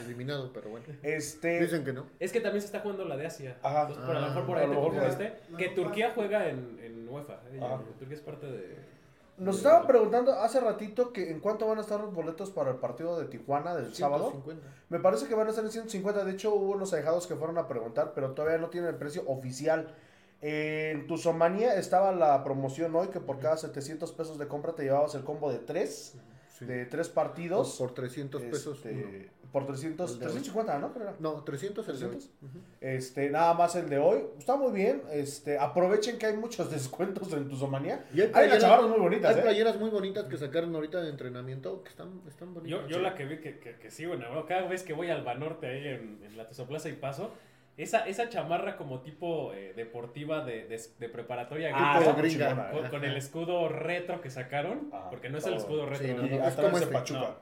eliminado, 0.02 0.52
pero 0.52 0.70
bueno. 0.70 0.86
Este. 1.02 1.60
Dicen 1.60 1.84
que 1.84 1.92
no. 1.92 2.06
Es 2.20 2.32
que 2.32 2.40
también 2.40 2.60
se 2.60 2.66
está 2.66 2.80
jugando 2.80 3.04
la 3.04 3.16
de 3.16 3.26
Asia. 3.26 3.56
Ajá. 3.62 3.82
Entonces, 3.82 4.04
por 4.04 4.16
a 4.16 4.20
lo 4.20 4.26
mejor 4.28 4.46
por 4.46 4.58
Ah, 4.58 4.60
ahí 4.62 4.68
te 5.16 5.26
por. 5.50 5.56
Que 5.58 5.68
Turquía 5.70 6.12
juega 6.14 6.48
en, 6.48 6.78
en 6.82 7.08
UEFA. 7.08 7.40
eh. 7.52 7.60
Turquía 7.98 8.16
es 8.16 8.22
parte 8.22 8.46
de. 8.46 8.94
Nos 9.36 9.56
de- 9.56 9.62
estaban 9.62 9.86
preguntando 9.88 10.32
hace 10.32 10.60
ratito 10.60 11.12
que 11.12 11.30
en 11.30 11.40
cuánto 11.40 11.66
van 11.66 11.78
a 11.78 11.80
estar 11.80 11.98
los 12.00 12.14
boletos 12.14 12.50
para 12.50 12.70
el 12.70 12.76
partido 12.76 13.18
de 13.18 13.26
Tijuana 13.26 13.74
del 13.74 13.94
sábado. 13.94 14.30
150. 14.30 14.68
Me 14.90 15.00
parece 15.00 15.26
que 15.26 15.34
van 15.34 15.46
a 15.48 15.50
estar 15.50 15.64
en 15.64 15.70
150. 15.72 16.24
De 16.24 16.30
hecho, 16.32 16.54
hubo 16.54 16.72
unos 16.72 16.92
alejados 16.92 17.26
que 17.26 17.34
fueron 17.34 17.58
a 17.58 17.66
preguntar, 17.66 18.12
pero 18.14 18.30
todavía 18.32 18.58
no 18.58 18.70
tienen 18.70 18.90
el 18.90 18.96
precio 18.96 19.24
oficial. 19.26 19.92
En 20.40 21.06
Tuzomanía 21.06 21.74
estaba 21.76 22.12
la 22.12 22.44
promoción 22.44 22.94
hoy 22.94 23.08
que 23.08 23.18
por 23.18 23.38
cada 23.38 23.56
700 23.56 24.12
pesos 24.12 24.38
de 24.38 24.46
compra 24.46 24.74
te 24.74 24.82
llevabas 24.84 25.14
el 25.14 25.24
combo 25.24 25.50
de 25.50 25.58
3. 25.58 26.14
Sí. 26.58 26.66
de 26.66 26.86
tres 26.86 27.08
partidos. 27.08 27.76
Por 27.78 27.92
300 27.94 28.40
pesos. 28.42 28.76
este. 28.84 29.30
Por 29.54 29.66
300, 29.66 30.14
El 30.14 30.18
de 30.18 30.26
hoy. 30.26 30.32
350, 30.32 30.78
¿no? 30.80 30.92
Creo. 30.92 31.14
No, 31.20 31.44
300 31.44 31.88
el 31.88 32.00
de 32.00 32.06
hoy. 32.06 32.16
300. 32.16 32.34
Este, 32.80 33.30
nada 33.30 33.54
más 33.54 33.76
el 33.76 33.88
de 33.88 33.98
hoy. 33.98 34.24
Está 34.36 34.56
muy 34.56 34.72
bien. 34.72 35.00
Este, 35.12 35.60
aprovechen 35.60 36.18
que 36.18 36.26
hay 36.26 36.36
muchos 36.36 36.68
descuentos 36.72 37.32
en 37.32 37.48
Tuzomanía. 37.48 38.04
Y 38.12 38.22
hay 38.22 38.26
Hay 38.26 38.32
playeras, 38.32 38.60
chamarras 38.60 38.88
muy 38.88 38.98
bonitas, 38.98 39.32
hay 39.32 39.38
¿eh? 39.38 39.42
playeras 39.42 39.78
muy 39.78 39.90
bonitas 39.90 40.24
que 40.24 40.36
sacaron 40.36 40.74
ahorita 40.74 41.00
de 41.00 41.08
entrenamiento 41.08 41.84
que 41.84 41.90
están, 41.90 42.20
están 42.26 42.52
bonitas. 42.52 42.80
Yo, 42.80 42.88
yo 42.88 42.98
la 42.98 43.14
que 43.14 43.26
vi 43.26 43.36
que, 43.38 43.60
que, 43.60 43.76
que 43.76 43.90
sigo 43.92 44.14
enamorado, 44.14 44.44
cada 44.44 44.66
vez 44.66 44.82
que 44.82 44.92
voy 44.92 45.08
al 45.10 45.22
Banorte 45.22 45.68
ahí 45.68 45.86
en, 45.86 46.18
en 46.24 46.36
la 46.36 46.48
Plaza 46.48 46.88
y 46.88 46.94
paso, 46.94 47.30
esa, 47.76 48.08
esa 48.08 48.28
chamarra 48.28 48.76
como 48.76 49.02
tipo 49.02 49.52
eh, 49.54 49.72
deportiva 49.76 50.44
de, 50.44 50.66
de, 50.66 50.80
de 50.98 51.08
preparatoria 51.08 51.70
Ah, 51.72 52.00
gringa, 52.16 52.48
chingona, 52.48 52.70
con, 52.72 52.86
¿eh? 52.86 52.88
con 52.90 53.04
el 53.04 53.16
escudo 53.16 53.68
retro 53.68 54.20
que 54.20 54.30
sacaron, 54.30 54.90
Ajá, 54.92 55.10
porque 55.10 55.28
no 55.28 55.38
es 55.38 55.46
el 55.46 55.54
escudo 55.54 55.86
bueno. 55.86 55.96
retro. 55.96 56.26
Sí, 56.26 56.34
¿no? 56.36 56.44
es 56.44 56.54
como 56.54 56.68
ese 56.68 56.78
este. 56.78 56.92
Pachuca. 56.92 57.36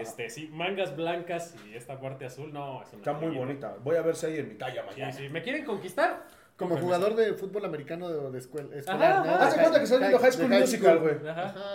Este, 0.00 0.30
sí, 0.30 0.48
mangas 0.52 0.96
blancas 0.96 1.54
y 1.68 1.74
esta 1.74 2.00
parte 2.00 2.26
azul, 2.26 2.52
no, 2.52 2.82
es 2.82 2.88
una 2.92 2.98
Está 2.98 3.12
muy 3.14 3.28
joya. 3.28 3.38
bonita. 3.38 3.76
Voy 3.82 3.96
a 3.96 4.02
ver 4.02 4.16
si 4.16 4.26
hay 4.26 4.38
en 4.38 4.48
mi 4.48 4.54
talla 4.54 4.82
Sí, 4.82 4.88
mañana. 4.90 5.12
sí, 5.12 5.28
¿me 5.28 5.42
quieren 5.42 5.64
conquistar? 5.64 6.24
Como 6.56 6.76
jugador 6.78 7.14
de 7.16 7.34
fútbol 7.34 7.66
americano 7.66 8.08
de, 8.08 8.30
de 8.30 8.38
escuela. 8.38 8.68
Ajá, 8.70 8.78
escolar, 8.78 9.26
¿no? 9.26 9.32
ajá. 9.34 9.44
Haz 9.46 9.54
de 9.56 9.60
cuenta 9.60 9.78
que 9.78 9.84
estás 9.84 9.98
viendo 10.00 10.18
High 10.18 10.32
School 10.32 10.48
Musical, 10.48 10.98
güey. 11.00 11.14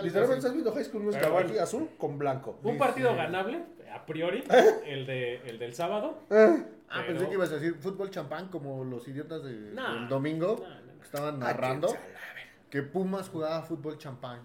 Literalmente 0.02 0.34
estás 0.38 0.52
viendo 0.52 0.72
High 0.72 0.84
School 0.84 1.02
Musical. 1.04 1.36
Aquí 1.36 1.58
azul 1.58 1.90
con 1.98 2.18
blanco. 2.18 2.58
Un 2.64 2.78
partido 2.78 3.14
ganable, 3.14 3.62
a 3.94 4.04
priori, 4.04 4.42
el, 4.86 5.06
de, 5.06 5.36
el 5.48 5.58
del 5.60 5.72
sábado. 5.74 6.18
Eh. 6.30 6.64
Ah, 6.88 7.02
Pero- 7.06 7.06
pensé 7.06 7.28
que 7.28 7.34
ibas 7.34 7.50
a 7.52 7.54
decir 7.54 7.74
fútbol 7.76 8.10
champán 8.10 8.48
como 8.48 8.82
los 8.84 9.06
idiotas 9.06 9.44
del 9.44 9.74
domingo 10.08 10.56
que 10.98 11.04
estaban 11.04 11.38
narrando 11.38 11.88
que 12.68 12.82
Pumas 12.82 13.28
jugaba 13.28 13.62
fútbol 13.62 13.98
champán. 13.98 14.40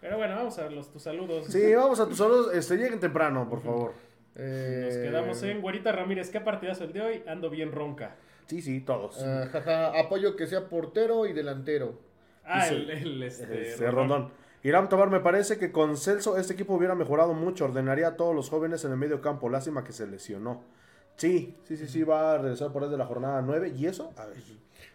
Pero 0.00 0.16
bueno, 0.18 0.36
vamos 0.36 0.58
a 0.58 0.68
los, 0.70 0.90
tus 0.92 1.02
saludos. 1.02 1.46
Sí, 1.46 1.74
vamos 1.74 1.98
a 2.00 2.06
tus 2.06 2.18
saludos. 2.18 2.54
Este, 2.54 2.76
lleguen 2.76 3.00
temprano, 3.00 3.48
por 3.48 3.62
favor. 3.62 3.92
Eh, 4.36 4.82
Nos 4.84 4.96
quedamos 4.96 5.42
en 5.42 5.60
Güerita 5.62 5.92
Ramírez. 5.92 6.30
¿Qué 6.30 6.40
partidazo 6.40 6.84
el 6.84 6.92
de 6.92 7.00
hoy? 7.00 7.22
Ando 7.26 7.48
bien 7.50 7.72
ronca. 7.72 8.16
Sí, 8.46 8.60
sí, 8.62 8.80
todos. 8.80 9.16
eh, 9.20 9.48
jaja, 9.50 9.98
apoyo 9.98 10.36
que 10.36 10.46
sea 10.46 10.68
portero 10.68 11.26
y 11.26 11.32
delantero. 11.32 11.98
Ah, 12.44 12.64
Dice- 12.64 12.76
el, 12.76 12.90
el, 12.90 13.22
este, 13.22 13.70
Este, 13.70 13.90
Rondón. 13.90 14.30
Irán 14.62 14.88
Tobar, 14.88 15.10
me 15.10 15.20
parece 15.20 15.58
que 15.58 15.72
con 15.72 15.96
Celso 15.96 16.36
este 16.36 16.52
equipo 16.52 16.74
hubiera 16.74 16.94
mejorado 16.94 17.32
mucho. 17.34 17.64
Ordenaría 17.64 18.08
a 18.08 18.16
todos 18.16 18.34
los 18.34 18.48
jóvenes 18.50 18.84
en 18.84 18.90
el 18.92 18.96
medio 18.98 19.20
campo. 19.20 19.48
Lástima 19.48 19.82
que 19.84 19.92
se 19.92 20.06
lesionó. 20.06 20.62
Sí, 21.16 21.56
sí, 21.64 21.76
sí, 21.76 21.88
sí, 21.88 22.02
va 22.02 22.34
a 22.34 22.38
regresar 22.38 22.72
por 22.72 22.84
ahí 22.84 22.90
de 22.90 22.98
la 22.98 23.06
jornada 23.06 23.40
9. 23.42 23.72
¿Y 23.76 23.86
eso? 23.86 24.12
A 24.16 24.26
ver. 24.26 24.36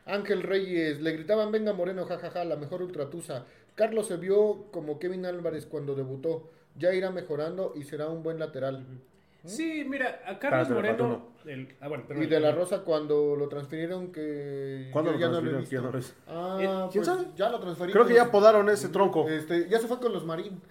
Ángel 0.06 0.44
Reyes, 0.44 1.00
le 1.02 1.12
gritaban 1.14 1.52
venga 1.52 1.74
Moreno, 1.74 2.06
jajaja, 2.06 2.44
la 2.44 2.56
mejor 2.58 2.82
ultratusa. 2.82 3.46
Carlos 3.76 4.08
se 4.08 4.18
vio 4.18 4.66
como 4.72 5.00
Kevin 5.00 5.26
Álvarez 5.26 5.66
cuando 5.66 5.96
debutó. 5.96 6.50
Ya 6.78 6.94
irá 6.94 7.12
mejorando 7.12 7.74
y 7.76 7.84
será 7.84 8.08
un 8.10 8.24
buen 8.24 8.40
lateral. 8.40 8.86
Sí, 9.44 9.84
mira, 9.88 10.22
a 10.28 10.38
Carlos 10.38 10.68
falta 10.68 10.74
Moreno. 10.76 11.28
el- 11.46 11.76
ah, 11.82 11.88
bueno, 11.88 12.04
Y 12.22 12.28
de 12.28 12.40
la 12.40 12.52
Rosa 12.52 12.82
cuando 12.84 13.36
lo 13.36 13.48
transfirieron 13.50 14.12
que 14.12 14.90
¿Cuándo 14.94 15.12
lo 15.14 15.18
ya 15.18 15.30
no 15.30 15.42
lo 15.42 15.48
he 15.48 15.54
transfirieron? 15.54 15.92
visto. 15.94 16.14
¿Quién? 16.26 16.70
Ah, 16.70 16.88
¿Quién 16.92 17.04
pues 17.04 17.08
sabe? 17.08 17.28
ya 17.36 17.50
lo 17.50 17.60
transfirieron. 17.60 17.92
Creo 17.94 18.06
que 18.06 18.14
ya 18.24 18.30
podaron 18.32 18.70
ese 18.70 18.90
tronco. 18.90 19.28
Este, 19.28 19.68
ya 19.68 19.80
se 19.80 19.88
fue 19.88 20.00
con 20.00 20.14
los 20.14 20.26
Marín. 20.26 20.62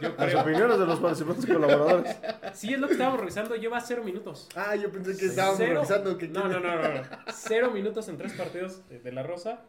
Yo 0.00 0.08
Las 0.18 0.34
opiniones 0.34 0.78
de 0.80 0.86
los 0.86 0.98
participantes 0.98 1.44
y 1.48 1.52
colaboradores. 1.52 2.16
Sí, 2.54 2.74
es 2.74 2.80
lo 2.80 2.88
que 2.88 2.94
estábamos 2.94 3.20
revisando. 3.20 3.54
Lleva 3.54 3.80
cero 3.80 4.02
minutos. 4.04 4.48
Ah, 4.56 4.74
yo 4.74 4.90
pensé 4.90 5.16
que 5.16 5.26
estábamos 5.26 5.58
Cero- 5.58 5.74
revisando 5.74 6.18
que 6.18 6.26
no, 6.26 6.48
no, 6.48 6.58
no, 6.58 6.74
no, 6.82 6.94
no. 6.94 7.02
Cero 7.32 7.70
minutos 7.70 8.08
en 8.08 8.16
tres 8.18 8.32
partidos 8.32 8.86
de, 8.88 8.98
de 8.98 9.12
la 9.12 9.22
Rosa. 9.22 9.60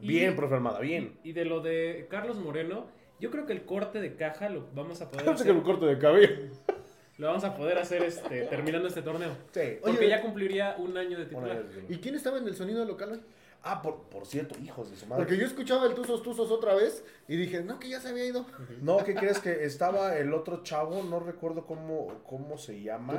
Y- 0.00 0.08
Bien, 0.08 0.36
profe 0.36 0.54
Armada, 0.54 0.80
bien. 0.80 1.18
Y 1.22 1.32
de 1.32 1.44
lo 1.44 1.60
de 1.60 2.06
Carlos 2.10 2.38
Moreno, 2.38 2.86
yo 3.20 3.30
creo 3.30 3.46
que 3.46 3.52
el 3.52 3.64
corte 3.64 4.00
de 4.00 4.16
caja 4.16 4.48
lo 4.48 4.66
vamos 4.74 5.00
a 5.02 5.10
poder 5.10 5.24
Pensé 5.26 5.44
que 5.44 5.50
hacer, 5.50 5.54
me 5.54 5.62
corte 5.62 5.86
de 5.86 5.98
cabello. 5.98 6.34
lo 7.18 7.26
vamos 7.28 7.44
a 7.44 7.54
poder 7.54 7.78
hacer 7.78 8.02
este, 8.02 8.42
terminando 8.46 8.88
este 8.88 9.02
torneo. 9.02 9.30
Sí. 9.52 9.78
Porque 9.82 9.98
Oye, 9.98 10.08
ya 10.08 10.22
cumpliría 10.22 10.76
un 10.78 10.96
año 10.96 11.18
de 11.18 11.26
titular. 11.26 11.64
¿Y 11.88 11.96
quién 11.98 12.14
estaba 12.14 12.38
en 12.38 12.46
el 12.46 12.54
sonido 12.54 12.84
local 12.84 13.12
hoy? 13.12 13.20
Ah, 13.64 13.80
por, 13.80 14.02
por 14.08 14.26
cierto, 14.26 14.58
hijos 14.58 14.90
de 14.90 14.96
su 14.96 15.06
madre. 15.06 15.24
Porque 15.24 15.38
yo 15.38 15.46
escuchaba 15.46 15.86
el 15.86 15.94
Tuzos 15.94 16.22
Tuzos 16.22 16.50
otra 16.50 16.74
vez 16.74 17.04
y 17.28 17.36
dije, 17.36 17.62
no, 17.62 17.78
que 17.78 17.88
ya 17.88 18.00
se 18.00 18.08
había 18.08 18.24
ido. 18.24 18.44
No, 18.82 19.04
¿qué 19.04 19.14
crees? 19.14 19.38
Que 19.38 19.64
estaba 19.64 20.16
el 20.16 20.34
otro 20.34 20.64
chavo, 20.64 21.04
no 21.04 21.20
recuerdo 21.20 21.64
cómo, 21.64 22.22
cómo 22.26 22.58
se 22.58 22.82
llama. 22.82 23.14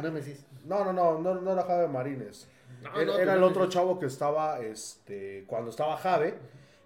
No, 0.66 0.84
no, 0.84 0.92
no, 0.92 1.20
no, 1.20 1.36
no 1.36 1.52
era 1.54 1.64
Jave 1.64 1.88
Marines. 1.88 2.50
No, 2.82 3.00
era 3.00 3.06
no, 3.06 3.18
era 3.18 3.34
el 3.36 3.44
otro 3.44 3.70
chavo 3.70 3.98
que 3.98 4.08
estaba, 4.08 4.60
este, 4.60 5.46
cuando 5.48 5.70
estaba 5.70 5.96
Jave. 5.96 6.34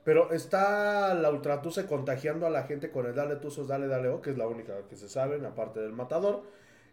Pero 0.07 0.31
está 0.31 1.13
la 1.15 1.29
Ultratuse 1.29 1.85
contagiando 1.85 2.47
a 2.47 2.49
la 2.49 2.63
gente 2.63 2.91
con 2.91 3.07
el 3.07 3.13
Dale 3.13 3.35
Tuzos, 3.35 3.67
Dale, 3.67 3.87
Dale 3.87 4.07
O, 4.07 4.21
que 4.21 4.29
es 4.29 4.37
la 4.37 4.47
única 4.47 4.87
que 4.87 4.95
se 4.95 5.09
saben, 5.09 5.45
aparte 5.45 5.81
del 5.81 5.91
matador. 5.91 6.43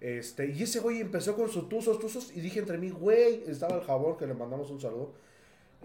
Este, 0.00 0.50
y 0.50 0.64
ese 0.64 0.80
güey 0.80 1.00
empezó 1.00 1.36
con 1.36 1.48
sus 1.48 1.68
Tuzos, 1.68 2.00
Tuzos, 2.00 2.36
y 2.36 2.40
dije 2.40 2.58
entre 2.58 2.76
mí, 2.76 2.90
güey, 2.90 3.44
estaba 3.46 3.76
el 3.76 3.82
jabón, 3.82 4.16
que 4.16 4.26
le 4.26 4.34
mandamos 4.34 4.68
un 4.72 4.80
saludo. 4.80 5.12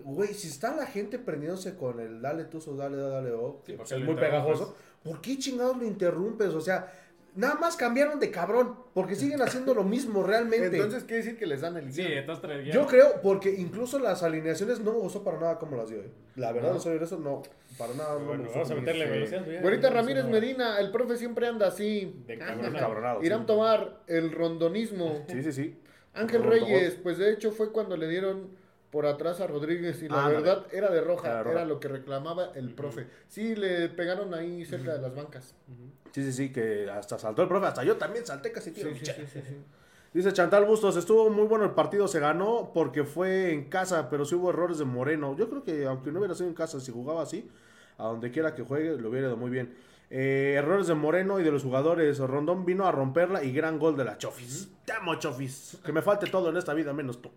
Güey, 0.03 0.33
si 0.33 0.47
está 0.47 0.75
la 0.75 0.87
gente 0.87 1.19
prendiéndose 1.19 1.75
con 1.75 1.99
el 1.99 2.19
Dale 2.19 2.45
Tuzos, 2.45 2.75
Dale, 2.79 2.97
Dale 2.97 3.31
O, 3.33 3.61
Sí, 3.63 3.73
que 3.73 3.77
porque 3.77 3.93
es 3.93 4.03
muy 4.03 4.15
pegajoso, 4.15 4.75
¿por 5.03 5.21
qué 5.21 5.37
chingados 5.37 5.77
lo 5.77 5.85
interrumpes? 5.85 6.55
O 6.55 6.61
sea, 6.61 6.91
nada 7.35 7.55
más 7.55 7.75
cambiaron 7.77 8.19
de 8.19 8.31
cabrón, 8.31 8.75
porque 8.93 9.15
siguen 9.15 9.41
haciendo 9.41 9.73
lo 9.73 9.83
mismo 9.83 10.23
realmente. 10.23 10.67
Entonces 10.67 11.03
quiere 11.03 11.23
decir 11.23 11.37
que 11.37 11.45
les 11.45 11.61
dan 11.61 11.77
el 11.77 11.91
Sí, 11.93 12.01
entonces 12.03 12.41
traería- 12.41 12.73
Yo 12.73 12.85
creo, 12.87 13.21
porque 13.21 13.51
incluso 13.53 13.99
las 13.99 14.23
alineaciones 14.23 14.79
no 14.79 14.93
me 14.93 14.99
gustó 14.99 15.23
para 15.23 15.39
nada 15.39 15.57
como 15.59 15.77
las 15.77 15.89
dio. 15.89 15.99
eh. 15.99 16.11
La 16.35 16.51
verdad, 16.51 16.73
No. 16.73 16.79
soy 16.79 16.97
eso, 17.01 17.17
no, 17.19 17.41
para 17.77 17.93
nada. 17.93 18.13
no 18.13 18.19
me 18.21 18.25
Bueno, 18.27 18.43
gustó 18.43 18.59
vamos 18.59 18.71
a 18.71 18.75
meterle 18.75 19.05
velocidad. 19.09 19.61
Güerita 19.61 19.89
ya, 19.89 19.93
Ramírez. 19.95 20.25
Medina, 20.25 20.79
el 20.79 20.91
profe 20.91 21.17
siempre 21.17 21.47
anda 21.47 21.67
así. 21.67 22.23
De 22.27 22.37
cabronado. 22.37 23.23
Irán 23.23 23.41
sí. 23.41 23.45
Tomar, 23.47 23.99
el 24.07 24.31
rondonismo. 24.31 25.23
Sí, 25.27 25.43
sí, 25.43 25.51
sí. 25.51 25.79
Ángel 26.13 26.41
Rondo 26.43 26.65
Reyes, 26.65 26.97
pues 27.01 27.17
de 27.17 27.31
hecho 27.31 27.51
fue 27.51 27.71
cuando 27.71 27.95
le 27.95 28.07
dieron 28.07 28.49
por 28.91 29.05
atrás 29.05 29.39
a 29.41 29.47
Rodríguez 29.47 30.01
y 30.01 30.09
la 30.09 30.27
verdad 30.27 30.65
era 30.71 30.89
de 30.89 31.01
roja, 31.01 31.41
Era 31.41 31.65
lo 31.65 31.79
que 31.79 31.87
reclamaba 31.87 32.51
el 32.55 32.73
profe. 32.73 33.07
Sí, 33.27 33.55
le 33.55 33.89
pegaron 33.89 34.33
ahí 34.33 34.65
cerca 34.65 34.93
de 34.93 35.01
las 35.01 35.15
bancas. 35.15 35.55
Sí, 36.11 36.23
sí, 36.23 36.33
sí, 36.33 36.51
que 36.51 36.89
hasta 36.89 37.19
saltó 37.19 37.43
el 37.43 37.47
profe, 37.47 37.67
hasta 37.67 37.83
yo 37.83 37.97
también 37.97 38.25
salté 38.25 38.51
casi 38.51 38.71
tiro. 38.71 38.89
sí, 38.91 39.05
sí, 39.05 39.13
sí, 39.31 39.41
sí. 39.41 39.57
Dice 40.11 40.33
Chantal 40.33 40.65
Bustos, 40.65 40.97
estuvo 40.97 41.29
muy 41.29 41.45
bueno 41.45 41.65
el 41.65 41.71
partido, 41.71 42.07
se 42.07 42.19
ganó 42.19 42.71
porque 42.73 43.03
fue 43.03 43.53
en 43.53 43.69
casa, 43.69 44.09
pero 44.09 44.25
sí 44.25 44.33
hubo 44.33 44.49
errores 44.49 44.79
de 44.79 44.85
Moreno. 44.85 45.35
Yo 45.37 45.49
creo 45.49 45.63
que 45.63 45.85
aunque 45.85 46.11
no 46.11 46.17
hubiera 46.17 46.33
sido 46.33 46.49
en 46.49 46.55
casa, 46.55 46.79
si 46.79 46.91
jugaba 46.91 47.21
así, 47.21 47.47
a 47.99 48.05
donde 48.05 48.31
quiera 48.31 48.55
que 48.55 48.63
juegue, 48.63 48.97
lo 48.97 49.09
hubiera 49.09 49.27
ido 49.27 49.37
muy 49.37 49.51
bien. 49.51 49.75
Eh, 50.09 50.55
errores 50.57 50.87
de 50.87 50.95
Moreno 50.95 51.39
y 51.39 51.43
de 51.43 51.51
los 51.51 51.61
jugadores. 51.61 52.17
Rondón 52.17 52.65
vino 52.65 52.87
a 52.87 52.91
romperla 52.91 53.43
y 53.43 53.51
gran 53.51 53.77
gol 53.77 53.95
de 53.95 54.05
la 54.05 54.17
Chofis. 54.17 54.69
Te 54.83 54.93
amo, 54.93 55.13
Chofis. 55.15 55.77
Que 55.85 55.91
me 55.91 56.01
falte 56.01 56.27
todo 56.27 56.49
en 56.49 56.57
esta 56.57 56.73
vida, 56.73 56.91
menos 56.91 57.21
tú. 57.21 57.29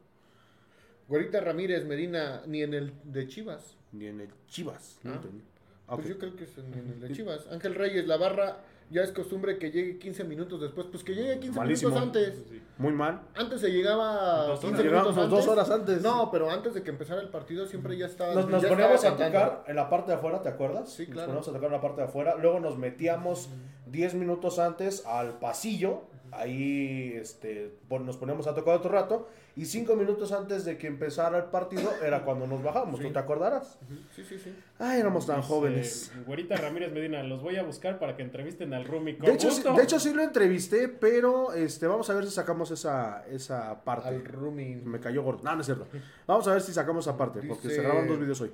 Güerita 1.13 1.41
Ramírez 1.43 1.85
Medina, 1.85 2.41
ni 2.47 2.63
en 2.63 2.73
el 2.73 2.95
de 3.05 3.29
Chivas. 3.29 3.77
Ni 3.93 4.07
en 4.07 4.21
el 4.23 4.31
Chivas. 4.47 4.99
No 5.03 5.11
Ah. 5.13 5.15
entendí. 5.17 5.45
Pues 5.87 6.09
yo 6.09 6.17
creo 6.17 6.35
que 6.35 6.45
es 6.45 6.57
en, 6.57 6.73
en 6.73 6.89
el 6.91 7.01
de 7.01 7.13
Chivas. 7.13 7.47
Ángel 7.53 7.75
Reyes, 7.75 8.07
la 8.07 8.17
barra 8.17 8.61
ya 8.89 9.03
es 9.03 9.13
costumbre 9.13 9.59
que 9.59 9.71
llegue 9.71 9.99
15 9.99 10.25
minutos 10.25 10.59
después. 10.63 10.87
Pues 10.91 11.05
que 11.05 11.15
llegue 11.15 11.39
15 11.39 11.59
Malísimo. 11.59 11.91
minutos 11.95 12.17
antes. 12.17 12.43
Sí. 12.49 12.63
Muy 12.79 12.93
mal. 12.95 13.21
Antes 13.35 13.61
se 13.61 13.69
llegaba 13.71 14.47
Dos 14.47 14.61
15 14.61 14.75
horas. 14.81 14.91
minutos 14.91 15.17
antes. 15.19 15.31
dos 15.31 15.49
horas 15.49 15.71
antes. 15.71 16.03
No, 16.03 16.31
pero 16.33 16.51
antes 16.51 16.73
de 16.73 16.83
que 16.83 16.89
empezara 16.89 17.21
el 17.21 17.29
partido 17.29 17.67
siempre 17.67 17.95
ya 17.99 18.07
estaba. 18.07 18.33
Nos, 18.33 18.49
nos 18.49 18.63
ya 18.63 18.71
poníamos 18.71 19.05
a 19.05 19.11
tocar 19.15 19.65
en 19.67 19.77
la 19.77 19.91
parte 19.91 20.13
de 20.13 20.17
afuera, 20.17 20.41
¿te 20.41 20.49
acuerdas? 20.49 20.91
Sí, 20.91 21.03
Nos 21.03 21.13
claro. 21.13 21.27
poníamos 21.27 21.49
a 21.49 21.53
tocar 21.53 21.67
en 21.67 21.73
la 21.73 21.81
parte 21.83 22.01
de 22.01 22.07
afuera. 22.07 22.37
Luego 22.41 22.59
nos 22.59 22.79
metíamos 22.79 23.51
10 23.89 24.15
minutos 24.15 24.59
antes 24.59 25.05
al 25.05 25.39
pasillo. 25.39 26.05
Ahí 26.33 27.13
este, 27.15 27.73
nos 27.89 28.17
poníamos 28.17 28.47
a 28.47 28.55
tocar 28.55 28.75
otro 28.75 28.91
rato. 28.91 29.29
Y 29.55 29.67
5 29.67 29.95
minutos 29.97 30.33
antes 30.33 30.65
de 30.65 30.79
que 30.79 30.87
empezara 30.87 31.37
el 31.37 31.45
partido 31.45 31.93
era 32.03 32.25
cuando 32.25 32.47
nos 32.47 32.63
bajamos. 32.63 32.99
¿Tú 33.01 33.13
te 33.13 33.19
acordarás? 33.19 33.79
Sí, 34.17 34.25
sí, 34.25 34.39
sí. 34.39 34.55
Ay, 34.79 35.01
éramos 35.01 35.27
tan 35.27 35.43
jóvenes. 35.43 36.11
Güerita 36.27 36.57
Ramírez 36.57 36.91
Medina, 36.91 37.23
los 37.23 37.43
voy 37.43 37.57
a 37.57 37.63
buscar 37.63 37.99
para 37.99 38.17
que 38.17 38.23
entrevisten 38.23 38.73
al 38.73 38.87
Rumi. 38.87 39.17
Con 39.17 39.27
De 39.27 39.35
hecho, 39.35 39.51
sí, 39.51 39.63
de 39.63 39.83
hecho, 39.83 40.01
sí 40.01 40.15
lo 40.15 40.23
entrevisté, 40.23 40.89
pero 40.89 41.53
este, 41.53 41.87
vamos 41.87 42.09
a 42.09 42.15
ver 42.15 42.25
si 42.25 42.31
sacamos 42.31 42.71
esa, 42.71 43.27
esa 43.29 43.85
parte. 43.85 44.09
Al 44.09 44.25
Rumi. 44.25 44.77
Me 44.77 45.01
cayó 45.01 45.23
gordo. 45.23 45.43
No, 45.43 45.55
no 45.55 45.61
es 45.61 45.67
cierto. 45.67 45.87
Vamos 46.27 46.49
a 46.49 46.53
ver 46.53 46.63
si 46.63 46.73
sacamos 46.73 47.07
esa 47.07 47.17
parte, 47.19 47.43
porque 47.47 47.69
se 47.69 47.83
graban 47.83 48.09
dos 48.09 48.19
videos 48.19 48.41
hoy. 48.41 48.53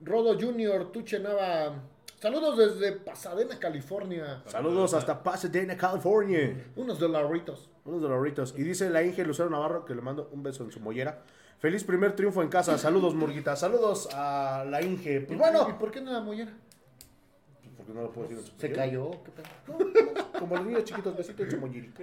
Rodo 0.00 0.38
Junior, 0.40 0.90
Tuche 0.90 1.18
Nava. 1.18 1.74
Saludos 2.20 2.58
desde 2.58 2.92
Pasadena, 2.92 3.58
California. 3.60 4.42
Saludos 4.46 4.92
hasta 4.94 5.22
Pasadena, 5.22 5.76
California. 5.76 6.66
Unos 6.76 6.98
dolaritos. 6.98 7.70
Unos 7.84 8.02
doloritos. 8.02 8.54
Y 8.56 8.62
dice 8.62 8.90
la 8.90 9.02
Inge 9.04 9.24
Lucero 9.24 9.48
Navarro 9.50 9.84
que 9.84 9.94
le 9.94 10.02
mando 10.02 10.28
un 10.32 10.42
beso 10.42 10.64
en 10.64 10.72
su 10.72 10.80
mollera. 10.80 11.22
Feliz 11.60 11.84
primer 11.84 12.16
triunfo 12.16 12.42
en 12.42 12.48
casa. 12.48 12.76
Saludos, 12.76 13.14
Murguita. 13.14 13.54
Saludos 13.54 14.08
a 14.12 14.64
la 14.68 14.82
Inge. 14.82 15.20
Pues 15.20 15.32
¿Y 15.32 15.36
bueno. 15.40 15.78
por 15.78 15.90
qué 15.92 16.00
no 16.00 16.12
la 16.12 16.20
mollera? 16.20 16.52
Porque 17.76 17.92
no 17.92 18.02
lo 18.02 18.10
puedo 18.10 18.28
decir 18.28 18.44
en 18.44 18.50
su 18.50 18.60
Se 18.60 18.68
mollera. 18.68 18.82
cayó. 18.84 19.10
¿Qué 19.24 19.30
pedo? 19.30 19.78
No, 20.32 20.40
Como 20.40 20.56
los 20.56 20.66
niños 20.66 20.84
chiquitos, 20.84 21.16
besito 21.16 21.42
en 21.44 21.50
su 21.52 21.56
mollerita. 21.58 22.02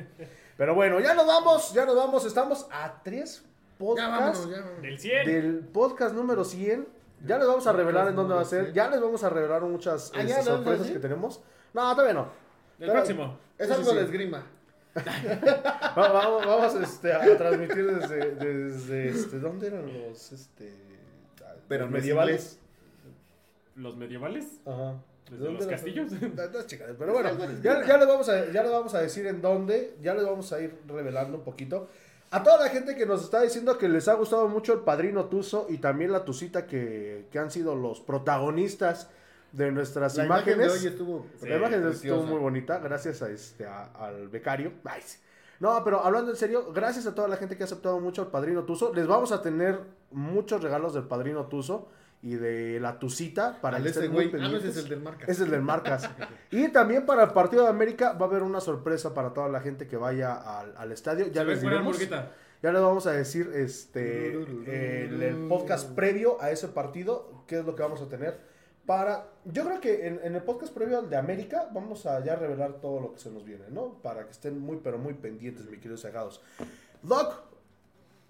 Pero 0.57 0.76
bueno, 0.76 0.99
ya 1.01 1.13
nos 1.13 1.28
vamos. 1.28 1.74
Ya 1.74 1.86
nos 1.86 1.95
vamos. 1.95 2.26
Estamos 2.26 2.68
a 2.72 3.01
tres 3.03 3.43
Ya 3.43 3.78
podcasts 3.78 4.11
vámonos, 4.45 4.49
ya. 4.49 4.59
vámonos. 4.61 4.82
Del 4.82 4.99
100. 4.99 5.26
del 5.26 5.59
podcast 5.59 6.16
número 6.16 6.45
100. 6.45 6.88
Ya 7.26 7.38
les 7.38 7.47
vamos 7.47 7.65
a 7.67 7.71
revelar 7.73 8.07
en 8.07 8.15
dónde 8.15 8.34
va 8.36 8.41
a 8.41 8.45
ser. 8.45 8.71
Ya 8.73 8.89
les 8.89 9.01
vamos 9.01 9.23
a 9.23 9.30
revelar 9.30 9.61
muchas 9.63 10.11
Ah, 10.15 10.21
este, 10.21 10.30
¿ya 10.32 10.38
lo 10.39 10.43
vamos 10.45 10.47
a 10.47 10.55
sorpresas 10.63 10.91
que 10.91 10.99
tenemos. 10.99 11.41
No, 11.73 11.91
todavía 11.95 12.13
no. 12.13 12.28
El 12.80 12.91
próximo. 12.91 13.38
Es 13.57 13.67
Sí, 13.67 13.73
algo 13.73 13.89
sí. 13.91 13.95
de 13.97 14.01
esgrima. 14.03 14.43
Va- 14.95 16.11
Vamos, 16.11 16.45
vamos 16.45 16.76
este, 16.76 17.11
a 17.13 17.38
transmitir 17.38 17.86
desde, 17.99 18.32
desde 18.36 19.09
este, 19.09 19.39
¿dónde 19.39 19.67
eran 19.67 19.86
los 19.91 20.32
este 20.32 20.73
Pero 21.67 21.84
los 21.84 21.91
no 21.91 21.97
es 21.97 22.03
medievales? 22.03 22.59
Los 23.76 23.97
medievales. 23.97 24.45
Ajá. 24.65 24.95
¿Desde 25.26 25.38
¿De 25.38 25.43
dónde 25.45 25.59
los 25.59 25.67
eran? 25.67 25.69
castillos? 25.69 26.65
Chicas, 26.67 26.88
pero 26.97 27.11
bueno, 27.13 27.30
ya, 27.63 27.86
ya 27.86 27.97
les 27.97 28.07
vamos 28.07 28.30
a, 28.30 28.45
ya 28.51 28.61
les 28.63 28.71
vamos 28.71 28.93
a 28.93 29.01
decir 29.01 29.26
en 29.28 29.41
dónde, 29.41 29.95
ya 30.01 30.13
les 30.13 30.23
vamos 30.23 30.53
a 30.53 30.61
ir 30.61 30.78
revelando 30.88 31.38
un 31.39 31.43
poquito. 31.43 31.89
A 32.32 32.43
toda 32.43 32.57
la 32.59 32.69
gente 32.69 32.95
que 32.95 33.05
nos 33.05 33.23
está 33.23 33.41
diciendo 33.41 33.78
que 33.78 33.88
les 33.88 34.07
ha 34.07 34.13
gustado 34.15 34.47
mucho 34.49 34.73
el 34.73 34.80
Padrino 34.80 35.26
Tuzo 35.26 35.67
y 35.69 35.78
también 35.78 36.11
la 36.11 36.26
Tucita 36.26 36.65
que, 36.67 37.28
que 37.32 37.39
han 37.39 37.49
sido 37.51 37.76
los 37.76 38.01
protagonistas 38.01 39.09
de 39.53 39.71
nuestras 39.71 40.17
La 40.17 40.26
imagen 40.26 40.55
imágenes. 40.55 40.73
de 40.73 40.80
hoy 40.88 40.93
estuvo. 40.93 41.26
Sí, 41.39 41.47
la 41.47 41.55
imagen 41.57 41.76
estuvo 41.76 41.89
preciosa. 41.91 42.26
muy 42.26 42.39
bonita, 42.39 42.80
gracias 42.80 43.21
a 43.21 43.30
este 43.30 43.65
a- 43.65 43.86
al 43.97 44.28
becario. 44.28 44.73
No, 45.61 45.82
pero 45.86 46.03
hablando 46.03 46.32
en 46.32 46.36
serio, 46.38 46.73
gracias 46.73 47.05
a 47.07 47.15
toda 47.15 47.30
la 47.30 47.38
gente 47.38 47.55
que 47.55 47.63
ha 47.63 47.65
aceptado 47.65 47.99
mucho 48.01 48.23
el 48.23 48.28
Padrino 48.28 48.63
Tuzo. 48.63 48.93
Les 48.93 49.07
vamos 49.07 49.32
a 49.32 49.41
tener 49.41 49.80
muchos 50.11 50.61
regalos 50.61 50.93
del 50.93 51.03
Padrino 51.03 51.45
Tuzo 51.45 51.88
y 52.22 52.36
de 52.36 52.80
la 52.80 52.97
Tucita 52.99 53.59
para 53.61 53.78
estén 53.80 54.11
muy 54.11 54.28
güey. 54.30 54.43
Ah, 54.43 54.49
no, 54.49 54.57
ese 54.57 54.70
es 54.70 54.78
el 54.78 54.89
del 54.89 55.01
marca. 55.01 55.26
Es 55.28 55.39
el 55.39 55.51
del 55.51 55.61
Marcas. 55.61 56.09
y 56.51 56.70
también 56.70 57.05
para 57.05 57.24
el 57.24 57.32
partido 57.32 57.63
de 57.63 57.70
América 57.70 58.13
va 58.13 58.26
a 58.26 58.30
haber 58.30 58.43
una 58.43 58.59
sorpresa 58.59 59.13
para 59.13 59.34
toda 59.34 59.49
la 59.49 59.61
gente 59.61 59.88
que 59.88 59.97
vaya 59.97 60.34
al, 60.36 60.76
al 60.78 60.91
estadio. 60.91 61.28
Ya 61.28 61.43
les 61.43 61.61
diremos. 61.61 61.99
Ya 62.63 62.72
les 62.72 62.82
vamos 62.82 63.05
a 63.05 63.11
decir 63.11 63.51
este 63.53 64.34
el, 64.34 65.22
el 65.22 65.47
podcast 65.47 65.91
previo 65.91 66.41
a 66.41 66.49
ese 66.49 66.68
partido, 66.70 67.43
qué 67.47 67.59
es 67.59 67.66
lo 67.66 67.76
que 67.76 67.84
vamos 67.84 68.01
a 68.01 68.07
tener 68.07 68.55
para 68.86 69.28
yo 69.45 69.66
creo 69.66 69.80
que 69.80 70.07
en, 70.07 70.20
en 70.24 70.36
el 70.36 70.43
podcast 70.43 70.74
previo 70.74 70.99
al 70.99 71.09
de 71.09 71.18
América 71.18 71.70
vamos 71.74 72.05
a 72.05 72.24
ya 72.24 72.36
revelar 72.36 72.74
todo 72.74 72.99
lo 72.99 73.13
que 73.13 73.20
se 73.20 73.32
nos 73.32 73.43
viene, 73.43 73.66
¿no? 73.70 73.95
Para 74.01 74.26
que 74.26 74.32
estén 74.32 74.59
muy 74.59 74.78
pero 74.78 74.97
muy 74.97 75.13
pendientes, 75.13 75.66
mis 75.66 75.80
queridos 75.80 76.01
sacados. 76.01 76.41
Doc, 77.01 77.41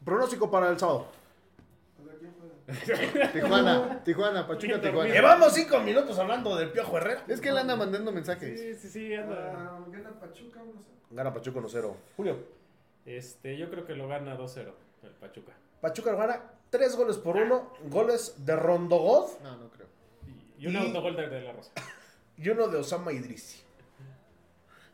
pronóstico 0.04 0.50
para 0.50 0.70
el 0.70 0.80
sábado. 0.80 1.08
Tijuana, 3.34 4.04
Tijuana, 4.04 4.48
Pachuca, 4.48 4.82
Tijuana. 4.82 5.14
Llevamos 5.14 5.54
cinco 5.54 5.80
minutos 5.82 6.18
hablando 6.18 6.56
del 6.56 6.72
Piojo 6.72 6.98
Herrera. 6.98 7.24
Es 7.28 7.40
que 7.40 7.50
él 7.50 7.58
anda 7.58 7.76
mandando 7.76 8.12
mensajes. 8.12 8.60
Sí, 8.60 8.74
sí, 8.76 8.90
sí, 8.90 9.14
anda. 9.14 9.54
Ah, 9.56 9.86
Gana 9.92 10.20
Pachuca, 10.20 10.60
vamos 10.60 10.86
a- 10.86 11.14
Gana 11.16 11.34
Pachuca 11.34 11.60
1-0. 11.60 11.96
Julio. 12.18 12.38
Este, 13.06 13.56
yo 13.58 13.70
creo 13.70 13.86
que 13.86 13.94
lo 13.94 14.08
gana 14.08 14.36
2-0 14.36 14.74
el 15.04 15.12
Pachuca. 15.12 15.54
Pachuca 15.80 16.12
lo 16.12 16.18
gana 16.18 16.42
3 16.72 16.96
goles 16.96 17.18
por 17.18 17.38
1, 17.38 17.74
goles 17.90 18.34
de 18.46 18.56
Rondogod 18.56 19.30
No, 19.44 19.56
no 19.58 19.70
creo. 19.70 19.88
Y, 20.58 20.64
y 20.64 20.68
un 20.68 20.74
Y- 20.74 20.78
autogol 20.78 21.16
de, 21.16 21.30
de 21.30 21.42
la 21.42 21.52
Rosa. 21.54 21.72
y 22.38 22.50
uno 22.50 22.68
de 22.68 22.80
Osama 22.80 23.12
Idrisi. 23.14 23.64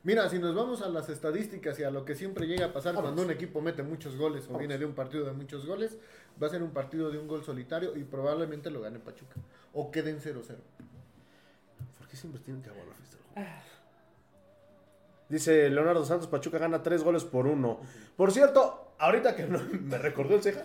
Mira, 0.03 0.27
si 0.29 0.39
nos 0.39 0.55
vamos 0.55 0.81
a 0.81 0.89
las 0.89 1.09
estadísticas 1.09 1.77
y 1.79 1.83
a 1.83 1.91
lo 1.91 2.05
que 2.05 2.15
siempre 2.15 2.47
llega 2.47 2.65
a 2.67 2.73
pasar 2.73 2.93
Vamos. 2.95 3.09
cuando 3.11 3.21
un 3.23 3.31
equipo 3.31 3.61
mete 3.61 3.83
muchos 3.83 4.15
goles 4.17 4.45
o 4.45 4.47
Vamos. 4.47 4.59
viene 4.59 4.77
de 4.79 4.85
un 4.85 4.93
partido 4.93 5.25
de 5.25 5.31
muchos 5.33 5.65
goles, 5.67 5.97
va 6.41 6.47
a 6.47 6.49
ser 6.49 6.63
un 6.63 6.71
partido 6.71 7.11
de 7.11 7.19
un 7.19 7.27
gol 7.27 7.43
solitario 7.43 7.95
y 7.95 8.03
probablemente 8.03 8.71
lo 8.71 8.81
gane 8.81 8.97
Pachuca. 8.97 9.35
O 9.73 9.91
queden 9.91 10.19
0-0. 10.19 10.55
¿Por 11.99 12.07
qué 12.07 12.17
siempre 12.17 12.41
tienen 12.41 12.63
que 12.63 12.69
aguar 12.71 12.87
la 12.87 12.95
fiesta? 12.95 13.17
del 13.17 13.25
juego? 13.45 13.49
Dice 15.29 15.69
Leonardo 15.69 16.03
Santos, 16.03 16.27
Pachuca 16.27 16.57
gana 16.57 16.81
3 16.81 17.03
goles 17.03 17.23
por 17.23 17.45
1. 17.45 17.79
Por 18.17 18.31
cierto, 18.31 18.93
ahorita 18.97 19.35
que 19.35 19.45
no- 19.45 19.61
me 19.81 19.97
recordó 19.99 20.35
el 20.35 20.41
ceja, 20.41 20.63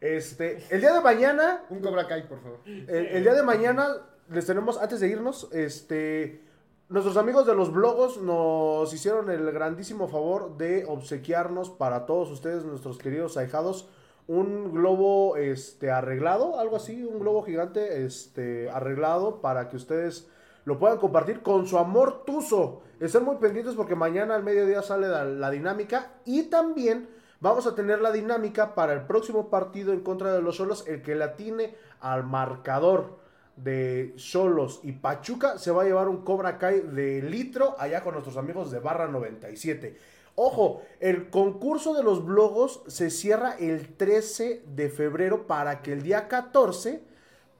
este, 0.00 0.62
el 0.70 0.80
día 0.80 0.92
de 0.94 1.00
mañana 1.00 1.64
Un 1.68 1.80
Cobra 1.80 2.06
Kai, 2.06 2.28
por 2.28 2.40
favor. 2.40 2.60
El, 2.64 2.88
el 3.06 3.22
día 3.24 3.34
de 3.34 3.42
mañana 3.42 3.88
les 4.30 4.46
tenemos, 4.46 4.78
antes 4.78 5.00
de 5.00 5.08
irnos, 5.08 5.48
este, 5.52 6.42
nuestros 6.88 7.16
amigos 7.16 7.46
de 7.46 7.54
los 7.54 7.72
blogos 7.72 8.18
nos 8.18 8.92
hicieron 8.92 9.30
el 9.30 9.50
grandísimo 9.50 10.08
favor 10.08 10.56
de 10.56 10.84
obsequiarnos 10.86 11.70
para 11.70 12.06
todos 12.06 12.30
ustedes, 12.30 12.64
nuestros 12.64 12.98
queridos 12.98 13.36
ahijados, 13.36 13.88
un 14.28 14.72
globo 14.72 15.36
este, 15.36 15.90
arreglado, 15.90 16.58
algo 16.60 16.76
así, 16.76 17.04
un 17.04 17.18
globo 17.18 17.42
gigante 17.42 18.04
este, 18.04 18.70
arreglado 18.70 19.40
para 19.40 19.68
que 19.68 19.76
ustedes 19.76 20.28
lo 20.64 20.78
puedan 20.78 20.98
compartir 20.98 21.42
con 21.42 21.66
su 21.66 21.78
amor 21.78 22.24
tuzo. 22.24 22.82
Estén 23.00 23.24
muy 23.24 23.36
pendientes 23.36 23.74
porque 23.74 23.94
mañana 23.94 24.34
al 24.34 24.42
mediodía 24.42 24.82
sale 24.82 25.08
la, 25.08 25.24
la 25.24 25.50
dinámica 25.50 26.12
y 26.24 26.44
también 26.44 27.08
vamos 27.40 27.66
a 27.66 27.74
tener 27.74 28.00
la 28.00 28.10
dinámica 28.10 28.74
para 28.74 28.92
el 28.92 29.02
próximo 29.02 29.48
partido 29.50 29.92
en 29.92 30.00
contra 30.00 30.32
de 30.32 30.42
los 30.42 30.56
solos, 30.56 30.84
el 30.86 31.02
que 31.02 31.14
la 31.14 31.36
tiene 31.36 31.76
al 32.00 32.24
marcador 32.24 33.25
de 33.56 34.14
Solos 34.16 34.80
y 34.82 34.92
Pachuca 34.92 35.58
se 35.58 35.70
va 35.70 35.82
a 35.82 35.86
llevar 35.86 36.08
un 36.08 36.22
Cobra 36.22 36.58
Kai 36.58 36.80
de 36.80 37.22
litro 37.22 37.74
allá 37.78 38.02
con 38.02 38.12
nuestros 38.14 38.36
amigos 38.36 38.70
de 38.70 38.78
Barra 38.78 39.08
97. 39.08 39.96
Ojo, 40.34 40.82
el 41.00 41.30
concurso 41.30 41.94
de 41.94 42.02
los 42.02 42.24
blogos 42.24 42.82
se 42.86 43.08
cierra 43.08 43.56
el 43.58 43.96
13 43.96 44.64
de 44.66 44.90
febrero 44.90 45.46
para 45.46 45.80
que 45.80 45.92
el 45.92 46.02
día 46.02 46.28
14 46.28 47.02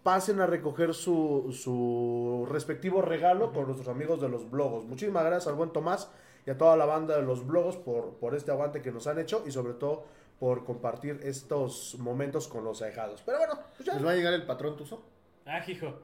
pasen 0.03 0.40
a 0.40 0.47
recoger 0.47 0.92
su, 0.92 1.57
su 1.59 2.47
respectivo 2.51 3.01
regalo 3.01 3.53
con 3.53 3.64
nuestros 3.64 3.88
amigos 3.88 4.20
de 4.20 4.28
los 4.28 4.51
blogos. 4.51 4.84
Muchísimas 4.84 5.24
gracias 5.24 5.49
al 5.49 5.55
buen 5.55 5.72
Tomás 5.72 6.11
y 6.47 6.51
a 6.51 6.59
toda 6.59 6.76
la 6.76 6.84
banda 6.84 7.16
de 7.16 7.22
los 7.22 7.47
blogos 7.47 7.76
por, 7.76 8.14
por 8.18 8.34
este 8.34 8.51
aguante 8.51 8.82
que 8.82 8.92
nos 8.92 9.07
han 9.07 9.18
hecho 9.18 9.42
y 9.47 9.51
sobre 9.51 9.72
todo 9.72 10.05
por 10.38 10.64
compartir 10.64 11.20
estos 11.24 11.97
momentos 11.99 12.47
con 12.47 12.62
los 12.62 12.82
ahijados. 12.82 13.22
Pero 13.24 13.38
bueno, 13.38 13.59
pues 13.76 13.86
ya. 13.86 13.94
¿Les 13.94 14.07
va 14.07 14.11
a 14.11 14.14
llegar 14.14 14.34
el 14.34 14.44
patrón 14.44 14.76
Tuzo? 14.76 15.03
Ah, 15.49 15.62
hijo. 15.64 16.01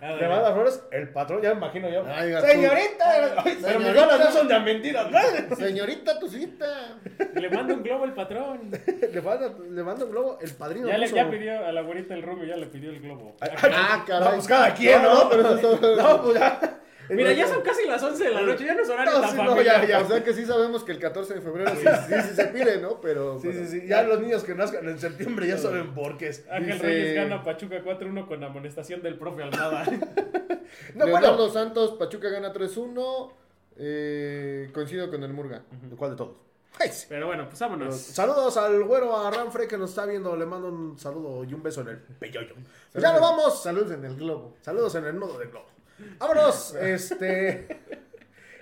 Ah, 0.00 0.12
Le 0.12 0.28
manda 0.28 0.50
flores, 0.54 0.82
el 0.90 1.10
patrón, 1.10 1.42
ya 1.42 1.50
me 1.50 1.56
imagino 1.56 1.90
yo. 1.90 2.04
Ay. 2.06 2.32
Señorita, 2.40 3.34
ay, 3.44 3.58
pero 3.62 3.78
mis 3.80 3.92
ganas 3.92 4.18
no 4.18 4.30
son 4.32 4.48
de 4.48 4.58
mentiras. 4.60 5.10
¿no? 5.10 5.56
Señorita 5.56 6.18
Tucita. 6.18 6.96
Le 7.34 7.50
mando 7.50 7.74
un 7.74 7.82
globo 7.82 8.06
el 8.06 8.14
patrón. 8.14 8.70
le, 9.12 9.20
manda, 9.20 9.52
le 9.70 9.82
manda 9.82 10.04
un 10.06 10.10
globo 10.10 10.38
el 10.40 10.50
padrino. 10.54 10.88
Ya 10.88 10.96
le 10.96 11.06
ya 11.06 11.28
pidió 11.30 11.66
a 11.66 11.70
la 11.72 11.82
güerita 11.82 12.14
el 12.14 12.22
rubio, 12.22 12.46
ya 12.46 12.56
le 12.56 12.66
pidió 12.66 12.88
el 12.90 13.00
globo. 13.00 13.36
Ah, 13.42 14.04
caray. 14.06 14.24
No, 14.24 14.30
pues 14.32 14.48
cada 14.48 14.72
quien, 14.74 15.02
¿no? 15.02 15.28
pero 15.28 15.54
eso- 15.54 15.78
No, 15.96 16.22
pues 16.22 16.38
ya. 16.38 16.60
Mira, 17.10 17.32
ya 17.32 17.46
son 17.48 17.62
casi 17.62 17.86
las 17.86 18.02
11 18.02 18.24
de 18.24 18.30
la 18.30 18.42
noche, 18.42 18.64
ya 18.64 18.74
no 18.74 18.82
es 18.82 18.88
horario 18.88 19.12
No, 19.12 19.20
tan 19.20 19.30
sí, 19.30 19.36
no, 19.36 19.46
familiar. 19.50 19.82
ya, 19.82 19.88
ya. 19.88 20.00
O 20.04 20.08
sea 20.08 20.22
que 20.24 20.34
sí 20.34 20.44
sabemos 20.44 20.84
que 20.84 20.92
el 20.92 20.98
14 20.98 21.34
de 21.34 21.40
febrero 21.40 21.70
sí, 21.74 21.86
sí, 22.06 22.14
sí 22.28 22.34
se 22.36 22.44
pide, 22.46 22.80
¿no? 22.80 23.00
Pero. 23.00 23.38
Sí, 23.40 23.52
sí, 23.52 23.66
sí. 23.66 23.86
Ya 23.86 24.02
los 24.02 24.20
niños 24.20 24.44
que 24.44 24.54
nazcan 24.54 24.88
en 24.88 24.98
septiembre 24.98 25.46
ya 25.48 25.56
saben 25.58 25.94
por 25.94 26.18
qué 26.18 26.28
es. 26.28 26.44
Ángel 26.50 26.74
Dice- 26.74 26.86
Reyes 26.86 27.14
gana 27.14 27.42
Pachuca 27.42 27.82
4-1 27.82 28.26
con 28.26 28.42
amonestación 28.44 29.02
del 29.02 29.18
profe 29.18 29.42
Almada. 29.42 29.84
No, 30.94 31.06
Leonardo 31.06 31.36
bueno. 31.38 31.52
Santos, 31.52 31.92
Pachuca 31.98 32.28
gana 32.28 32.52
3-1. 32.52 33.32
Eh, 33.78 34.68
coincido 34.74 35.10
con 35.10 35.22
el 35.22 35.32
Murga. 35.32 35.62
¿Cuál 35.96 36.10
de 36.10 36.16
todos? 36.16 36.36
Pero 37.08 37.26
bueno, 37.26 37.48
pues 37.48 37.58
vámonos. 37.58 37.96
Saludos 37.96 38.56
al 38.56 38.84
güero 38.84 39.16
a 39.16 39.30
Ranfre 39.30 39.66
que 39.66 39.76
nos 39.78 39.90
está 39.90 40.04
viendo. 40.06 40.36
Le 40.36 40.46
mando 40.46 40.68
un 40.68 40.98
saludo 40.98 41.42
y 41.44 41.52
un 41.54 41.62
beso 41.62 41.80
en 41.80 41.88
el 41.88 41.96
peyoyo. 41.98 42.54
Pues 42.92 43.02
ya 43.02 43.12
nos 43.12 43.20
vamos. 43.20 43.62
Saludos 43.62 43.92
en 43.92 44.04
el 44.04 44.14
globo. 44.16 44.56
Saludos 44.60 44.94
en 44.96 45.06
el 45.06 45.18
nudo 45.18 45.38
del 45.38 45.48
globo. 45.48 45.66
Vámonos. 46.18 46.74
Este. 46.74 47.66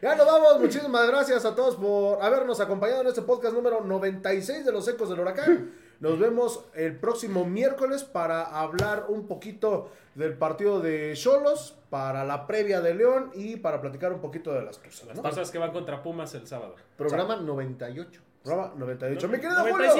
Ya 0.02 0.14
nos 0.14 0.26
vamos. 0.26 0.60
Muchísimas 0.60 1.06
gracias 1.08 1.44
a 1.44 1.54
todos 1.54 1.76
por 1.76 2.22
habernos 2.22 2.60
acompañado 2.60 3.00
en 3.00 3.08
este 3.08 3.22
podcast 3.22 3.54
número 3.54 3.80
96 3.80 4.64
de 4.64 4.72
Los 4.72 4.86
Ecos 4.88 5.08
del 5.08 5.20
Huracán. 5.20 5.72
Nos 6.00 6.18
vemos 6.18 6.64
el 6.74 6.96
próximo 6.96 7.46
miércoles 7.46 8.04
para 8.04 8.42
hablar 8.42 9.06
un 9.08 9.26
poquito 9.26 9.90
del 10.14 10.34
partido 10.34 10.80
de 10.80 11.14
Cholos, 11.14 11.78
para 11.88 12.24
la 12.24 12.46
previa 12.46 12.80
de 12.82 12.94
León 12.94 13.30
y 13.34 13.56
para 13.56 13.80
platicar 13.80 14.12
un 14.12 14.20
poquito 14.20 14.52
de 14.52 14.62
las 14.62 14.78
Tuzas. 14.78 15.08
Las 15.08 15.20
cosas 15.20 15.50
que 15.50 15.58
van 15.58 15.72
contra 15.72 16.02
Pumas 16.02 16.34
el 16.34 16.46
sábado. 16.46 16.74
Programa 16.96 17.36
98. 17.36 18.20
Programa 18.42 18.74
98. 18.76 19.28
Mi 19.28 19.38
querido 19.38 19.64
Julio. 19.64 19.90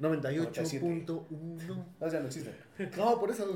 97. 0.00 0.84
98.1. 0.84 1.84
Ah, 2.00 2.08
ya 2.08 2.20
no 2.20 2.26
existe. 2.26 2.54
No, 2.96 3.20
por 3.20 3.30
eso. 3.30 3.46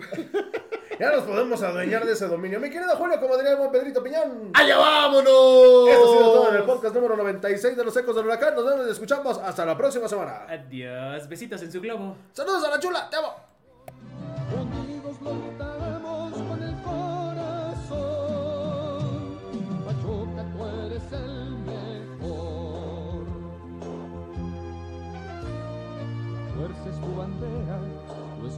Ya 0.98 1.10
nos 1.10 1.24
podemos 1.24 1.60
adueñar 1.60 2.06
de 2.06 2.12
ese 2.12 2.28
dominio. 2.28 2.60
Mi 2.60 2.70
querido 2.70 2.94
Julio, 2.96 3.18
como 3.20 3.36
diría 3.36 3.50
el 3.52 3.58
buen 3.58 3.72
Pedrito 3.72 4.00
Piñón. 4.00 4.52
¡Allá 4.54 4.76
vámonos! 4.78 5.88
Esto 5.88 6.04
ha 6.04 6.16
sido 6.18 6.32
todo 6.32 6.50
en 6.50 6.54
el 6.54 6.62
podcast 6.62 6.94
número 6.94 7.16
96 7.16 7.76
de 7.76 7.84
Los 7.84 7.96
Ecos 7.96 8.14
del 8.14 8.26
Huracán. 8.26 8.54
Nos 8.54 8.64
vemos 8.64 8.86
y 8.86 8.90
escuchamos 8.90 9.38
hasta 9.38 9.66
la 9.66 9.76
próxima 9.76 10.08
semana. 10.08 10.46
Adiós. 10.48 11.28
Besitos 11.28 11.60
en 11.62 11.72
su 11.72 11.80
globo. 11.80 12.16
Saludos 12.32 12.62
a 12.64 12.70
la 12.70 12.78
chula. 12.78 13.10
Te 13.10 13.16
amo. 13.16 13.34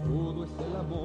Fuerza 0.07 0.45
es 0.45 0.57
tu 0.57 0.97